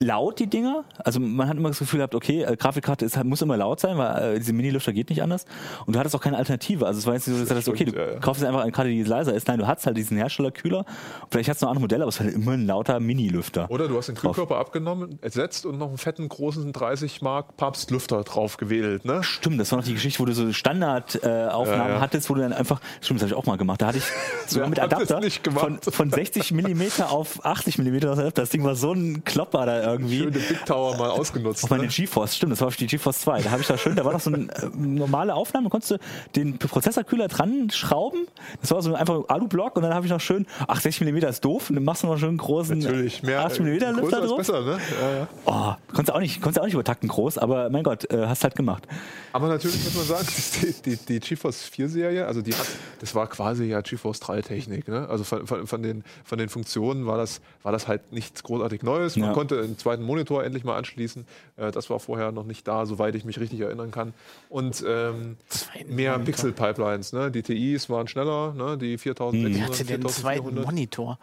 laut, 0.04 0.38
die 0.38 0.46
Dinger. 0.46 0.84
Also 0.98 1.20
man 1.20 1.48
hat 1.48 1.56
immer 1.56 1.68
das 1.68 1.78
Gefühl 1.78 1.98
gehabt, 1.98 2.14
okay, 2.14 2.42
äh, 2.42 2.56
Grafikkarte 2.56 3.04
ist, 3.04 3.16
halt- 3.16 3.26
muss 3.26 3.42
immer 3.42 3.56
laut 3.56 3.80
sein, 3.80 3.96
weil 3.98 4.34
äh, 4.34 4.38
diese 4.38 4.52
Mini-Lüfter 4.52 4.92
geht 4.92 5.10
nicht 5.10 5.22
anders. 5.22 5.46
Und 5.86 5.94
du 5.94 5.98
hattest 5.98 6.14
auch 6.14 6.20
keine 6.20 6.36
Alternative. 6.36 6.86
Also 6.86 6.98
es 6.98 7.06
war 7.06 7.14
jetzt 7.14 7.26
nicht 7.26 7.36
so, 7.36 7.40
dass 7.42 7.48
du 7.48 7.54
sagst, 7.54 7.68
okay, 7.68 7.84
du 7.84 7.96
ja, 7.96 8.12
ja. 8.12 8.18
kaufst 8.20 8.44
einfach 8.44 8.60
eine 8.62 8.72
Karte, 8.72 8.90
die 8.90 9.02
leiser 9.02 9.34
ist. 9.34 9.48
Nein, 9.48 9.58
du 9.58 9.66
hattest 9.66 9.86
halt 9.86 9.96
diesen 9.96 10.16
Herstellerkühler. 10.16 10.84
Vielleicht 11.30 11.48
hast 11.48 11.62
du 11.62 11.66
noch 11.66 11.70
andere 11.72 11.82
Modelle, 11.82 12.04
aber 12.04 12.10
es 12.10 12.18
war 12.20 12.26
halt 12.26 12.34
immer 12.36 12.52
ein 12.52 12.66
lauter 12.66 13.00
Mini-Lüfter. 13.00 13.70
Oder 13.70 13.88
du 13.88 13.96
hast 13.96 14.08
den 14.08 14.14
Drauf. 14.14 14.36
Kühlkörper 14.36 14.58
abgenommen, 14.60 15.18
ersetzt 15.22 15.66
und 15.66 15.78
noch 15.78 15.88
einen 15.88 15.98
fetten, 15.98 16.28
großen 16.28 16.72
30 16.72 17.22
Mark 17.22 17.56
Papstlüfter 17.56 18.22
drauf 18.24 18.56
gewählt. 18.56 19.04
Ne? 19.04 19.22
Stimmt, 19.22 19.60
das 19.60 19.70
war 19.72 19.78
noch 19.78 19.84
die 19.84 19.94
Geschichte, 19.94 20.20
wo 20.20 20.24
du 20.26 20.32
so 20.34 20.52
Standardaufnahmen 20.52 21.86
äh, 21.86 21.94
Ja, 21.94 22.00
hattest, 22.00 22.28
wo 22.30 22.34
du 22.34 22.40
dann 22.42 22.52
einfach, 22.52 22.80
stimmt, 23.00 23.20
das 23.20 23.24
habe 23.30 23.34
ich 23.34 23.38
auch 23.42 23.46
mal 23.46 23.56
gemacht. 23.56 23.80
Da 23.82 23.86
hatte 23.88 23.98
ich 23.98 24.04
sogar 24.46 24.68
mit 24.68 24.80
Adapter 24.80 25.20
von, 25.54 25.78
von 25.80 26.10
60 26.10 26.52
Millimeter 26.52 27.10
auf 27.10 27.44
80 27.44 27.78
Millimeter. 27.78 28.30
Das 28.32 28.50
Ding 28.50 28.64
war 28.64 28.74
so 28.74 28.92
ein 28.92 29.24
Klopper 29.24 29.66
da 29.66 29.93
irgendwie. 29.94 30.18
Schön 30.18 30.32
den 30.32 30.42
Big 30.48 30.64
Tower 30.66 30.96
mal 30.96 31.10
ausgenutzt. 31.10 31.64
Auf 31.64 31.70
meine 31.70 31.84
Ne? 31.84 31.88
GeForce, 31.88 32.36
stimmt, 32.36 32.52
das 32.52 32.60
war 32.60 32.68
auf 32.68 32.76
die 32.76 32.86
GeForce 32.86 33.20
2. 33.20 33.42
Da 33.42 33.50
habe 33.50 33.60
ich 33.62 33.66
da 33.66 33.76
schön, 33.78 33.96
da 33.96 34.04
war 34.04 34.12
noch 34.12 34.20
so 34.20 34.30
eine 34.32 34.44
äh, 34.44 34.68
normale 34.76 35.34
Aufnahme, 35.34 35.64
da 35.66 35.70
konntest 35.70 35.90
du 35.92 35.98
den 36.36 36.58
Prozessorkühler 36.58 37.28
dran 37.28 37.70
schrauben. 37.70 38.26
Das 38.60 38.70
war 38.70 38.82
so 38.82 38.94
einfach 38.94 39.14
ein 39.16 39.24
Alublock 39.28 39.76
und 39.76 39.82
dann 39.82 39.94
habe 39.94 40.06
ich 40.06 40.12
noch 40.12 40.20
schön, 40.20 40.46
ach, 40.68 40.80
60 40.80 41.06
mm 41.10 41.16
ist 41.18 41.44
doof 41.44 41.70
und 41.70 41.76
dann 41.76 41.84
machst 41.84 42.02
du 42.02 42.06
noch 42.06 42.18
schön 42.18 42.28
einen 42.30 42.38
großen 42.38 42.78
Natürlich, 42.78 43.22
mehr 43.22 43.44
80 43.44 43.60
mm 43.60 43.78
größer 43.78 43.92
Lüfter 43.92 44.22
ist 44.22 44.28
drauf. 44.30 44.36
besser, 44.38 44.60
ne? 44.62 44.78
Ja, 45.00 45.16
ja. 45.18 45.28
Oh, 45.46 45.74
konntest 45.88 46.08
du 46.10 46.14
auch 46.14 46.20
nicht, 46.20 46.40
konntest 46.40 46.60
auch 46.60 46.64
nicht 46.64 46.74
übertakten 46.74 47.08
groß, 47.08 47.38
aber 47.38 47.70
mein 47.70 47.82
Gott, 47.82 48.10
äh, 48.10 48.26
hast 48.26 48.44
halt 48.44 48.54
gemacht. 48.54 48.86
Aber 49.32 49.48
natürlich 49.48 49.82
muss 49.84 49.94
man 49.94 50.04
sagen, 50.06 50.26
die, 50.84 50.96
die, 50.96 50.96
die 50.96 51.20
GeForce 51.20 51.62
4 51.64 51.88
Serie, 51.88 52.26
also 52.26 52.40
die 52.42 52.52
hat, 52.54 52.66
das 53.00 53.14
war 53.14 53.26
quasi 53.26 53.64
ja 53.64 53.80
GeForce 53.80 54.20
3 54.20 54.42
Technik. 54.42 54.88
Ne? 54.88 55.08
Also 55.08 55.24
von, 55.24 55.46
von, 55.46 55.66
von, 55.66 55.82
den, 55.82 56.04
von 56.24 56.38
den 56.38 56.48
Funktionen 56.48 57.06
war 57.06 57.16
das, 57.18 57.40
war 57.62 57.72
das 57.72 57.88
halt 57.88 58.12
nichts 58.12 58.42
großartig 58.42 58.82
Neues. 58.82 59.16
Man 59.16 59.28
Ja. 59.28 59.34
konnte 59.34 59.56
einen 59.74 59.78
zweiten 59.78 60.02
Monitor 60.02 60.44
endlich 60.44 60.64
mal 60.64 60.76
anschließen. 60.76 61.26
Äh, 61.56 61.70
das 61.70 61.90
war 61.90 62.00
vorher 62.00 62.32
noch 62.32 62.44
nicht 62.44 62.66
da, 62.66 62.86
soweit 62.86 63.14
ich 63.14 63.24
mich 63.24 63.38
richtig 63.38 63.60
erinnern 63.60 63.90
kann. 63.90 64.14
Und 64.48 64.84
ähm, 64.86 65.36
mehr. 65.86 66.18
Pixel-Pipelines. 66.18 67.12
Ne? 67.12 67.30
Die 67.30 67.42
TIs 67.42 67.90
waren 67.90 68.08
schneller, 68.08 68.54
ne? 68.54 68.78
die 68.78 68.96
4600, 68.96 69.54
Wer 69.54 69.66
hatte 69.66 69.94
einen 69.94 70.08
zweiten 70.08 70.42
4400. 70.42 70.64
Monitor? 70.64 71.18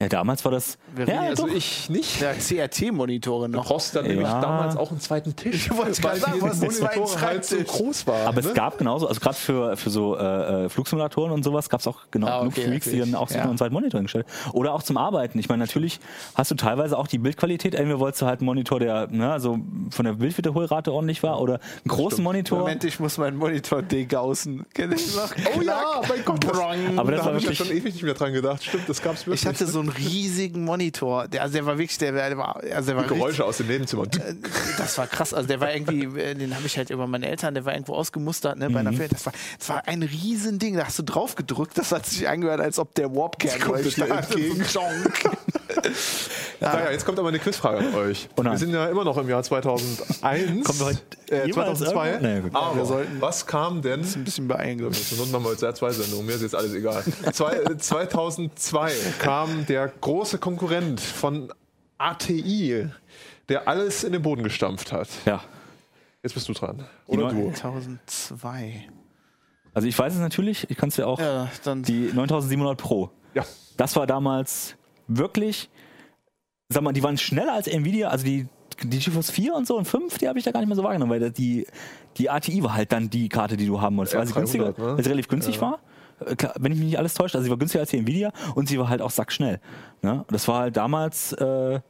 Ja, 0.00 0.08
damals 0.08 0.44
war 0.44 0.52
das. 0.52 0.78
Wir 0.94 1.08
ja, 1.08 1.20
Also 1.22 1.48
doch. 1.48 1.52
ich 1.56 1.90
nicht. 1.90 2.20
Ja, 2.20 2.32
CRT-Monitore 2.32 3.48
Du 3.48 3.56
noch. 3.56 3.66
brauchst 3.66 3.96
dann 3.96 4.06
nämlich 4.06 4.28
Ja. 4.28 4.40
damals 4.40 4.76
auch 4.76 4.92
einen 4.92 5.00
zweiten 5.00 5.34
Tisch, 5.34 5.66
Ich 5.66 5.76
wollte 5.76 5.90
es 5.90 6.00
weil 6.04 6.20
gerade 6.20 6.20
sagen, 6.20 6.32
die 6.34 6.38
du 6.38 6.44
einen 6.46 6.70
zweiten 6.70 7.00
Monitore 7.00 7.20
halt 7.20 7.44
so 7.44 7.56
groß 7.56 8.06
waren. 8.06 8.28
Aber 8.28 8.40
ne? 8.40 8.46
es 8.46 8.54
gab 8.54 8.78
genauso, 8.78 9.08
also 9.08 9.18
gerade 9.20 9.34
für, 9.34 9.76
für 9.76 9.90
so 9.90 10.16
äh, 10.16 10.66
äh, 10.66 10.68
Flugsimulatoren 10.68 11.32
und 11.32 11.42
sowas 11.42 11.68
gab 11.68 11.80
es 11.80 11.88
auch 11.88 12.02
genau 12.12 12.28
Ah, 12.28 12.38
genug 12.38 12.52
okay, 12.52 12.68
Freaks, 12.68 12.90
die 12.90 13.00
dann 13.00 13.16
auch 13.16 13.26
sich 13.26 13.38
Ja. 13.38 13.42
einen 13.42 13.58
zweiten 13.58 13.74
Monitor 13.74 13.98
hingestellt 13.98 14.26
Oder 14.52 14.72
auch 14.72 14.84
zum 14.84 14.96
Arbeiten. 14.98 15.36
Ich 15.40 15.48
meine, 15.48 15.64
natürlich 15.64 15.98
hast 16.36 16.52
du 16.52 16.54
teilweise 16.54 16.96
auch 16.96 17.08
die 17.08 17.18
Bildqualität. 17.18 17.74
Entweder 17.74 17.98
wolltest 17.98 18.22
du 18.22 18.26
halt 18.26 18.38
einen 18.38 18.46
Monitor, 18.46 18.78
der 18.78 19.08
ne, 19.08 19.32
also 19.32 19.58
von 19.90 20.04
der 20.04 20.12
Bildwiederholrate 20.12 20.92
ordentlich 20.92 21.24
war, 21.24 21.40
oder 21.40 21.54
einen 21.54 21.88
großen 21.88 22.22
Monitor. 22.22 22.60
Moment, 22.60 22.84
ich 22.84 23.00
muss 23.00 23.18
meinen 23.18 23.36
Monitor 23.36 23.82
degaußen. 23.82 24.64
Kenn 24.74 24.92
ich 24.92 25.16
noch? 25.16 25.32
Oh 25.56 25.60
ja, 25.60 26.00
mein 26.08 26.24
Gott. 26.24 26.44
Das. 26.44 26.56
Aber 26.56 27.10
das 27.10 27.20
da 27.20 27.26
war 27.26 27.32
habe 27.32 27.38
ich 27.38 27.44
ja 27.46 27.52
schon 27.52 27.66
ewig 27.72 27.94
nicht 27.94 28.04
mehr 28.04 28.14
dran 28.14 28.32
gedacht. 28.32 28.62
Stimmt, 28.62 28.88
das 28.88 29.02
gab 29.02 29.14
es 29.14 29.26
wirklich. 29.26 29.42
Ich 29.42 29.48
hatte 29.48 29.66
so 29.66 29.87
einen 29.88 30.06
riesigen 30.06 30.64
Monitor. 30.64 31.28
Der, 31.28 31.42
also 31.42 31.54
der 31.54 31.66
war 31.66 31.78
wirklich, 31.78 31.98
der, 31.98 32.12
der 32.12 32.36
war, 32.36 32.56
also 32.56 32.86
der 32.86 32.96
war 32.96 33.04
richtig, 33.04 33.18
Geräusche 33.18 33.44
aus 33.44 33.56
dem 33.58 33.68
Nebenzimmer. 33.68 34.04
Äh, 34.04 34.34
das 34.76 34.98
war 34.98 35.06
krass. 35.06 35.34
Also 35.34 35.48
der 35.48 35.60
war 35.60 35.72
irgendwie, 35.72 36.04
äh, 36.20 36.34
den 36.34 36.54
habe 36.54 36.66
ich 36.66 36.76
halt 36.76 36.90
über 36.90 37.06
meine 37.06 37.28
Eltern, 37.28 37.54
der 37.54 37.64
war 37.64 37.72
irgendwo 37.72 37.94
ausgemustert, 37.94 38.58
ne, 38.58 38.70
bei 38.70 38.80
einer 38.80 38.92
Film. 38.92 39.08
Das 39.10 39.26
war, 39.26 39.32
das 39.58 39.68
war 39.68 39.88
ein 39.88 40.02
Riesending. 40.02 40.76
Da 40.76 40.86
hast 40.86 40.98
du 40.98 41.02
drauf 41.02 41.34
gedrückt, 41.34 41.78
das 41.78 41.92
hat 41.92 42.06
sich 42.06 42.28
angehört, 42.28 42.60
als 42.60 42.78
ob 42.78 42.94
der 42.94 43.14
Warpkern 43.14 43.70
euch 43.70 43.94
da 43.94 44.06
entgegen. 44.06 44.64
Jonk. 45.74 45.86
Naja, 46.60 46.90
jetzt 46.90 47.04
kommt 47.06 47.18
aber 47.18 47.28
eine 47.28 47.38
Quizfrage 47.38 47.78
an 47.78 47.94
euch. 47.94 48.28
Oh 48.36 48.42
wir 48.42 48.56
sind 48.58 48.70
ja 48.72 48.86
immer 48.86 49.04
noch 49.04 49.16
im 49.16 49.28
Jahr 49.28 49.42
2001. 49.42 50.64
Kommen 50.64 50.78
wir 50.80 50.86
heute 50.86 51.00
äh, 51.30 51.46
jeweils 51.46 51.78
2002. 51.78 52.08
irgendwo? 52.10 52.26
Nee, 52.28 52.40
gut. 52.40 52.54
aber 52.54 52.76
Wir 52.76 52.84
sollten- 52.84 53.20
was 53.20 53.46
kam 53.46 53.82
denn? 53.82 54.00
ein 54.00 54.24
bisschen 54.24 54.48
beeilen, 54.48 54.78
glaube 54.78 54.94
ich. 54.94 55.08
Zur 55.08 55.18
Not 55.18 55.30
machen 55.32 55.44
wir 55.44 55.50
jetzt 55.52 55.62
ja 55.62 55.72
zwei 55.74 55.90
Sendungen, 55.90 56.26
mir 56.26 56.32
ist 56.32 56.42
jetzt 56.42 56.54
alles 56.54 56.72
egal. 56.74 57.02
Zwei, 57.32 57.52
äh, 57.56 57.76
2002 57.76 58.92
kam 59.18 59.66
der 59.66 59.88
große 59.88 60.38
Konkurrent 60.38 61.00
von 61.00 61.52
ATI, 61.98 62.88
der 63.48 63.68
alles 63.68 64.04
in 64.04 64.12
den 64.12 64.22
Boden 64.22 64.42
gestampft 64.42 64.92
hat. 64.92 65.08
Ja. 65.26 65.42
Jetzt 66.22 66.32
bist 66.34 66.48
du 66.48 66.52
dran. 66.52 66.84
Oder 67.06 67.28
du. 67.28 67.52
2002. 67.52 68.88
Also 69.74 69.86
ich 69.86 69.96
weiß 69.98 70.14
es 70.14 70.18
natürlich, 70.20 70.68
ich 70.70 70.76
kann 70.76 70.88
es 70.88 70.96
ja 70.96 71.06
auch. 71.06 71.20
Ja, 71.20 71.48
dann 71.62 71.82
Die 71.82 72.10
9700 72.12 72.76
Pro. 72.76 73.10
Ja. 73.34 73.44
Das 73.76 73.94
war 73.94 74.06
damals 74.06 74.74
wirklich, 75.08 75.68
sag 76.68 76.82
mal, 76.82 76.92
die 76.92 77.02
waren 77.02 77.18
schneller 77.18 77.54
als 77.54 77.66
Nvidia, 77.66 78.08
also 78.08 78.24
die, 78.24 78.46
die 78.82 78.98
GeForce 78.98 79.30
4 79.30 79.54
und 79.54 79.66
so 79.66 79.76
und 79.76 79.86
5, 79.86 80.18
die 80.18 80.28
habe 80.28 80.38
ich 80.38 80.44
da 80.44 80.52
gar 80.52 80.60
nicht 80.60 80.68
mehr 80.68 80.76
so 80.76 80.84
wahrgenommen, 80.84 81.10
weil 81.10 81.30
die, 81.30 81.66
die 82.16 82.30
ATI 82.30 82.62
war 82.62 82.74
halt 82.74 82.92
dann 82.92 83.10
die 83.10 83.28
Karte, 83.28 83.56
die 83.56 83.66
du 83.66 83.80
haben 83.80 83.96
wolltest, 83.96 84.16
weil 84.16 84.26
sie 84.26 84.32
300, 84.34 84.52
günstiger, 84.52 84.86
ne? 84.86 84.96
weil 84.96 85.04
sie 85.04 85.10
relativ 85.10 85.28
günstig 85.28 85.60
war. 85.60 85.80
Äh, 86.24 86.36
Klar, 86.36 86.54
wenn 86.58 86.72
ich 86.72 86.78
mich 86.78 86.86
nicht 86.88 86.98
alles 86.98 87.14
täusche, 87.14 87.36
also 87.36 87.44
sie 87.44 87.50
war 87.50 87.58
günstiger 87.58 87.80
als 87.80 87.90
die 87.90 87.98
Nvidia 87.98 88.32
und 88.54 88.68
sie 88.68 88.78
war 88.78 88.88
halt 88.88 89.02
auch 89.02 89.10
sackschnell. 89.10 89.60
Ne? 90.02 90.12
Und 90.18 90.32
das 90.32 90.46
war 90.46 90.60
halt 90.60 90.76
damals, 90.76 91.32
äh, 91.32 91.80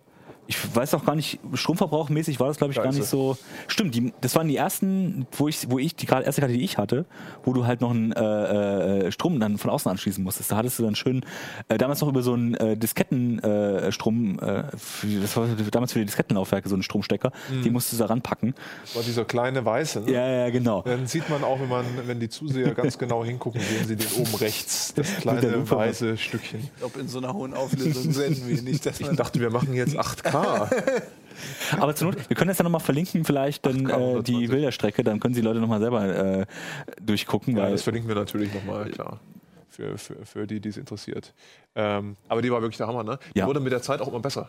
ich 0.50 0.74
weiß 0.74 0.94
auch 0.94 1.04
gar 1.04 1.14
nicht, 1.14 1.38
stromverbrauchmäßig 1.52 2.40
war 2.40 2.48
das, 2.48 2.56
glaube 2.56 2.72
ich, 2.72 2.76
gar 2.78 2.86
Scheiße. 2.86 2.98
nicht 3.00 3.08
so. 3.10 3.36
Stimmt, 3.66 3.94
die, 3.94 4.14
das 4.22 4.34
waren 4.34 4.48
die 4.48 4.56
ersten, 4.56 5.26
wo 5.32 5.46
ich, 5.46 5.70
wo 5.70 5.78
ich 5.78 5.94
die 5.94 6.06
erste 6.06 6.40
Karte, 6.40 6.54
die 6.54 6.64
ich 6.64 6.78
hatte, 6.78 7.04
wo 7.44 7.52
du 7.52 7.66
halt 7.66 7.82
noch 7.82 7.90
einen 7.90 8.12
äh, 8.12 9.06
äh, 9.08 9.12
Strom 9.12 9.38
dann 9.40 9.58
von 9.58 9.70
außen 9.70 9.90
anschließen 9.90 10.24
musstest. 10.24 10.50
Da 10.50 10.56
hattest 10.56 10.78
du 10.78 10.84
dann 10.84 10.94
schön, 10.94 11.22
äh, 11.68 11.76
damals 11.76 12.00
noch 12.00 12.08
über 12.08 12.22
so 12.22 12.32
einen 12.32 12.54
äh, 12.54 12.78
Disketten-Strom, 12.78 13.78
äh, 13.84 13.92
Strom, 13.92 14.38
äh, 14.38 14.64
für- 14.76 15.20
das 15.20 15.36
war 15.36 15.46
damals 15.70 15.92
für 15.92 15.98
die 15.98 16.06
Diskettenlaufwerke 16.06 16.66
so 16.70 16.74
einen 16.74 16.82
Stromstecker, 16.82 17.30
den 17.50 17.72
musstest 17.74 18.00
du 18.00 18.04
da 18.04 18.08
ranpacken. 18.08 18.54
Das 18.84 18.96
war 18.96 19.02
dieser 19.02 19.26
kleine 19.26 19.62
Weiße. 19.64 20.00
Ne? 20.00 20.12
Ja, 20.12 20.26
ja, 20.28 20.50
genau. 20.50 20.80
Dann 20.82 21.06
sieht 21.06 21.28
man 21.28 21.44
auch, 21.44 21.60
wenn, 21.60 21.68
man, 21.68 21.84
wenn 22.06 22.20
die 22.20 22.30
Zuseher 22.30 22.72
ganz 22.74 22.96
genau 22.96 23.22
hingucken, 23.22 23.60
sehen 23.60 23.86
sie 23.86 23.96
den 23.96 24.10
oben 24.18 24.34
rechts, 24.36 24.94
das 24.94 25.14
kleine 25.16 25.70
weiße 25.70 26.16
Stückchen. 26.16 26.60
Ich 26.60 26.76
glaube, 26.78 27.00
in 27.00 27.08
so 27.08 27.18
einer 27.18 27.34
hohen 27.34 27.52
Auflösung 27.52 28.12
senden 28.12 28.48
wir 28.48 28.62
nicht, 28.62 28.86
dass 28.86 28.98
Ich 28.98 29.08
dachte, 29.08 29.40
wir 29.40 29.50
machen 29.50 29.74
jetzt 29.74 29.94
8K. 29.98 30.37
Aber 31.78 31.94
zur 31.94 32.08
Not, 32.08 32.28
wir 32.28 32.36
können 32.36 32.48
das 32.48 32.58
ja 32.58 32.64
nochmal 32.64 32.80
verlinken, 32.80 33.24
vielleicht 33.24 33.64
dann 33.66 33.86
Ach, 33.86 33.94
komm, 33.94 34.18
äh, 34.18 34.22
die 34.22 34.48
Bilderstrecke, 34.48 35.04
dann 35.04 35.20
können 35.20 35.34
Sie 35.34 35.40
Leute 35.40 35.60
nochmal 35.60 35.80
selber 35.80 36.04
äh, 36.04 36.46
durchgucken, 37.00 37.56
Ja, 37.56 37.70
das 37.70 37.82
verlinken 37.82 38.08
wir 38.08 38.16
natürlich 38.16 38.52
nochmal, 38.52 38.90
klar. 38.90 39.20
Für, 39.78 39.96
für, 39.96 40.26
für 40.26 40.46
die, 40.48 40.58
die 40.60 40.70
es 40.70 40.76
interessiert. 40.76 41.32
Ähm, 41.76 42.16
aber 42.28 42.42
die 42.42 42.50
war 42.50 42.60
wirklich 42.62 42.78
der 42.78 42.88
Hammer, 42.88 43.04
ne? 43.04 43.20
Die 43.32 43.38
Ja. 43.38 43.46
wurde 43.46 43.60
mit 43.60 43.70
der 43.70 43.80
Zeit 43.80 44.00
auch 44.00 44.08
immer 44.08 44.18
besser. 44.18 44.48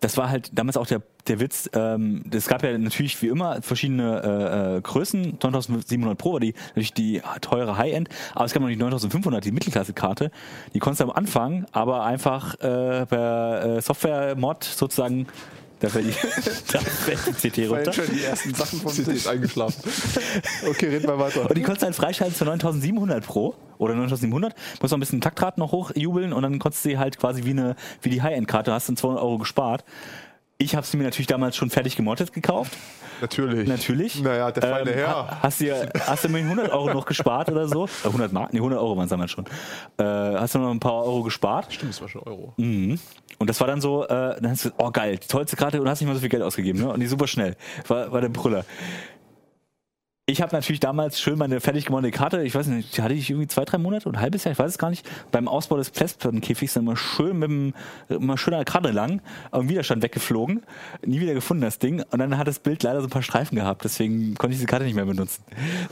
das 0.00 0.16
war 0.16 0.30
halt 0.30 0.50
damals 0.52 0.76
auch 0.76 0.86
der, 0.88 1.00
der 1.28 1.38
Witz. 1.38 1.70
Ähm, 1.74 2.24
es 2.32 2.48
gab 2.48 2.64
ja 2.64 2.76
natürlich 2.76 3.22
wie 3.22 3.28
immer 3.28 3.62
verschiedene 3.62 4.20
äh, 4.20 4.76
äh, 4.78 4.80
Größen. 4.80 5.38
9700 5.40 6.18
Pro 6.18 6.32
war 6.32 6.40
die 6.40 6.54
natürlich 6.70 6.92
die 6.92 7.22
teure 7.40 7.78
High-End, 7.78 8.08
aber 8.34 8.46
es 8.46 8.52
gab 8.52 8.62
noch 8.62 8.68
die 8.68 8.74
9500, 8.74 9.44
die 9.44 9.52
Mittelklasse-Karte. 9.52 10.32
Die 10.74 10.80
konntest 10.80 11.02
du 11.02 11.04
am 11.04 11.12
Anfang, 11.12 11.66
aber 11.70 12.02
einfach 12.04 12.54
äh, 12.54 13.06
per 13.06 13.76
äh, 13.76 13.80
Software-Mod 13.80 14.64
sozusagen. 14.64 15.28
Da 15.80 15.88
fällt 15.88 16.06
die, 16.06 16.14
da 16.72 16.80
fällt 16.80 17.44
die 17.44 17.50
CT 17.50 17.70
runter. 17.70 17.92
schon 17.92 18.06
die 18.12 18.24
ersten 18.24 18.54
Sachen 18.54 18.80
vom 18.80 18.90
ist 19.14 19.28
eingeschlafen. 19.28 19.90
Okay, 20.68 20.88
red 20.88 21.06
mal 21.06 21.18
weiter. 21.18 21.48
Und 21.48 21.56
die 21.56 21.62
konntest 21.62 21.82
du 21.82 21.86
halt 21.86 21.96
freischalten 21.96 22.34
für 22.34 22.44
9700 22.44 23.24
Pro 23.24 23.54
oder 23.78 23.94
9700. 23.94 24.54
Musst 24.80 24.90
noch 24.90 24.98
ein 24.98 25.00
bisschen 25.00 25.20
Taktrad 25.20 25.58
noch 25.58 25.70
hochjubeln 25.70 26.32
und 26.32 26.42
dann 26.42 26.58
konntest 26.58 26.84
du 26.84 26.90
sie 26.90 26.98
halt 26.98 27.18
quasi 27.18 27.44
wie, 27.44 27.50
eine, 27.50 27.76
wie 28.02 28.10
die 28.10 28.22
High-End-Karte, 28.22 28.72
hast 28.72 28.88
dann 28.88 28.96
200 28.96 29.22
Euro 29.22 29.38
gespart. 29.38 29.84
Ich 30.60 30.74
habe 30.74 30.84
sie 30.84 30.96
mir 30.96 31.04
natürlich 31.04 31.28
damals 31.28 31.54
schon 31.54 31.70
fertig 31.70 31.94
gemottet 31.94 32.32
gekauft. 32.32 32.72
Natürlich. 33.20 33.68
Natürlich. 33.68 34.20
Naja, 34.22 34.50
der 34.50 34.60
feine 34.62 34.90
Ähm, 34.90 34.96
Herr. 34.98 35.08
ha- 35.08 35.38
Hast, 35.42 35.60
dir, 35.60 35.88
hast 36.04 36.24
du 36.24 36.28
mir 36.28 36.38
100 36.38 36.72
Euro 36.72 36.92
noch 36.92 37.06
gespart 37.06 37.48
oder 37.48 37.68
so? 37.68 37.86
Äh, 37.86 38.06
100 38.08 38.32
Mark? 38.32 38.52
Nee, 38.52 38.58
100 38.58 38.80
Euro 38.80 38.96
waren 38.96 39.04
es 39.04 39.10
damals 39.10 39.30
schon. 39.30 39.44
Äh, 39.98 40.02
hast 40.04 40.56
du 40.56 40.58
noch 40.58 40.70
ein 40.72 40.80
paar 40.80 40.94
Euro 41.04 41.22
gespart? 41.22 41.72
Stimmt, 41.72 41.92
das 41.92 42.00
war 42.00 42.08
schon 42.08 42.22
Euro. 42.24 42.54
Mhm. 42.56 42.98
Und 43.38 43.48
das 43.48 43.60
war 43.60 43.68
dann 43.68 43.80
so, 43.80 44.02
äh, 44.04 44.08
dann 44.08 44.50
hast 44.50 44.64
du, 44.64 44.70
oh 44.78 44.90
geil, 44.90 45.18
die 45.18 45.28
tollste 45.28 45.54
Karte 45.54 45.80
und 45.80 45.88
hast 45.88 46.00
nicht 46.00 46.08
mal 46.08 46.14
so 46.14 46.20
viel 46.20 46.28
Geld 46.28 46.42
ausgegeben, 46.42 46.80
ne? 46.80 46.88
Und 46.92 46.98
die 46.98 47.06
super 47.06 47.28
schnell. 47.28 47.54
War, 47.86 48.10
war 48.10 48.20
der 48.20 48.28
Brüller. 48.28 48.64
Ich 50.30 50.42
habe 50.42 50.54
natürlich 50.54 50.78
damals 50.78 51.18
schön 51.18 51.38
meine 51.38 51.58
fertig 51.58 51.86
gemachte 51.86 52.10
Karte, 52.10 52.42
ich 52.42 52.54
weiß 52.54 52.66
nicht, 52.66 52.94
die 52.94 53.00
hatte 53.00 53.14
ich 53.14 53.30
irgendwie 53.30 53.46
zwei, 53.46 53.64
drei 53.64 53.78
Monate 53.78 54.10
oder 54.10 54.18
ein 54.18 54.20
halbes 54.20 54.44
Jahr, 54.44 54.52
ich 54.52 54.58
weiß 54.58 54.72
es 54.72 54.76
gar 54.76 54.90
nicht, 54.90 55.08
beim 55.30 55.48
Ausbau 55.48 55.78
des 55.78 55.88
Festplattenkäfigs 55.88 56.74
dann 56.74 56.84
mal 56.84 56.96
schön 56.96 57.38
mit 57.38 57.48
dem, 57.48 57.74
immer 58.10 58.36
schön 58.36 58.52
an 58.52 58.58
der 58.58 58.66
Karte 58.66 58.90
lang, 58.90 59.22
am 59.52 59.70
Widerstand 59.70 60.02
weggeflogen, 60.02 60.64
nie 61.02 61.20
wieder 61.20 61.32
gefunden 61.32 61.62
das 61.62 61.78
Ding 61.78 62.04
und 62.10 62.18
dann 62.18 62.36
hat 62.36 62.46
das 62.46 62.58
Bild 62.58 62.82
leider 62.82 63.00
so 63.00 63.06
ein 63.06 63.10
paar 63.10 63.22
Streifen 63.22 63.56
gehabt, 63.56 63.84
deswegen 63.84 64.34
konnte 64.34 64.52
ich 64.52 64.58
diese 64.58 64.66
Karte 64.66 64.84
nicht 64.84 64.96
mehr 64.96 65.06
benutzen. 65.06 65.42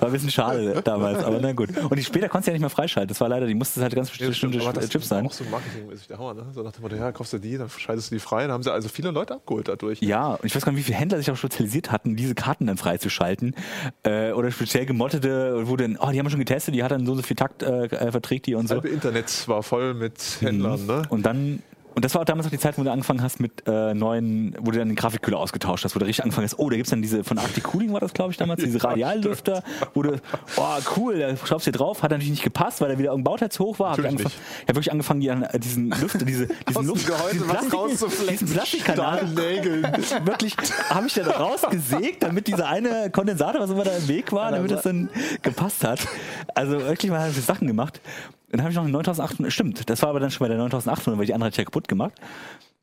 War 0.00 0.10
ein 0.10 0.12
bisschen 0.12 0.30
schade 0.30 0.82
damals, 0.84 1.24
aber 1.24 1.38
na 1.40 1.54
gut. 1.54 1.70
Und 1.74 1.96
die 1.96 2.04
später 2.04 2.28
konntest 2.28 2.48
du 2.48 2.50
ja 2.50 2.56
nicht 2.56 2.60
mehr 2.60 2.68
freischalten, 2.68 3.08
das 3.08 3.22
war 3.22 3.30
leider, 3.30 3.46
die 3.46 3.54
musste 3.54 3.80
halt 3.80 3.94
ganz 3.94 4.10
bestimmte 4.10 4.58
das 4.58 4.90
Chips 4.90 5.04
ist 5.04 5.08
sein. 5.08 5.24
auch 5.26 5.32
so 5.32 5.44
marketingmäßig 5.44 6.08
der 6.08 6.18
Hammer, 6.18 6.34
ne? 6.34 6.44
So 6.52 6.62
nach 6.62 6.72
dem 6.72 6.82
Motto, 6.82 6.94
ja, 6.94 7.10
kaufst 7.10 7.32
du 7.32 7.38
die, 7.38 7.56
dann 7.56 7.70
schaltest 7.70 8.10
du 8.10 8.16
die 8.16 8.20
frei. 8.20 8.42
Dann 8.42 8.52
haben 8.52 8.62
sie 8.62 8.70
also 8.70 8.90
viele 8.90 9.12
Leute 9.12 9.32
abgeholt 9.32 9.68
dadurch. 9.68 10.02
Ja, 10.02 10.34
und 10.34 10.44
ich 10.44 10.54
weiß 10.54 10.62
gar 10.62 10.72
nicht, 10.72 10.80
wie 10.80 10.84
viele 10.84 10.98
Händler 10.98 11.16
sich 11.16 11.30
auch 11.30 11.36
spezialisiert 11.36 11.90
hatten, 11.90 12.16
diese 12.16 12.34
Karten 12.34 12.66
dann 12.66 12.76
freizuschalten. 12.76 13.54
Äh, 14.02 14.25
oder 14.32 14.50
speziell 14.50 14.86
gemottete, 14.86 15.68
wo 15.68 15.76
dann, 15.76 15.96
oh, 16.00 16.10
die 16.10 16.18
haben 16.18 16.26
wir 16.26 16.30
schon 16.30 16.38
getestet, 16.40 16.74
die 16.74 16.82
hat 16.82 16.90
dann 16.90 17.06
so 17.06 17.14
so 17.14 17.22
viel 17.22 17.36
Takt, 17.36 17.62
äh, 17.62 17.84
äh, 17.86 18.10
verträgt 18.10 18.46
die 18.46 18.54
und 18.54 18.64
Das 18.64 18.68
so. 18.70 18.74
halbe 18.76 18.88
Internet 18.88 19.48
war 19.48 19.62
voll 19.62 19.94
mit 19.94 20.38
Händlern, 20.40 20.86
ne? 20.86 21.02
Und 21.08 21.24
dann, 21.26 21.62
und 21.96 22.04
das 22.04 22.14
war 22.14 22.20
auch 22.20 22.24
damals 22.26 22.46
auch 22.46 22.50
die 22.50 22.58
Zeit, 22.58 22.76
wo 22.78 22.82
du 22.84 22.92
angefangen 22.92 23.22
hast 23.22 23.40
mit 23.40 23.66
äh, 23.66 23.94
neuen, 23.94 24.54
wo 24.60 24.70
du 24.70 24.78
dann 24.78 24.88
den 24.88 24.96
Grafikkühler 24.96 25.38
ausgetauscht 25.38 25.82
hast, 25.84 25.94
wo 25.96 25.98
du 25.98 26.04
richtig 26.04 26.22
angefangen 26.24 26.44
hast, 26.46 26.58
oh, 26.58 26.68
da 26.68 26.76
gibt's 26.76 26.90
dann 26.90 27.00
diese, 27.00 27.24
von 27.24 27.38
Arctic 27.38 27.64
Cooling 27.64 27.92
war 27.92 28.00
das, 28.00 28.12
glaube 28.12 28.30
ich, 28.32 28.36
damals, 28.36 28.62
diese 28.64 28.84
Radiallüfter, 28.84 29.62
wo 29.94 30.02
du, 30.02 30.16
oh, 30.56 30.62
cool, 30.96 31.18
da 31.18 31.34
schraubst 31.36 31.66
du 31.66 31.72
dir 31.72 31.78
drauf, 31.78 32.02
hat 32.02 32.10
natürlich 32.10 32.30
nicht 32.30 32.42
gepasst, 32.44 32.80
weil 32.82 32.90
da 32.90 32.98
wieder 32.98 33.10
irgendein 33.10 33.32
Bauteil 33.32 33.48
zu 33.50 33.64
hoch 33.64 33.78
war. 33.78 33.92
Hab 33.92 33.98
ich, 33.98 34.06
angefangen, 34.06 34.34
ich 34.36 34.62
habe 34.68 34.76
wirklich 34.76 34.92
angefangen, 34.92 35.20
die, 35.20 35.30
an- 35.30 35.48
diesen 35.58 35.88
Lüfter, 35.90 36.18
diese, 36.26 36.46
diesen 36.68 36.86
Luft, 36.86 37.08
diesen 37.32 37.46
Plastik- 37.48 38.28
diesen 38.28 38.48
Plastikkanal, 38.52 39.36
wirklich, 40.26 40.54
habe 40.90 41.06
ich 41.06 41.14
dann 41.14 41.26
rausgesägt, 41.28 42.22
damit 42.22 42.46
dieser 42.46 42.68
eine 42.68 43.08
Kondensator, 43.10 43.60
was 43.62 43.70
immer 43.70 43.84
da 43.84 43.96
im 43.96 44.06
Weg 44.06 44.32
war, 44.32 44.50
damit 44.50 44.70
das 44.70 44.82
dann 44.82 45.08
gepasst 45.40 45.82
hat. 45.82 46.00
Also 46.54 46.78
wirklich 46.80 47.10
mal 47.10 47.20
habe 47.20 47.30
ich 47.30 47.42
Sachen 47.42 47.66
gemacht. 47.66 48.00
Dann 48.50 48.60
habe 48.60 48.70
ich 48.70 48.76
noch 48.76 48.84
eine 48.84 48.92
9800, 48.92 49.52
stimmt, 49.52 49.90
das 49.90 50.02
war 50.02 50.10
aber 50.10 50.20
dann 50.20 50.30
schon 50.30 50.44
bei 50.44 50.48
der 50.48 50.58
9800, 50.58 51.18
weil 51.18 51.26
die 51.26 51.34
andere 51.34 51.48
hat 51.48 51.56
ja 51.56 51.64
kaputt 51.64 51.88
gemacht. 51.88 52.14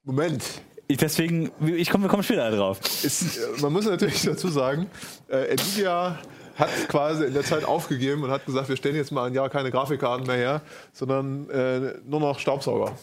Moment. 0.03 0.43
Ich, 0.87 0.97
deswegen, 0.97 1.51
ich 1.65 1.89
komme 1.89 2.07
komm 2.09 2.23
später 2.23 2.51
drauf. 2.51 2.79
Ist, 3.03 3.37
äh, 3.37 3.61
man 3.61 3.71
muss 3.71 3.85
natürlich 3.85 4.21
dazu 4.25 4.49
sagen, 4.49 4.87
äh, 5.29 5.53
Nvidia 5.53 6.19
hat 6.55 6.69
quasi 6.89 7.25
in 7.25 7.33
der 7.33 7.43
Zeit 7.43 7.63
aufgegeben 7.63 8.23
und 8.23 8.29
hat 8.29 8.45
gesagt, 8.45 8.69
wir 8.69 8.75
stellen 8.75 8.95
jetzt 8.95 9.11
mal 9.11 9.25
ein 9.25 9.33
Jahr 9.33 9.49
keine 9.49 9.71
Grafikkarten 9.71 10.27
mehr 10.27 10.35
her, 10.35 10.61
sondern 10.91 11.49
äh, 11.49 11.95
nur 12.05 12.19
noch 12.19 12.37
Staubsauger. 12.39 12.95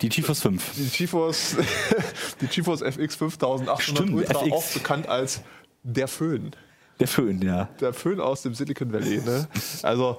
Die 0.00 0.08
GeForce 0.08 0.42
5. 0.42 0.72
Die 0.76 0.88
GeForce, 0.88 1.56
die 2.40 2.46
GeForce 2.46 2.82
FX 2.82 3.16
5800 3.16 3.82
Stimmt, 3.82 4.12
Ultra, 4.12 4.40
FX. 4.40 4.52
auch 4.52 4.66
bekannt 4.72 5.08
als 5.08 5.42
der 5.82 6.08
Föhn. 6.08 6.52
Der 7.00 7.08
Föhn, 7.08 7.40
ja. 7.42 7.68
Der 7.80 7.92
Föhn 7.94 8.20
aus 8.20 8.42
dem 8.42 8.54
Silicon 8.54 8.92
Valley. 8.92 9.18
Ne? 9.24 9.48
Also, 9.82 10.18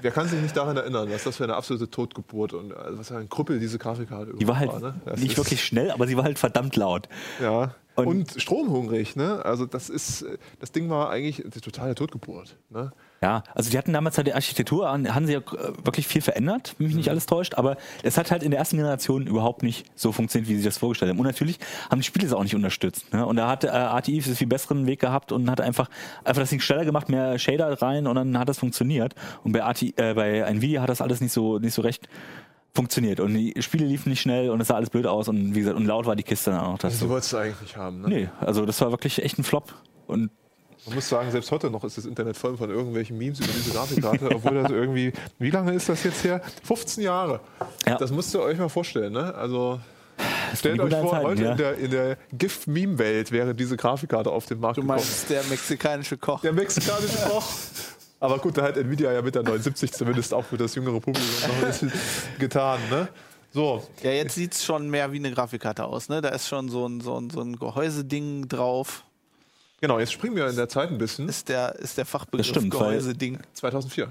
wer 0.00 0.10
kann 0.12 0.28
sich 0.28 0.40
nicht 0.40 0.56
daran 0.56 0.76
erinnern, 0.76 1.10
was 1.10 1.24
das 1.24 1.36
für 1.36 1.44
eine 1.44 1.54
absolute 1.56 1.90
Totgeburt 1.90 2.52
und 2.54 2.72
also, 2.74 2.98
was 2.98 3.08
für 3.08 3.16
ein 3.18 3.28
Krüppel 3.28 3.58
diese 3.58 3.78
Grafikkarte 3.78 4.34
Die 4.34 4.46
war 4.48 4.58
halt 4.58 4.80
ne? 4.80 4.94
Das 5.04 5.20
nicht 5.20 5.36
wirklich 5.36 5.62
schnell, 5.64 5.90
aber 5.90 6.06
sie 6.06 6.16
war 6.16 6.24
halt 6.24 6.38
verdammt 6.38 6.76
laut. 6.76 7.08
Ja. 7.40 7.74
Und- 7.94 8.06
Und, 8.06 8.34
stromhungrig, 8.40 9.16
ne? 9.16 9.44
Also 9.44 9.66
das 9.66 9.90
ist, 9.90 10.22
äh, 10.22 10.38
das 10.60 10.72
Ding 10.72 10.88
war 10.88 11.10
eigentlich 11.10 11.42
eine 11.42 11.50
totale 11.50 11.94
Totgeburt. 11.94 12.56
Ne? 12.70 12.90
Ja, 13.22 13.44
also 13.54 13.70
die 13.70 13.78
hatten 13.78 13.92
damals 13.92 14.16
halt 14.16 14.26
die 14.26 14.34
Architektur, 14.34 14.88
an- 14.90 15.14
haben 15.14 15.26
sie 15.26 15.34
ja 15.34 15.38
äh, 15.38 15.72
wirklich 15.84 16.08
viel 16.08 16.20
verändert, 16.22 16.74
wenn 16.78 16.88
mich 16.88 16.96
nicht 16.96 17.08
alles 17.08 17.26
täuscht, 17.26 17.54
aber 17.54 17.76
es 18.02 18.18
hat 18.18 18.32
halt 18.32 18.42
in 18.42 18.50
der 18.50 18.58
ersten 18.58 18.76
Generation 18.78 19.26
überhaupt 19.28 19.62
nicht 19.62 19.86
so 19.94 20.10
funktioniert, 20.10 20.48
wie 20.50 20.56
sie 20.56 20.64
das 20.64 20.78
vorgestellt 20.78 21.10
haben. 21.12 21.20
Und 21.20 21.26
natürlich 21.26 21.58
haben 21.88 22.00
die 22.00 22.04
Spiele 22.06 22.26
es 22.26 22.32
auch 22.32 22.42
nicht 22.42 22.56
unterstützt. 22.56 23.12
Ne? 23.14 23.24
Und 23.24 23.36
da 23.36 23.48
hat 23.48 23.62
äh, 23.62 23.68
ATI 23.68 24.20
einen 24.24 24.34
viel 24.34 24.46
besseren 24.48 24.86
Weg 24.86 25.00
gehabt 25.00 25.30
und 25.30 25.48
hat 25.48 25.60
einfach, 25.60 25.88
einfach 26.24 26.42
das 26.42 26.50
Ding 26.50 26.58
schneller 26.60 26.84
gemacht, 26.84 27.08
mehr 27.08 27.38
Shader 27.38 27.80
rein 27.80 28.08
und 28.08 28.16
dann 28.16 28.36
hat 28.38 28.48
das 28.48 28.58
funktioniert. 28.58 29.14
Und 29.44 29.52
bei, 29.52 29.62
ATI, 29.62 29.94
äh, 29.96 30.14
bei 30.14 30.38
Nvidia 30.40 30.82
hat 30.82 30.88
das 30.88 31.00
alles 31.00 31.20
nicht 31.20 31.32
so, 31.32 31.60
nicht 31.60 31.74
so 31.74 31.82
recht 31.82 32.08
funktioniert. 32.74 33.20
Und 33.20 33.34
die 33.34 33.54
Spiele 33.60 33.86
liefen 33.86 34.08
nicht 34.10 34.22
schnell 34.22 34.50
und 34.50 34.60
es 34.60 34.68
sah 34.68 34.74
alles 34.74 34.90
blöd 34.90 35.06
aus 35.06 35.28
und 35.28 35.54
wie 35.54 35.60
gesagt, 35.60 35.76
und 35.76 35.86
laut 35.86 36.06
war 36.06 36.16
die 36.16 36.22
Kiste 36.22 36.50
dann 36.50 36.60
auch. 36.60 36.78
Das 36.78 36.94
Also, 36.94 37.04
die 37.04 37.08
so. 37.08 37.10
wolltest 37.10 37.32
du 37.32 37.36
eigentlich 37.36 37.60
nicht 37.60 37.76
haben. 37.76 38.00
Ne? 38.00 38.08
Nee, 38.08 38.28
also 38.40 38.64
das 38.66 38.80
war 38.80 38.90
wirklich 38.90 39.22
echt 39.22 39.38
ein 39.38 39.44
Flop. 39.44 39.74
Und 40.06 40.30
Man 40.86 40.96
muss 40.96 41.08
sagen, 41.08 41.30
selbst 41.30 41.50
heute 41.52 41.70
noch 41.70 41.84
ist 41.84 41.96
das 41.96 42.06
Internet 42.06 42.36
voll 42.36 42.56
von 42.56 42.68
irgendwelchen 42.68 43.16
Memes 43.16 43.38
über 43.38 43.52
diese 43.52 43.70
Grafikkarte, 43.70 44.30
obwohl 44.34 44.62
das 44.62 44.70
irgendwie, 44.70 45.12
wie 45.38 45.50
lange 45.50 45.72
ist 45.74 45.88
das 45.88 46.02
jetzt 46.02 46.24
her? 46.24 46.40
15 46.64 47.04
Jahre. 47.04 47.40
Ja. 47.86 47.96
Das 47.98 48.10
müsst 48.10 48.34
ihr 48.34 48.40
euch 48.40 48.58
mal 48.58 48.68
vorstellen. 48.68 49.12
Ne? 49.12 49.32
Also 49.34 49.78
stellt 50.56 50.76
die 50.76 50.80
euch 50.80 50.92
vor, 50.92 51.10
Zeiten, 51.12 51.26
heute 51.26 51.42
ja. 51.42 51.50
in 51.52 51.56
der, 51.58 51.74
in 51.78 51.90
der 51.90 52.16
GIF-Meme-Welt 52.32 53.30
wäre 53.30 53.54
diese 53.54 53.76
Grafikkarte 53.76 54.30
auf 54.30 54.46
den 54.46 54.58
Markt 54.58 54.78
Du 54.78 54.82
gekommen. 54.82 54.98
meinst 54.98 55.30
der 55.30 55.44
mexikanische 55.44 56.16
Koch. 56.16 56.40
Der 56.40 56.52
mexikanische 56.52 57.18
Koch. 57.28 57.46
Aber 58.18 58.38
gut, 58.38 58.56
da 58.58 58.62
hat 58.62 58.76
Nvidia 58.76 59.12
ja 59.12 59.22
mit 59.22 59.34
der 59.34 59.42
79 59.44 59.92
zumindest 59.92 60.34
auch 60.34 60.44
für 60.44 60.56
das 60.56 60.74
jüngere 60.74 61.00
Publikum 61.00 61.30
noch 61.48 61.56
ein 61.62 61.66
bisschen 61.66 61.92
getan. 62.38 62.80
Ne? 62.90 63.08
So, 63.52 63.86
Ja, 64.02 64.10
jetzt 64.10 64.34
sieht 64.34 64.54
es 64.54 64.64
schon 64.64 64.88
mehr 64.90 65.12
wie 65.12 65.16
eine 65.18 65.30
Grafikkarte 65.30 65.84
aus. 65.84 66.08
Ne? 66.08 66.20
Da 66.20 66.30
ist 66.30 66.48
schon 66.48 66.68
so 66.68 66.86
ein, 66.88 67.00
so 67.00 67.16
ein, 67.20 67.30
so 67.30 67.40
ein 67.40 67.56
Gehäuseding 67.56 68.48
drauf. 68.48 69.04
Genau, 69.82 69.98
jetzt 69.98 70.12
springen 70.12 70.34
wir 70.36 70.48
in 70.48 70.56
der 70.56 70.70
Zeit 70.70 70.88
ein 70.88 70.96
bisschen. 70.96 71.28
Ist 71.28 71.50
der, 71.50 71.74
ist 71.78 71.98
der 71.98 72.06
Fachbegriff 72.06 72.46
Das 72.46 72.56
stimmt, 72.56 72.70
Gehäuseding. 72.70 73.38
2004. 73.52 74.08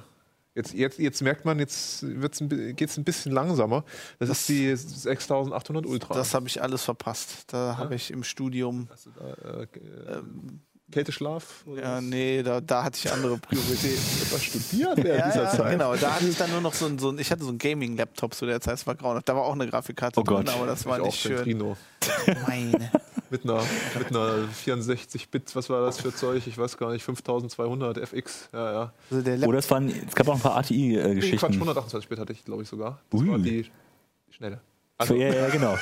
Jetzt, 0.54 0.74
jetzt, 0.74 1.00
jetzt 1.00 1.22
merkt 1.22 1.46
man, 1.46 1.58
jetzt 1.60 2.02
geht 2.02 2.90
es 2.90 2.98
ein 2.98 3.04
bisschen 3.06 3.32
langsamer. 3.32 3.84
Das, 4.20 4.28
ist 4.30 4.50
die 4.50 4.76
6800 4.76 5.86
Ultra. 5.86 6.14
Das 6.14 6.34
habe 6.34 6.48
ich 6.48 6.62
alles 6.62 6.84
verpasst. 6.84 7.46
Da 7.54 7.78
habe 7.78 7.96
ich 7.96 8.12
im 8.12 8.24
Studium 8.24 8.88
Hast 8.92 9.06
du 9.06 9.10
da, 9.12 9.62
äh, 9.62 9.68
Kälteschlaf? 10.92 11.64
Ja, 11.82 12.02
nee, 12.02 12.44
da, 12.44 12.60
da 12.60 12.84
hatte 12.84 13.00
ich 13.02 13.10
andere 13.10 13.38
Prioritäten. 13.38 13.98
Was 14.32 14.44
studiert 14.44 14.98
während 15.02 15.20
Ja, 15.20 15.28
dieser 15.30 15.44
ja, 15.44 15.50
Zeit? 15.52 15.72
genau. 15.72 15.96
Da 15.96 16.16
hatte 16.16 16.28
ich 16.28 16.38
dann 16.38 16.52
nur 16.52 16.60
noch 16.60 16.74
so 16.74 16.86
ein, 16.86 17.00
so 17.00 17.12
ein 17.12 17.18
ich 17.20 17.32
hatte 17.32 17.46
so 17.46 17.50
ein 17.50 17.58
Gaming-Laptop 17.58 18.34
zu 18.34 18.46
der 18.46 18.60
Zeit, 18.60 18.74
das 18.74 18.86
war 18.86 18.96
grauenhaft. 18.96 19.30
Da 19.30 19.36
war 19.38 19.44
auch 19.44 19.54
eine 19.54 19.70
Grafikkarte 19.70 20.20
Oh 20.20 20.24
drin, 20.24 20.44
Gott. 20.44 20.50
aber 20.50 20.66
das 20.66 20.86
war 20.86 20.98
Ich 20.98 21.02
auch 21.04 21.06
nicht 21.06 21.22
schön. 21.22 21.38
Centrino. 21.38 21.78
Meine. 22.46 22.92
Mit 23.32 23.46
einer, 23.46 23.64
mit 23.98 24.08
einer 24.10 24.50
64-Bit, 24.50 25.56
was 25.56 25.70
war 25.70 25.86
das 25.86 26.02
für 26.02 26.14
Zeug? 26.14 26.46
Ich 26.46 26.58
weiß 26.58 26.78
gar 26.78 26.92
nicht, 26.92 27.02
5200 27.04 27.98
FX. 27.98 28.50
Ja, 28.52 28.72
ja. 28.72 28.94
Also 29.10 29.24
der 29.24 29.36
Oder 29.36 29.48
Laptop, 29.48 29.60
es, 29.60 29.72
waren, 29.72 29.88
es 30.08 30.16
gab 30.16 30.28
auch 30.28 30.36
ein 30.36 30.42
paar 30.42 30.62
Nee, 30.70 30.98
Quatsch, 30.98 31.04
ATI-Geschichten. 31.06 31.64
128-Bit 31.64 32.20
hatte 32.20 32.34
ich, 32.34 32.44
glaube 32.44 32.64
ich, 32.64 32.68
sogar. 32.68 33.00
Das 33.10 33.22
Ui. 33.22 33.30
war 33.30 33.40
die 33.40 33.72
schnelle. 34.32 34.60
Also, 35.02 35.16
ja, 35.16 35.34
ja, 35.34 35.50
genau. 35.50 35.78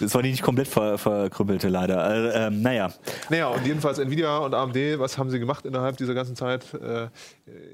Das 0.00 0.14
war 0.14 0.22
die 0.22 0.30
nicht 0.30 0.42
komplett 0.42 0.66
ver 0.68 0.96
verkrümpelte, 0.96 1.68
leider. 1.68 2.02
Also, 2.02 2.30
ähm, 2.36 2.62
naja, 2.62 2.88
Naja, 3.28 3.48
und 3.48 3.66
jedenfalls 3.66 3.98
Nvidia 3.98 4.38
und 4.38 4.54
AMD, 4.54 4.76
was 4.98 5.18
haben 5.18 5.28
sie 5.30 5.38
gemacht 5.38 5.66
innerhalb 5.66 5.96
dieser 5.98 6.14
ganzen 6.14 6.36
Zeit? 6.36 6.64
Äh, 6.74 7.08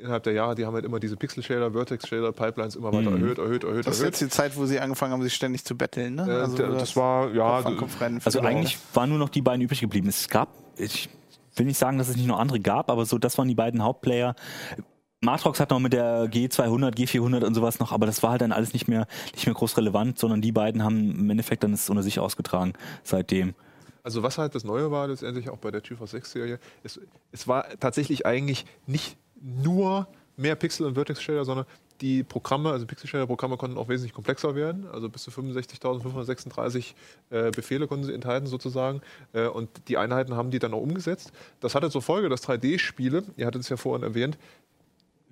innerhalb 0.02 0.22
der 0.24 0.32
Jahre, 0.32 0.54
die 0.54 0.66
haben 0.66 0.74
halt 0.74 0.84
immer 0.84 0.98
diese 0.98 1.16
Pixel-Shader, 1.16 1.70
Vertex-Shader, 1.72 2.32
Pipelines 2.32 2.74
immer 2.76 2.92
weiter 2.92 3.10
erhöht, 3.12 3.38
erhöht, 3.38 3.64
erhöht, 3.64 3.86
das 3.86 3.98
ist 3.98 4.02
jetzt 4.04 4.20
die 4.20 4.28
Zeit, 4.28 4.56
wo 4.56 4.66
sie 4.66 4.80
angefangen 4.80 5.12
haben, 5.12 5.22
sich 5.22 5.34
ständig 5.34 5.64
zu 5.64 5.76
betteln. 5.76 6.16
Ne? 6.16 6.22
Äh, 6.22 6.56
der- 6.56 6.68
das 6.70 6.96
war, 6.96 7.30
ja, 7.32 7.62
also 8.24 8.40
eigentlich 8.48 8.78
waren 8.92 9.08
nur 9.10 9.18
noch 9.18 9.28
die 9.28 9.42
beiden 9.42 9.60
übrig 9.62 9.80
geblieben. 9.80 10.08
Es 10.08 10.28
gab, 10.28 10.48
ich 10.76 11.08
will 11.56 11.66
nicht 11.66 11.78
sagen, 11.78 11.98
dass 11.98 12.08
es 12.08 12.16
nicht 12.16 12.26
noch 12.26 12.40
andere 12.40 12.58
gab, 12.58 12.90
aber 12.90 13.06
so, 13.06 13.18
das 13.18 13.38
waren 13.38 13.46
die 13.48 13.54
beiden 13.54 13.82
Hauptplayer. 13.84 14.34
Matrox 15.24 15.60
hat 15.60 15.70
noch 15.70 15.80
mit 15.80 15.92
der 15.92 16.26
G200, 16.26 16.94
G400 16.94 17.44
und 17.44 17.54
sowas 17.54 17.80
noch, 17.80 17.92
aber 17.92 18.06
das 18.06 18.22
war 18.22 18.32
halt 18.32 18.42
dann 18.42 18.52
alles 18.52 18.72
nicht 18.72 18.88
mehr, 18.88 19.06
nicht 19.34 19.46
mehr 19.46 19.54
groß 19.54 19.76
relevant, 19.76 20.18
sondern 20.18 20.40
die 20.40 20.52
beiden 20.52 20.82
haben 20.82 21.10
im 21.18 21.30
Endeffekt 21.30 21.62
dann 21.64 21.72
es 21.72 21.88
unter 21.90 22.02
sich 22.02 22.18
ausgetragen 22.18 22.74
seitdem. 23.02 23.54
Also 24.02 24.22
was 24.22 24.36
halt 24.36 24.54
das 24.54 24.64
Neue 24.64 24.90
war 24.90 25.08
letztendlich 25.08 25.48
auch 25.48 25.56
bei 25.56 25.70
der 25.70 25.80
GeForce 25.80 26.10
6 26.10 26.30
Serie, 26.30 26.58
es, 26.82 27.00
es 27.32 27.48
war 27.48 27.66
tatsächlich 27.80 28.26
eigentlich 28.26 28.66
nicht 28.86 29.16
nur 29.40 30.06
mehr 30.36 30.56
Pixel 30.56 30.86
und 30.86 30.94
Vertex 30.94 31.22
Shader, 31.22 31.44
sondern 31.44 31.66
die 32.00 32.22
Programme, 32.22 32.70
also 32.70 32.86
Pixel 32.86 33.08
Shader 33.08 33.26
Programme 33.26 33.56
konnten 33.56 33.78
auch 33.78 33.88
wesentlich 33.88 34.12
komplexer 34.12 34.54
werden, 34.54 34.86
also 34.92 35.08
bis 35.08 35.22
zu 35.22 35.30
65.536 35.30 36.94
äh, 37.30 37.50
Befehle 37.50 37.86
konnten 37.86 38.04
sie 38.04 38.12
enthalten 38.12 38.46
sozusagen 38.46 39.00
äh, 39.32 39.46
und 39.46 39.70
die 39.88 39.96
Einheiten 39.96 40.34
haben 40.34 40.50
die 40.50 40.58
dann 40.58 40.74
auch 40.74 40.80
umgesetzt. 40.80 41.32
Das 41.60 41.74
hatte 41.74 41.90
zur 41.90 42.02
Folge, 42.02 42.28
dass 42.28 42.46
3D-Spiele, 42.46 43.22
ihr 43.36 43.46
hattet 43.46 43.62
es 43.62 43.68
ja 43.68 43.76
vorhin 43.76 44.02
erwähnt, 44.02 44.38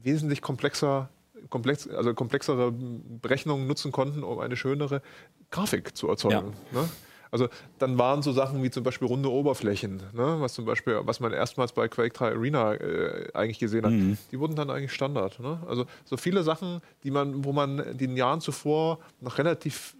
wesentlich 0.05 0.42
komplexer 0.42 1.09
komplex, 1.50 1.88
also 1.88 2.14
komplexere 2.14 2.72
Berechnungen 2.72 3.66
nutzen 3.66 3.92
konnten, 3.92 4.22
um 4.22 4.38
eine 4.38 4.57
schönere 4.57 5.03
Grafik 5.50 5.96
zu 5.96 6.09
erzeugen. 6.09 6.53
Ne? 6.72 6.88
Also 7.30 7.48
dann 7.78 7.96
waren 7.98 8.22
so 8.22 8.30
Sachen 8.32 8.62
wie 8.62 8.70
zum 8.70 8.84
Beispiel 8.84 9.09
runde 9.09 9.30
Oberflächen, 9.30 9.96
ne? 10.12 10.36
was 10.38 10.53
zum 10.53 10.66
Beispiel, 10.66 11.00
was 11.05 11.18
man 11.18 11.32
erstmals 11.32 11.72
bei 11.72 11.88
Quake 11.88 12.12
3 12.12 12.32
Arena 12.32 12.74
äh, 12.74 13.30
eigentlich 13.34 13.59
gesehen 13.59 13.84
hat, 13.86 13.92
Mhm. 13.92 14.18
die 14.30 14.38
wurden 14.38 14.55
dann 14.55 14.70
eigentlich 14.70 14.92
Standard. 14.92 15.40
Ne? 15.40 15.59
Also 15.66 15.86
so 16.05 16.16
viele 16.16 16.42
Sachen, 16.42 16.80
die 17.05 17.11
man, 17.11 17.44
wo 17.44 17.53
man 17.53 17.78
in 17.78 17.98
den 17.98 18.16
Jahren 18.16 18.40
zuvor 18.42 18.98
noch 19.20 19.38
relativ 19.38 19.96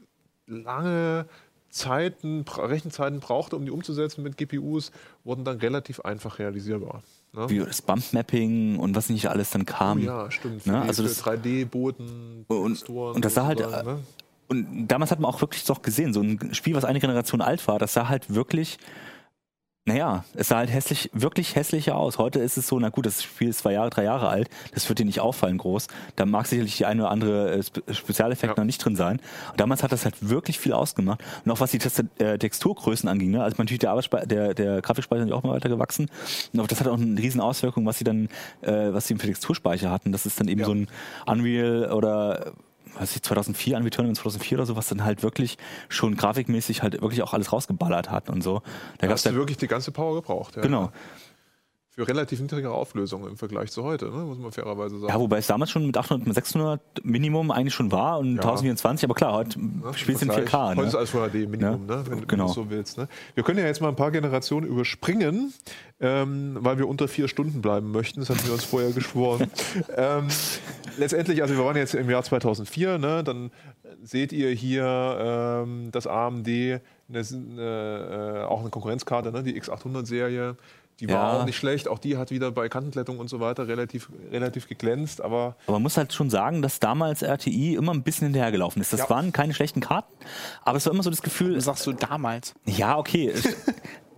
lange 0.47 1.27
Zeiten, 1.73 2.45
Rechenzeiten 2.57 3.19
brauchte, 3.21 3.57
um 3.57 3.65
die 3.65 3.71
umzusetzen 3.71 4.23
mit 4.23 4.37
GPUs, 4.37 4.93
wurden 5.25 5.43
dann 5.45 5.57
relativ 5.59 6.01
einfach 6.01 6.39
realisierbar. 6.39 7.03
Ne? 7.33 7.49
Wie 7.49 7.59
das 7.61 7.81
Bump-Mapping 7.83 8.79
und 8.79 8.95
was 8.95 9.09
nicht 9.09 9.29
alles 9.31 9.51
dann 9.51 9.63
Oh 9.63 9.65
kam. 9.65 9.99
ja, 9.99 10.31
stimmt. 10.31 10.67
Ne? 10.67 10.81
Also 10.83 11.03
das- 11.03 11.19
3D-Boten, 11.25 12.45
Und- 12.47 12.89
und 12.89 13.25
das 13.25 13.35
sah 13.35 13.47
halt, 13.47 13.59
ne? 13.61 14.01
Und 14.49 14.87
damals 14.87 15.11
hat 15.11 15.19
man 15.19 15.33
auch 15.33 15.41
wirklich 15.41 15.65
doch 15.65 15.81
gesehen, 15.81 16.13
so 16.13 16.21
ein 16.21 16.53
Spiel, 16.55 16.75
was 16.75 16.85
eine 16.85 17.01
Generation 17.01 17.41
alt 17.41 17.67
war, 17.67 17.79
das 17.79 17.95
sah 17.95 18.09
halt 18.09 18.35
wirklich, 18.35 18.77
naja, 19.85 20.25
es 20.35 20.47
sah 20.49 20.59
halt 20.59 20.73
hässlich, 20.73 21.11
wirklich 21.13 21.57
hässlicher 21.57 21.97
aus. 21.97 22.17
Heute 22.19 22.39
ist 22.39 22.57
es 22.57 22.69
so, 22.69 22.79
na 22.79 22.91
gut, 22.91 23.05
das 23.05 23.21
Spiel 23.25 23.49
ist 23.49 23.59
zwei 23.59 23.73
Jahre, 23.73 23.91
drei 23.91 24.05
Jahre 24.05 24.29
alt, 24.29 24.49
das 24.73 24.89
wird 24.89 25.01
dir 25.01 25.05
nicht 25.05 25.19
auffallen 25.19 25.59
groß. 25.59 25.89
Da 26.15 26.25
mag 26.25 26.47
sicherlich 26.47 26.77
die 26.77 26.87
eine 26.87 27.03
oder 27.03 27.11
andere 27.11 27.53
äh, 27.55 27.63
Spe 27.65 27.83
Spezialeffekt 27.93 28.57
Ja. 28.57 28.61
noch 28.61 28.67
nicht 28.67 28.79
drin 28.85 28.95
sein. 28.95 29.19
Und 29.51 29.59
damals 29.61 29.83
hat 29.83 29.91
das 29.91 30.05
halt 30.05 30.15
wirklich 30.29 30.61
viel 30.61 30.73
ausgemacht. 30.73 31.21
Und 31.45 31.51
auch 31.51 31.59
was 31.59 31.73
die 31.73 31.79
Test 31.79 32.05
äh, 32.19 32.39
Texturgrößen 32.39 33.09
anging, 33.09 33.33
ne? 33.33 33.43
also 33.43 33.57
natürlich 33.59 33.81
der, 33.81 33.91
Arbeitsspe 33.91 34.25
der, 34.25 34.55
der 34.55 34.83
Grafikspeicher 34.83 35.25
ist 35.25 35.33
auch 35.33 35.43
mal 35.43 35.55
weiter 35.55 35.69
gewachsen. 35.69 36.09
Und 36.53 36.61
auch 36.61 36.69
das 36.69 36.79
hat 36.79 36.87
auch 36.87 36.97
eine 36.99 37.19
riesen 37.21 37.41
Auswirkung, 37.41 37.85
was 37.85 37.99
sie 37.99 38.05
dann, 38.05 38.29
äh, 38.61 38.93
was 38.93 39.09
sie 39.09 39.17
für 39.17 39.27
Texturspeicher 39.27 39.91
hatten. 39.91 40.13
Das 40.13 40.27
ist 40.27 40.39
dann 40.39 40.47
eben 40.47 40.61
Ja. 40.61 40.67
so 40.67 40.75
ein 40.75 40.87
Unreal 41.27 41.91
oder 41.93 42.53
weiß 43.03 43.17
ich, 43.17 43.23
2004, 43.23 43.77
Unreal 43.77 43.91
Tournament 43.91 44.19
2004 44.19 44.59
oder 44.59 44.67
so, 44.67 44.77
was 44.77 44.89
dann 44.89 45.05
halt 45.05 45.23
wirklich 45.23 45.59
schon 45.89 46.17
grafikmäßig 46.17 46.83
halt 46.83 47.01
wirklich 47.03 47.23
auch 47.23 47.35
alles 47.35 47.53
rausgeballert 47.53 48.11
hat 48.11 48.31
und 48.31 48.43
so. 48.43 48.63
Da 48.99 49.07
Da 49.07 49.13
hast 49.13 49.27
du 49.27 49.35
wirklich 49.35 49.59
die 49.59 49.69
ganze 49.69 49.91
Power 49.91 50.15
gebraucht. 50.15 50.57
Ja. 50.57 50.63
genau. 50.63 50.93
Für 51.95 52.09
relativ 52.09 52.41
niedrige 52.41 52.71
Auflösungen 52.71 53.29
im 53.29 53.37
Vergleich 53.37 53.71
zu 53.71 53.85
heute, 53.85 54.07
ne? 54.07 54.23
muss 54.25 54.39
man 54.39 54.51
fairerweise 54.51 54.99
sagen. 54.99 55.13
Ja, 55.13 55.21
wobei 55.21 55.37
es 55.37 55.47
damals 55.47 55.71
schon 55.71 55.87
mit 55.87 55.95
800, 55.95 56.27
mit 56.27 56.35
600 56.35 56.81
Minimum 57.05 57.51
eigentlich 57.51 57.75
schon 57.75 57.93
war 57.93 58.19
und 58.19 58.37
Ja. 58.37 58.41
1024, 58.41 59.05
aber 59.05 59.15
klar, 59.15 59.35
heute 59.35 59.61
Ne? 59.61 59.83
spielst 59.95 60.23
du 60.23 60.27
in 60.27 60.33
Vergleich. 60.33 60.55
4K. 60.55 60.77
Heute 60.77 60.87
ist 60.87 60.93
Ne? 60.95 60.99
alles 60.99 61.11
Full 61.11 61.29
HD 61.29 61.35
Minimum, 61.51 61.87
Ja, 61.87 61.97
ne? 61.97 62.07
wenn, 62.07 62.21
wenn 62.21 62.27
genau. 62.27 62.47
du 62.47 62.53
so 62.55 62.71
willst. 62.71 62.97
Ne? 62.97 63.09
Wir 63.35 63.45
können 63.45 63.59
ja 63.59 63.67
jetzt 63.67 63.83
mal 63.83 63.89
ein 63.91 63.97
paar 63.97 64.11
Generationen 64.11 64.67
überspringen, 64.67 65.53
ähm, 66.01 66.57
weil 66.61 66.79
wir 66.79 66.89
unter 66.89 67.09
vier 67.09 67.29
Stunden 67.29 67.61
bleiben 67.61 67.91
möchten. 67.93 68.21
Das 68.21 68.31
hatten 68.31 68.47
wir 68.47 68.55
uns 68.55 68.65
vorher 68.65 68.93
geschworen. 68.93 69.51
ähm, 69.95 70.29
letztendlich, 70.97 71.43
also 71.43 71.55
wir 71.55 71.63
waren 71.63 71.77
jetzt 71.77 71.95
im 71.95 72.09
Jahr 72.09 72.23
2004, 72.23 72.97
ne? 72.97 73.23
dann 73.23 73.51
seht 74.03 74.33
ihr 74.33 74.49
hier 74.49 75.63
ähm, 75.67 75.91
das 75.93 76.07
AMD, 76.07 76.49
eine, 76.49 76.81
eine, 77.11 78.39
äh, 78.41 78.45
auch 78.45 78.61
eine 78.61 78.71
Konkurrenzkarte, 78.71 79.31
ne? 79.31 79.43
die 79.43 79.61
X800-Serie. 79.61 80.57
Die 81.03 81.09
war 81.09 81.35
Ja. 81.35 81.41
auch 81.41 81.45
nicht 81.45 81.57
schlecht. 81.57 81.89
Auch 81.89 81.99
die 81.99 82.17
hat 82.17 82.31
wieder 82.31 82.53
bei 82.53 82.69
Kantenklettung 82.69 83.19
und 83.19 83.29
so 83.29 83.41
weiter 83.41 83.67
relativ, 83.67 84.09
relativ 84.31 84.69
geglänzt. 84.69 85.21
Aber 85.21 85.57
Aber 85.67 85.73
man 85.75 85.83
muss 85.83 85.97
halt 85.97 86.13
schon 86.13 86.31
sagen, 86.31 86.63
dass 86.63 86.79
damals 86.79 87.23
RTI 87.23 87.75
immer 87.75 87.93
ein 87.93 88.05
bisschen 88.05 88.29
hinterhergelaufen 88.29 88.81
ist. 88.81 88.93
Das 88.93 89.01
Ja. 89.01 89.11
waren 89.11 89.33
keine 89.33 89.53
schlechten 89.53 89.81
Karten, 89.81 90.13
aber 90.65 90.77
es 90.79 90.87
war 90.87 90.93
immer 90.95 91.03
so 91.03 91.11
das 91.11 91.21
Gefühl, 91.23 91.57
Was 91.57 91.65
sagst 91.65 91.87
du 91.89 91.93
damals? 91.93 92.55
ja, 92.67 92.97
okay. 92.97 93.29
es- 93.35 93.43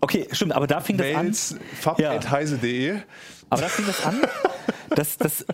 Okay, 0.03 0.29
stimmt, 0.33 0.53
aber 0.53 0.67
da 0.67 0.81
fing 0.83 0.99
das 0.99 1.07
an. 1.15 1.23
Mails, 1.25 1.57
fab.heise.de. 1.81 2.99
Aber 3.49 3.63
da 3.63 3.69
fing 3.69 3.87
das 3.87 4.05
an, 4.05 4.21
dass 4.91 5.17
das 5.17 5.47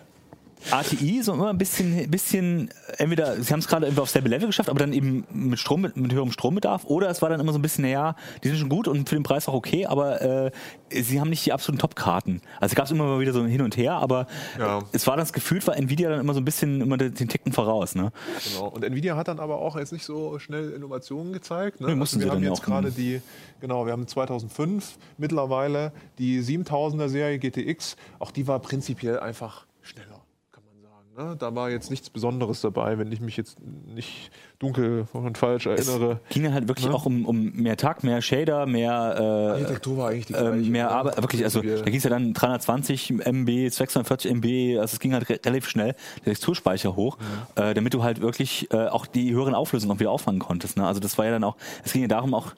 ATI 0.71 1.23
so 1.23 1.33
immer 1.33 1.51
ein 1.51 1.59
bisschen, 1.59 2.11
bisschen 2.11 2.71
entweder, 2.99 3.41
sie 3.43 3.53
haben 3.53 3.61
es 3.61 3.69
gerade 3.69 3.87
irgendwie 3.87 4.03
aufs 4.03 4.13
selbe 4.13 4.29
Level 4.29 4.47
geschafft, 4.47 4.69
aber 4.69 4.79
dann 4.79 4.93
eben 4.93 5.27
mit 5.33 5.59
Strom, 5.59 5.83
mit, 5.83 5.97
mit 5.97 6.13
höherem 6.13 6.33
Strombedarf, 6.33 6.85
oder 6.85 7.09
es 7.09 7.23
war 7.23 7.29
dann 7.29 7.41
immer 7.41 7.53
so 7.53 7.59
ein 7.59 7.63
bisschen, 7.63 7.83
naja, 7.83 8.17
die 8.43 8.49
sind 8.49 8.59
schon 8.59 8.69
gut 8.69 8.89
und 8.89 9.09
für 9.09 9.15
den 9.15 9.23
Preis 9.23 9.49
auch 9.49 9.55
okay, 9.55 9.87
aber 9.87 10.21
äh, 10.21 10.51
sie 10.91 11.21
haben 11.21 11.31
nicht 11.31 11.45
die 11.47 11.53
absoluten 11.53 11.81
Top-Karten. 11.81 12.41
Also 12.61 12.75
gab 12.75 12.85
es 12.87 12.91
immer 12.91 13.05
mal 13.05 13.21
wieder 13.21 13.33
so 13.33 13.41
ein 13.41 13.49
Hin 13.49 13.63
und 13.63 13.77
Her, 13.77 13.95
aber 13.95 14.27
Ja. 14.59 14.83
es 14.93 15.07
war 15.07 15.17
das 15.17 15.33
Gefühl, 15.33 15.67
war 15.67 15.77
Nvidia 15.77 16.11
dann 16.11 16.21
immer 16.21 16.35
so 16.35 16.41
ein 16.41 16.45
bisschen 16.45 16.81
immer 16.81 16.97
den, 16.97 17.15
den 17.15 17.29
Ticken 17.29 17.53
voraus, 17.53 17.95
ne? 17.95 18.13
Genau. 18.53 18.69
Und 18.69 18.85
Nvidia 18.85 19.17
hat 19.17 19.29
dann 19.29 19.41
aber 19.41 19.59
auch 19.59 19.77
jetzt 19.77 19.93
nicht 19.93 20.05
so 20.05 20.39
schnell 20.39 20.71
Innovationen 20.71 21.33
gezeigt. 21.33 21.81
Ne? 21.81 21.89
Nee, 21.89 21.95
mussten 21.95 22.21
wir 22.21 22.31
haben 22.31 22.43
jetzt 22.43 22.63
gerade 22.63 22.89
hm. 22.89 22.95
die, 22.95 23.23
genau, 23.61 23.87
wir 23.87 23.93
haben 23.93 24.07
2005 24.07 24.99
mittlerweile 25.19 25.93
die 26.19 26.41
7000er 26.41 27.09
Serie 27.09 27.39
GTX. 27.39 27.97
Auch 28.19 28.31
die 28.31 28.47
war 28.47 28.59
prinzipiell 28.61 29.19
einfach 29.21 29.67
schneller, 29.83 30.21
kann 30.53 30.63
man 30.65 30.83
sagen. 30.83 31.09
Ne? 31.10 31.10
Da 31.39 31.55
war 31.55 31.71
jetzt 31.71 31.91
nichts 31.91 32.11
Besonderes 32.11 32.61
dabei, 32.61 32.99
wenn 32.99 33.11
ich 33.13 33.21
mich 33.21 33.37
jetzt 33.37 33.59
nicht 33.87 34.31
dunkel 34.59 35.07
und 35.13 35.39
falsch 35.39 35.67
erinnere. 35.67 36.21
Ging 36.31 36.43
dann 36.45 36.55
halt 36.55 36.69
wirklich 36.69 36.87
Ne? 36.87 36.95
auch 36.95 37.07
um, 37.07 37.27
um 37.27 37.53
mehr 37.53 37.77
Tag, 37.77 38.03
mehr 38.05 38.21
Shader, 38.23 38.67
mehr 38.67 38.91
äh, 39.19 39.51
Architektur 39.53 39.97
war 39.99 40.09
eigentlich 40.11 40.27
die 40.27 40.35
ähm, 40.35 40.53
gleiche, 40.55 40.71
mehr 40.71 40.85
ne? 40.87 40.91
Arbeit, 40.91 41.17
wirklich, 41.21 41.45
also 41.45 41.61
da 41.63 41.83
ging 41.83 41.95
es 41.97 42.05
ja 42.05 42.11
dann 42.11 42.33
320 42.35 43.11
MB, 43.27 43.71
640 43.71 44.31
MB, 44.33 44.79
also 44.81 44.95
es 44.95 45.01
ging 45.01 45.13
halt 45.15 45.29
re 45.29 45.39
relativ 45.45 45.69
schnell, 45.69 45.95
der 46.25 46.33
Texturspeicher 46.33 46.97
hoch, 46.97 47.19
Mhm. 47.19 47.63
äh, 47.63 47.75
damit 47.75 47.95
du 47.95 48.03
halt 48.03 48.21
wirklich 48.21 48.71
äh, 48.73 48.87
auch 48.89 49.07
die 49.07 49.33
höheren 49.33 49.55
Auflösungen 49.55 49.95
auch 49.97 50.01
wieder 50.01 50.11
auffangen 50.11 50.41
konntest. 50.41 50.77
Ne? 50.77 50.87
Also 50.87 51.01
das 51.01 51.17
war 51.19 51.25
ja 51.27 51.31
dann 51.33 51.45
auch, 51.45 51.57
es 51.85 51.93
ging 51.93 52.03
ja 52.03 52.09
darum 52.09 52.35
auch, 52.35 52.55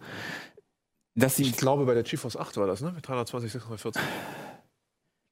dass 1.14 1.36
die, 1.36 1.42
ich 1.42 1.56
glaube, 1.56 1.84
bei 1.84 1.94
der 1.94 2.02
GeForce 2.04 2.36
8 2.36 2.56
war 2.56 2.66
das, 2.66 2.80
ne? 2.80 2.90
Mit 2.94 3.06
320, 3.06 3.52
640. 3.52 4.00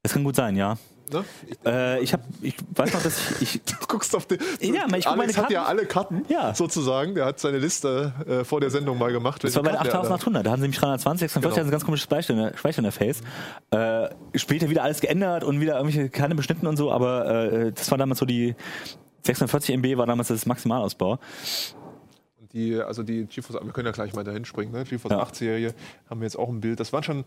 das 0.03 0.13
kann 0.13 0.25
gut 0.25 0.37
sein, 0.37 0.57
ja. 0.57 0.77
Ne? 1.13 1.25
Ich, 1.49 1.59
Äh, 1.67 2.01
ich 2.03 2.13
habe, 2.13 2.23
ich 2.41 2.55
weiß 2.77 2.93
noch, 2.95 3.03
dass 3.03 3.41
ich, 3.41 3.57
ich 3.57 3.63
du 3.65 3.75
guckst 3.89 4.15
auf 4.15 4.27
den. 4.27 4.39
Ja, 4.61 4.85
ich 4.97 5.07
Alex 5.09 5.17
meine 5.17 5.37
hat 5.37 5.51
ja 5.51 5.65
alle 5.65 5.85
Karten, 5.87 6.25
Ja. 6.29 6.55
sozusagen. 6.55 7.17
Der 7.17 7.25
hat 7.27 7.41
seine 7.41 7.59
Liste 7.59 8.13
äh, 8.29 8.45
vor 8.45 8.61
der 8.61 8.71
Sendung 8.71 8.97
mal 8.97 9.11
gemacht. 9.13 9.43
Das 9.43 9.57
war 9.57 9.63
bei 9.65 9.71
der 9.73 9.81
welche 9.81 9.91
Karten 9.91 10.07
er- 10.07 10.15
8800, 10.15 10.47
da 10.47 10.51
haben 10.53 10.63
sie 10.63 10.69
mich 10.69 10.79
320, 10.79 11.21
46, 11.33 11.43
Genau. 11.43 11.57
also 11.57 11.69
ein 11.69 11.71
ganz 11.73 11.85
komisches 11.85 12.05
Speicher- 12.05 12.57
Speicherinterface. 12.57 13.23
Äh, 13.73 14.09
später 14.39 14.71
wieder 14.71 14.85
alles 14.85 15.01
geändert 15.01 15.43
und 15.43 15.61
wieder 15.61 15.77
irgendwelche 15.79 16.09
Kerne 16.11 16.37
beschnitten 16.37 16.67
und 16.69 16.77
so, 16.77 16.93
aber 16.93 17.27
äh, 17.53 17.73
das 17.73 17.91
war 17.91 17.99
damals 17.99 18.21
so 18.21 18.27
die 18.27 18.55
640 19.27 19.75
MB 19.79 19.99
war 19.99 20.07
damals 20.07 20.29
das 20.29 20.47
Maximalausbau. 20.47 21.19
Und 22.41 22.53
Die, 22.53 22.81
also 22.81 23.03
die 23.03 23.27
GeForce, 23.27 23.63
wir 23.65 23.73
können 23.73 23.87
ja 23.87 23.93
gleich 23.93 24.15
mal 24.15 24.23
dahin 24.25 24.45
springen, 24.45 24.73
ne? 24.73 24.85
GeForce 24.85 25.13
Ja. 25.13 25.23
8-Serie 25.25 25.75
haben 26.09 26.21
wir 26.21 26.27
jetzt 26.27 26.39
auch 26.39 26.49
ein 26.49 26.61
Bild. 26.61 26.79
Das 26.81 26.93
waren 26.93 27.03
schon 27.03 27.25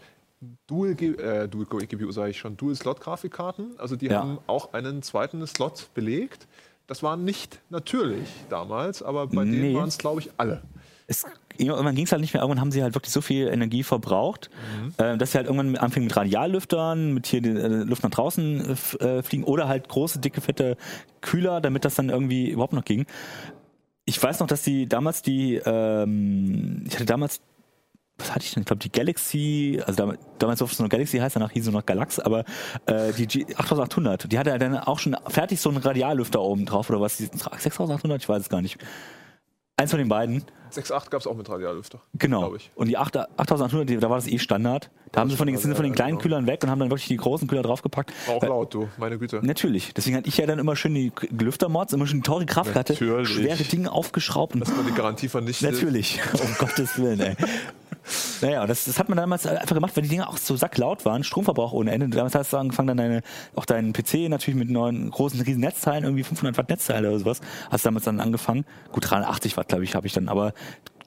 Dual, 0.67 0.91
äh, 1.01 1.47
Dual 1.47 1.65
GPU, 1.87 2.11
sage 2.11 2.31
ich 2.31 2.37
schon, 2.37 2.57
Dual-Slot-Grafikkarten. 2.57 3.79
Also 3.79 3.95
die 3.95 4.07
Ja. 4.07 4.21
haben 4.21 4.39
auch 4.47 4.73
einen 4.73 5.01
zweiten 5.01 5.45
Slot 5.47 5.89
belegt. 5.93 6.47
Das 6.87 7.01
war 7.03 7.15
nicht 7.17 7.61
natürlich 7.69 8.27
damals, 8.49 9.01
aber 9.01 9.27
bei 9.27 9.43
Nee. 9.45 9.51
denen 9.61 9.75
waren 9.75 9.87
es, 9.87 9.97
glaube 9.97 10.19
ich, 10.21 10.29
alle. 10.37 10.61
es, 11.07 11.25
irgendwann 11.57 11.95
ging 11.95 12.05
es 12.05 12.11
halt 12.11 12.21
nicht 12.21 12.33
mehr. 12.33 12.41
Irgendwann 12.41 12.61
haben 12.61 12.71
sie 12.71 12.81
halt 12.81 12.95
wirklich 12.95 13.11
so 13.13 13.21
viel 13.21 13.47
Energie 13.47 13.83
verbraucht, 13.83 14.49
äh, 14.97 15.17
dass 15.17 15.31
sie 15.31 15.37
halt 15.37 15.47
irgendwann 15.47 15.75
anfingen 15.77 16.07
mit 16.07 16.15
Radiallüftern, 16.15 17.13
mit 17.13 17.27
hier 17.27 17.41
die 17.41 17.49
äh, 17.49 17.67
Luft 17.83 18.03
nach 18.03 18.09
draußen 18.09 18.75
äh, 18.99 19.21
fliegen 19.23 19.43
oder 19.43 19.67
halt 19.67 19.87
große, 19.89 20.19
dicke, 20.19 20.41
fette 20.41 20.75
Kühler, 21.21 21.61
damit 21.61 21.85
das 21.85 21.95
dann 21.95 22.09
irgendwie 22.09 22.49
überhaupt 22.49 22.73
noch 22.73 22.85
ging. 22.85 23.05
Ich 24.05 24.21
weiß 24.21 24.39
noch, 24.41 24.47
dass 24.47 24.63
die 24.63 24.87
damals 24.87 25.21
die, 25.21 25.55
ähm, 25.65 26.83
ich 26.87 26.95
hatte 26.95 27.05
damals 27.05 27.39
was 28.17 28.33
hatte 28.33 28.45
ich 28.45 28.53
denn? 28.53 28.61
Ich 28.61 28.67
glaube, 28.67 28.79
die 28.79 28.91
Galaxy, 28.91 29.81
also 29.85 30.13
damals, 30.37 30.59
durfte 30.59 30.75
es 30.75 30.79
noch 30.79 30.89
Galaxy 30.89 31.17
heißt, 31.17 31.35
danach 31.35 31.51
hieß 31.51 31.67
es 31.67 31.73
noch 31.73 31.85
Galax, 31.85 32.19
aber 32.19 32.45
äh, 32.85 33.11
die 33.13 33.27
G 33.27 33.45
8800, 33.55 34.31
die 34.31 34.37
hatte 34.37 34.51
ja 34.51 34.57
dann 34.57 34.77
auch 34.77 34.99
schon 34.99 35.17
fertig 35.27 35.59
so 35.59 35.69
einen 35.69 35.79
Radiallüfter 35.79 36.41
oben 36.41 36.65
drauf 36.65 36.89
oder 36.89 37.01
was? 37.01 37.17
6800, 37.17 38.21
ich 38.21 38.29
weiß 38.29 38.43
es 38.43 38.49
gar 38.49 38.61
nicht. 38.61 38.77
Eins 39.77 39.91
von 39.91 39.99
den 39.99 40.09
beiden. 40.09 40.45
6.8 40.73 41.09
gab 41.09 41.21
es 41.21 41.27
auch 41.27 41.35
mit 41.35 41.49
Radiallüfter. 41.49 41.99
Genau. 42.15 42.55
Und 42.75 42.87
die 42.87 42.97
8 42.97 43.15
8800, 43.37 43.89
die- 43.89 43.97
da 43.97 44.09
war 44.09 44.17
das 44.17 44.27
eh 44.27 44.39
Standard. 44.39 44.89
Da 45.11 45.21
haben 45.21 45.29
sie 45.29 45.35
von 45.35 45.45
den, 45.45 45.57
sind 45.57 45.71
sie 45.71 45.75
von 45.75 45.83
den 45.83 45.93
kleinen 45.93 46.11
genau. 46.13 46.21
Kühlern 46.23 46.47
weg 46.47 46.63
und 46.63 46.71
haben 46.71 46.79
dann 46.79 46.89
wirklich 46.89 47.07
die 47.07 47.17
großen 47.17 47.47
Kühler 47.47 47.61
draufgepackt. 47.61 48.11
War 48.27 48.35
auch 48.35 48.43
laut, 48.43 48.73
du, 48.73 48.89
meine 48.97 49.19
Güte. 49.19 49.41
Natürlich. 49.43 49.93
Deswegen 49.93 50.17
hatte 50.17 50.27
ich 50.27 50.37
ja 50.37 50.47
dann 50.47 50.57
immer 50.57 50.75
schön 50.75 50.95
die 50.95 51.11
Lüftermods, 51.29 51.93
immer 51.93 52.07
schön 52.07 52.17
die 52.21 52.23
teure 52.27 52.45
Kraftkarte, 52.47 52.93
Natürlich. 52.93 53.29
schwere 53.29 53.63
Dinge 53.63 53.91
aufgeschraubt. 53.91 54.59
Dass 54.59 54.69
man 54.75 54.87
die 54.87 54.93
Garantie 54.93 55.27
vernichtet. 55.29 55.71
Natürlich, 55.71 56.19
um 56.33 56.55
Gottes 56.57 56.97
Willen, 56.97 57.19
ey. 57.19 57.35
Naja, 58.41 58.65
das, 58.67 58.83
das 58.83 58.99
hat 58.99 59.07
man 59.07 59.17
damals 59.17 59.45
einfach 59.47 59.75
gemacht, 59.75 59.95
weil 59.95 60.03
die 60.03 60.09
Dinge 60.09 60.27
auch 60.27 60.35
so 60.37 60.57
sacklaut 60.57 61.05
waren, 61.05 61.23
Stromverbrauch 61.23 61.71
ohne 61.71 61.91
Ende. 61.91 62.09
Damals 62.09 62.35
hast 62.35 62.51
du 62.51 62.57
angefangen, 62.57 62.87
dann 62.89 62.97
deine, 62.97 63.21
auch 63.55 63.63
deinen 63.65 63.93
PC 63.93 64.27
natürlich 64.29 64.57
mit 64.59 64.69
neuen 64.69 65.09
großen, 65.09 65.39
riesen 65.39 65.61
Netzteilen, 65.61 66.03
irgendwie 66.03 66.23
500 66.23 66.57
Watt 66.57 66.69
Netzteile 66.69 67.09
oder 67.09 67.19
sowas, 67.19 67.39
hast 67.71 67.85
damals 67.85 68.03
dann 68.03 68.19
angefangen. 68.19 68.65
Gut, 68.91 69.09
380 69.09 69.55
Watt, 69.55 69.69
glaube 69.69 69.85
ich, 69.85 69.95
habe 69.95 70.05
ich 70.07 70.11
dann, 70.13 70.27
aber 70.27 70.53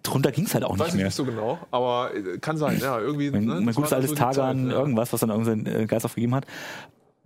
drunter 0.07 0.33
ging 0.33 0.47
es 0.47 0.55
halt 0.55 0.65
auch 0.65 0.73
Weiß 0.73 0.79
nicht 0.79 0.89
ich 0.89 0.95
mehr. 0.95 1.07
nicht 1.07 1.15
so 1.15 1.25
genau, 1.25 1.59
aber 1.71 2.11
äh, 2.15 2.39
kann 2.39 2.57
sein, 2.57 2.79
ja, 2.81 2.99
irgendwie. 2.99 3.31
Mein, 3.31 3.45
ne, 3.45 3.61
mein 3.61 3.75
gutes 3.75 3.93
altes 3.93 4.15
Tagan, 4.15 4.71
ja. 4.71 4.79
irgendwas, 4.79 5.13
was 5.13 5.21
dann 5.21 5.31
irgendein 5.31 5.83
äh, 5.83 5.87
Geist 5.87 6.05
aufgegeben 6.05 6.35
hat. 6.35 6.47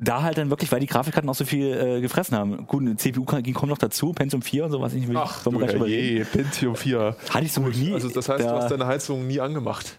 Da 0.03 0.22
halt 0.22 0.39
dann 0.39 0.49
wirklich, 0.49 0.72
weil 0.72 0.81
die 0.81 0.87
Grafikkarten 0.87 1.28
auch 1.28 1.35
so 1.35 1.45
viel 1.45 1.66
äh, 1.66 2.01
gefressen 2.01 2.35
haben. 2.35 2.66
Gut, 2.66 2.81
eine 2.81 2.97
CPU 2.97 3.24
kommt 3.24 3.66
noch 3.66 3.76
dazu, 3.76 4.14
Pentium 4.14 4.41
4 4.41 4.64
und 4.64 4.70
so, 4.70 4.81
was 4.81 4.95
ich 4.95 5.07
will. 5.07 5.16
Ach, 5.18 5.43
du 5.43 5.51
überreden. 5.51 5.87
je, 5.87 6.24
Pentium 6.24 6.74
4. 6.74 7.16
Hatte 7.28 7.45
ich 7.45 7.53
so 7.53 7.61
nie. 7.61 7.93
Also 7.93 8.09
das 8.09 8.26
heißt, 8.26 8.43
da, 8.43 8.51
du 8.51 8.62
hast 8.62 8.70
deine 8.70 8.87
Heizung 8.87 9.26
nie 9.26 9.41
angemacht. 9.41 9.99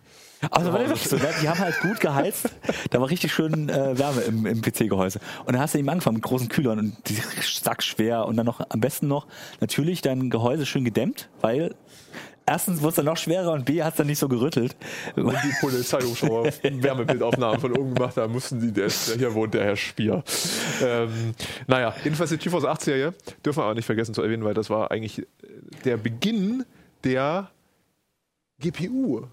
Also 0.49 0.73
war 0.73 0.79
wirklich 0.79 1.07
so, 1.07 1.17
die 1.17 1.49
haben 1.49 1.59
halt 1.59 1.79
gut 1.81 1.99
geheizt. 1.99 2.49
Da 2.89 2.99
war 2.99 3.09
richtig 3.09 3.31
schön 3.31 3.69
äh, 3.69 3.97
Wärme 3.97 4.21
im, 4.21 4.47
im 4.47 4.61
PC-Gehäuse. 4.61 5.19
Und 5.45 5.53
dann 5.53 5.61
hast 5.61 5.75
du 5.75 5.77
eben 5.77 5.89
angefangen 5.89 6.15
mit 6.15 6.23
großen 6.23 6.49
Kühlern 6.49 6.79
und 6.79 6.97
die 7.07 7.21
sackschwer 7.41 8.25
und 8.25 8.37
dann 8.37 8.47
noch 8.47 8.59
am 8.67 8.79
besten 8.79 9.07
noch 9.07 9.27
natürlich 9.59 10.01
dein 10.01 10.31
Gehäuse 10.31 10.65
schön 10.65 10.83
gedämmt, 10.83 11.29
weil 11.41 11.75
erstens 12.45 12.81
wurde 12.81 12.89
es 12.89 12.95
dann 12.95 13.05
noch 13.05 13.17
schwerer 13.17 13.51
und 13.53 13.65
B 13.65 13.81
hat 13.83 13.93
es 13.93 13.97
dann 13.97 14.07
nicht 14.07 14.19
so 14.19 14.27
gerüttelt. 14.27 14.75
Und 15.15 15.35
die 15.43 15.53
Polizeihubschrauber 15.59 16.51
Wärmebildaufnahmen 16.63 17.59
von 17.59 17.77
oben 17.77 17.95
gemacht 17.95 18.17
haben, 18.17 18.33
mussten 18.33 18.59
die, 18.59 18.71
der, 18.71 18.89
hier 18.89 19.33
wohnt, 19.33 19.53
der 19.53 19.63
Herr 19.63 19.75
Spier. 19.75 20.23
Ähm, 20.81 21.33
naja, 21.67 21.93
jedenfalls 22.03 22.29
die 22.29 22.37
GeForce 22.37 22.65
8 22.65 22.81
Serie 22.81 23.13
dürfen 23.45 23.59
wir 23.59 23.65
aber 23.65 23.75
nicht 23.75 23.85
vergessen 23.85 24.13
zu 24.13 24.21
erwähnen, 24.21 24.43
weil 24.43 24.53
das 24.53 24.69
war 24.69 24.91
eigentlich 24.91 25.19
äh, 25.19 25.25
der 25.85 25.97
Beginn 25.97 26.65
der 27.03 27.49
GPU. 28.59 29.23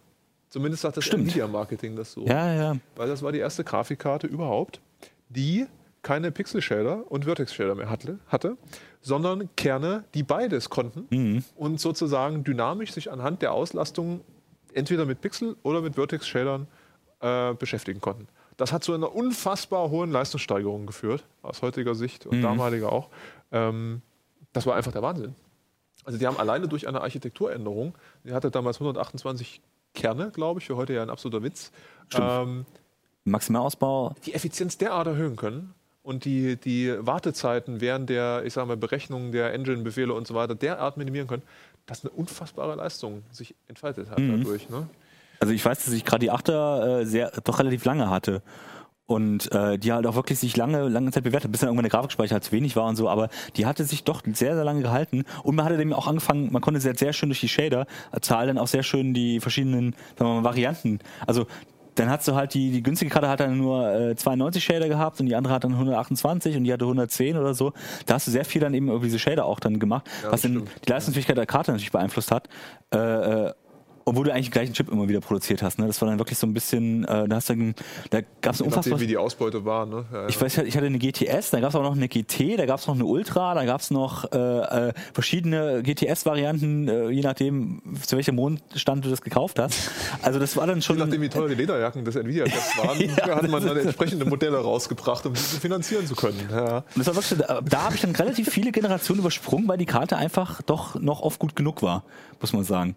Zumindest 0.49 0.83
sagt 0.83 0.97
das 0.97 1.05
Stimmt. 1.05 1.25
Nvidia 1.25 1.47
Marketing 1.47 1.97
das 1.97 2.13
so. 2.13 2.25
Ja, 2.25 2.55
ja. 2.55 2.77
Weil 2.97 3.09
das 3.09 3.23
war 3.23 3.33
die 3.33 3.39
erste 3.39 3.65
Grafikkarte 3.65 4.27
überhaupt, 4.27 4.81
die 5.29 5.67
keine 6.09 6.31
Pixel-Shader 6.33 7.05
und 7.13 7.25
Vertex-Shader 7.27 7.75
mehr 7.75 7.91
hatte, 7.91 8.19
hatte, 8.29 8.57
sondern 9.03 9.51
Kerne, 9.57 10.05
die 10.15 10.23
beides 10.23 10.71
konnten 10.71 11.07
Mhm. 11.11 11.45
und 11.55 11.79
sozusagen 11.81 12.45
dynamisch 12.45 12.93
sich 12.93 13.13
anhand 13.13 13.43
der 13.43 13.53
Auslastung 13.53 14.23
entweder 14.73 15.05
mit 15.05 15.21
Pixel 15.21 15.57
oder 15.63 15.83
mit 15.83 15.97
Vertex-Shadern 15.97 16.67
äh, 17.21 17.53
beschäftigen 17.53 18.01
konnten. 18.01 18.27
Das 18.57 18.73
hat 18.73 18.83
zu 18.85 18.95
einer 18.95 19.15
unfassbar 19.15 19.91
hohen 19.91 20.11
Leistungssteigerung 20.11 20.87
geführt, 20.87 21.27
aus 21.43 21.61
heutiger 21.61 21.95
Sicht 21.95 22.25
und 22.27 22.39
Mhm. 22.39 22.43
damaliger 22.43 22.91
auch. 22.91 23.11
Ähm, 23.53 24.01
das 24.55 24.65
war 24.65 24.77
einfach 24.77 24.93
der 24.93 25.03
Wahnsinn. 25.03 25.35
Also 26.05 26.19
die 26.19 26.27
haben 26.27 26.39
alleine 26.39 26.69
durch 26.69 26.89
eine 26.89 27.03
Architekturänderung, 27.03 27.95
die 28.25 28.33
hatte 28.33 28.51
damals 28.51 28.81
128 28.81 29.61
Kerne, 29.95 30.31
glaube 30.31 30.61
ich, 30.61 30.67
für 30.67 30.77
heute 30.77 30.95
ja 30.95 31.03
ein 31.03 31.11
absoluter 31.11 31.43
Witz, 31.43 31.71
ähm, 32.15 32.65
Maximalausbau. 33.25 34.15
die 34.25 34.33
Effizienz 34.33 34.79
derart 34.79 35.07
erhöhen 35.07 35.37
können 35.37 35.75
und 36.09 36.25
die, 36.25 36.57
die 36.57 36.95
Wartezeiten 37.01 37.83
während 37.83 38.09
der, 38.09 38.43
ich 38.47 38.55
sag 38.55 38.67
mal, 38.67 38.79
Berechnung 38.79 39.31
der 39.31 39.53
Engine-Befehle 39.53 40.15
und 40.15 40.27
so 40.27 40.35
weiter 40.35 40.55
derart 40.55 40.97
minimieren 40.97 41.29
können, 41.29 41.43
dass 41.85 42.03
eine 42.03 42.11
unfassbare 42.13 42.77
Leistung 42.77 43.25
sich 43.31 43.55
entfaltet 43.69 44.09
hat 44.09 44.19
Mhm. 44.19 44.43
dadurch. 44.43 44.71
Ne? 44.71 44.89
Also 45.39 45.53
ich 45.53 45.63
weiß, 45.63 45.85
dass 45.85 45.93
ich 45.93 46.07
gerade 46.07 46.21
die 46.21 46.31
Achter 46.31 47.01
äh, 47.01 47.05
sehr 47.05 47.31
doch 47.45 47.59
relativ 47.59 47.85
lange 47.85 48.09
hatte. 48.09 48.41
Und 49.05 49.53
äh, 49.53 49.79
die 49.79 49.93
halt 49.93 50.07
auch 50.07 50.15
wirklich 50.17 50.39
sich 50.39 50.57
lange, 50.57 50.89
lange 50.89 51.11
Zeit 51.13 51.25
bewertet, 51.25 51.53
bis 51.53 51.61
dann 51.61 51.69
irgendwann 51.69 51.85
der 51.85 51.91
Grafikspeicher 51.91 52.35
halt 52.35 52.45
zu 52.45 52.53
wenig 52.53 52.75
war 52.77 52.87
und 52.87 52.97
so, 52.97 53.09
aber 53.09 53.29
die 53.57 53.65
hatte 53.65 53.85
sich 53.85 54.05
doch 54.05 54.23
sehr, 54.25 54.55
sehr 54.55 54.65
lange 54.65 54.83
gehalten. 54.83 55.25
Und 55.43 55.57
man 55.57 55.65
hatte 55.67 55.77
dem 55.77 55.93
auch 55.93 56.07
angefangen, 56.07 56.53
man 56.53 56.61
konnte 56.63 56.81
sehr, 56.81 56.95
sehr 56.95 57.13
schön 57.13 57.29
durch 57.29 57.41
die 57.41 57.49
Shader 57.49 57.87
Zahl 58.21 58.47
dann 58.47 58.59
auch 58.59 58.67
sehr 58.67 58.83
schön 58.83 59.13
die 59.15 59.41
verschiedenen 59.41 59.95
sagen 60.19 60.31
wir 60.31 60.35
mal, 60.41 60.45
Varianten. 60.45 61.01
Also 61.27 61.47
dann 61.99 62.11
hast 62.11 62.29
du 62.29 62.35
halt 62.35 62.55
die, 62.55 62.71
die 62.71 62.83
günstige 62.83 63.11
Karte 63.11 63.29
hat 63.29 63.41
dann 63.41 63.59
nur 63.59 63.93
äh, 63.93 64.15
92 64.17 64.63
Shader 64.63 64.89
gehabt 64.89 65.21
und 65.21 65.27
die 65.27 65.35
andere 65.35 65.55
hat 65.55 65.65
dann 65.65 65.73
128 65.73 66.57
und 66.57 66.65
die 66.65 66.73
hatte 66.73 66.85
110 66.85 67.37
oder 67.37 67.55
so. 67.55 67.73
Da 68.07 68.15
hast 68.15 68.27
du 68.27 68.31
sehr 68.31 68.45
viel 68.45 68.61
dann 68.61 68.75
eben 68.75 68.89
über 68.89 69.05
diese 69.05 69.19
Shader 69.19 69.45
auch 69.45 69.61
dann 69.61 69.79
gemacht, 69.79 70.07
Ja, 70.23 70.33
was 70.33 70.43
dann 70.43 70.65
die 70.87 70.91
Leistungsfähigkeit 70.91 71.37
der 71.37 71.47
Karte 71.47 71.73
natürlich 71.73 71.93
beeinflusst 71.93 72.31
hat. 72.31 72.49
Äh, 72.95 72.99
äh, 72.99 73.53
obwohl 74.09 74.25
du 74.25 74.33
eigentlich 74.33 74.47
den 74.49 74.53
gleichen 74.53 74.73
Chip 74.75 74.89
immer 74.91 75.09
wieder 75.09 75.21
produziert 75.21 75.63
hast. 75.63 75.79
Ne? 75.79 75.87
Das 75.87 76.01
war 76.01 76.09
dann 76.09 76.19
wirklich 76.19 76.39
so 76.39 76.47
ein 76.47 76.55
bisschen, 76.55 77.05
äh, 77.05 77.29
da 77.29 77.37
hast 77.37 77.49
du, 77.51 77.55
dann- 77.55 77.75
da 78.11 78.21
gab 78.41 78.55
es 78.55 78.61
unfassbar. 78.61 78.93
nachdem, 78.95 79.01
wie 79.01 79.07
die 79.07 79.17
Ausbeute 79.17 79.65
war. 79.65 79.87
Ne? 79.87 80.05
Ja, 80.13 80.23
ja. 80.23 80.29
Ich 80.29 80.41
weiß, 80.41 80.59
ich 80.59 80.77
hatte 80.77 80.87
eine 80.87 80.99
GTS, 80.99 81.51
da 81.51 81.61
gab 81.61 81.71
es 81.71 81.75
auch 81.77 81.83
noch 81.83 81.95
eine 81.97 82.09
GT, 82.09 82.57
da 82.57 82.67
gab 82.67 82.81
es 82.81 82.87
noch 82.87 82.95
eine 82.95 83.05
Ultra, 83.05 83.55
da 83.55 83.65
gab 83.65 83.81
es 83.81 83.91
noch 83.91 84.31
äh, 84.33 84.89
äh, 84.89 84.93
verschiedene 85.13 85.83
GTS-Varianten, 85.83 86.89
äh, 86.89 87.09
je 87.11 87.23
nachdem, 87.23 87.83
zu 88.05 88.17
welchem 88.17 88.35
Mondstand 88.35 89.05
du 89.05 89.11
das 89.11 89.21
gekauft 89.23 89.59
hast. 89.59 89.91
Also 90.23 90.39
das 90.39 90.57
war 90.57 90.67
dann 90.67 90.83
schon. 90.83 90.97
Je 90.99 91.05
nachdem, 91.05 91.21
wie 91.23 91.29
teuer 91.29 91.49
die 91.49 91.55
Lederjacken 91.55 92.05
des 92.05 92.17
Nvidia-Tests 92.17 92.79
waren, 92.79 92.99
Ja, 93.19 93.37
hat 93.37 93.49
man 93.49 93.65
dann 93.67 93.77
entsprechende 93.77 94.25
Modelle 94.25 94.59
rausgebracht, 94.59 95.27
um 95.27 95.35
diese 95.35 95.61
finanzieren 95.61 96.07
zu 96.07 96.15
können. 96.15 96.41
Ja. 96.51 96.85
Wirklich, 96.95 97.35
da, 97.39 97.61
da 97.63 97.83
habe 97.85 97.95
ich 97.95 98.01
dann 98.01 98.15
relativ 98.15 98.49
viele 98.51 98.73
Generationen 98.73 99.21
übersprungen, 99.21 99.69
weil 99.69 99.79
die 99.79 99.87
Karte 99.87 100.17
einfach 100.17 100.63
doch 100.63 100.95
noch 101.01 101.21
oft 101.21 101.39
gut 101.39 101.55
genug 101.57 101.83
war, 101.83 102.05
muss 102.41 102.53
man 102.53 102.65
sagen. 102.65 102.97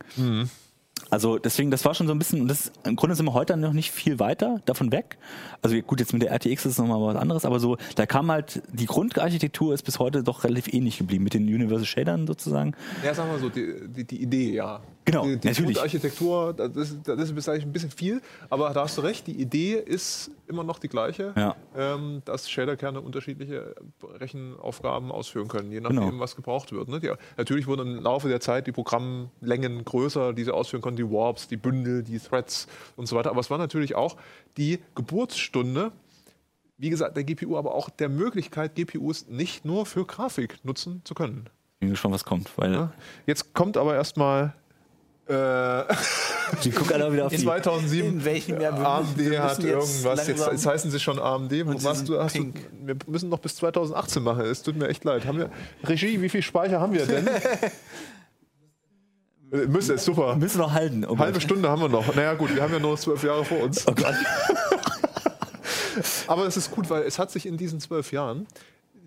Also 1.12 1.38
deswegen, 1.38 1.72
das 1.72 1.84
war 1.84 1.94
schon 1.94 2.08
so 2.08 2.14
ein 2.14 2.20
bisschen, 2.20 2.42
und 2.42 2.48
das 2.48 2.72
im 2.86 2.96
Grunde 2.96 3.16
sind 3.18 3.26
wir 3.26 3.34
heute 3.34 3.58
noch 3.58 3.74
nicht 3.74 3.92
viel 3.92 4.18
weiter 4.18 4.62
davon 4.66 4.94
weg. 4.94 5.18
Also 5.62 5.80
gut, 5.82 6.00
jetzt 6.00 6.14
mit 6.14 6.22
der 6.22 6.32
RTX 6.32 6.66
ist 6.66 6.72
es 6.74 6.78
nochmal 6.78 7.02
was 7.02 7.22
anderes, 7.22 7.44
aber 7.44 7.60
so, 7.60 7.78
da 7.96 8.06
kam 8.06 8.32
halt, 8.32 8.64
die 8.72 8.86
Grundarchitektur 8.86 9.74
ist 9.74 9.84
bis 9.84 10.00
heute 10.00 10.24
doch 10.24 10.46
relativ 10.46 10.74
ähnlich 10.74 10.98
geblieben, 10.98 11.26
mit 11.26 11.34
den 11.34 11.44
Universal 11.44 11.86
Shadern 11.86 12.28
sozusagen. 12.28 12.74
Ja, 13.04 13.14
sagen 13.14 13.30
wir 13.30 13.40
so, 13.40 13.50
die, 13.50 13.88
die, 13.88 14.06
die 14.06 14.22
Idee, 14.24 14.54
ja. 14.54 14.80
Genau, 15.12 15.24
die, 15.26 15.38
die 15.38 15.48
natürlich. 15.48 15.80
Architektur, 15.82 16.54
das 16.54 16.76
ist, 16.76 17.08
das 17.08 17.30
ist 17.30 17.48
dahin 17.48 17.62
ein 17.64 17.72
bisschen 17.74 17.92
viel, 17.92 18.22
aber 18.50 18.70
da 18.72 18.84
hast 18.84 18.98
du 18.98 19.02
recht, 19.02 19.28
die 19.28 19.40
Idee 19.40 19.74
ist 19.74 20.32
immer 20.48 20.64
noch 20.64 20.80
die 20.80 20.88
gleiche, 20.88 21.34
Ja. 21.38 21.56
ähm, 21.76 22.22
dass 22.26 22.50
Shaderkerne 22.50 23.02
unterschiedliche 23.02 23.76
Rechenaufgaben 24.04 25.12
ausführen 25.12 25.48
können, 25.48 25.72
je 25.72 25.82
nachdem, 25.82 26.00
Genau. 26.12 26.20
was 26.20 26.36
gebraucht 26.36 26.72
wird. 26.72 26.88
Ne? 26.88 27.00
Die, 27.00 27.12
natürlich 27.38 27.68
wurden 27.68 27.98
im 27.98 28.04
Laufe 28.04 28.28
der 28.28 28.40
Zeit 28.40 28.68
die 28.68 28.72
Programmlängen 28.72 29.84
größer, 29.86 30.34
die 30.34 30.44
sie 30.44 30.54
ausführen 30.54 30.82
konnten, 30.82 30.98
die 30.98 31.12
Warps, 31.12 31.48
die 31.48 31.58
Bündel, 31.58 32.04
die 32.04 32.20
Threads 32.20 32.68
und 32.96 33.08
so 33.08 33.16
weiter. 33.16 33.30
Aber 33.32 33.40
es 33.40 33.50
war 33.50 33.58
natürlich 33.58 33.96
auch 33.96 34.18
die 34.58 34.80
Geburtsstunde 34.96 35.92
wie 36.78 36.90
gesagt, 36.90 37.16
der 37.16 37.24
GPU, 37.24 37.58
aber 37.58 37.76
auch 37.76 37.92
der 37.92 38.10
Möglichkeit, 38.10 38.74
GPUs 38.74 39.28
nicht 39.28 39.66
nur 39.66 39.86
für 39.86 40.04
Grafik 40.04 40.58
nutzen 40.66 41.02
zu 41.04 41.14
können. 41.14 41.46
Bin 41.80 41.92
gespannt, 41.92 42.16
was 42.16 42.26
kommt, 42.26 42.50
weil 42.58 42.74
Ja. 42.74 42.92
Jetzt 43.28 43.54
kommt 43.54 43.78
aber 43.78 43.94
erstmal 43.94 44.56
die 46.64 46.72
gucken 46.72 46.94
alle 47.02 47.14
wieder 47.14 47.26
auf 47.26 47.32
die. 47.32 47.38
2007. 47.40 48.08
In 48.08 48.26
welchem 48.26 48.60
Jahr? 48.62 48.74
AMD 48.74 49.18
hat 49.40 49.60
irgendwas. 49.64 50.28
Jetzt, 50.28 50.28
langsam- 50.40 50.52
jetzt 50.52 50.66
heißen 50.66 50.92
sie 50.92 51.00
schon 51.00 51.20
AMD. 51.20 51.52
Und 51.64 51.80
sind 51.82 52.10
du, 52.10 52.20
hast 52.20 52.36
du, 52.38 52.54
wir 52.84 52.96
müssen 53.08 53.30
noch 53.30 53.40
bis 53.40 53.56
2018 53.58 54.24
machen. 54.24 54.42
Es 54.46 54.62
tut 54.62 54.76
mir 54.76 54.88
echt 54.88 55.04
leid. 55.04 55.26
Haben 55.26 55.38
wir, 55.40 55.50
Regie, 55.84 56.22
wie 56.22 56.30
viel 56.30 56.42
Speicher 56.42 56.80
haben 56.82 56.94
wir 56.94 57.06
denn? 57.06 57.28
Äh, 59.54 59.66
Müsste, 59.68 59.96
ist 59.96 60.06
super. 60.06 60.38
müssen 60.38 60.60
noch 60.60 60.72
halten. 60.72 61.04
Oh 61.06 61.18
Halbe. 61.18 61.42
Stunde 61.42 61.68
haben 61.68 61.82
wir 61.82 61.90
noch. 61.90 62.16
Naja, 62.16 62.36
gut, 62.36 62.56
wir 62.56 62.62
haben 62.64 62.72
ja 62.72 62.80
nur 62.80 62.96
zwölf 62.96 63.22
Jahre 63.22 63.44
vor 63.44 63.60
uns. 63.60 63.86
Oh 63.86 63.92
Gott. 63.94 64.16
Aber 66.28 66.48
es 66.48 66.56
ist 66.56 66.72
gut, 66.72 66.90
weil 66.90 67.04
es 67.04 67.20
hat 67.20 67.32
sich 67.32 67.46
in 67.46 67.58
diesen 67.58 67.80
zwölf 67.82 68.12
Jahren, 68.14 68.48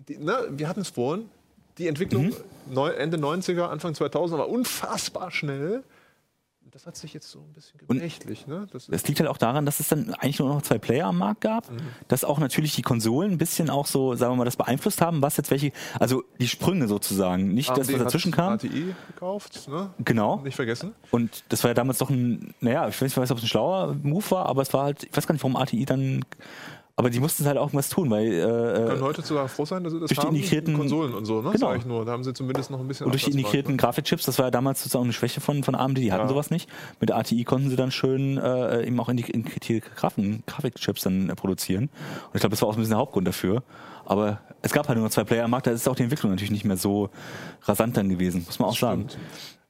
die, 0.07 0.17
ne, 0.17 0.37
wir 0.51 0.67
hatten 0.67 0.81
es 0.81 0.89
vorhin, 0.89 1.25
die 1.79 1.87
Entwicklung 1.87 2.25
Mhm. 2.27 2.33
neu, 2.69 2.89
Ende 2.91 3.17
90er, 3.17 3.63
Anfang 3.69 3.95
2000 3.95 4.39
war 4.39 4.47
unfassbar 4.49 5.31
schnell. 5.31 5.83
Das 6.75 6.85
hat 6.85 6.97
sich 6.97 7.13
jetzt 7.13 7.31
so 7.31 7.39
ein 7.39 7.53
bisschen 7.53 7.79
gemächlich, 7.87 8.47
ne? 8.47 8.67
Das 8.69 8.89
Es 8.89 9.07
liegt 9.07 9.21
halt 9.21 9.29
auch 9.29 9.37
daran, 9.37 9.65
dass 9.65 9.79
es 9.79 9.87
dann 9.87 10.13
eigentlich 10.15 10.39
nur 10.39 10.49
noch 10.49 10.61
zwei 10.61 10.77
Player 10.77 11.07
am 11.07 11.17
Markt 11.17 11.39
gab, 11.39 11.71
Mhm. 11.71 11.77
dass 12.09 12.25
auch 12.25 12.37
natürlich 12.37 12.75
die 12.75 12.81
Konsolen 12.81 13.31
ein 13.31 13.37
bisschen 13.37 13.69
auch 13.69 13.85
so, 13.85 14.15
sagen 14.15 14.33
wir 14.33 14.35
mal, 14.39 14.43
das 14.43 14.57
beeinflusst 14.57 14.99
haben, 14.99 15.21
was 15.21 15.37
jetzt 15.37 15.51
welche, 15.51 15.71
also 16.01 16.23
die 16.37 16.49
Sprünge 16.49 16.89
sozusagen, 16.89 17.53
nicht 17.53 17.69
das, 17.69 17.87
was 17.87 17.93
AMD 17.93 18.01
dazwischen 18.05 18.33
kam. 18.33 18.53
ATI 18.55 18.93
gekauft, 19.07 19.69
ne? 19.69 19.89
Genau. 20.03 20.41
Nicht 20.43 20.55
vergessen. 20.57 20.93
Und 21.11 21.45
das 21.47 21.63
war 21.63 21.69
ja 21.69 21.75
damals 21.75 21.99
doch 21.99 22.09
ein, 22.09 22.53
naja, 22.59 22.89
ich 22.89 23.01
weiß 23.01 23.15
nicht, 23.15 23.31
ob 23.31 23.37
es 23.37 23.43
ein 23.45 23.47
schlauer 23.47 23.95
Move 24.03 24.29
war, 24.31 24.45
aber 24.47 24.61
es 24.61 24.73
war 24.73 24.83
halt, 24.83 25.05
ich 25.05 25.15
weiß 25.15 25.25
gar 25.27 25.31
nicht, 25.33 25.43
warum 25.43 25.55
ATI 25.55 25.85
dann, 25.85 26.25
aber 26.97 27.09
die 27.09 27.19
mussten 27.19 27.45
halt 27.45 27.57
auch 27.57 27.73
was 27.73 27.89
tun, 27.89 28.09
weil 28.09 28.29
Können 28.29 28.97
äh, 28.99 29.01
heute 29.01 29.21
sogar 29.21 29.47
froh 29.49 29.65
sein, 29.65 29.83
dass 29.83 29.91
sie 29.91 29.99
das 29.99 30.07
durch 30.09 30.19
die 30.19 30.27
haben. 30.27 30.35
integrierten- 30.35 30.75
Konsolen 30.77 31.13
und 31.13 31.25
so, 31.25 31.41
ne? 31.41 31.51
Genau. 31.51 31.67
Sag 31.69 31.77
ich 31.79 31.85
nur. 31.85 32.05
Da 32.05 32.13
haben 32.13 32.23
sie 32.23 32.33
zumindest 32.33 32.71
noch 32.71 32.79
ein 32.79 32.87
bisschen 32.87 33.05
und 33.05 33.11
durch 33.13 33.25
die 33.25 33.31
integrierten 33.31 33.75
Grafikchips, 33.75 34.23
das 34.25 34.37
war 34.39 34.45
ja 34.45 34.51
damals 34.51 34.79
sozusagen 34.79 35.03
eine 35.03 35.13
Schwäche 35.13 35.41
von, 35.41 35.63
von 35.63 35.75
AMD, 35.75 35.97
die 35.97 36.11
hatten 36.13 36.23
Ja. 36.23 36.29
sowas 36.29 36.51
nicht. 36.51 36.69
Mit 37.01 37.11
ATI 37.11 37.43
konnten 37.43 37.69
sie 37.69 37.75
dann 37.75 37.91
schön 37.91 38.37
äh, 38.37 38.85
eben 38.87 38.97
auch 38.99 39.09
in 39.09 39.17
die 39.17 39.29
integrierte 39.29 39.81
Grafen, 39.95 40.43
Grafikchips 40.47 41.01
dann 41.03 41.29
äh, 41.29 41.35
produzieren. 41.35 41.83
Und 41.85 42.35
ich 42.35 42.39
glaube, 42.39 42.51
das 42.51 42.61
war 42.61 42.69
auch 42.69 42.73
ein 42.73 42.77
bisschen 42.79 42.91
der 42.91 42.99
Hauptgrund 42.99 43.27
dafür. 43.27 43.63
Aber 44.05 44.39
es 44.61 44.71
gab 44.71 44.87
halt 44.87 44.97
nur 44.97 45.05
noch 45.07 45.11
zwei 45.11 45.23
Player 45.23 45.43
am 45.45 45.51
Markt, 45.51 45.67
da 45.67 45.71
ist 45.71 45.89
auch 45.89 45.95
die 45.95 46.03
Entwicklung 46.03 46.31
natürlich 46.31 46.51
nicht 46.51 46.63
mehr 46.63 46.77
so 46.77 47.09
rasant 47.63 47.97
dann 47.97 48.07
gewesen, 48.07 48.43
muss 48.45 48.59
man 48.59 48.69
auch 48.69 48.77
sagen. 48.77 49.07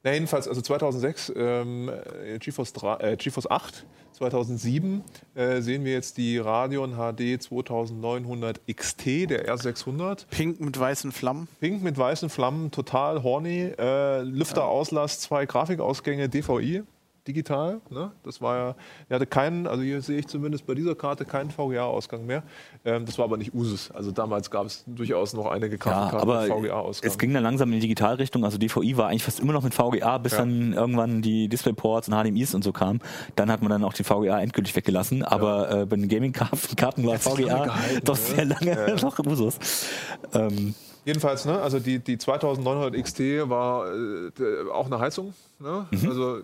Na, 0.06 0.12
jedenfalls, 0.12 0.46
also 0.46 0.60
2006, 0.60 1.32
ähm, 1.34 1.90
äh, 2.24 2.38
GeForce, 2.38 2.72
3, 2.74 2.96
äh, 2.98 3.16
GeForce 3.16 3.50
8, 3.50 3.84
2007 4.12 5.02
äh, 5.34 5.60
sehen 5.60 5.84
wir 5.84 5.94
jetzt 5.94 6.16
die 6.16 6.38
Radeon 6.38 6.92
HD 6.92 7.42
2900 7.42 8.60
XT, 8.72 9.28
der 9.28 9.52
R600. 9.52 10.26
Pink 10.30 10.60
mit 10.60 10.78
weißen 10.78 11.10
Flammen. 11.10 11.48
Pink 11.58 11.82
mit 11.82 11.98
weißen 11.98 12.30
Flammen, 12.30 12.70
total 12.70 13.24
horny, 13.24 13.72
äh, 13.76 14.22
Lüfterauslass, 14.22 15.18
zwei 15.18 15.44
Grafikausgänge, 15.44 16.28
DVI, 16.28 16.84
digital. 17.26 17.80
Ne? 17.90 18.12
Das 18.22 18.40
war 18.40 18.56
ja, 18.56 18.74
er 19.08 19.14
hatte 19.16 19.26
keinen, 19.26 19.66
also 19.66 19.82
hier 19.82 20.00
sehe 20.02 20.18
ich 20.18 20.26
zumindest 20.26 20.66
bei 20.66 20.74
dieser 20.74 20.94
Karte 20.94 21.24
keinen 21.24 21.50
VGA-Ausgang 21.50 22.26
mehr. 22.26 22.42
Ähm, 22.84 23.04
das 23.06 23.18
war 23.18 23.24
aber 23.24 23.36
nicht 23.36 23.54
Usus. 23.54 23.90
Also 23.90 24.10
damals 24.10 24.50
gab 24.50 24.66
es 24.66 24.84
durchaus 24.86 25.32
noch 25.34 25.46
einige 25.46 25.72
Ja, 25.72 25.78
Grafikkarten 25.78 26.20
aber 26.20 26.42
mit 26.42 26.52
VGA-Ausgang. 26.52 27.10
es 27.10 27.18
ging 27.18 27.34
dann 27.34 27.42
langsam 27.42 27.68
in 27.68 27.74
die 27.74 27.80
Digitalrichtung. 27.80 28.44
Also 28.44 28.58
DVI 28.58 28.96
war 28.96 29.08
eigentlich 29.08 29.24
fast 29.24 29.40
immer 29.40 29.52
noch 29.52 29.62
mit 29.62 29.74
VGA, 29.74 30.18
bis 30.18 30.32
Ja. 30.32 30.38
dann 30.38 30.72
irgendwann 30.72 31.22
die 31.22 31.48
DisplayPorts 31.48 32.08
und 32.08 32.14
HDMIs 32.14 32.54
und 32.54 32.64
so 32.64 32.72
kamen. 32.72 33.00
Dann 33.34 33.50
hat 33.50 33.60
man 33.62 33.70
dann 33.70 33.84
auch 33.84 33.92
die 33.92 34.04
VGA 34.04 34.40
endgültig 34.40 34.74
weggelassen. 34.76 35.22
Aber 35.22 35.70
äh, 35.70 35.86
bei 35.86 35.96
den 35.96 36.08
Gaming-Karten 36.08 37.06
war 37.06 37.18
VGA 37.18 37.66
doch 38.04 38.14
ne? 38.14 38.20
sehr 38.20 38.44
lange 38.44 38.96
noch 39.02 39.18
Usus. 39.18 39.58
Ähm, 40.32 40.74
Jedenfalls, 41.04 41.44
ne, 41.44 41.60
also 41.60 41.78
die, 41.78 42.00
die 42.00 42.18
2900 42.18 43.00
XT 43.00 43.20
war 43.48 43.86
äh, 43.94 44.70
auch 44.72 44.86
eine 44.86 44.98
Heizung. 44.98 45.34
Ne? 45.60 45.86
Mhm. 45.92 46.08
Also 46.08 46.38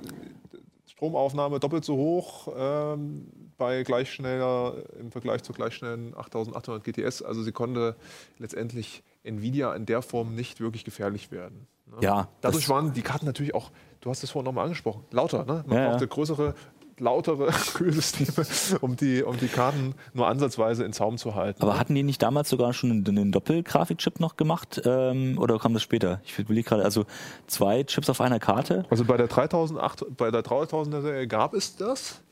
Stromaufnahme 1.03 1.59
doppelt 1.59 1.85
so 1.85 1.97
hoch 1.97 2.47
ähm, 2.57 3.27
bei 3.59 3.83
gleich 3.83 4.13
schneller 4.13 4.75
im 5.01 5.11
Vergleich 5.11 5.43
zur 5.43 5.53
gleich 5.53 5.75
schnellen 5.75 6.15
8800 6.17 6.85
GTS. 6.85 7.23
Also 7.23 7.43
sie 7.43 7.51
konnte 7.51 7.97
letztendlich 8.39 9.03
Nvidia 9.25 9.75
in 9.75 9.85
der 9.85 10.03
Form 10.03 10.37
nicht 10.37 10.61
wirklich 10.61 10.85
gefährlich 10.85 11.33
werden. 11.33 11.67
Ne? 11.87 11.97
Ja, 12.03 12.29
Dadurch 12.41 12.69
waren 12.69 12.93
die 12.93 13.03
Karten 13.03 13.27
natürlich 13.27 13.53
auch, 13.53 13.73
du 14.01 14.11
hast 14.11 14.23
es 14.23 14.31
vorhin 14.31 14.45
nochmal 14.45 14.67
angesprochen, 14.67 15.05
lauter. 15.11 15.45
Ne? 15.45 15.65
Man 15.67 15.77
Ja, 15.77 15.83
ja. 15.83 15.91
brauchte 15.91 16.07
größere, 16.07 16.55
lautere 17.03 17.51
Kühlsysteme, 17.75 18.47
um 18.81 18.97
die, 18.97 19.23
um 19.23 19.37
die 19.37 19.49
Karten 19.49 19.95
nur 20.15 20.29
ansatzweise 20.29 20.85
in 20.85 20.93
Zaum 20.93 21.19
zu 21.19 21.35
halten. 21.35 21.61
aber 21.63 21.79
hatten 21.79 21.95
die 21.95 22.03
nicht 22.03 22.23
damals 22.23 22.49
sogar 22.49 22.73
schon 22.73 22.91
einen, 22.91 23.07
einen 23.07 23.33
Doppelgrafikchip 23.33 24.21
noch 24.21 24.37
gemacht? 24.37 24.81
Ähm, 24.85 25.39
oder 25.39 25.59
kam 25.59 25.75
das 25.75 25.83
später? 25.83 26.21
Ich 26.25 26.39
überlege 26.39 26.69
gerade, 26.69 26.85
also 26.85 27.05
zwei 27.47 27.83
Chips 27.83 28.09
auf 28.09 28.21
einer 28.21 28.39
Karte. 28.39 28.87
Also 28.89 29.05
bei 29.05 29.17
der 29.17 29.27
3008, 29.27 30.17
bei 30.17 30.31
der 30.31 30.43
3000er 30.43 31.03
Serie 31.03 31.27
gab 31.27 31.55
es 31.55 31.77
das, 31.77 32.23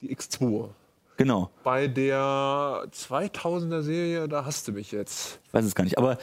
die 0.00 0.14
X2. 0.14 0.68
Genau. 1.16 1.50
Bei 1.64 1.88
der 1.88 2.84
2000er 2.92 3.82
Serie, 3.82 4.28
da 4.28 4.44
hast 4.44 4.68
du 4.68 4.72
mich 4.72 4.92
jetzt. 4.92 5.40
Ich 5.46 5.52
weiß 5.52 5.64
es 5.64 5.74
gar 5.74 5.82
nicht. 5.82 5.98
Aber, 5.98 6.16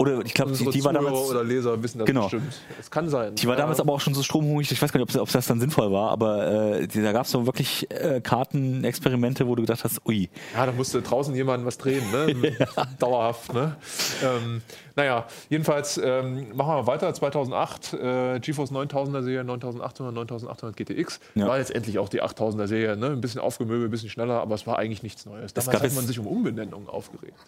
oder 0.00 0.24
ich 0.24 0.32
glaube, 0.32 0.52
die, 0.52 0.64
die 0.64 0.82
war 0.82 0.94
damals. 0.94 1.28
oder 1.30 1.44
Leser 1.44 1.82
wissen 1.82 1.98
das 1.98 2.06
Genau. 2.06 2.22
bestimmt. 2.22 2.54
Es 2.80 2.90
kann 2.90 3.08
sein. 3.10 3.34
Die 3.34 3.46
war 3.46 3.54
damals 3.54 3.78
Ja. 3.78 3.84
aber 3.84 3.92
auch 3.92 4.00
schon 4.00 4.14
so 4.14 4.22
stromhungrig, 4.22 4.72
ich 4.72 4.80
weiß 4.80 4.90
gar 4.92 4.98
nicht, 5.00 5.14
ob, 5.14 5.22
ob 5.22 5.30
das 5.30 5.46
dann 5.46 5.60
sinnvoll 5.60 5.92
war, 5.92 6.10
aber 6.10 6.80
äh, 6.80 6.86
da 6.88 7.12
gab 7.12 7.26
es 7.26 7.30
so 7.32 7.44
wirklich 7.44 7.86
äh, 7.90 8.20
Kartenexperimente, 8.22 9.46
wo 9.46 9.54
du 9.54 9.62
gedacht 9.62 9.84
hast, 9.84 10.00
ui, 10.06 10.30
Ja, 10.56 10.64
da 10.64 10.72
musste 10.72 11.02
draußen 11.02 11.34
jemand 11.34 11.66
was 11.66 11.76
drehen, 11.76 12.02
ne? 12.10 12.56
Dauerhaft, 12.98 13.52
ne? 13.52 13.76
Ähm, 14.24 14.62
naja, 14.96 15.26
jedenfalls 15.50 15.98
ähm, 16.02 16.48
machen 16.56 16.74
wir 16.76 16.86
weiter. 16.86 17.12
2008, 17.12 17.92
äh, 17.92 18.40
GeForce 18.40 18.72
9000er 18.72 19.22
Serie, 19.22 19.44
9800, 19.44 20.14
9800 20.14 20.76
GTX. 20.76 21.20
Ja. 21.34 21.46
War 21.46 21.58
letztendlich 21.58 21.98
auch 21.98 22.08
die 22.08 22.22
8000er 22.22 22.66
Serie, 22.66 22.96
ne? 22.96 23.08
Ein 23.08 23.20
bisschen 23.20 23.40
aufgemöbelt, 23.40 23.88
ein 23.88 23.90
bisschen 23.90 24.08
schneller, 24.10 24.40
aber 24.40 24.54
es 24.54 24.66
war 24.66 24.78
eigentlich 24.78 25.02
nichts 25.02 25.26
Neues. 25.26 25.52
Damals 25.52 25.82
hat 25.82 25.94
man 25.94 26.06
sich 26.06 26.18
um 26.18 26.26
Umbenennungen 26.26 26.88
aufgeregt. 26.88 27.38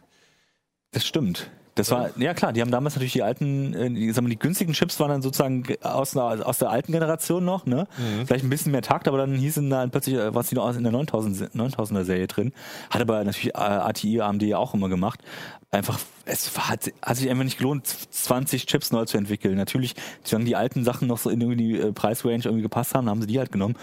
das 0.93 1.07
stimmt. 1.07 1.51
Das 1.75 1.91
war, 1.91 2.11
ja 2.19 2.35
klar, 2.35 2.53
die 2.53 2.61
haben 2.61 2.71
damals 2.71 2.97
natürlich 2.97 3.15
die 3.15 3.23
alten, 3.23 3.73
äh, 3.73 3.89
die, 3.91 4.11
sagen 4.13 4.27
wir, 4.27 4.31
die 4.31 4.39
günstigen 4.39 4.75
Chips 4.75 5.01
waren 5.01 5.09
dann 5.09 5.23
sozusagen 5.23 5.65
aus, 5.81 6.15
einer, 6.15 6.47
aus 6.47 6.59
der 6.59 6.69
alten 6.69 6.93
Generation 6.93 7.45
noch, 7.47 7.65
ne? 7.65 7.87
Vielleicht 8.27 8.45
ein 8.45 8.51
bisschen 8.51 8.73
mehr 8.73 8.83
Takt, 8.83 9.09
aber 9.09 9.17
dann 9.17 9.35
hießen 9.35 9.71
da 9.71 9.87
plötzlich, 9.87 10.17
äh, 10.17 10.35
was 10.35 10.49
die 10.49 10.55
noch 10.57 10.75
in 10.77 10.83
der 10.83 10.93
9000, 10.93 11.35
Se- 11.37 11.51
9000er 11.55 12.05
Serie 12.05 12.27
drin. 12.27 12.53
Hat 12.91 13.01
aber 13.01 13.25
natürlich 13.25 13.55
äh, 13.55 13.59
ATI, 13.59 14.21
AMD 14.21 14.53
auch 14.55 14.75
immer 14.75 14.91
gemacht. 14.91 15.21
Einfach, 15.71 15.99
es 16.27 16.55
war, 16.55 16.69
hat, 16.69 16.91
hat 17.01 17.17
sich 17.17 17.31
einfach 17.31 17.45
nicht 17.45 17.57
gelohnt, 17.57 17.87
20 17.87 18.67
Chips 18.67 18.93
neu 18.93 19.07
zu 19.07 19.17
entwickeln. 19.17 19.57
Natürlich, 19.57 19.95
solange 20.25 20.45
die 20.45 20.57
alten 20.57 20.85
Sachen 20.85 21.09
noch 21.09 21.17
so 21.17 21.31
in 21.31 21.41
irgendwie 21.41 21.57
die 21.65 21.79
äh, 21.79 21.93
Preisrange 21.93 22.45
irgendwie 22.45 22.63
gepasst 22.63 22.95
haben, 22.95 23.09
haben 23.09 23.23
sie 23.23 23.27
die 23.29 23.39
halt 23.39 23.51
genommen. 23.51 23.77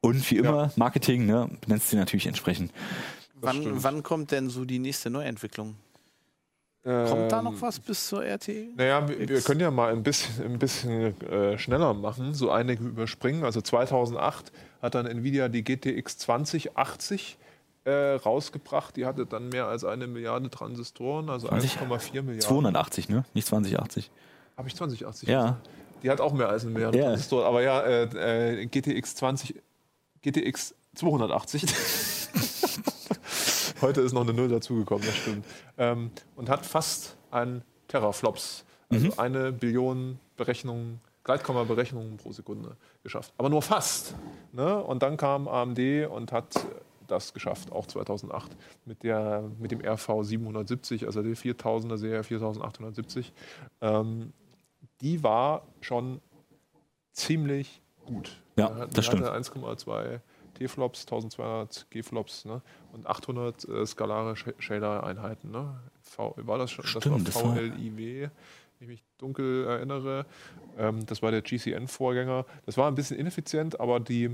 Und 0.00 0.28
wie 0.32 0.36
immer, 0.38 0.72
Marketing, 0.74 1.26
ne, 1.26 1.48
benennst 1.60 1.90
sie 1.90 1.96
natürlich 1.96 2.26
entsprechend. 2.26 2.72
Wann, 3.40 3.82
wann 3.84 4.02
kommt 4.02 4.32
denn 4.32 4.50
so 4.50 4.64
die 4.64 4.80
nächste 4.80 5.10
Neuentwicklung? 5.10 5.76
Kommt 6.82 7.30
da 7.30 7.42
noch 7.42 7.60
was 7.60 7.78
bis 7.78 8.08
zur 8.08 8.22
RT? 8.24 8.48
Naja, 8.76 9.06
wir, 9.06 9.28
wir 9.28 9.40
können 9.42 9.60
ja 9.60 9.70
mal 9.70 9.92
ein 9.92 10.02
bisschen, 10.02 10.42
ein 10.44 10.58
bisschen 10.58 11.20
äh, 11.22 11.58
schneller 11.58 11.92
machen, 11.92 12.32
so 12.32 12.50
einige 12.50 12.82
überspringen. 12.84 13.44
Also 13.44 13.60
2008 13.60 14.50
hat 14.80 14.94
dann 14.94 15.06
Nvidia 15.06 15.48
die 15.48 15.62
GTX 15.62 16.16
2080 16.18 17.36
äh, 17.84 17.90
rausgebracht. 18.14 18.96
Die 18.96 19.04
hatte 19.04 19.26
dann 19.26 19.50
mehr 19.50 19.66
als 19.66 19.84
eine 19.84 20.06
Milliarde 20.06 20.48
Transistoren, 20.48 21.28
also 21.28 21.48
20? 21.48 21.80
1,4 21.80 22.22
Milliarden. 22.22 22.40
280, 22.40 23.08
ne? 23.10 23.24
Nicht 23.34 23.46
2080. 23.46 24.10
Habe 24.56 24.68
ich 24.68 24.74
2080? 24.76 25.28
Ja. 25.28 25.58
Die 26.02 26.10
hat 26.10 26.20
auch 26.22 26.32
mehr 26.32 26.48
als 26.48 26.62
eine 26.62 26.72
Milliarde 26.72 26.96
Ja. 26.96 27.04
Transistoren. 27.08 27.46
Aber 27.46 27.62
ja, 27.62 27.80
äh, 27.82 28.62
äh, 28.62 28.66
GTX 28.66 29.16
20, 29.16 29.54
GTX 30.22 30.74
280. 30.94 31.62
Heute 33.80 34.00
ist 34.02 34.12
noch 34.12 34.22
eine 34.22 34.32
Null 34.32 34.48
dazugekommen, 34.48 35.04
das 35.06 35.16
stimmt. 35.16 35.46
Ähm, 35.78 36.10
und 36.36 36.48
hat 36.48 36.66
fast 36.66 37.16
ein 37.30 37.62
Teraflops, 37.88 38.64
also 38.90 39.06
Mhm. 39.06 39.12
eine 39.16 39.52
Billion 39.52 40.18
Berechnungen, 40.36 41.00
Gleitkomma-Berechnungen 41.24 42.16
pro 42.16 42.32
Sekunde 42.32 42.76
geschafft. 43.02 43.32
Aber 43.38 43.48
nur 43.48 43.62
fast. 43.62 44.14
Ne? 44.52 44.82
Und 44.82 45.02
dann 45.02 45.16
kam 45.16 45.48
AMD 45.48 46.06
und 46.10 46.32
hat 46.32 46.54
das 47.06 47.32
geschafft, 47.34 47.72
auch 47.72 47.86
2008, 47.86 48.50
mit, 48.84 49.02
der, 49.02 49.42
mit 49.58 49.70
dem 49.72 49.80
RV 49.84 50.22
770, 50.22 51.06
also 51.06 51.22
der 51.22 51.34
4000er 51.36 51.96
Serie 51.96 52.22
4870. 52.22 53.32
Ähm, 53.80 54.32
die 55.00 55.22
war 55.22 55.62
schon 55.80 56.20
ziemlich 57.12 57.80
gut. 58.06 58.36
Ja, 58.56 58.86
das 58.92 59.06
stimmt. 59.06 59.24
hatte 59.24 59.34
1,2 59.36 60.20
T-Flops, 60.60 61.02
1200 61.06 61.86
G-Flops 61.90 62.44
ne? 62.44 62.60
und 62.92 63.06
800 63.06 63.66
äh, 63.66 63.86
skalare 63.86 64.34
Sh- 64.34 64.54
Shader-Einheiten. 64.58 65.50
Ne? 65.50 65.80
V, 66.02 66.34
war 66.36 66.58
das 66.58 66.70
schon? 66.70 66.84
Stimmt, 66.86 67.26
das 67.26 67.34
war 67.42 67.54
VLIW, 67.56 68.20
wenn 68.22 68.30
ich 68.80 68.86
mich 68.88 69.02
dunkel 69.16 69.64
erinnere. 69.64 70.26
Ähm, 70.78 71.06
das 71.06 71.22
war 71.22 71.30
der 71.30 71.40
GCN-Vorgänger. 71.40 72.44
Das 72.66 72.76
war 72.76 72.88
ein 72.88 72.94
bisschen 72.94 73.16
ineffizient, 73.18 73.80
aber 73.80 74.00
die 74.00 74.30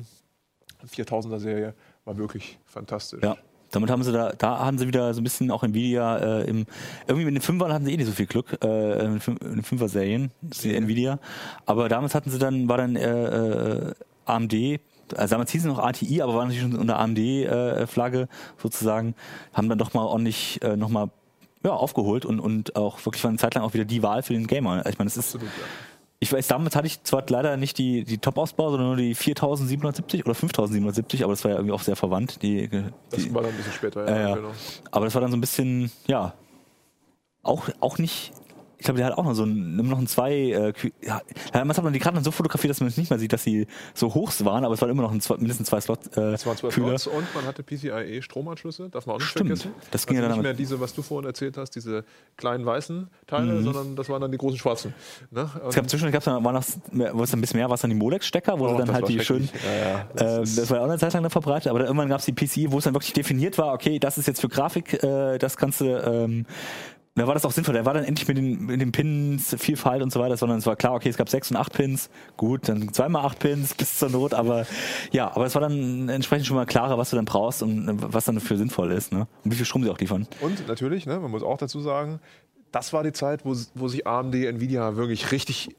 4000er-Serie 0.85 1.75
war 2.05 2.17
wirklich 2.19 2.59
fantastisch. 2.65 3.23
Ja. 3.23 3.37
Damit 3.73 3.91
haben 3.91 4.03
sie 4.05 4.13
da, 4.13 4.33
da 4.33 4.61
haben 4.61 4.79
sie 4.79 4.87
wieder 4.87 5.13
so 5.13 5.21
ein 5.21 5.25
bisschen 5.25 5.51
auch 5.51 5.65
Nvidia 5.65 6.19
äh, 6.19 6.49
im, 6.49 6.67
irgendwie 7.09 7.25
mit 7.25 7.35
den 7.35 7.41
Fünfern 7.43 7.73
hatten 7.73 7.85
sie 7.85 7.95
eh 7.95 7.97
nicht 7.97 8.07
so 8.07 8.13
viel 8.13 8.27
Glück, 8.27 8.57
äh, 8.63 9.05
in 9.05 9.21
den 9.43 9.63
Fünfer-Serien, 9.65 10.31
Nvidia. 10.63 11.19
Aber 11.67 11.89
damals 11.89 12.15
hatten 12.15 12.31
sie 12.31 12.39
dann, 12.39 12.69
war 12.69 12.79
dann 12.79 12.95
äh, 12.95 13.89
äh, 13.89 13.95
AMD, 14.25 14.81
also 15.15 15.35
damals 15.35 15.51
hieß 15.53 15.63
es 15.63 15.67
noch 15.67 15.79
ATI, 15.79 16.23
aber 16.23 16.35
waren 16.35 16.49
natürlich 16.49 16.63
schon 16.63 16.81
unter 16.81 16.99
AMD-Flagge 16.99 18.29
sozusagen, 18.61 19.15
haben 19.53 19.69
dann 19.69 19.79
doch 19.79 19.95
mal 19.95 20.05
ordentlich 20.05 20.61
äh, 20.63 20.77
nochmal 20.77 21.11
ja, 21.65 21.73
aufgeholt 21.73 22.25
und, 22.25 22.41
und 22.41 22.77
auch 22.77 23.05
wirklich 23.05 23.23
war 23.25 23.29
eine 23.29 23.39
Zeit 23.39 23.55
lang 23.55 23.65
auch 23.65 23.75
wieder 23.75 23.85
die 23.85 24.03
Wahl 24.03 24.23
für 24.23 24.33
den 24.33 24.47
Gamer. 24.47 24.87
Ich 24.87 24.99
meine, 24.99 25.09
es 25.09 25.17
ist, 25.17 25.35
Absolut, 25.35 25.49
ja. 25.49 25.65
ich 26.21 26.33
weiß, 26.33 26.47
damals 26.47 26.77
hatte 26.77 26.87
ich 26.87 27.03
zwar 27.03 27.25
leider 27.29 27.57
nicht 27.57 27.79
die, 27.79 28.05
die 28.05 28.19
Top-Ausbau, 28.19 28.71
sondern 28.71 28.89
nur 28.89 28.97
die 28.97 29.15
4770 29.15 30.25
oder 30.25 30.35
5770, 30.35 31.25
aber 31.25 31.33
das 31.33 31.45
war 31.45 31.51
ja 31.51 31.57
irgendwie 31.57 31.75
auch 31.75 31.83
sehr 31.83 31.97
verwandt. 31.97 32.43
Die, 32.43 32.69
Das 33.11 33.23
die, 33.23 33.35
war 33.35 33.43
dann 33.43 33.51
ein 33.51 33.57
bisschen 33.57 33.73
später. 33.73 34.09
Ja, 34.09 34.29
ja. 34.29 34.35
genau. 34.37 34.53
aber 34.91 35.05
das 35.07 35.15
war 35.15 35.21
dann 35.21 35.31
so 35.31 35.37
ein 35.37 35.41
bisschen, 35.41 35.91
ja, 36.07 36.35
auch, 37.43 37.69
auch 37.81 37.99
nicht 37.99 38.33
ich 38.79 38.85
glaube, 38.85 38.99
der 38.99 39.07
hat 39.07 39.17
auch 39.19 39.25
noch 39.25 39.35
so 39.35 39.45
ein, 39.45 39.77
noch 39.77 39.99
ein 39.99 40.07
zwei, 40.07 40.33
äh, 40.35 40.73
ja, 41.03 41.23
damals 41.53 41.79
hat 41.79 41.85
man 41.85 41.93
die 41.93 41.99
Karten 41.99 42.17
dann 42.17 42.25
so 42.25 42.31
fotografiert, 42.31 42.71
dass 42.71 42.81
man 42.81 42.89
es 42.89 42.97
nicht 42.97 43.09
mehr 43.11 43.19
sieht, 43.19 43.33
dass 43.33 43.43
sie 43.43 43.67
so 43.95 44.13
hoch 44.15 44.31
waren, 44.41 44.65
aber 44.65 44.75
es 44.75 44.81
waren 44.83 44.91
immer 44.91 45.03
noch 45.03 45.13
ein, 45.13 45.21
zwei, 45.21 45.37
mindestens 45.39 45.69
zwei 45.69 45.81
Slot, 45.81 46.01
äh, 46.17 46.33
Es 46.33 46.45
waren 46.47 46.57
zwölf 46.57 46.75
Kühler. 46.75 46.99
Slots 46.99 47.07
und 47.19 47.35
man 47.35 47.45
hatte 47.47 47.63
PCIe 47.63 48.21
Stromanschlüsse, 48.23 48.89
darf 48.91 49.07
man 49.07 49.17
auch 49.17 49.21
nicht 49.21 49.29
Stimmt. 49.31 49.47
vergessen. 49.49 49.73
Das 49.91 50.07
ging 50.07 50.17
also 50.17 50.25
ja 50.25 50.29
nicht 50.29 50.37
dann 50.37 50.43
mehr 50.43 50.53
mit- 50.53 50.59
diese, 50.61 50.79
was 50.81 50.95
du 50.95 51.03
vorhin 51.03 51.27
erzählt 51.27 51.57
hast, 51.57 51.71
diese 51.71 52.05
kleinen 52.37 52.67
weißen 52.67 53.09
Teile, 53.27 53.63
sondern 53.63 53.97
das 53.97 54.09
waren 54.09 54.21
dann 54.21 54.31
die 54.33 54.39
großen 54.39 54.59
schwarzen. 54.59 54.93
Ne? 55.31 55.49
Es 55.69 55.75
gab 55.75 55.89
zwischendurch 55.89 56.13
gab's 56.13 56.27
dann, 56.27 56.45
war 56.45 56.53
noch, 56.53 56.65
wo 57.15 57.23
es 57.23 57.33
ein 57.33 57.41
bisschen 57.41 57.59
mehr 57.59 57.69
war, 57.69 57.75
es 57.75 57.81
dann 57.81 57.91
die 57.91 57.97
Molex-Stecker, 57.97 58.59
wo 58.59 58.67
Oh, 58.67 58.73
sie 58.73 58.85
dann 58.85 58.93
halt 58.93 59.09
die 59.09 59.21
schön. 59.21 59.49
Ja, 59.65 59.89
ja. 59.89 60.07
Das 60.15 60.51
ähm, 60.51 60.57
das 60.57 60.71
war 60.71 60.77
ja 60.79 60.85
auch 60.85 60.89
eine 60.89 60.99
Zeit 60.99 61.13
lang 61.15 61.31
verbreitet, 61.31 61.69
aber 61.69 61.79
dann 61.79 61.89
irgendwann 61.89 62.09
gab 62.09 62.21
es 62.21 62.27
die 62.27 62.33
PCI, 62.33 62.71
wo 62.73 62.79
es 62.79 62.85
dann 62.85 62.95
wirklich 62.95 63.13
definiert 63.15 63.57
war, 63.59 63.73
okay, 63.73 63.99
das 63.99 64.19
ist 64.19 64.27
jetzt 64.27 64.41
für 64.41 64.49
Grafik, 64.49 65.03
äh, 65.03 65.39
das 65.39 65.57
kannst 65.57 65.81
du, 65.81 65.87
ähm, 65.87 66.45
da 67.17 67.27
war 67.27 67.35
das 67.35 67.45
auch 67.45 67.51
sinnvoll. 67.53 67.75
Da 67.75 67.85
war 67.85 67.95
dann 67.95 68.05
endlich 68.05 68.29
mit 68.29 68.37
den, 68.37 68.67
mit 68.67 68.81
den 68.81 68.93
Pins 68.93 69.55
Vielfalt 69.59 70.03
und 70.03 70.13
so 70.13 70.21
weiter, 70.21 70.37
sondern 70.37 70.59
es 70.59 70.67
war 70.67 70.77
klar, 70.77 70.95
okay, 70.95 71.09
es 71.09 71.17
gab 71.17 71.29
sechs 71.29 71.51
und 71.51 71.57
acht 71.57 71.73
Pins, 71.73 72.11
gut, 72.37 72.69
dann 72.69 72.93
zweimal 72.93 73.25
acht 73.25 73.39
Pins 73.39 73.75
bis 73.79 73.99
zur 73.99 74.11
Not, 74.11 74.35
aber 74.35 74.67
ja, 75.13 75.35
aber 75.35 75.47
es 75.47 75.55
war 75.55 75.63
dann 75.63 76.09
entsprechend 76.09 76.47
schon 76.47 76.57
mal 76.57 76.67
klarer, 76.67 76.99
was 76.99 77.11
du 77.11 77.17
dann 77.17 77.25
brauchst 77.25 77.63
und 77.63 77.89
äh, 77.89 77.93
was 78.13 78.27
dann 78.27 78.39
für 78.41 78.57
sinnvoll 78.57 78.93
ist, 78.93 79.13
ne? 79.13 79.27
Und 79.45 79.51
wie 79.53 79.57
viel 79.57 79.67
Strom 79.67 79.83
sie 79.83 79.91
auch 79.91 79.99
liefern. 79.99 80.27
Und 80.41 80.69
natürlich, 80.69 81.07
ne, 81.07 81.19
man 81.19 81.31
muss 81.31 81.43
auch 81.43 81.59
dazu 81.59 81.81
sagen, 81.81 82.21
das 82.73 82.93
war 82.93 83.03
die 83.03 83.13
Zeit, 83.13 83.45
wo, 83.45 83.55
wo 83.75 83.89
sich 83.89 84.07
AMD, 84.07 84.35
Nvidia 84.35 84.97
wirklich 84.97 85.33
richtig 85.33 85.75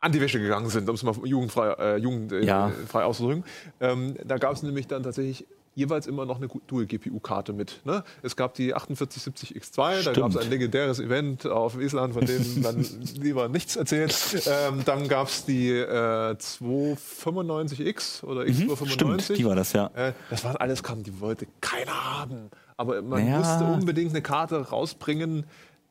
an 0.00 0.12
die 0.12 0.20
Wäsche 0.20 0.38
gegangen 0.38 0.68
sind, 0.68 0.88
um 0.88 0.94
es 0.94 1.02
mal 1.02 1.14
jugendfrei, 1.24 1.70
äh, 1.72 1.96
jugendfrei 1.96 2.44
Ja. 2.44 2.70
auszudrücken. 3.06 3.42
Ähm, 3.80 4.14
da 4.24 4.36
gab 4.36 4.52
es 4.52 4.62
nämlich 4.62 4.86
dann 4.86 5.02
tatsächlich 5.02 5.46
jeweils 5.74 6.06
immer 6.06 6.24
noch 6.24 6.36
eine 6.36 6.48
Dual-GPU-Karte 6.66 7.52
mit. 7.52 7.80
Ne? 7.84 8.04
Es 8.22 8.36
gab 8.36 8.54
die 8.54 8.74
4870X2, 8.74 9.76
da 9.76 10.00
Stimmt. 10.00 10.16
gab 10.16 10.30
es 10.30 10.36
ein 10.36 10.50
legendäres 10.50 11.00
Event 11.00 11.46
auf 11.46 11.76
Island, 11.80 12.14
von 12.14 12.24
dem 12.24 12.60
man 12.62 12.86
lieber 13.20 13.48
nichts 13.48 13.76
erzählt. 13.76 14.14
Ähm, 14.46 14.82
dann 14.84 15.08
gab 15.08 15.28
es 15.28 15.44
die 15.44 15.70
äh, 15.70 16.36
295X 16.36 18.24
oder 18.24 18.42
X295. 18.42 19.04
Mhm, 19.04 19.20
Stimmt, 19.20 19.38
die 19.38 19.44
war 19.44 19.54
das, 19.56 19.72
ja. 19.72 19.90
Äh, 19.94 20.12
das 20.30 20.44
waren 20.44 20.56
alles 20.56 20.82
Karten, 20.82 21.02
die 21.02 21.20
wollte 21.20 21.46
keiner 21.60 21.92
haben. 22.20 22.50
Aber 22.76 23.00
man 23.02 23.24
Naja. 23.24 23.38
musste 23.38 23.64
unbedingt 23.64 24.10
eine 24.10 24.22
Karte 24.22 24.56
rausbringen, 24.68 25.44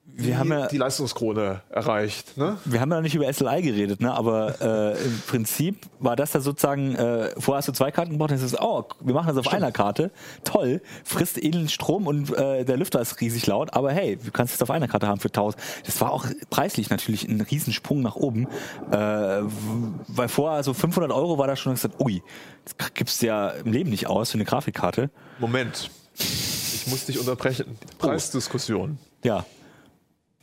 Wir 0.06 0.38
haben 0.38 0.52
ja- 0.52 0.68
die 0.68 0.78
Leistungskrone 0.78 1.62
erreicht. 1.70 2.38
Ne? 2.38 2.58
Wir 2.66 2.82
haben 2.82 2.92
ja 2.92 2.98
noch 2.98 3.04
nicht 3.04 3.16
über 3.16 3.28
SLI 3.32 3.62
geredet, 3.62 4.02
ne? 4.02 4.14
aber 4.14 4.62
äh, 4.62 5.04
im 5.04 5.22
Prinzip 5.28 5.88
war 6.00 6.16
das 6.16 6.32
da 6.32 6.42
sozusagen, 6.42 6.94
äh, 6.96 7.32
vorher 7.40 7.60
hast 7.60 7.70
du 7.70 7.72
zwei 7.72 7.90
Karten 7.90 8.12
gebraucht, 8.12 8.32
dann 8.32 8.38
ist 8.38 8.60
oh, 8.62 8.84
wir 9.00 9.14
machen 9.14 9.28
das 9.28 9.38
auf 9.38 9.52
einer 9.52 9.72
Karte, 9.72 10.12
toll, 10.44 10.82
frisst 11.04 11.42
elend 11.42 11.72
Strom 11.72 12.06
und 12.06 12.32
äh, 12.38 12.64
der 12.66 12.78
Lüfter 12.78 13.02
ist 13.02 13.22
riesig 13.22 13.48
laut, 13.48 13.74
aber 13.74 13.92
hey, 13.92 14.18
du 14.18 14.30
kannst 14.32 14.54
es 14.54 14.62
auf 14.62 14.70
einer 14.70 14.88
Karte 14.88 15.08
haben 15.08 15.20
für 15.20 15.30
1000. 15.30 15.62
Das 15.86 16.00
war 16.02 16.12
auch 16.12 16.26
preislich 16.50 16.90
natürlich 16.90 17.28
ein 17.28 17.42
Riesensprung 17.42 18.02
nach 18.02 18.16
oben, 18.16 18.48
äh, 18.92 18.98
weil 18.98 20.28
vorher 20.28 20.64
so 20.64 20.74
500 20.74 21.12
Euro 21.12 21.38
war 21.38 21.48
da 21.48 21.56
schon 21.56 21.74
gesagt, 21.74 22.00
ui, 22.00 22.22
das 22.66 22.94
gibst 22.94 23.22
du 23.22 23.28
ja 23.28 23.50
im 23.50 23.72
Leben 23.72 23.90
nicht 23.90 24.08
aus 24.08 24.32
für 24.32 24.36
eine 24.36 24.46
Grafikkarte. 24.46 25.10
Moment. 25.40 25.90
Ich 26.16 26.86
muss 26.88 27.06
dich 27.06 27.18
unterbrechen. 27.18 27.78
Die 27.82 27.96
Preisdiskussion. 27.98 29.00
Ja, 29.24 29.46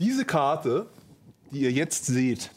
Diese 0.00 0.24
Karte, 0.24 0.86
die 1.52 1.60
ihr 1.60 1.70
jetzt 1.72 2.06
seht, 2.06 2.50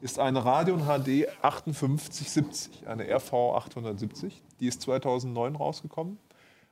ist 0.00 0.18
eine 0.18 0.44
Radeon 0.44 0.82
HD 0.86 1.26
5870, 1.42 2.86
eine 2.86 3.04
RV 3.14 3.32
870. 3.56 4.42
Die 4.60 4.66
ist 4.68 4.82
2009 4.82 5.56
rausgekommen. 5.56 6.18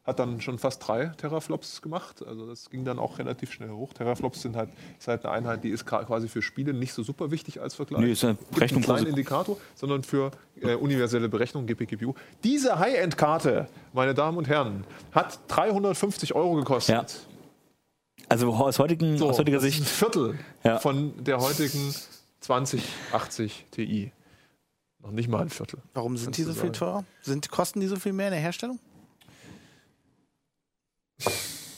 Hat 0.05 0.19
dann 0.19 0.41
schon 0.41 0.59
fast 0.59 0.87
drei 0.87 1.07
Teraflops 1.17 1.81
gemacht. 1.81 2.25
Also 2.27 2.47
das 2.49 2.71
ging 2.71 2.85
dann 2.85 2.99
auch 2.99 3.19
relativ 3.21 3.53
schnell 3.53 3.71
hoch. 3.71 3.93
Teraflops 3.93 4.43
sind 4.43 4.57
halt, 4.57 4.69
ist 4.99 5.07
halt 5.07 5.25
eine 5.25 5.33
Einheit, 5.33 5.63
die 5.63 5.71
ist 5.71 5.87
quasi 5.87 6.29
für 6.29 6.43
Spiele 6.43 6.73
nicht 6.75 6.93
so 6.93 7.05
super 7.05 7.31
wichtig 7.31 7.61
als 7.61 7.77
Vergleich. 7.77 8.01
Nee, 8.01 8.13
ist 8.13 8.25
eine 8.25 8.37
Berechnung 8.51 8.83
Sek- 8.83 9.07
Indikator, 9.07 9.57
sondern 9.77 10.03
für 10.03 10.33
äh, 10.61 10.75
universelle 10.75 11.29
Berechnung, 11.29 11.67
GPGPU. 11.67 12.15
Diese 12.43 12.81
High-End-Karte, 12.81 13.69
meine 13.93 14.13
Damen 14.13 14.39
und 14.39 14.49
Herren, 14.49 14.85
hat 15.13 15.39
350 15.49 16.35
Euro 16.35 16.55
gekostet. 16.55 16.95
Ja. 16.95 17.32
Also 18.29 18.53
aus, 18.55 18.79
heutigen, 18.79 19.19
So, 19.19 19.29
aus 19.31 19.39
heutiger 19.39 19.59
das 19.59 19.65
ist 19.67 19.75
ein 19.75 19.83
Sicht, 19.83 19.89
Viertel 19.91 20.39
Ja. 20.65 20.79
von 20.79 21.13
der 21.25 21.39
heutigen 21.41 21.95
2080 22.41 23.67
Ti. 23.71 24.13
Noch 25.01 25.11
nicht 25.11 25.29
mal 25.29 25.43
ein 25.43 25.51
Viertel. 25.51 25.81
Warum 25.95 26.17
sind 26.17 26.37
die 26.37 26.45
so 26.45 26.55
viel 26.55 26.71
teurer? 26.71 27.05
Sind, 27.23 27.51
kosten 27.51 27.81
die 27.81 27.87
so 27.89 27.97
viel 27.97 28.13
mehr 28.13 28.29
in 28.29 28.33
der 28.33 28.41
Herstellung? 28.41 28.79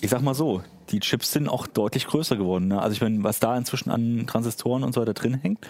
Ich 0.04 0.10
sag 0.10 0.20
mal 0.20 0.34
so, 0.34 0.62
die 0.90 1.00
Chips 1.00 1.32
sind 1.32 1.48
auch 1.48 1.66
deutlich 1.66 2.06
größer 2.06 2.36
geworden. 2.36 2.68
Ne? 2.68 2.80
Also 2.80 2.92
ich 2.94 3.00
meine, 3.00 3.24
was 3.24 3.40
da 3.40 3.56
inzwischen 3.56 3.90
an 3.90 4.26
Transistoren 4.26 4.84
und 4.84 4.92
so 4.92 5.00
weiter 5.00 5.14
drin 5.14 5.34
hängt, 5.34 5.66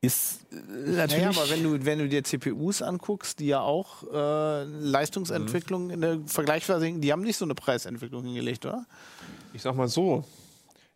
ist 0.00 0.46
äh, 0.52 0.56
natürlich. 0.90 1.24
Naja, 1.24 1.28
aber 1.28 1.50
wenn 1.50 1.62
du, 1.62 1.84
wenn 1.84 1.98
du 1.98 2.08
dir 2.08 2.24
CPUs 2.24 2.80
anguckst, 2.80 3.40
die 3.40 3.46
ja 3.48 3.60
auch 3.60 4.04
äh, 4.10 4.64
Leistungsentwicklung 4.64 5.90
in 5.90 6.00
der 6.00 6.18
vergleichsweise, 6.24 6.92
die 6.92 7.12
haben 7.12 7.22
nicht 7.22 7.36
so 7.36 7.44
eine 7.44 7.54
Preisentwicklung 7.54 8.24
hingelegt, 8.24 8.64
oder? 8.64 8.86
Ich 9.52 9.60
sag 9.60 9.76
mal 9.76 9.88
so, 9.88 10.24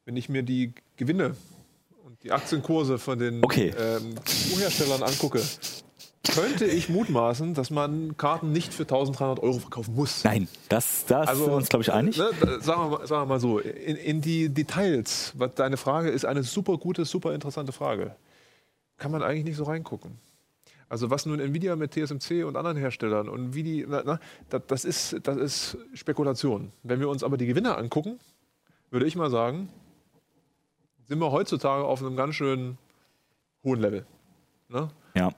wenn 0.06 0.16
ich 0.16 0.31
mir 0.31 0.43
die 0.43 0.73
Gewinne 0.97 1.36
und 2.06 2.23
die 2.23 2.32
Aktienkurse 2.32 2.98
von 2.98 3.19
den 3.19 3.44
Okay. 3.44 3.74
ähm, 3.78 4.15
herstellern 4.59 5.02
angucke, 5.02 5.43
könnte 6.24 6.66
ich 6.66 6.89
mutmaßen, 6.89 7.55
dass 7.55 7.70
man 7.70 8.16
Karten 8.16 8.53
nicht 8.53 8.74
für 8.74 8.82
1300 8.82 9.43
Euro 9.43 9.59
verkaufen 9.59 9.95
muss. 9.95 10.24
Nein, 10.24 10.49
das, 10.69 11.07
das 11.07 11.31
sind 11.31 11.47
wir 11.47 11.53
uns, 11.55 11.69
glaube 11.69 11.82
ich, 11.82 11.93
einig. 11.93 12.19
Ne, 12.19 12.31
sagen, 12.61 12.90
wir 12.90 12.99
mal, 12.99 13.07
sagen 13.07 13.23
wir 13.23 13.27
mal 13.27 13.40
so, 13.40 13.59
in, 13.59 13.97
in 13.97 14.20
die 14.20 14.49
Details, 14.49 15.32
was 15.36 15.55
deine 15.55 15.77
Frage 15.77 16.11
ist 16.11 16.24
eine 16.24 16.43
super 16.43 16.77
gute, 16.78 17.05
super 17.05 17.35
interessante 17.35 17.73
Frage. 17.73 18.15
Kann 18.99 19.11
man 19.11 19.23
eigentlich 19.23 19.45
nicht 19.45 19.57
so 19.57 19.65
reingucken. 19.65 20.19
Also 20.89 21.11
was 21.11 21.27
nun 21.27 21.39
Nvidia 21.39 21.77
mit 21.77 21.93
TSMC 21.93 22.45
und 22.45 22.57
anderen 22.57 22.77
Herstellern 22.77 23.28
und 23.28 23.55
wie 23.55 23.62
die, 23.62 23.86
na, 23.86 24.03
na, 24.05 24.20
das, 24.49 24.62
das, 24.66 24.85
ist, 24.85 25.16
das 25.23 25.36
ist 25.36 25.78
Spekulation. 25.95 26.73
Wenn 26.82 27.01
wir 27.01 27.09
uns 27.09 27.23
aber 27.23 27.36
die 27.36 27.47
Gewinne 27.47 27.77
angucken, 27.77 28.19
würde 28.90 29.07
ich 29.07 29.15
mal 29.15 29.31
sagen, 29.31 29.69
sind 31.07 31.19
wir 31.19 31.31
heutzutage 31.31 31.85
auf 31.85 32.03
einem 32.03 32.16
ganz 32.16 32.35
schön 32.35 32.78
hohen 33.65 33.81
Level. 33.81 34.07
Ne? 34.69 34.90
Ja. 35.15 35.31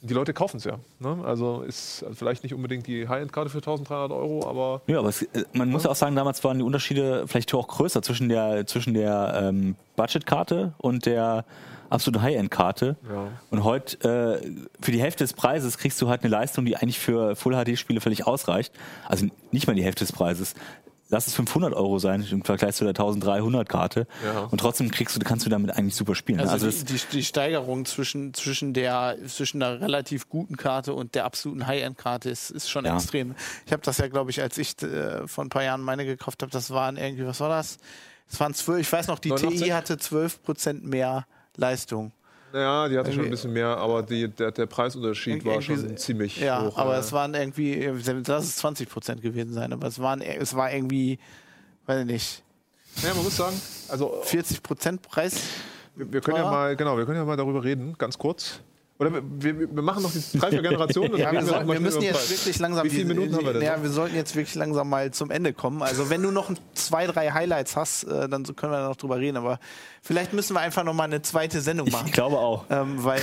Die 0.00 0.14
Leute 0.14 0.32
kaufen 0.32 0.58
es 0.58 0.64
ja. 0.64 0.78
Ne? 1.00 1.24
Also 1.24 1.62
ist 1.62 2.04
vielleicht 2.12 2.42
nicht 2.42 2.54
unbedingt 2.54 2.86
die 2.86 3.08
High-End-Karte 3.08 3.50
für 3.50 3.58
1300 3.58 4.12
Euro, 4.12 4.46
aber 4.48 4.82
Ja, 4.86 5.00
aber 5.00 5.08
es, 5.08 5.22
äh, 5.22 5.44
man 5.52 5.70
muss 5.70 5.84
ja 5.84 5.90
auch 5.90 5.96
sagen, 5.96 6.14
damals 6.14 6.42
waren 6.44 6.58
die 6.58 6.64
Unterschiede 6.64 7.26
vielleicht 7.26 7.52
auch 7.54 7.66
größer 7.66 8.02
zwischen 8.02 8.28
der, 8.28 8.66
zwischen 8.66 8.94
der 8.94 9.40
ähm, 9.42 9.74
Budgetkarte 9.96 10.72
und 10.78 11.06
der 11.06 11.44
absoluten 11.90 12.22
High-End-Karte. 12.22 12.96
Ja. 13.10 13.28
Und 13.50 13.64
heute 13.64 14.40
äh, 14.42 14.46
für 14.80 14.92
die 14.92 15.00
Hälfte 15.00 15.24
des 15.24 15.32
Preises 15.32 15.78
kriegst 15.78 16.00
du 16.00 16.08
halt 16.08 16.22
eine 16.22 16.30
Leistung, 16.30 16.64
die 16.64 16.76
eigentlich 16.76 16.98
für 16.98 17.34
Full-HD-Spiele 17.34 18.00
völlig 18.00 18.26
ausreicht. 18.26 18.72
Also 19.06 19.26
nicht 19.52 19.66
mal 19.66 19.74
die 19.74 19.82
Hälfte 19.84 20.04
des 20.04 20.12
Preises. 20.12 20.54
Lass 21.10 21.26
es 21.26 21.34
500 21.34 21.72
Euro 21.74 21.98
sein 21.98 22.26
im 22.30 22.44
Vergleich 22.44 22.74
zu 22.74 22.84
der 22.84 22.94
1300-Karte. 22.94 24.06
Ja. 24.24 24.40
Und 24.50 24.58
trotzdem 24.58 24.90
kriegst 24.90 25.16
du, 25.16 25.20
kannst 25.20 25.46
du 25.46 25.50
damit 25.50 25.70
eigentlich 25.76 25.94
super 25.94 26.14
spielen. 26.14 26.38
ne? 26.38 26.48
Also, 26.50 26.66
Also, 26.66 26.84
die, 26.84 26.94
die, 26.94 27.00
die 27.12 27.24
Steigerung 27.24 27.84
zwischen, 27.86 28.34
zwischen, 28.34 28.74
der, 28.74 29.16
zwischen 29.26 29.60
der 29.60 29.80
relativ 29.80 30.28
guten 30.28 30.56
Karte 30.56 30.92
und 30.92 31.14
der 31.14 31.24
absoluten 31.24 31.66
High-End-Karte 31.66 32.28
ist, 32.28 32.50
ist 32.50 32.68
schon 32.68 32.84
Ja. 32.84 32.94
extrem. 32.96 33.34
Ich 33.66 33.72
habe 33.72 33.82
das 33.82 33.98
ja, 33.98 34.08
glaube 34.08 34.30
ich, 34.30 34.42
als 34.42 34.58
ich 34.58 34.80
äh, 34.82 35.26
vor 35.26 35.44
ein 35.44 35.48
paar 35.48 35.62
Jahren 35.64 35.80
meine 35.82 36.04
gekauft 36.04 36.42
habe, 36.42 36.52
das 36.52 36.70
waren 36.70 36.96
irgendwie, 36.96 37.24
was 37.26 37.40
war 37.40 37.48
das? 37.48 37.78
Es 38.30 38.38
waren 38.40 38.52
zwölf, 38.52 38.80
ich 38.82 38.92
weiß 38.92 39.06
noch, 39.06 39.18
die 39.18 39.30
89? 39.30 39.62
TI 39.62 39.70
hatte 39.70 39.94
12% 39.94 40.82
mehr 40.86 41.26
Leistung. 41.56 42.12
Ja, 42.52 42.88
die 42.88 42.98
hatte 42.98 43.12
schon 43.12 43.24
ein 43.24 43.30
bisschen 43.30 43.52
mehr, 43.52 43.76
aber 43.76 44.02
die, 44.02 44.28
der, 44.28 44.50
der 44.52 44.66
Preisunterschied 44.66 45.44
war 45.44 45.60
schon 45.60 45.96
ziemlich 45.96 46.38
Ja, 46.40 46.64
hoch. 46.64 46.78
aber 46.78 46.92
ja. 46.94 47.00
es 47.00 47.12
waren 47.12 47.34
irgendwie, 47.34 47.84
lass 48.26 48.44
es 48.44 48.64
20% 48.64 49.20
gewesen 49.20 49.52
sein, 49.52 49.72
aber 49.72 49.86
es, 49.86 49.98
waren, 49.98 50.22
es 50.22 50.54
war 50.54 50.72
irgendwie, 50.72 51.18
weiß 51.86 52.00
ich 52.00 52.06
nicht, 52.06 52.42
ja, 53.02 53.14
man 53.14 53.22
muss 53.24 53.36
sagen, 53.36 53.60
also 53.88 54.22
40% 54.24 54.98
Preis. 55.00 55.40
wir, 55.94 56.12
wir 56.12 56.20
können 56.20 56.38
ja 56.38 56.50
mal, 56.50 56.74
genau, 56.74 56.96
wir 56.96 57.04
können 57.04 57.18
ja 57.18 57.24
mal 57.24 57.36
darüber 57.36 57.62
reden, 57.62 57.94
ganz 57.98 58.18
kurz. 58.18 58.60
Oder 59.00 59.12
wir, 59.12 59.22
wir, 59.76 59.82
machen 59.82 60.02
noch 60.02 60.10
die 60.10 60.18
und 60.98 61.16
Ja, 61.18 61.30
wir, 61.30 61.44
sollten, 61.44 61.68
wir 61.68 61.78
müssen 61.78 62.02
jetzt 62.02 62.30
wirklich 62.30 62.58
langsam. 62.58 62.84
Wie 62.84 62.90
viele 62.90 63.04
die- 63.04 63.14
Minuten 63.14 63.36
haben 63.36 63.46
wir 63.46 63.52
denn? 63.52 63.62
Ja, 63.62 63.80
wir 63.80 63.90
sollten 63.90 64.16
jetzt 64.16 64.34
wirklich 64.34 64.56
langsam 64.56 64.88
mal 64.88 65.12
zum 65.12 65.30
Ende 65.30 65.52
kommen. 65.52 65.82
Also 65.82 66.10
wenn 66.10 66.20
du 66.20 66.32
noch 66.32 66.50
ein- 66.50 66.58
zwei, 66.74 67.06
drei 67.06 67.30
Highlights 67.30 67.76
hast, 67.76 68.02
äh, 68.04 68.28
dann 68.28 68.42
können 68.56 68.72
wir 68.72 68.78
da 68.78 68.88
noch 68.88 68.96
drüber 68.96 69.18
reden. 69.18 69.36
Aber 69.36 69.60
vielleicht 70.08 70.32
müssen 70.32 70.54
wir 70.56 70.60
einfach 70.60 70.84
noch 70.84 70.94
mal 70.94 71.04
eine 71.04 71.20
zweite 71.20 71.60
Sendung 71.60 71.90
machen, 71.90 72.06
ich 72.06 72.12
glaube 72.12 72.38
auch. 72.38 72.64
ähm, 72.70 73.04
weil 73.04 73.20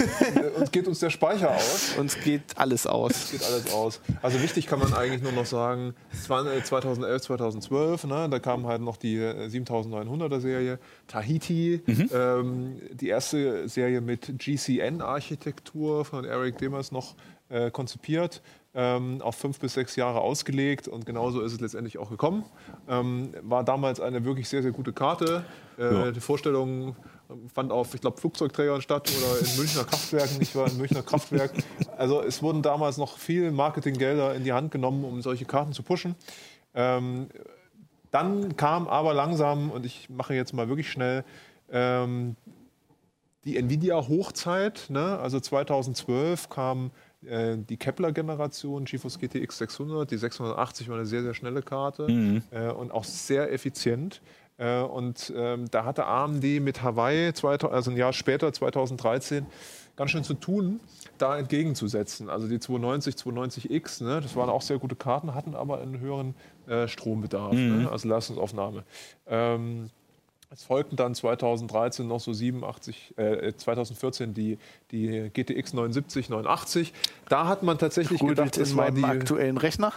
Uns 0.58 0.72
geht 0.72 0.88
uns 0.88 0.98
der 1.00 1.10
Speicher 1.10 1.50
aus. 1.54 1.92
uns 1.98 2.18
geht 2.18 2.42
alles 2.56 2.86
aus. 2.86 3.30
Geht 3.30 3.44
alles 3.44 3.70
aus. 3.72 4.00
Also 4.22 4.40
wichtig 4.42 4.66
kann 4.66 4.78
man 4.78 4.94
eigentlich 4.94 5.20
nur 5.22 5.32
noch 5.32 5.44
sagen, 5.44 5.94
20- 6.26 6.64
2011, 6.64 7.22
2012, 7.22 8.04
ne, 8.04 8.28
da 8.30 8.38
kam 8.38 8.66
halt 8.66 8.80
noch 8.80 8.96
die 8.96 9.16
äh, 9.16 9.46
7900er 9.48 10.40
Serie, 10.40 10.78
Tahiti, 11.06 11.82
ähm, 12.14 12.80
die 12.92 13.08
erste 13.08 13.68
Serie 13.68 14.00
mit 14.00 14.38
GCN-Architektur 14.38 16.04
von 16.06 16.24
Eric 16.24 16.56
Demers 16.58 16.92
noch 16.92 17.14
äh, 17.50 17.70
konzipiert, 17.70 18.40
ähm, 18.74 19.20
auf 19.20 19.36
fünf 19.36 19.58
bis 19.60 19.74
sechs 19.74 19.96
Jahre 19.96 20.20
ausgelegt 20.20 20.88
und 20.88 21.04
genauso 21.04 21.42
ist 21.42 21.52
es 21.52 21.60
letztendlich 21.60 21.98
auch 21.98 22.08
gekommen. 22.10 22.44
Ähm, 22.88 23.34
war 23.42 23.64
damals 23.64 24.00
eine 24.00 24.24
wirklich 24.24 24.48
sehr, 24.48 24.62
sehr 24.62 24.72
gute 24.72 24.92
Karte. 24.92 25.44
Äh, 25.78 25.82
Ja. 25.94 26.10
Die 26.10 26.20
Vorstellung 26.20 26.96
fand 27.54 27.70
auf, 27.72 27.94
ich 27.94 28.00
glaube, 28.00 28.18
Flugzeugträgern 28.20 28.80
statt 28.82 29.10
oder 29.16 29.40
in 29.40 29.56
Münchner 29.56 29.84
Kraftwerken. 29.84 30.40
Ich 30.40 30.54
war 30.54 30.68
im 30.70 30.76
Münchner 30.78 31.02
Kraftwerk. 31.02 31.52
Also 31.96 32.22
es 32.22 32.42
wurden 32.42 32.62
damals 32.62 32.96
noch 32.98 33.18
viel 33.18 33.50
Marketinggelder 33.50 34.34
in 34.34 34.44
die 34.44 34.52
Hand 34.52 34.70
genommen, 34.70 35.04
um 35.04 35.20
solche 35.22 35.44
Karten 35.44 35.72
zu 35.72 35.82
pushen. 35.82 36.14
Ähm, 36.74 37.28
dann 38.10 38.56
kam 38.56 38.88
aber 38.88 39.14
langsam, 39.14 39.70
und 39.70 39.86
ich 39.86 40.08
mache 40.10 40.34
jetzt 40.34 40.52
mal 40.52 40.68
wirklich 40.68 40.90
schnell, 40.90 41.24
ähm, 41.70 42.36
die 43.44 43.56
Nvidia-Hochzeit. 43.56 44.86
Ne? 44.90 45.18
Also 45.18 45.40
2012 45.40 46.48
kam 46.50 46.90
äh, 47.26 47.56
die 47.56 47.76
Kepler-Generation, 47.76 48.84
GeForce 48.84 49.18
GTX 49.18 49.58
600. 49.58 50.10
Die 50.10 50.16
680 50.16 50.88
war 50.88 50.96
eine 50.96 51.06
sehr, 51.06 51.22
sehr 51.22 51.34
schnelle 51.34 51.62
Karte 51.62 52.06
äh, 52.50 52.70
und 52.70 52.92
auch 52.92 53.04
sehr 53.04 53.52
effizient. 53.52 54.20
Äh, 54.58 54.80
und 54.80 55.32
ähm, 55.36 55.70
da 55.70 55.84
hatte 55.84 56.06
AMD 56.06 56.44
mit 56.60 56.82
Hawaii, 56.82 57.32
2000, 57.32 57.74
also 57.74 57.90
ein 57.90 57.96
Jahr 57.96 58.12
später, 58.12 58.52
2013, 58.52 59.46
ganz 59.96 60.10
schön 60.10 60.24
zu 60.24 60.34
tun, 60.34 60.80
da 61.18 61.38
entgegenzusetzen. 61.38 62.28
Also 62.28 62.48
die 62.48 62.60
290, 62.60 63.14
290X, 63.16 64.04
ne, 64.04 64.20
das 64.20 64.36
waren 64.36 64.50
auch 64.50 64.62
sehr 64.62 64.78
gute 64.78 64.96
Karten, 64.96 65.34
hatten 65.34 65.54
aber 65.54 65.80
einen 65.80 66.00
höheren 66.00 66.34
äh, 66.66 66.86
Strombedarf, 66.88 67.54
ne, 67.54 67.88
also 67.90 68.08
Leistungsaufnahme. 68.08 68.84
Ähm, 69.26 69.90
es 70.52 70.64
folgten 70.64 70.96
dann 70.96 71.14
2013 71.14 72.06
noch 72.06 72.20
so 72.20 72.32
87, 72.32 73.14
äh, 73.16 73.52
2014 73.56 74.34
die, 74.34 74.58
die 74.90 75.30
GTX 75.32 75.72
79, 75.72 76.28
89. 76.28 76.92
Da 77.28 77.46
hat 77.46 77.62
man 77.62 77.78
tatsächlich 77.78 78.20
Gut, 78.20 78.30
gedacht, 78.30 78.56
in 78.56 78.62
das 78.62 78.76
war 78.76 78.84
meinem 78.90 78.96
die, 78.96 79.04
aktuellen 79.04 79.56
Rechner. 79.56 79.92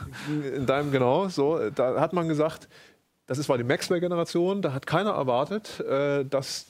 in 0.56 0.66
deinem, 0.66 0.92
genau, 0.92 1.28
so, 1.28 1.70
da 1.72 2.00
hat 2.00 2.14
man 2.14 2.28
gesagt, 2.28 2.70
das 3.28 3.38
ist 3.38 3.50
war 3.50 3.58
die 3.58 3.64
Maxwell-Generation, 3.64 4.62
da 4.62 4.72
hat 4.74 4.88
keiner 4.88 5.12
erwartet, 5.12 5.80
äh, 5.82 6.24
dass 6.24 6.68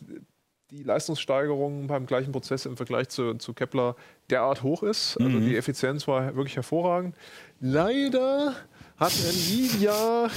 die 0.71 0.81
Leistungssteigerung 0.81 1.85
beim 1.85 2.07
gleichen 2.07 2.31
Prozess 2.31 2.65
im 2.65 2.77
Vergleich 2.77 3.09
zu, 3.09 3.35
zu 3.35 3.53
Kepler 3.53 3.95
derart 4.31 4.63
hoch 4.63 4.81
ist. 4.81 5.15
Also 5.21 5.39
die 5.39 5.55
Effizienz 5.55 6.07
war 6.07 6.35
wirklich 6.35 6.55
hervorragend. 6.55 7.15
Leider 7.59 8.55
hat 8.97 9.13
Nvidia 9.13 10.29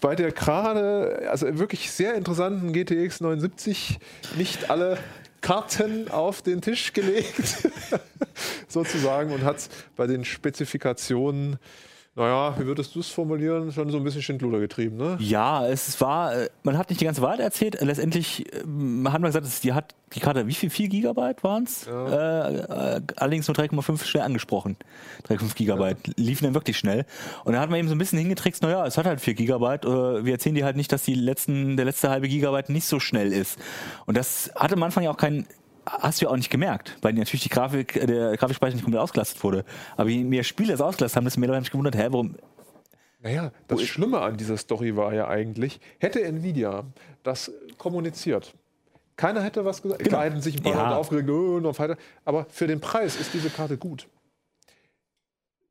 bei 0.00 0.16
der 0.16 0.32
gerade, 0.32 1.28
also 1.30 1.58
wirklich 1.58 1.90
sehr 1.90 2.14
interessanten 2.14 2.72
GTX 2.72 3.20
79 3.20 3.98
nicht 4.36 4.70
alle 4.70 4.98
Karten 5.40 6.10
auf 6.10 6.42
den 6.42 6.60
Tisch 6.60 6.92
gelegt, 6.92 7.68
sozusagen, 8.68 9.32
und 9.32 9.44
hat 9.44 9.68
bei 9.96 10.06
den 10.06 10.24
Spezifikationen, 10.24 11.58
naja, 12.14 12.54
wie 12.58 12.66
würdest 12.66 12.94
du 12.94 13.00
es 13.00 13.08
formulieren, 13.08 13.72
schon 13.72 13.88
so 13.90 13.96
ein 13.96 14.04
bisschen 14.04 14.20
Schindluder 14.20 14.60
getrieben, 14.60 14.96
ne? 14.98 15.16
Ja, 15.18 15.66
es 15.66 15.98
war, 16.00 16.34
äh, 16.36 16.48
man 16.62 16.76
hat 16.76 16.90
nicht 16.90 17.00
die 17.00 17.06
ganze 17.06 17.22
Wahrheit 17.22 17.40
erzählt. 17.40 17.78
Letztendlich 17.80 18.44
ähm, 18.54 19.10
hat 19.10 19.20
man 19.22 19.30
gesagt, 19.30 19.46
es- 19.46 19.60
die 19.60 19.72
hat 19.72 19.94
die 20.14 20.20
Karte, 20.20 20.46
wie 20.46 20.52
viel? 20.52 20.68
4 20.68 20.88
Gigabyte 20.88 21.42
waren 21.42 21.64
es? 21.64 21.86
Äh, 21.86 21.90
äh, 21.90 23.00
allerdings 23.16 23.48
nur 23.48 23.54
3,5 23.56 24.04
schnell 24.04 24.24
angesprochen. 24.24 24.76
3,5 25.26 25.54
Gigabyte 25.54 26.18
liefen 26.18 26.44
dann 26.44 26.54
wirklich 26.54 26.76
schnell. 26.76 27.06
Und 27.44 27.52
dann 27.54 27.62
hat 27.62 27.70
man 27.70 27.78
eben 27.78 27.88
so 27.88 27.94
ein 27.94 27.98
bisschen 27.98 28.18
hingetrickst, 28.18 28.62
naja, 28.62 28.84
es 28.86 28.98
hat 28.98 29.06
halt 29.06 29.20
4 29.22 29.32
Gigabyte. 29.32 29.86
Äh, 29.86 30.24
wir 30.26 30.32
erzählen 30.34 30.54
dir 30.54 30.66
halt 30.66 30.76
nicht, 30.76 30.92
dass 30.92 31.04
die 31.04 31.14
letzten, 31.14 31.76
der 31.78 31.86
letzte 31.86 32.10
halbe 32.10 32.28
Gigabyte 32.28 32.68
nicht 32.68 32.86
so 32.86 33.00
schnell 33.00 33.32
ist. 33.32 33.58
Und 34.04 34.18
das 34.18 34.50
hatte 34.54 34.74
am 34.74 34.82
Anfang 34.82 35.02
ja 35.04 35.10
auch 35.10 35.16
keinen 35.16 35.46
Hast 35.84 36.20
du 36.20 36.26
ja 36.26 36.30
auch 36.30 36.36
nicht 36.36 36.50
gemerkt, 36.50 36.96
weil 37.02 37.12
natürlich 37.14 37.42
die 37.42 37.48
Grafik, 37.48 37.96
äh, 37.96 38.06
der 38.06 38.36
Grafikspeicher 38.36 38.74
nicht 38.74 38.84
komplett 38.84 39.02
ausgelastet 39.02 39.42
wurde. 39.42 39.64
Aber 39.96 40.08
je 40.08 40.22
mehr 40.24 40.44
Spiele 40.44 40.72
es 40.74 40.80
ausgelastet 40.80 41.16
haben, 41.16 41.24
desto 41.24 41.40
mehr 41.40 41.48
Leute 41.48 41.56
haben 41.56 41.64
sich 41.64 41.72
gewundert, 41.72 41.96
hä, 41.96 42.06
warum 42.10 42.36
Naja, 43.20 43.52
das 43.68 43.82
Schlimme 43.82 44.20
an 44.20 44.36
dieser 44.36 44.56
Story 44.56 44.96
war 44.96 45.12
ja 45.12 45.28
eigentlich, 45.28 45.80
hätte 45.98 46.22
Nvidia 46.22 46.84
das 47.22 47.50
kommuniziert. 47.78 48.54
Keiner 49.16 49.42
hätte 49.42 49.64
was 49.64 49.82
gesagt. 49.82 50.02
Klar 50.04 50.24
hätten 50.24 50.40
sich 50.40 50.56
ein 50.56 50.62
paar 50.62 50.72
Ja. 50.72 50.82
Leute 50.84 50.96
aufgeregt, 50.96 51.30
oh, 51.30 51.60
noch 51.60 51.78
weiter. 51.78 51.96
Aber 52.24 52.46
für 52.48 52.66
den 52.66 52.80
Preis 52.80 53.16
ist 53.16 53.34
diese 53.34 53.50
Karte 53.50 53.76
gut. 53.76 54.08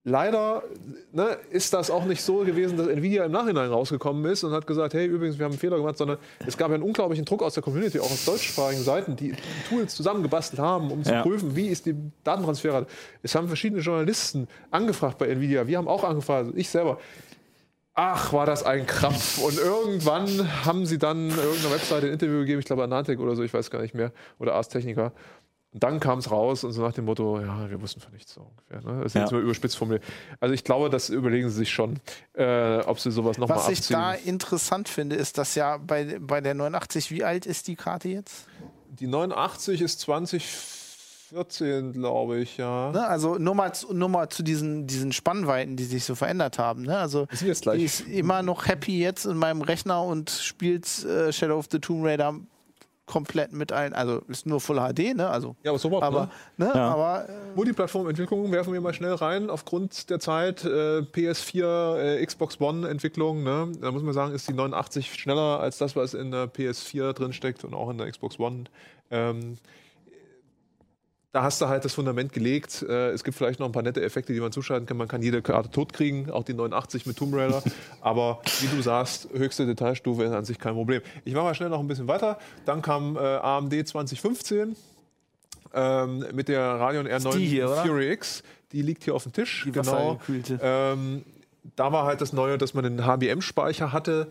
Leider 0.03 0.64
ne, 1.11 1.38
ist 1.52 1.73
das 1.73 1.91
auch 1.91 2.06
nicht 2.06 2.23
so 2.23 2.38
gewesen, 2.38 2.76
dass 2.76 2.88
Nvidia 2.88 3.23
im 3.23 3.32
Nachhinein 3.32 3.69
rausgekommen 3.69 4.26
ist 4.26 4.44
und 4.44 4.52
hat 4.52 4.65
gesagt, 4.65 4.95
hey, 4.95 5.06
übrigens, 5.06 5.38
wir 5.38 5.45
haben 5.45 5.52
einen 5.52 5.60
Fehler 5.60 5.78
gemacht, 5.78 5.95
sondern 5.95 6.18
es 6.48 6.57
gab 6.57 6.69
ja 6.69 6.73
einen 6.76 6.84
unglaublichen 6.84 7.23
Druck 7.23 7.44
aus 7.44 7.53
der 7.53 7.61
Community, 7.61 7.99
auch 7.99 8.10
aus 8.10 8.26
deutschsprachigen 8.26 8.82
Seiten, 8.82 9.15
die 9.15 9.36
Tools 9.69 9.94
zusammengebastelt 9.94 10.60
haben, 10.60 10.90
um 10.91 11.03
zu 11.03 11.11
Ja. 11.11 11.22
prüfen, 11.22 11.56
wie 11.56 11.68
ist 11.68 11.86
die 11.86 11.94
Datentransferrate. 12.23 12.88
Es 13.22 13.36
haben 13.36 13.48
verschiedene 13.48 13.82
Journalisten 13.82 14.48
angefragt 14.72 15.19
bei 15.19 15.28
Nvidia, 15.28 15.68
wir 15.68 15.78
haben 15.78 15.88
auch 15.88 16.03
angefragt, 16.03 16.48
also 16.48 16.57
ich 16.57 16.68
selber. 16.69 16.98
Ach, 17.94 18.32
war 18.34 18.45
das 18.45 18.64
ein 18.64 18.88
Krampf. 18.88 19.38
Und 19.44 19.60
irgendwann 19.60 20.65
haben 20.65 20.86
sie 20.86 20.98
dann 20.98 21.30
irgendeiner 21.30 21.76
Webseite 21.76 22.07
ein 22.07 22.14
Interview 22.14 22.40
gegeben, 22.40 22.60
ich 22.60 22.65
glaube 22.65 22.84
Anantec 22.84 23.19
oder 23.19 23.36
so, 23.36 23.44
ich 23.44 23.53
weiß 23.53 23.69
gar 23.69 23.82
nicht 23.82 23.94
mehr, 23.94 24.11
oder 24.40 24.56
Ars 24.56 24.69
Technica. 24.69 25.11
Und 25.73 25.84
dann 25.84 26.02
kam 26.02 26.19
es 26.19 26.30
raus 26.30 26.64
und 26.65 26.73
so 26.73 26.81
nach 26.81 26.91
dem 26.91 27.06
Motto, 27.06 27.39
ja, 27.39 27.69
wir 27.69 27.81
wussten 27.81 28.02
von 28.02 28.11
nichts 28.11 28.34
so 28.34 28.41
ungefähr. 28.41 28.81
Ne? 28.91 28.98
Das 29.03 29.07
ist 29.07 29.15
Ja. 29.15 29.22
jetzt 29.22 29.31
mal 29.31 29.41
überspitzt 29.41 29.77
formuliert. 29.77 30.03
Also 30.41 30.53
ich 30.53 30.65
glaube, 30.65 30.89
das 30.89 31.10
überlegen 31.10 31.49
sie 31.49 31.56
sich 31.57 31.72
schon, 31.72 31.99
äh, 32.34 32.80
ob 32.80 32.99
sie 32.99 33.10
sowas 33.10 33.38
nochmal 33.38 33.57
Was 33.57 33.68
abziehen. 33.68 33.81
ich 33.81 33.88
da 33.88 34.14
interessant 34.14 34.89
finde, 34.89 35.15
ist, 35.15 35.38
dass 35.38 35.56
ja 35.56 35.77
bei, 35.77 36.18
bei 36.19 36.41
der 36.41 36.56
89, 36.56 37.10
wie 37.11 37.23
alt 37.23 37.45
ist 37.45 37.68
die 37.69 37.76
Karte 37.77 38.10
jetzt? 38.10 38.48
Die 38.89 39.07
89 39.07 39.80
ist 39.80 40.02
2014, 40.02 41.93
glaube 41.93 42.39
ich, 42.39 42.57
ja. 42.57 42.91
Ne? 42.91 43.07
Also 43.07 43.35
nur 43.38 43.56
mal, 43.56 43.73
zu, 43.73 43.93
nur 43.93 44.10
mal 44.10 44.27
zu 44.30 44.43
diesen, 44.43 44.88
diesen 44.88 45.14
Spannweiten, 45.14 45.77
die 45.77 45.85
sich 45.85 46.03
so 46.03 46.15
verändert 46.15 46.60
haben. 46.60 46.81
Ne? 46.84 46.98
Also 46.98 47.27
sind 47.31 47.48
jetzt 47.48 47.61
gleich. 47.61 47.80
die 47.80 47.85
ist 47.85 48.02
immer 48.02 48.43
noch 48.43 48.68
happy 48.68 48.99
jetzt 48.99 49.26
in 49.26 49.38
meinem 49.38 49.61
Rechner 49.61 50.03
und 50.03 50.30
spielt 50.30 51.06
äh, 51.06 51.31
Shadow 51.31 51.57
of 51.57 51.68
the 51.72 51.80
Tomb 51.80 52.03
Raider 52.03 52.35
komplett 53.12 53.52
mit 53.52 53.74
allen. 53.74 53.92
Also 53.94 54.22
ist 54.30 54.46
nur 54.46 54.62
Full 54.62 54.78
HD, 54.78 55.14
ne? 55.14 55.30
Also, 55.30 55.58
Ja, 55.64 55.72
aber 55.72 55.80
so 55.80 56.02
aber, 56.02 56.30
ne? 56.56 56.66
ne? 56.66 56.72
Ja. 56.74 56.94
aber 56.94 57.28
äh, 57.28 57.34
Multiplattform-Entwicklung 57.58 58.50
werfen 58.54 58.72
wir 58.72 58.80
mal 58.80 58.94
schnell 58.94 59.16
rein. 59.16 59.50
Aufgrund 59.50 60.10
der 60.10 60.22
Zeit 60.22 60.64
äh, 60.64 61.00
PS4, 61.00 61.98
äh, 61.98 62.26
Xbox 62.26 62.62
One-Entwicklung, 62.62 63.44
ne? 63.44 63.70
da 63.82 63.92
muss 63.92 64.02
man 64.02 64.14
sagen, 64.14 64.34
ist 64.34 64.48
die 64.48 64.54
89 64.54 65.14
schneller 65.14 65.60
als 65.60 65.78
das, 65.78 65.98
was 65.98 66.14
in 66.14 66.32
der 66.32 66.46
PS4 66.46 67.12
drin 67.12 67.34
steckt 67.34 67.66
und 67.66 67.74
auch 67.74 67.90
in 67.90 67.98
der 67.98 68.10
Xbox 68.10 68.40
One. 68.40 68.64
Ähm, 69.10 69.58
da 71.32 71.44
hast 71.44 71.62
du 71.62 71.68
halt 71.68 71.86
das 71.86 71.94
Fundament 71.94 72.34
gelegt. 72.34 72.84
Äh, 72.88 73.12
es 73.12 73.24
gibt 73.24 73.38
vielleicht 73.38 73.60
noch 73.60 73.66
ein 73.66 73.72
paar 73.72 73.84
nette 73.84 74.02
Effekte, 74.02 74.34
die 74.34 74.40
man 74.41 74.52
zuschalten 74.52 74.86
kann. 74.86 74.98
Man 74.98 75.08
kann 75.08 75.22
jede 75.22 75.41
Karte 75.41 75.72
totkriegen, 75.72 76.30
auch 76.30 76.44
die 76.44 76.53
89 76.53 77.06
mit 77.06 77.18
Tomb 77.18 77.34
Raider. 77.34 77.64
Aber 78.02 78.41
wie 78.60 78.68
du 78.68 78.82
sagst, 78.82 79.30
höchste 79.34 79.66
Detailstufe 79.66 80.24
ist 80.24 80.34
an 80.34 80.44
sich 80.44 80.60
kein 80.60 80.74
Problem. 80.74 81.02
Ich 81.24 81.34
mache 81.34 81.45
mal 81.45 81.56
schnell 81.56 81.70
noch 81.70 81.80
ein 81.80 81.88
bisschen 81.88 82.08
weiter. 82.08 82.38
Dann 82.66 82.82
kam 82.82 83.16
äh, 83.16 83.20
AMD 83.20 83.88
2015 83.88 84.76
ähm, 85.74 86.26
mit 86.34 86.49
der 86.49 86.62
Radeon 86.62 87.08
R9 87.08 87.38
die 87.38 87.48
hier, 87.48 87.68
oder? 87.68 87.84
Fury 87.84 88.12
X. 88.12 88.44
Die 88.74 88.82
liegt 88.82 89.03
hier 89.03 89.16
auf 89.16 89.24
dem 89.24 89.34
Tisch. 89.34 89.64
Die 89.66 89.72
genau. 89.72 90.20
Ähm, 90.62 91.24
da 91.76 91.91
war 91.94 92.06
halt 92.06 92.20
das 92.20 92.34
Neue, 92.34 92.58
dass 92.58 92.74
man 92.74 92.86
einen 92.86 93.06
HBM-Speicher 93.06 93.94
hatte. 93.94 94.28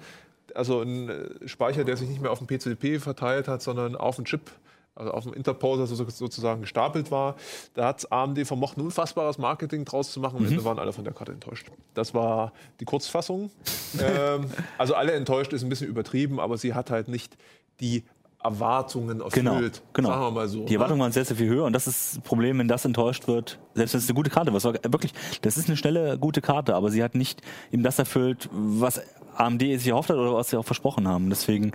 Also 0.55 0.81
einen 0.81 1.09
äh, 1.09 1.49
Speicher, 1.49 1.85
der 1.85 1.97
sich 1.97 2.09
nicht 2.09 2.21
mehr 2.21 2.31
auf 2.31 2.45
dem 2.45 2.47
PCP 2.47 2.99
verteilt 2.99 3.49
hat, 3.49 3.63
sondern 3.63 3.97
auf 3.97 4.17
dem 4.17 4.25
Chip, 4.27 4.51
also 4.95 5.13
auf 5.13 5.25
dem 5.25 5.33
Interposer 5.35 5.87
so, 5.87 5.95
sozusagen 5.95 6.63
gestapelt 6.63 7.11
war. 7.11 7.37
Da 7.75 7.87
hat 7.87 8.11
AMD 8.11 8.47
vermocht, 8.47 8.77
ein 8.77 8.83
unfassbares 8.83 9.39
Marketing 9.39 9.85
draus 9.85 10.13
zu 10.13 10.21
machen. 10.21 10.39
Und 10.39 10.51
mhm. 10.51 10.65
waren 10.65 10.79
alle 10.79 10.93
von 10.93 11.05
der 11.05 11.15
Karte 11.15 11.33
enttäuscht. 11.33 11.69
Das 11.95 12.15
war 12.15 12.53
die 12.81 12.85
Kurzfassung. 12.85 13.51
ähm, 14.01 14.51
also 14.79 14.95
alle 14.95 15.13
enttäuscht 15.13 15.53
ist 15.53 15.63
ein 15.63 15.69
bisschen 15.69 15.89
übertrieben, 15.89 16.41
aber 16.41 16.59
sie 16.59 16.75
hat 16.75 16.91
halt 16.91 17.09
nicht 17.09 17.37
die 17.81 18.05
Erwartungen 18.43 19.21
erfüllt. 19.21 19.35
Genau, 19.35 19.61
genau. 19.93 20.09
Sagen 20.09 20.23
wir 20.23 20.31
mal 20.31 20.49
so. 20.49 20.65
Die 20.65 20.75
Erwartungen 20.75 21.01
waren 21.01 21.13
sehr, 21.13 21.25
sehr 21.25 21.37
viel 21.37 21.49
höher 21.49 21.65
und 21.65 21.75
das 21.75 21.87
ist 21.87 22.17
das 22.17 22.23
Problem, 22.23 22.59
wenn 22.59 22.69
das 22.69 22.85
enttäuscht 22.85 23.29
wird. 23.29 23.59
Selbst 23.75 23.93
wenn 23.93 23.99
es 23.99 24.09
eine 24.09 24.15
gute 24.15 24.31
Karte 24.31 24.53
war, 24.53 24.63
wirklich, 24.63 25.13
das 25.43 25.59
ist 25.59 25.69
eine 25.69 25.77
schnelle, 25.77 26.19
gute 26.19 26.41
Karte, 26.41 26.75
aber 26.75 26.91
sie 26.91 27.03
hat 27.03 27.15
nicht 27.15 27.43
eben 27.71 27.83
das 27.83 27.99
erfüllt, 27.99 28.49
was 28.51 29.03
AMD 29.37 29.61
sich 29.61 29.89
erhofft 29.89 30.09
hat 30.09 30.17
oder 30.17 30.35
was 30.35 30.51
sie 30.51 30.57
auch 30.57 30.65
versprochen 30.65 31.07
haben. 31.07 31.29
Deswegen, 31.29 31.73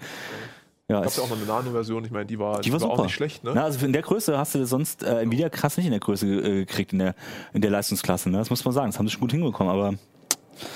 ja. 0.90 1.02
Gab 1.02 1.16
ja 1.16 1.24
auch 1.24 1.30
noch 1.30 1.38
eine 1.38 1.46
Nano-Version, 1.46 2.06
ich 2.06 2.12
meine, 2.12 2.26
die 2.26 2.38
war, 2.38 2.62
die 2.62 2.72
war, 2.72 2.80
super. 2.80 2.94
auch 2.94 3.04
nicht 3.04 3.16
schlecht. 3.16 3.44
Ne? 3.44 3.52
Na, 3.56 3.64
also 3.64 3.84
in 3.84 3.94
der 3.94 4.04
Größe 4.04 4.38
hast 4.38 4.54
du 4.54 4.66
sonst 4.66 5.04
äh, 5.04 5.22
Nvidia 5.22 5.50
krass 5.50 5.78
nicht 5.78 5.88
in 5.88 5.92
der 5.92 6.00
Größe 6.00 6.28
äh, 6.28 6.60
gekriegt, 6.60 6.94
in 6.94 7.00
der, 7.00 7.16
in 7.54 7.62
der 7.62 7.72
Leistungsklasse. 7.72 8.30
Ne? 8.30 8.38
Das 8.38 8.50
muss 8.50 8.64
man 8.64 8.74
sagen, 8.74 8.88
das 8.90 9.00
haben 9.00 9.08
sie 9.08 9.12
schon 9.12 9.22
gut 9.22 9.32
hinbekommen, 9.32 9.74
aber 9.74 9.96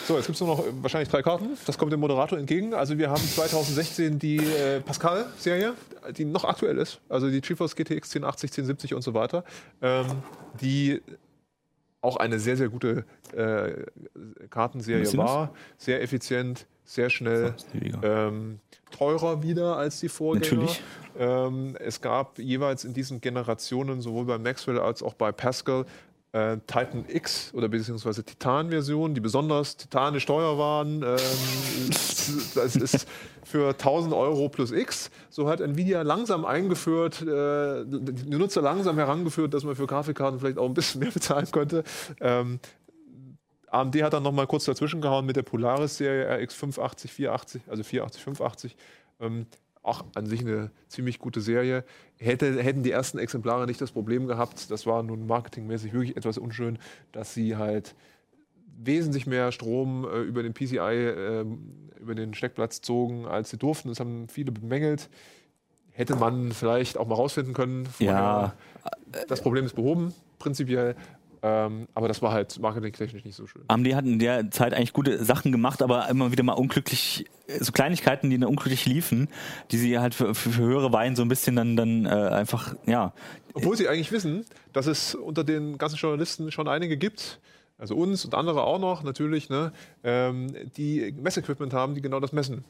So, 0.07 0.15
jetzt 0.15 0.25
gibt 0.25 0.35
es 0.35 0.41
nur 0.41 0.55
noch 0.55 0.65
äh, 0.65 0.71
wahrscheinlich 0.81 1.09
drei 1.09 1.21
Karten. 1.21 1.49
Das 1.65 1.77
kommt 1.77 1.93
dem 1.93 1.99
Moderator 1.99 2.39
entgegen. 2.39 2.73
Also 2.73 2.97
wir 2.97 3.11
haben 3.11 3.21
2016 3.21 4.17
die 4.17 4.37
äh, 4.37 4.81
Pascal-Serie, 4.81 5.75
die 6.17 6.25
noch 6.25 6.43
aktuell 6.43 6.79
ist. 6.79 7.01
Also 7.07 7.29
die 7.29 7.41
GeForce 7.41 7.75
GTX 7.75 8.15
1080, 8.15 8.51
1070 8.51 8.93
und 8.95 9.03
so 9.03 9.13
weiter. 9.13 9.43
Ähm, 9.81 10.07
die 10.59 11.01
auch 12.01 12.17
eine 12.17 12.39
sehr, 12.39 12.57
sehr 12.57 12.69
gute 12.69 13.05
äh, 13.33 13.85
Kartenserie 14.49 15.17
war. 15.17 15.53
Sehr 15.77 16.01
effizient, 16.01 16.65
sehr 16.89 17.11
schnell. 17.11 17.53
Ähm, 18.01 18.59
teurer 18.89 19.43
wieder 19.43 19.77
als 19.77 19.99
die 19.99 20.09
Vorgänger. 20.09 20.63
Natürlich. 20.63 20.81
Ähm, 21.19 21.77
es 21.79 22.01
gab 22.01 22.39
jeweils 22.39 22.83
in 22.83 22.93
diesen 22.93 23.21
Generationen, 23.21 24.01
sowohl 24.01 24.25
bei 24.25 24.39
Maxwell 24.39 24.79
als 24.79 25.03
auch 25.03 25.13
bei 25.13 25.31
Pascal, 25.31 25.85
äh, 26.31 26.57
Titan 26.65 27.05
X 27.07 27.51
oder 27.53 27.67
beziehungsweise 27.67 28.23
Titan-Version, 28.23 29.13
die 29.13 29.21
besonders 29.21 29.77
titanisch 29.77 30.25
teuer 30.25 30.57
waren. 30.57 31.03
Ähm, 31.03 31.17
das 32.55 32.75
ist 32.75 33.07
für 33.43 33.69
1000 33.69 34.13
Euro 34.13 34.49
plus 34.49 34.71
X. 34.71 35.11
So 35.29 35.47
hat 35.47 35.61
Nvidia 35.61 36.01
langsam 36.01 36.43
eingeführt, 36.43 37.21
äh, 37.21 37.83
die 37.85 38.35
Nutzer 38.35 38.63
langsam 38.63 38.97
herangeführt, 38.97 39.53
dass 39.53 39.63
man 39.63 39.75
für 39.75 39.85
Grafikkarten 39.85 40.39
vielleicht 40.39 40.57
auch 40.57 40.67
ein 40.67 40.73
bisschen 40.73 41.01
mehr 41.01 41.11
bezahlen 41.11 41.47
könnte. 41.51 41.83
Ähm, 42.19 42.59
AMD 43.71 44.01
hat 44.03 44.13
dann 44.13 44.23
nochmal 44.23 44.47
kurz 44.47 44.65
dazwischen 44.65 45.01
gehauen 45.01 45.25
mit 45.25 45.35
der 45.35 45.43
Polaris-Serie 45.43 46.43
RX 46.43 46.55
580, 46.55 47.11
480, 47.11 47.61
also 47.67 47.83
480, 47.83 48.23
580. 48.23 48.75
Ähm, 49.21 49.45
auch 49.81 50.05
an 50.15 50.25
sich 50.25 50.41
eine 50.41 50.71
ziemlich 50.87 51.19
gute 51.19 51.41
Serie. 51.41 51.83
Hätte, 52.17 52.61
hätten 52.61 52.83
die 52.83 52.91
ersten 52.91 53.17
Exemplare 53.17 53.65
nicht 53.65 53.79
das 53.81 53.91
Problem 53.91 54.27
gehabt, 54.27 54.69
das 54.71 54.85
war 54.85 55.03
nun 55.03 55.25
marketingmäßig 55.25 55.93
wirklich 55.93 56.17
etwas 56.17 56.37
unschön, 56.37 56.79
dass 57.11 57.33
sie 57.33 57.55
halt 57.55 57.95
wesentlich 58.81 59.27
mehr 59.27 59.51
Strom 59.51 60.05
äh, 60.05 60.21
über 60.21 60.43
den 60.43 60.53
PCI, 60.53 60.77
äh, 60.77 61.45
über 61.99 62.15
den 62.15 62.33
Steckplatz 62.33 62.81
zogen, 62.81 63.25
als 63.25 63.49
sie 63.49 63.57
durften. 63.57 63.89
Das 63.89 63.99
haben 63.99 64.27
viele 64.27 64.51
bemängelt. 64.51 65.09
Hätte 65.91 66.15
man 66.15 66.53
vielleicht 66.53 66.97
auch 66.97 67.07
mal 67.07 67.15
rausfinden 67.15 67.53
können. 67.53 67.85
Vorher. 67.85 68.15
Ja. 68.15 68.55
Das 69.27 69.41
Problem 69.41 69.65
ist 69.65 69.75
behoben, 69.75 70.13
prinzipiell. 70.37 70.95
Ähm, 71.41 71.87
aber 71.93 72.07
das 72.07 72.21
war 72.21 72.33
halt 72.33 72.59
marketingtechnisch 72.59 73.23
nicht 73.23 73.35
so 73.35 73.47
schön. 73.47 73.63
AMD 73.67 73.95
hat 73.95 74.05
in 74.05 74.19
der 74.19 74.51
Zeit 74.51 74.73
eigentlich 74.73 74.93
gute 74.93 75.23
Sachen 75.23 75.51
gemacht, 75.51 75.81
aber 75.81 76.09
immer 76.09 76.31
wieder 76.31 76.43
mal 76.43 76.53
unglücklich, 76.53 77.25
so 77.59 77.71
Kleinigkeiten, 77.71 78.29
die 78.29 78.37
dann 78.37 78.49
unglücklich 78.49 78.85
liefen, 78.85 79.29
die 79.71 79.77
sie 79.77 79.99
halt 79.99 80.15
für, 80.15 80.35
für, 80.35 80.55
höhere 80.57 80.91
Weinen 80.91 81.15
so 81.15 81.21
ein 81.21 81.29
bisschen 81.29 81.55
dann, 81.55 81.75
dann 81.77 82.05
äh, 82.05 82.09
einfach, 82.09 82.75
ja. 82.85 83.13
Obwohl 83.53 83.77
sie 83.77 83.87
eigentlich 83.87 84.11
wissen, 84.11 84.45
dass 84.73 84.85
es 84.85 85.15
unter 85.15 85.43
den 85.43 85.77
ganzen 85.77 85.95
Journalisten 85.95 86.51
schon 86.51 86.67
einige 86.67 86.97
gibt, 86.97 87.39
also 87.77 87.95
uns 87.95 88.25
und 88.25 88.35
andere 88.35 88.63
auch 88.63 88.79
noch 88.79 89.03
natürlich, 89.03 89.49
ne, 89.49 89.71
ähm, 90.03 90.53
die 90.75 91.13
Messequipment 91.17 91.73
haben, 91.73 91.95
die 91.95 92.01
genau 92.01 92.19
das 92.19 92.33
messen. 92.33 92.65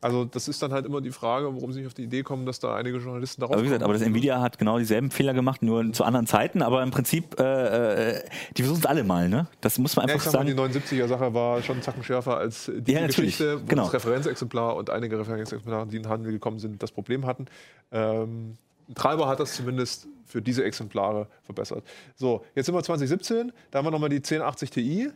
Also 0.00 0.24
das 0.24 0.46
ist 0.46 0.62
dann 0.62 0.72
halt 0.72 0.86
immer 0.86 1.00
die 1.00 1.10
Frage, 1.10 1.46
warum 1.52 1.72
sie 1.72 1.80
nicht 1.80 1.88
auf 1.88 1.94
die 1.94 2.04
Idee 2.04 2.22
kommen, 2.22 2.46
dass 2.46 2.60
da 2.60 2.76
einige 2.76 2.98
Journalisten 2.98 3.40
darauf 3.40 3.54
aber 3.54 3.62
wie 3.62 3.66
gesagt, 3.66 3.82
aber 3.82 3.94
das 3.94 4.02
Nvidia 4.02 4.40
hat 4.40 4.56
genau 4.58 4.78
dieselben 4.78 5.10
Fehler 5.10 5.34
gemacht, 5.34 5.62
nur 5.62 5.92
zu 5.92 6.04
anderen 6.04 6.26
Zeiten. 6.26 6.62
Aber 6.62 6.82
im 6.84 6.90
Prinzip, 6.92 7.38
äh, 7.40 8.12
äh 8.14 8.22
die 8.56 8.62
versuchen 8.62 8.80
es 8.80 8.86
alle 8.86 9.02
mal. 9.02 9.28
Ne? 9.28 9.48
Das 9.60 9.78
muss 9.78 9.96
man 9.96 10.04
einfach 10.04 10.24
ja, 10.24 10.26
ich 10.26 10.32
sagen. 10.32 10.56
Mal, 10.56 10.68
die 10.68 10.78
79er-Sache 10.78 11.34
war 11.34 11.62
schon 11.62 11.76
einen 11.76 11.82
Zacken 11.82 12.04
schärfer 12.04 12.36
als 12.36 12.70
die 12.72 12.92
ja, 12.92 13.06
Geschichte, 13.06 13.60
wo 13.60 13.66
genau. 13.66 13.84
das 13.84 13.94
Referenzexemplar 13.94 14.76
und 14.76 14.88
einige 14.90 15.18
Referenzexemplare, 15.18 15.88
die 15.88 15.96
in 15.96 16.04
den 16.04 16.10
Handel 16.10 16.30
gekommen 16.30 16.60
sind, 16.60 16.80
das 16.80 16.92
Problem 16.92 17.26
hatten. 17.26 17.46
Ähm, 17.90 18.56
Treiber 18.94 19.26
hat 19.26 19.40
das 19.40 19.54
zumindest 19.54 20.06
für 20.24 20.40
diese 20.40 20.62
Exemplare 20.64 21.26
verbessert. 21.42 21.82
So, 22.14 22.44
jetzt 22.54 22.66
sind 22.66 22.74
wir 22.74 22.82
2017, 22.82 23.52
da 23.70 23.78
haben 23.78 23.86
wir 23.86 23.90
nochmal 23.90 24.10
die 24.10 24.16
1080 24.16 24.70
Ti. 24.70 25.10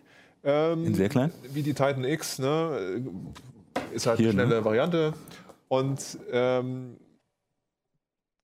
Ähm, 0.44 0.86
in 0.86 0.94
sehr 0.94 1.08
klein? 1.08 1.30
Wie 1.52 1.62
die 1.62 1.74
Titan 1.74 2.04
X, 2.04 2.38
ne? 2.38 3.00
Ist 3.92 4.06
halt 4.06 4.18
Hier, 4.18 4.30
eine 4.30 4.42
schnelle 4.42 4.60
ne? 4.60 4.64
Variante. 4.64 5.14
Und 5.68 6.18
ähm, 6.30 6.96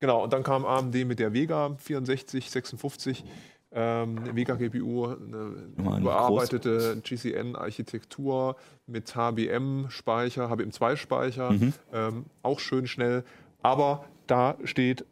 genau, 0.01 0.25
und 0.25 0.33
dann 0.33 0.43
kam 0.43 0.65
AMD 0.65 0.95
mit 1.07 1.19
der 1.19 1.33
Vega 1.33 1.77
64, 1.79 2.51
56. 2.51 3.25
Ähm, 3.71 4.35
Vega 4.35 4.55
GPU, 4.55 5.09
eine 5.09 5.99
überarbeitete 5.99 7.03
GCN-Architektur 7.03 8.57
mit 8.87 9.15
HBM-Speicher, 9.15 10.51
HBM2-Speicher, 10.51 11.51
mhm. 11.51 11.75
ähm, 11.93 12.25
auch 12.43 12.61
schön 12.61 12.87
schnell. 12.87 13.25
Aber 13.61 14.07
da 14.27 14.57
steht 14.65 15.05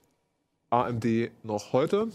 AMD 0.71 1.05
noch 1.43 1.75
heute 1.75 2.09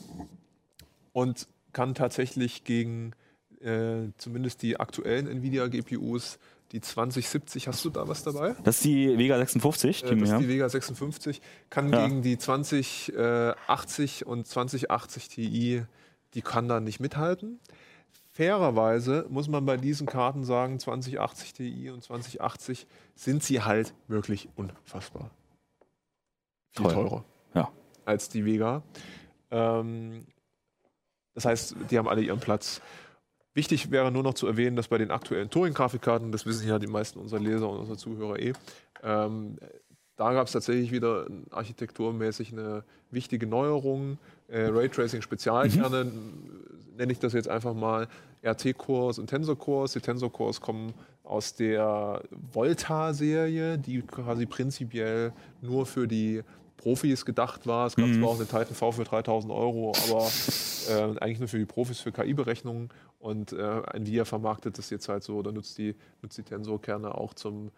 und 1.14 1.48
kann 1.74 1.94
tatsächlich 1.94 2.64
gegen 2.64 3.14
äh, 3.62 4.10
zumindest 4.18 4.62
die 4.64 4.80
aktuellen 4.80 5.28
Nvidia-GPUs 5.28 6.40
die 6.72 6.82
2070, 6.82 7.68
hast 7.68 7.84
du 7.84 7.90
da 7.90 8.08
was 8.08 8.24
dabei? 8.24 8.56
Das 8.64 8.78
ist 8.78 8.86
die 8.86 9.18
Vega 9.18 9.38
56. 9.38 10.04
Die 10.04 10.08
äh, 10.08 10.16
das 10.18 10.30
ist 10.32 10.40
die 10.40 10.48
Vega 10.48 10.70
56. 10.70 11.42
Kann 11.70 11.92
ja. 11.92 12.08
gegen 12.08 12.22
die 12.22 12.38
2080 12.38 14.26
und 14.26 14.48
2080 14.48 15.28
Ti, 15.28 15.84
die 16.34 16.42
kann 16.42 16.68
da 16.68 16.80
nicht 16.80 17.00
mithalten. 17.00 17.60
Fairerweise 18.30 19.26
muss 19.30 19.50
man 19.50 19.66
bei 19.66 19.76
diesen 19.76 20.08
Karten 20.08 20.46
sagen, 20.46 20.80
2080 20.80 21.54
Ti 21.54 21.90
und 21.90 22.02
2080 22.04 22.88
sind 23.16 23.44
sie 23.44 23.62
halt 23.62 23.94
wirklich 24.08 24.48
unfassbar. 24.56 25.32
Viel 26.72 26.86
Toll. 26.86 26.94
teurer 26.94 27.26
ja. 27.54 27.70
als 28.06 28.30
die 28.30 28.46
Vega. 28.46 28.84
Ähm, 29.52 30.26
das 31.34 31.46
heißt, 31.46 31.76
die 31.90 31.98
haben 31.98 32.08
alle 32.08 32.22
ihren 32.22 32.40
Platz. 32.40 32.82
Wichtig 33.54 33.92
wäre 33.92 34.12
nur 34.12 34.24
noch 34.24 34.34
zu 34.34 34.48
erwähnen, 34.48 34.76
dass 34.76 34.88
bei 34.88 34.98
den 34.98 35.12
aktuellen 35.12 35.50
Turing-Grafikkarten, 35.50 36.32
das 36.32 36.46
wissen 36.46 36.68
ja 36.68 36.80
die 36.80 36.88
meisten 36.88 37.20
unserer 37.20 37.40
Leser 37.40 37.70
und 37.70 37.80
unserer 37.80 37.98
Zuhörer 37.98 38.40
eh, 38.40 38.54
ähm, 39.04 39.58
da 40.16 40.34
gab 40.34 40.46
es 40.46 40.54
tatsächlich 40.54 40.92
wieder 40.92 41.26
architekturmäßig 41.50 42.52
eine 42.54 42.84
wichtige 43.10 43.48
Neuerung. 43.48 44.20
Äh, 44.48 44.66
Raytracing-Spezialkerne, 44.66 46.04
mhm. 46.04 46.96
nenne 46.96 47.12
ich 47.12 47.18
das 47.18 47.34
jetzt 47.34 47.48
einfach 47.48 47.74
mal, 47.74 48.08
RT-Cores 48.44 49.18
und 49.18 49.28
Tensor-Cores. 49.28 49.94
Die 49.94 50.00
Tensor-Cores 50.00 50.62
kommen 50.62 50.94
aus 51.24 51.56
der 51.56 52.22
Volta-Serie, 52.54 53.78
die 53.78 54.02
quasi 54.02 54.46
prinzipiell 54.46 55.34
nur 55.62 55.88
für 55.88 56.08
die 56.08 56.44
Profis 56.78 57.26
gedacht 57.26 57.66
war. 57.66 57.88
Es 57.88 57.96
gab 57.96 58.08
mhm. 58.08 58.20
zwar 58.20 58.30
auch 58.30 58.36
eine 58.36 58.46
Titan 58.46 58.76
V 58.76 58.92
für 58.92 59.04
3000 59.04 59.54
Euro, 59.54 59.94
aber 60.08 60.28
äh, 60.90 61.20
eigentlich 61.20 61.40
nur 61.40 61.48
für 61.48 61.60
die 61.60 61.66
Profis 61.66 62.00
für 62.00 62.12
KI-Berechnungen. 62.12 62.90
Und 63.22 63.54
äh, 63.54 63.82
Nvidia 63.94 64.26
vermarktet 64.26 64.78
das 64.78 64.90
jetzt 64.90 65.08
halt 65.08 65.24
so 65.24 65.38
oder 65.38 65.52
nutzt 65.52 65.78
die, 65.78 65.96
nutzt 66.22 66.38
die 66.38 66.44
Tensorkerne 66.44 67.14
auch 67.14 67.34
zum 67.34 67.72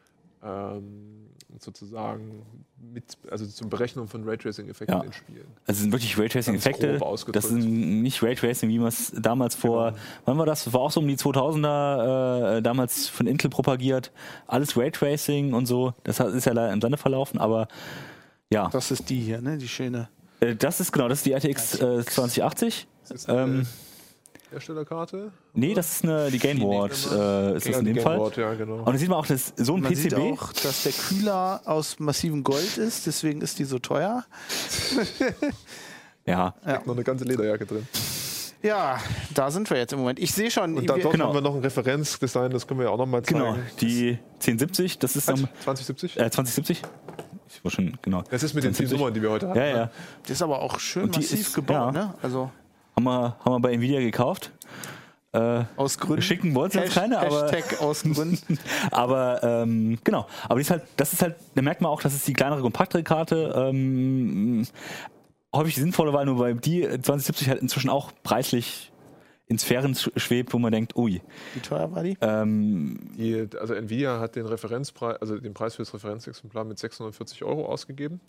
ähm, 0.44 1.30
sozusagen 1.60 2.46
mit, 2.94 3.18
also 3.30 3.46
zum 3.46 3.70
Berechnen 3.70 4.08
von 4.08 4.28
Raytracing-Effekten 4.28 4.98
ja. 4.98 5.04
in 5.04 5.14
Spielen. 5.14 5.48
Also 5.66 5.82
sind 5.82 5.92
wirklich 5.92 6.18
Raytracing-Effekte. 6.18 7.00
Das 7.32 7.48
sind 7.50 8.02
nicht 8.02 8.22
Raytracing, 8.22 8.70
wie 8.70 8.80
man 8.80 8.88
es 8.90 9.14
damals 9.16 9.56
vor, 9.56 9.92
genau. 9.92 10.04
wann 10.26 10.38
war 10.40 10.46
das? 10.46 10.74
War 10.74 10.82
auch 10.82 10.92
so 10.92 11.00
um 11.00 11.08
die 11.08 11.16
2000er, 11.16 12.58
äh, 12.58 12.62
damals 12.62 13.08
von 13.08 13.28
Intel 13.28 13.50
propagiert. 13.50 14.12
Alles 14.48 14.76
Raytracing 14.76 15.54
und 15.54 15.66
so. 15.66 15.94
Das 16.04 16.20
ist 16.20 16.46
ja 16.46 16.54
leider 16.54 16.74
im 16.74 16.82
Sande 16.82 16.98
verlaufen, 16.98 17.40
aber 17.40 17.68
ja. 18.50 18.70
Das 18.70 18.92
ist 18.92 19.10
die 19.10 19.20
hier, 19.20 19.42
ne? 19.42 19.58
Die 19.58 19.68
schöne. 19.68 20.10
Äh, 20.40 20.56
das 20.56 20.80
ist 20.80 20.92
genau, 20.92 21.08
das 21.08 21.20
ist 21.20 21.26
die 21.26 21.34
RTX 21.34 21.76
äh, 21.76 22.04
2080. 22.06 22.88
Ist 23.10 23.28
ähm, 23.30 23.66
Herstellerkarte? 24.54 25.32
Nee, 25.54 25.74
das 25.74 25.96
ist 25.96 26.04
eine, 26.04 26.32
die 26.32 26.40
Gameboard, 26.40 26.92
äh, 26.92 27.58
ist 27.58 27.68
das 27.68 27.78
in 27.80 27.86
dem 27.86 27.98
Fall. 27.98 28.32
Ja, 28.38 28.54
genau. 28.54 28.84
Und 28.84 28.88
da 28.88 28.98
sieht 28.98 29.10
man 29.10 29.20
auch, 29.20 29.26
dass 29.26 29.54
so 29.58 29.76
ein 29.76 29.82
man 29.82 29.92
PCB. 29.92 30.02
Sieht 30.02 30.14
auch, 30.16 30.54
dass 30.54 30.84
der 30.84 30.94
Kühler 30.94 31.62
aus 31.66 32.00
massivem 32.00 32.44
Gold 32.44 32.78
ist, 32.78 33.08
deswegen 33.08 33.42
ist 33.42 33.60
die 33.60 33.66
so 33.66 33.80
teuer. 33.80 34.26
ja. 36.26 36.54
ja. 36.66 36.82
Noch 36.86 36.94
eine 36.94 37.04
ganze 37.04 37.26
Lederjacke 37.26 37.66
drin. 37.66 37.88
Ja, 38.62 38.98
da 39.34 39.52
sind 39.52 39.70
wir 39.70 39.78
jetzt 39.78 39.92
im 39.92 40.00
Moment. 40.00 40.20
Ich 40.20 40.34
sehe 40.34 40.50
schon. 40.50 40.78
Und 40.78 40.90
da, 40.90 40.98
dort 40.98 41.12
genau. 41.12 41.28
haben 41.28 41.34
wir 41.34 41.42
noch 41.42 41.54
ein 41.54 41.62
Referenzdesign, 41.62 42.50
das 42.52 42.66
können 42.66 42.80
wir 42.80 42.86
ja 42.86 42.92
auch 42.92 42.98
nochmal 42.98 43.22
zeigen. 43.22 43.40
Genau, 43.40 43.58
die 43.82 44.20
1070, 44.36 45.00
das 45.00 45.18
ist. 45.18 45.26
2070? 45.26 46.14
Äh, 46.16 46.32
2070? 46.32 46.82
Ich 47.50 47.64
war 47.64 47.72
schon, 47.72 47.98
genau. 48.02 48.24
Das 48.30 48.42
ist 48.42 48.54
mit 48.54 48.64
den 48.64 48.74
10 48.74 48.90
Nummern, 48.90 49.14
die 49.14 49.22
wir 49.22 49.32
heute 49.32 49.50
haben. 49.50 49.60
Ja, 49.60 49.66
ja. 49.66 49.92
Das 50.22 50.32
ist 50.32 50.42
aber 50.42 50.62
auch 50.62 50.80
schön 50.80 51.10
massiv 51.10 51.42
ist, 51.42 51.54
gebaut, 51.54 51.76
ja. 51.76 51.92
ne? 51.92 52.14
Also. 52.22 52.52
Haben 52.96 53.04
wir, 53.06 53.38
haben 53.44 53.54
wir 53.54 53.60
bei 53.60 53.74
Nvidia 53.74 54.00
gekauft. 54.00 54.52
Äh, 55.34 55.64
aus 55.78 55.98
Gründen. 55.98 56.22
Schicken 56.22 56.54
wollten 56.54 56.78
uns 56.78 56.94
keine, 56.94 57.20
aber. 57.20 57.52
Hashtag 57.52 57.82
aus 57.82 58.04
Gründen. 58.04 58.60
aber 58.92 59.42
ähm, 59.44 59.98
genau. 60.04 60.28
Aber 60.44 60.56
die 60.56 60.62
ist 60.62 60.70
halt, 60.70 60.84
das 60.96 61.12
ist 61.12 61.24
halt, 61.24 61.36
da 61.56 61.62
merkt 61.64 61.82
man 61.82 61.92
auch, 61.92 62.02
das 62.02 62.14
ist 62.14 62.28
die 62.28 62.34
kleinere, 62.34 62.62
kompaktere 62.62 63.02
Karte. 63.04 63.52
Ähm, 63.56 64.68
häufig 65.54 65.76
sinnvolle, 65.76 66.14
weil 66.14 66.26
nur 66.26 66.38
bei 66.38 66.54
die 66.54 66.82
2070 66.82 67.50
halt 67.50 67.62
inzwischen 67.62 67.90
auch 67.90 68.12
preislich 68.22 68.92
in 69.48 69.58
Sphären 69.58 69.96
schwebt, 69.96 70.54
wo 70.54 70.60
man 70.60 70.72
denkt, 70.72 70.96
ui. 70.96 71.22
Wie 71.54 71.60
teuer 71.60 71.92
war 71.92 72.04
die? 72.04 72.18
Ähm, 72.22 73.12
die 73.18 73.48
also 73.60 73.74
Nvidia 73.74 74.20
hat 74.20 74.36
den 74.36 74.46
Referenzpreis, 74.46 75.18
also 75.20 75.38
den 75.38 75.54
Preis 75.54 75.76
für 75.76 75.82
das 75.82 75.94
Referenzexemplar 75.94 76.64
mit 76.64 76.80
640 76.80 77.44
Euro 77.44 77.66
ausgegeben. 77.66 78.22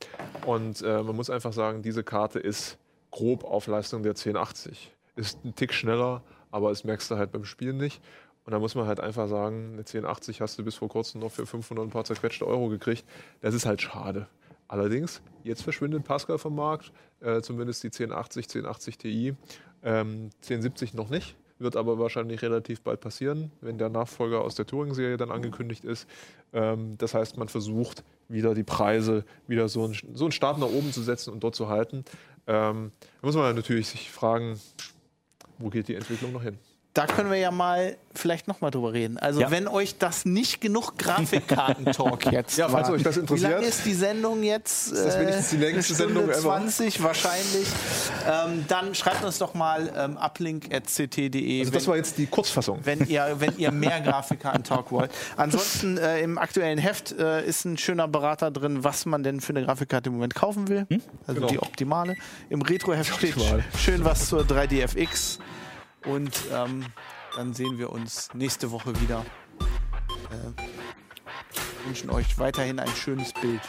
Und 0.46 0.82
äh, 0.82 1.02
man 1.02 1.14
muss 1.14 1.30
einfach 1.30 1.52
sagen, 1.52 1.82
diese 1.82 2.02
Karte 2.02 2.40
ist 2.40 2.78
grob 3.14 3.44
auf 3.44 3.68
Leistung 3.68 4.02
der 4.02 4.10
1080. 4.10 4.92
Ist 5.14 5.44
ein 5.44 5.54
Tick 5.54 5.72
schneller, 5.72 6.22
aber 6.50 6.70
das 6.70 6.82
merkst 6.82 7.10
du 7.10 7.16
halt 7.16 7.30
beim 7.30 7.44
Spielen 7.44 7.76
nicht. 7.76 8.02
Und 8.44 8.52
da 8.52 8.58
muss 8.58 8.74
man 8.74 8.86
halt 8.86 8.98
einfach 8.98 9.28
sagen, 9.28 9.70
eine 9.74 9.78
1080 9.78 10.40
hast 10.40 10.58
du 10.58 10.64
bis 10.64 10.74
vor 10.74 10.88
kurzem 10.88 11.20
noch 11.20 11.30
für 11.30 11.46
500 11.46 11.86
ein 11.86 11.90
paar 11.90 12.04
zerquetschte 12.04 12.46
Euro 12.46 12.68
gekriegt. 12.68 13.04
Das 13.40 13.54
ist 13.54 13.66
halt 13.66 13.80
schade. 13.80 14.26
Allerdings, 14.66 15.22
jetzt 15.44 15.62
verschwindet 15.62 16.02
Pascal 16.02 16.38
vom 16.38 16.56
Markt, 16.56 16.92
äh, 17.20 17.40
zumindest 17.40 17.84
die 17.84 17.90
1080, 17.90 18.46
1080 18.48 18.98
Ti. 18.98 19.34
Ähm, 19.84 20.30
1070 20.42 20.94
noch 20.94 21.08
nicht, 21.08 21.36
wird 21.60 21.76
aber 21.76 22.00
wahrscheinlich 22.00 22.42
relativ 22.42 22.80
bald 22.82 23.00
passieren, 23.00 23.52
wenn 23.60 23.78
der 23.78 23.90
Nachfolger 23.90 24.40
aus 24.40 24.56
der 24.56 24.66
Touring-Serie 24.66 25.18
dann 25.18 25.30
angekündigt 25.30 25.84
ist. 25.84 26.08
Ähm, 26.52 26.98
das 26.98 27.14
heißt, 27.14 27.36
man 27.38 27.48
versucht 27.48 28.02
wieder 28.28 28.54
die 28.54 28.64
Preise 28.64 29.24
wieder 29.46 29.68
so 29.68 29.84
einen, 29.84 29.96
so 30.14 30.24
einen 30.24 30.32
Start 30.32 30.58
nach 30.58 30.68
oben 30.68 30.92
zu 30.92 31.02
setzen 31.02 31.32
und 31.32 31.40
dort 31.44 31.54
zu 31.54 31.68
halten. 31.68 32.04
Ähm, 32.46 32.92
da 33.20 33.26
muss 33.26 33.36
man 33.36 33.54
natürlich 33.54 33.88
sich 33.88 34.10
fragen, 34.10 34.60
wo 35.58 35.70
geht 35.70 35.88
die 35.88 35.94
Entwicklung 35.94 36.32
noch 36.32 36.42
hin? 36.42 36.58
Da 36.94 37.06
können 37.06 37.28
wir 37.30 37.38
ja 37.38 37.50
mal 37.50 37.96
vielleicht 38.14 38.46
noch 38.46 38.60
mal 38.60 38.70
drüber 38.70 38.92
reden. 38.92 39.18
Also 39.18 39.40
Ja. 39.40 39.50
wenn 39.50 39.66
euch 39.66 39.98
das 39.98 40.24
nicht 40.24 40.60
genug 40.60 40.96
Grafikkarten-Talk 40.98 42.26
jetzt 42.32 42.56
Ja, 42.56 42.68
falls 42.68 42.86
war. 42.88 42.94
euch 42.94 43.02
das 43.02 43.16
interessiert. 43.16 43.50
Wie 43.50 43.54
lange 43.54 43.66
ist 43.66 43.84
die 43.84 43.94
Sendung 43.94 44.42
jetzt? 44.44 44.92
das 44.92 45.18
wenigstens 45.18 45.50
die 45.50 45.56
längste 45.56 45.94
eine 45.94 46.12
Stunde 46.12 46.14
Sendung 46.14 46.30
ever? 46.30 46.40
20 46.40 47.02
wahrscheinlich. 47.02 47.66
Ähm, 48.30 48.64
dann 48.68 48.94
schreibt 48.94 49.24
uns 49.24 49.38
doch 49.38 49.54
mal 49.54 49.92
ähm, 49.96 50.16
uplink.ct.de. 50.16 51.60
Also 51.60 51.72
das 51.72 51.86
war 51.88 51.96
jetzt 51.96 52.16
die 52.18 52.26
Kurzfassung. 52.26 52.78
wenn 52.84 53.04
ihr, 53.06 53.36
wenn 53.38 53.56
ihr 53.58 53.72
mehr 53.72 54.00
Grafikkarten-Talk 54.00 54.92
wollt. 54.92 55.10
Ansonsten 55.36 55.98
äh, 55.98 56.20
im 56.20 56.38
aktuellen 56.38 56.78
Heft 56.78 57.12
äh, 57.18 57.44
ist 57.44 57.64
ein 57.64 57.76
schöner 57.78 58.06
Berater 58.06 58.52
drin, 58.52 58.84
was 58.84 59.04
man 59.06 59.24
denn 59.24 59.40
für 59.40 59.50
eine 59.50 59.64
Grafikkarte 59.64 60.08
im 60.10 60.14
Moment 60.14 60.34
kaufen 60.36 60.68
will. 60.68 60.86
Also 61.26 61.40
Genau. 61.40 61.46
die 61.48 61.58
optimale. 61.58 62.14
Im 62.50 62.62
Retro-Heft 62.62 63.12
steht 63.16 63.34
schön 63.76 64.04
was 64.04 64.28
zur 64.28 64.42
3DFX. 64.42 65.38
Und 66.04 66.32
ähm, 66.52 66.84
dann 67.36 67.54
sehen 67.54 67.78
wir 67.78 67.90
uns 67.90 68.28
nächste 68.34 68.70
Woche 68.70 69.00
wieder. 69.00 69.24
Äh, 70.30 71.86
wünschen 71.86 72.10
euch 72.10 72.38
weiterhin 72.38 72.78
ein 72.78 72.94
schönes 72.94 73.32
Bild. 73.32 73.60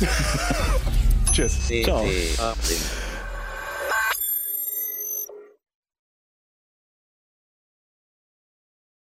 Tschüss. 1.32 1.58
Ciao. 1.84 2.06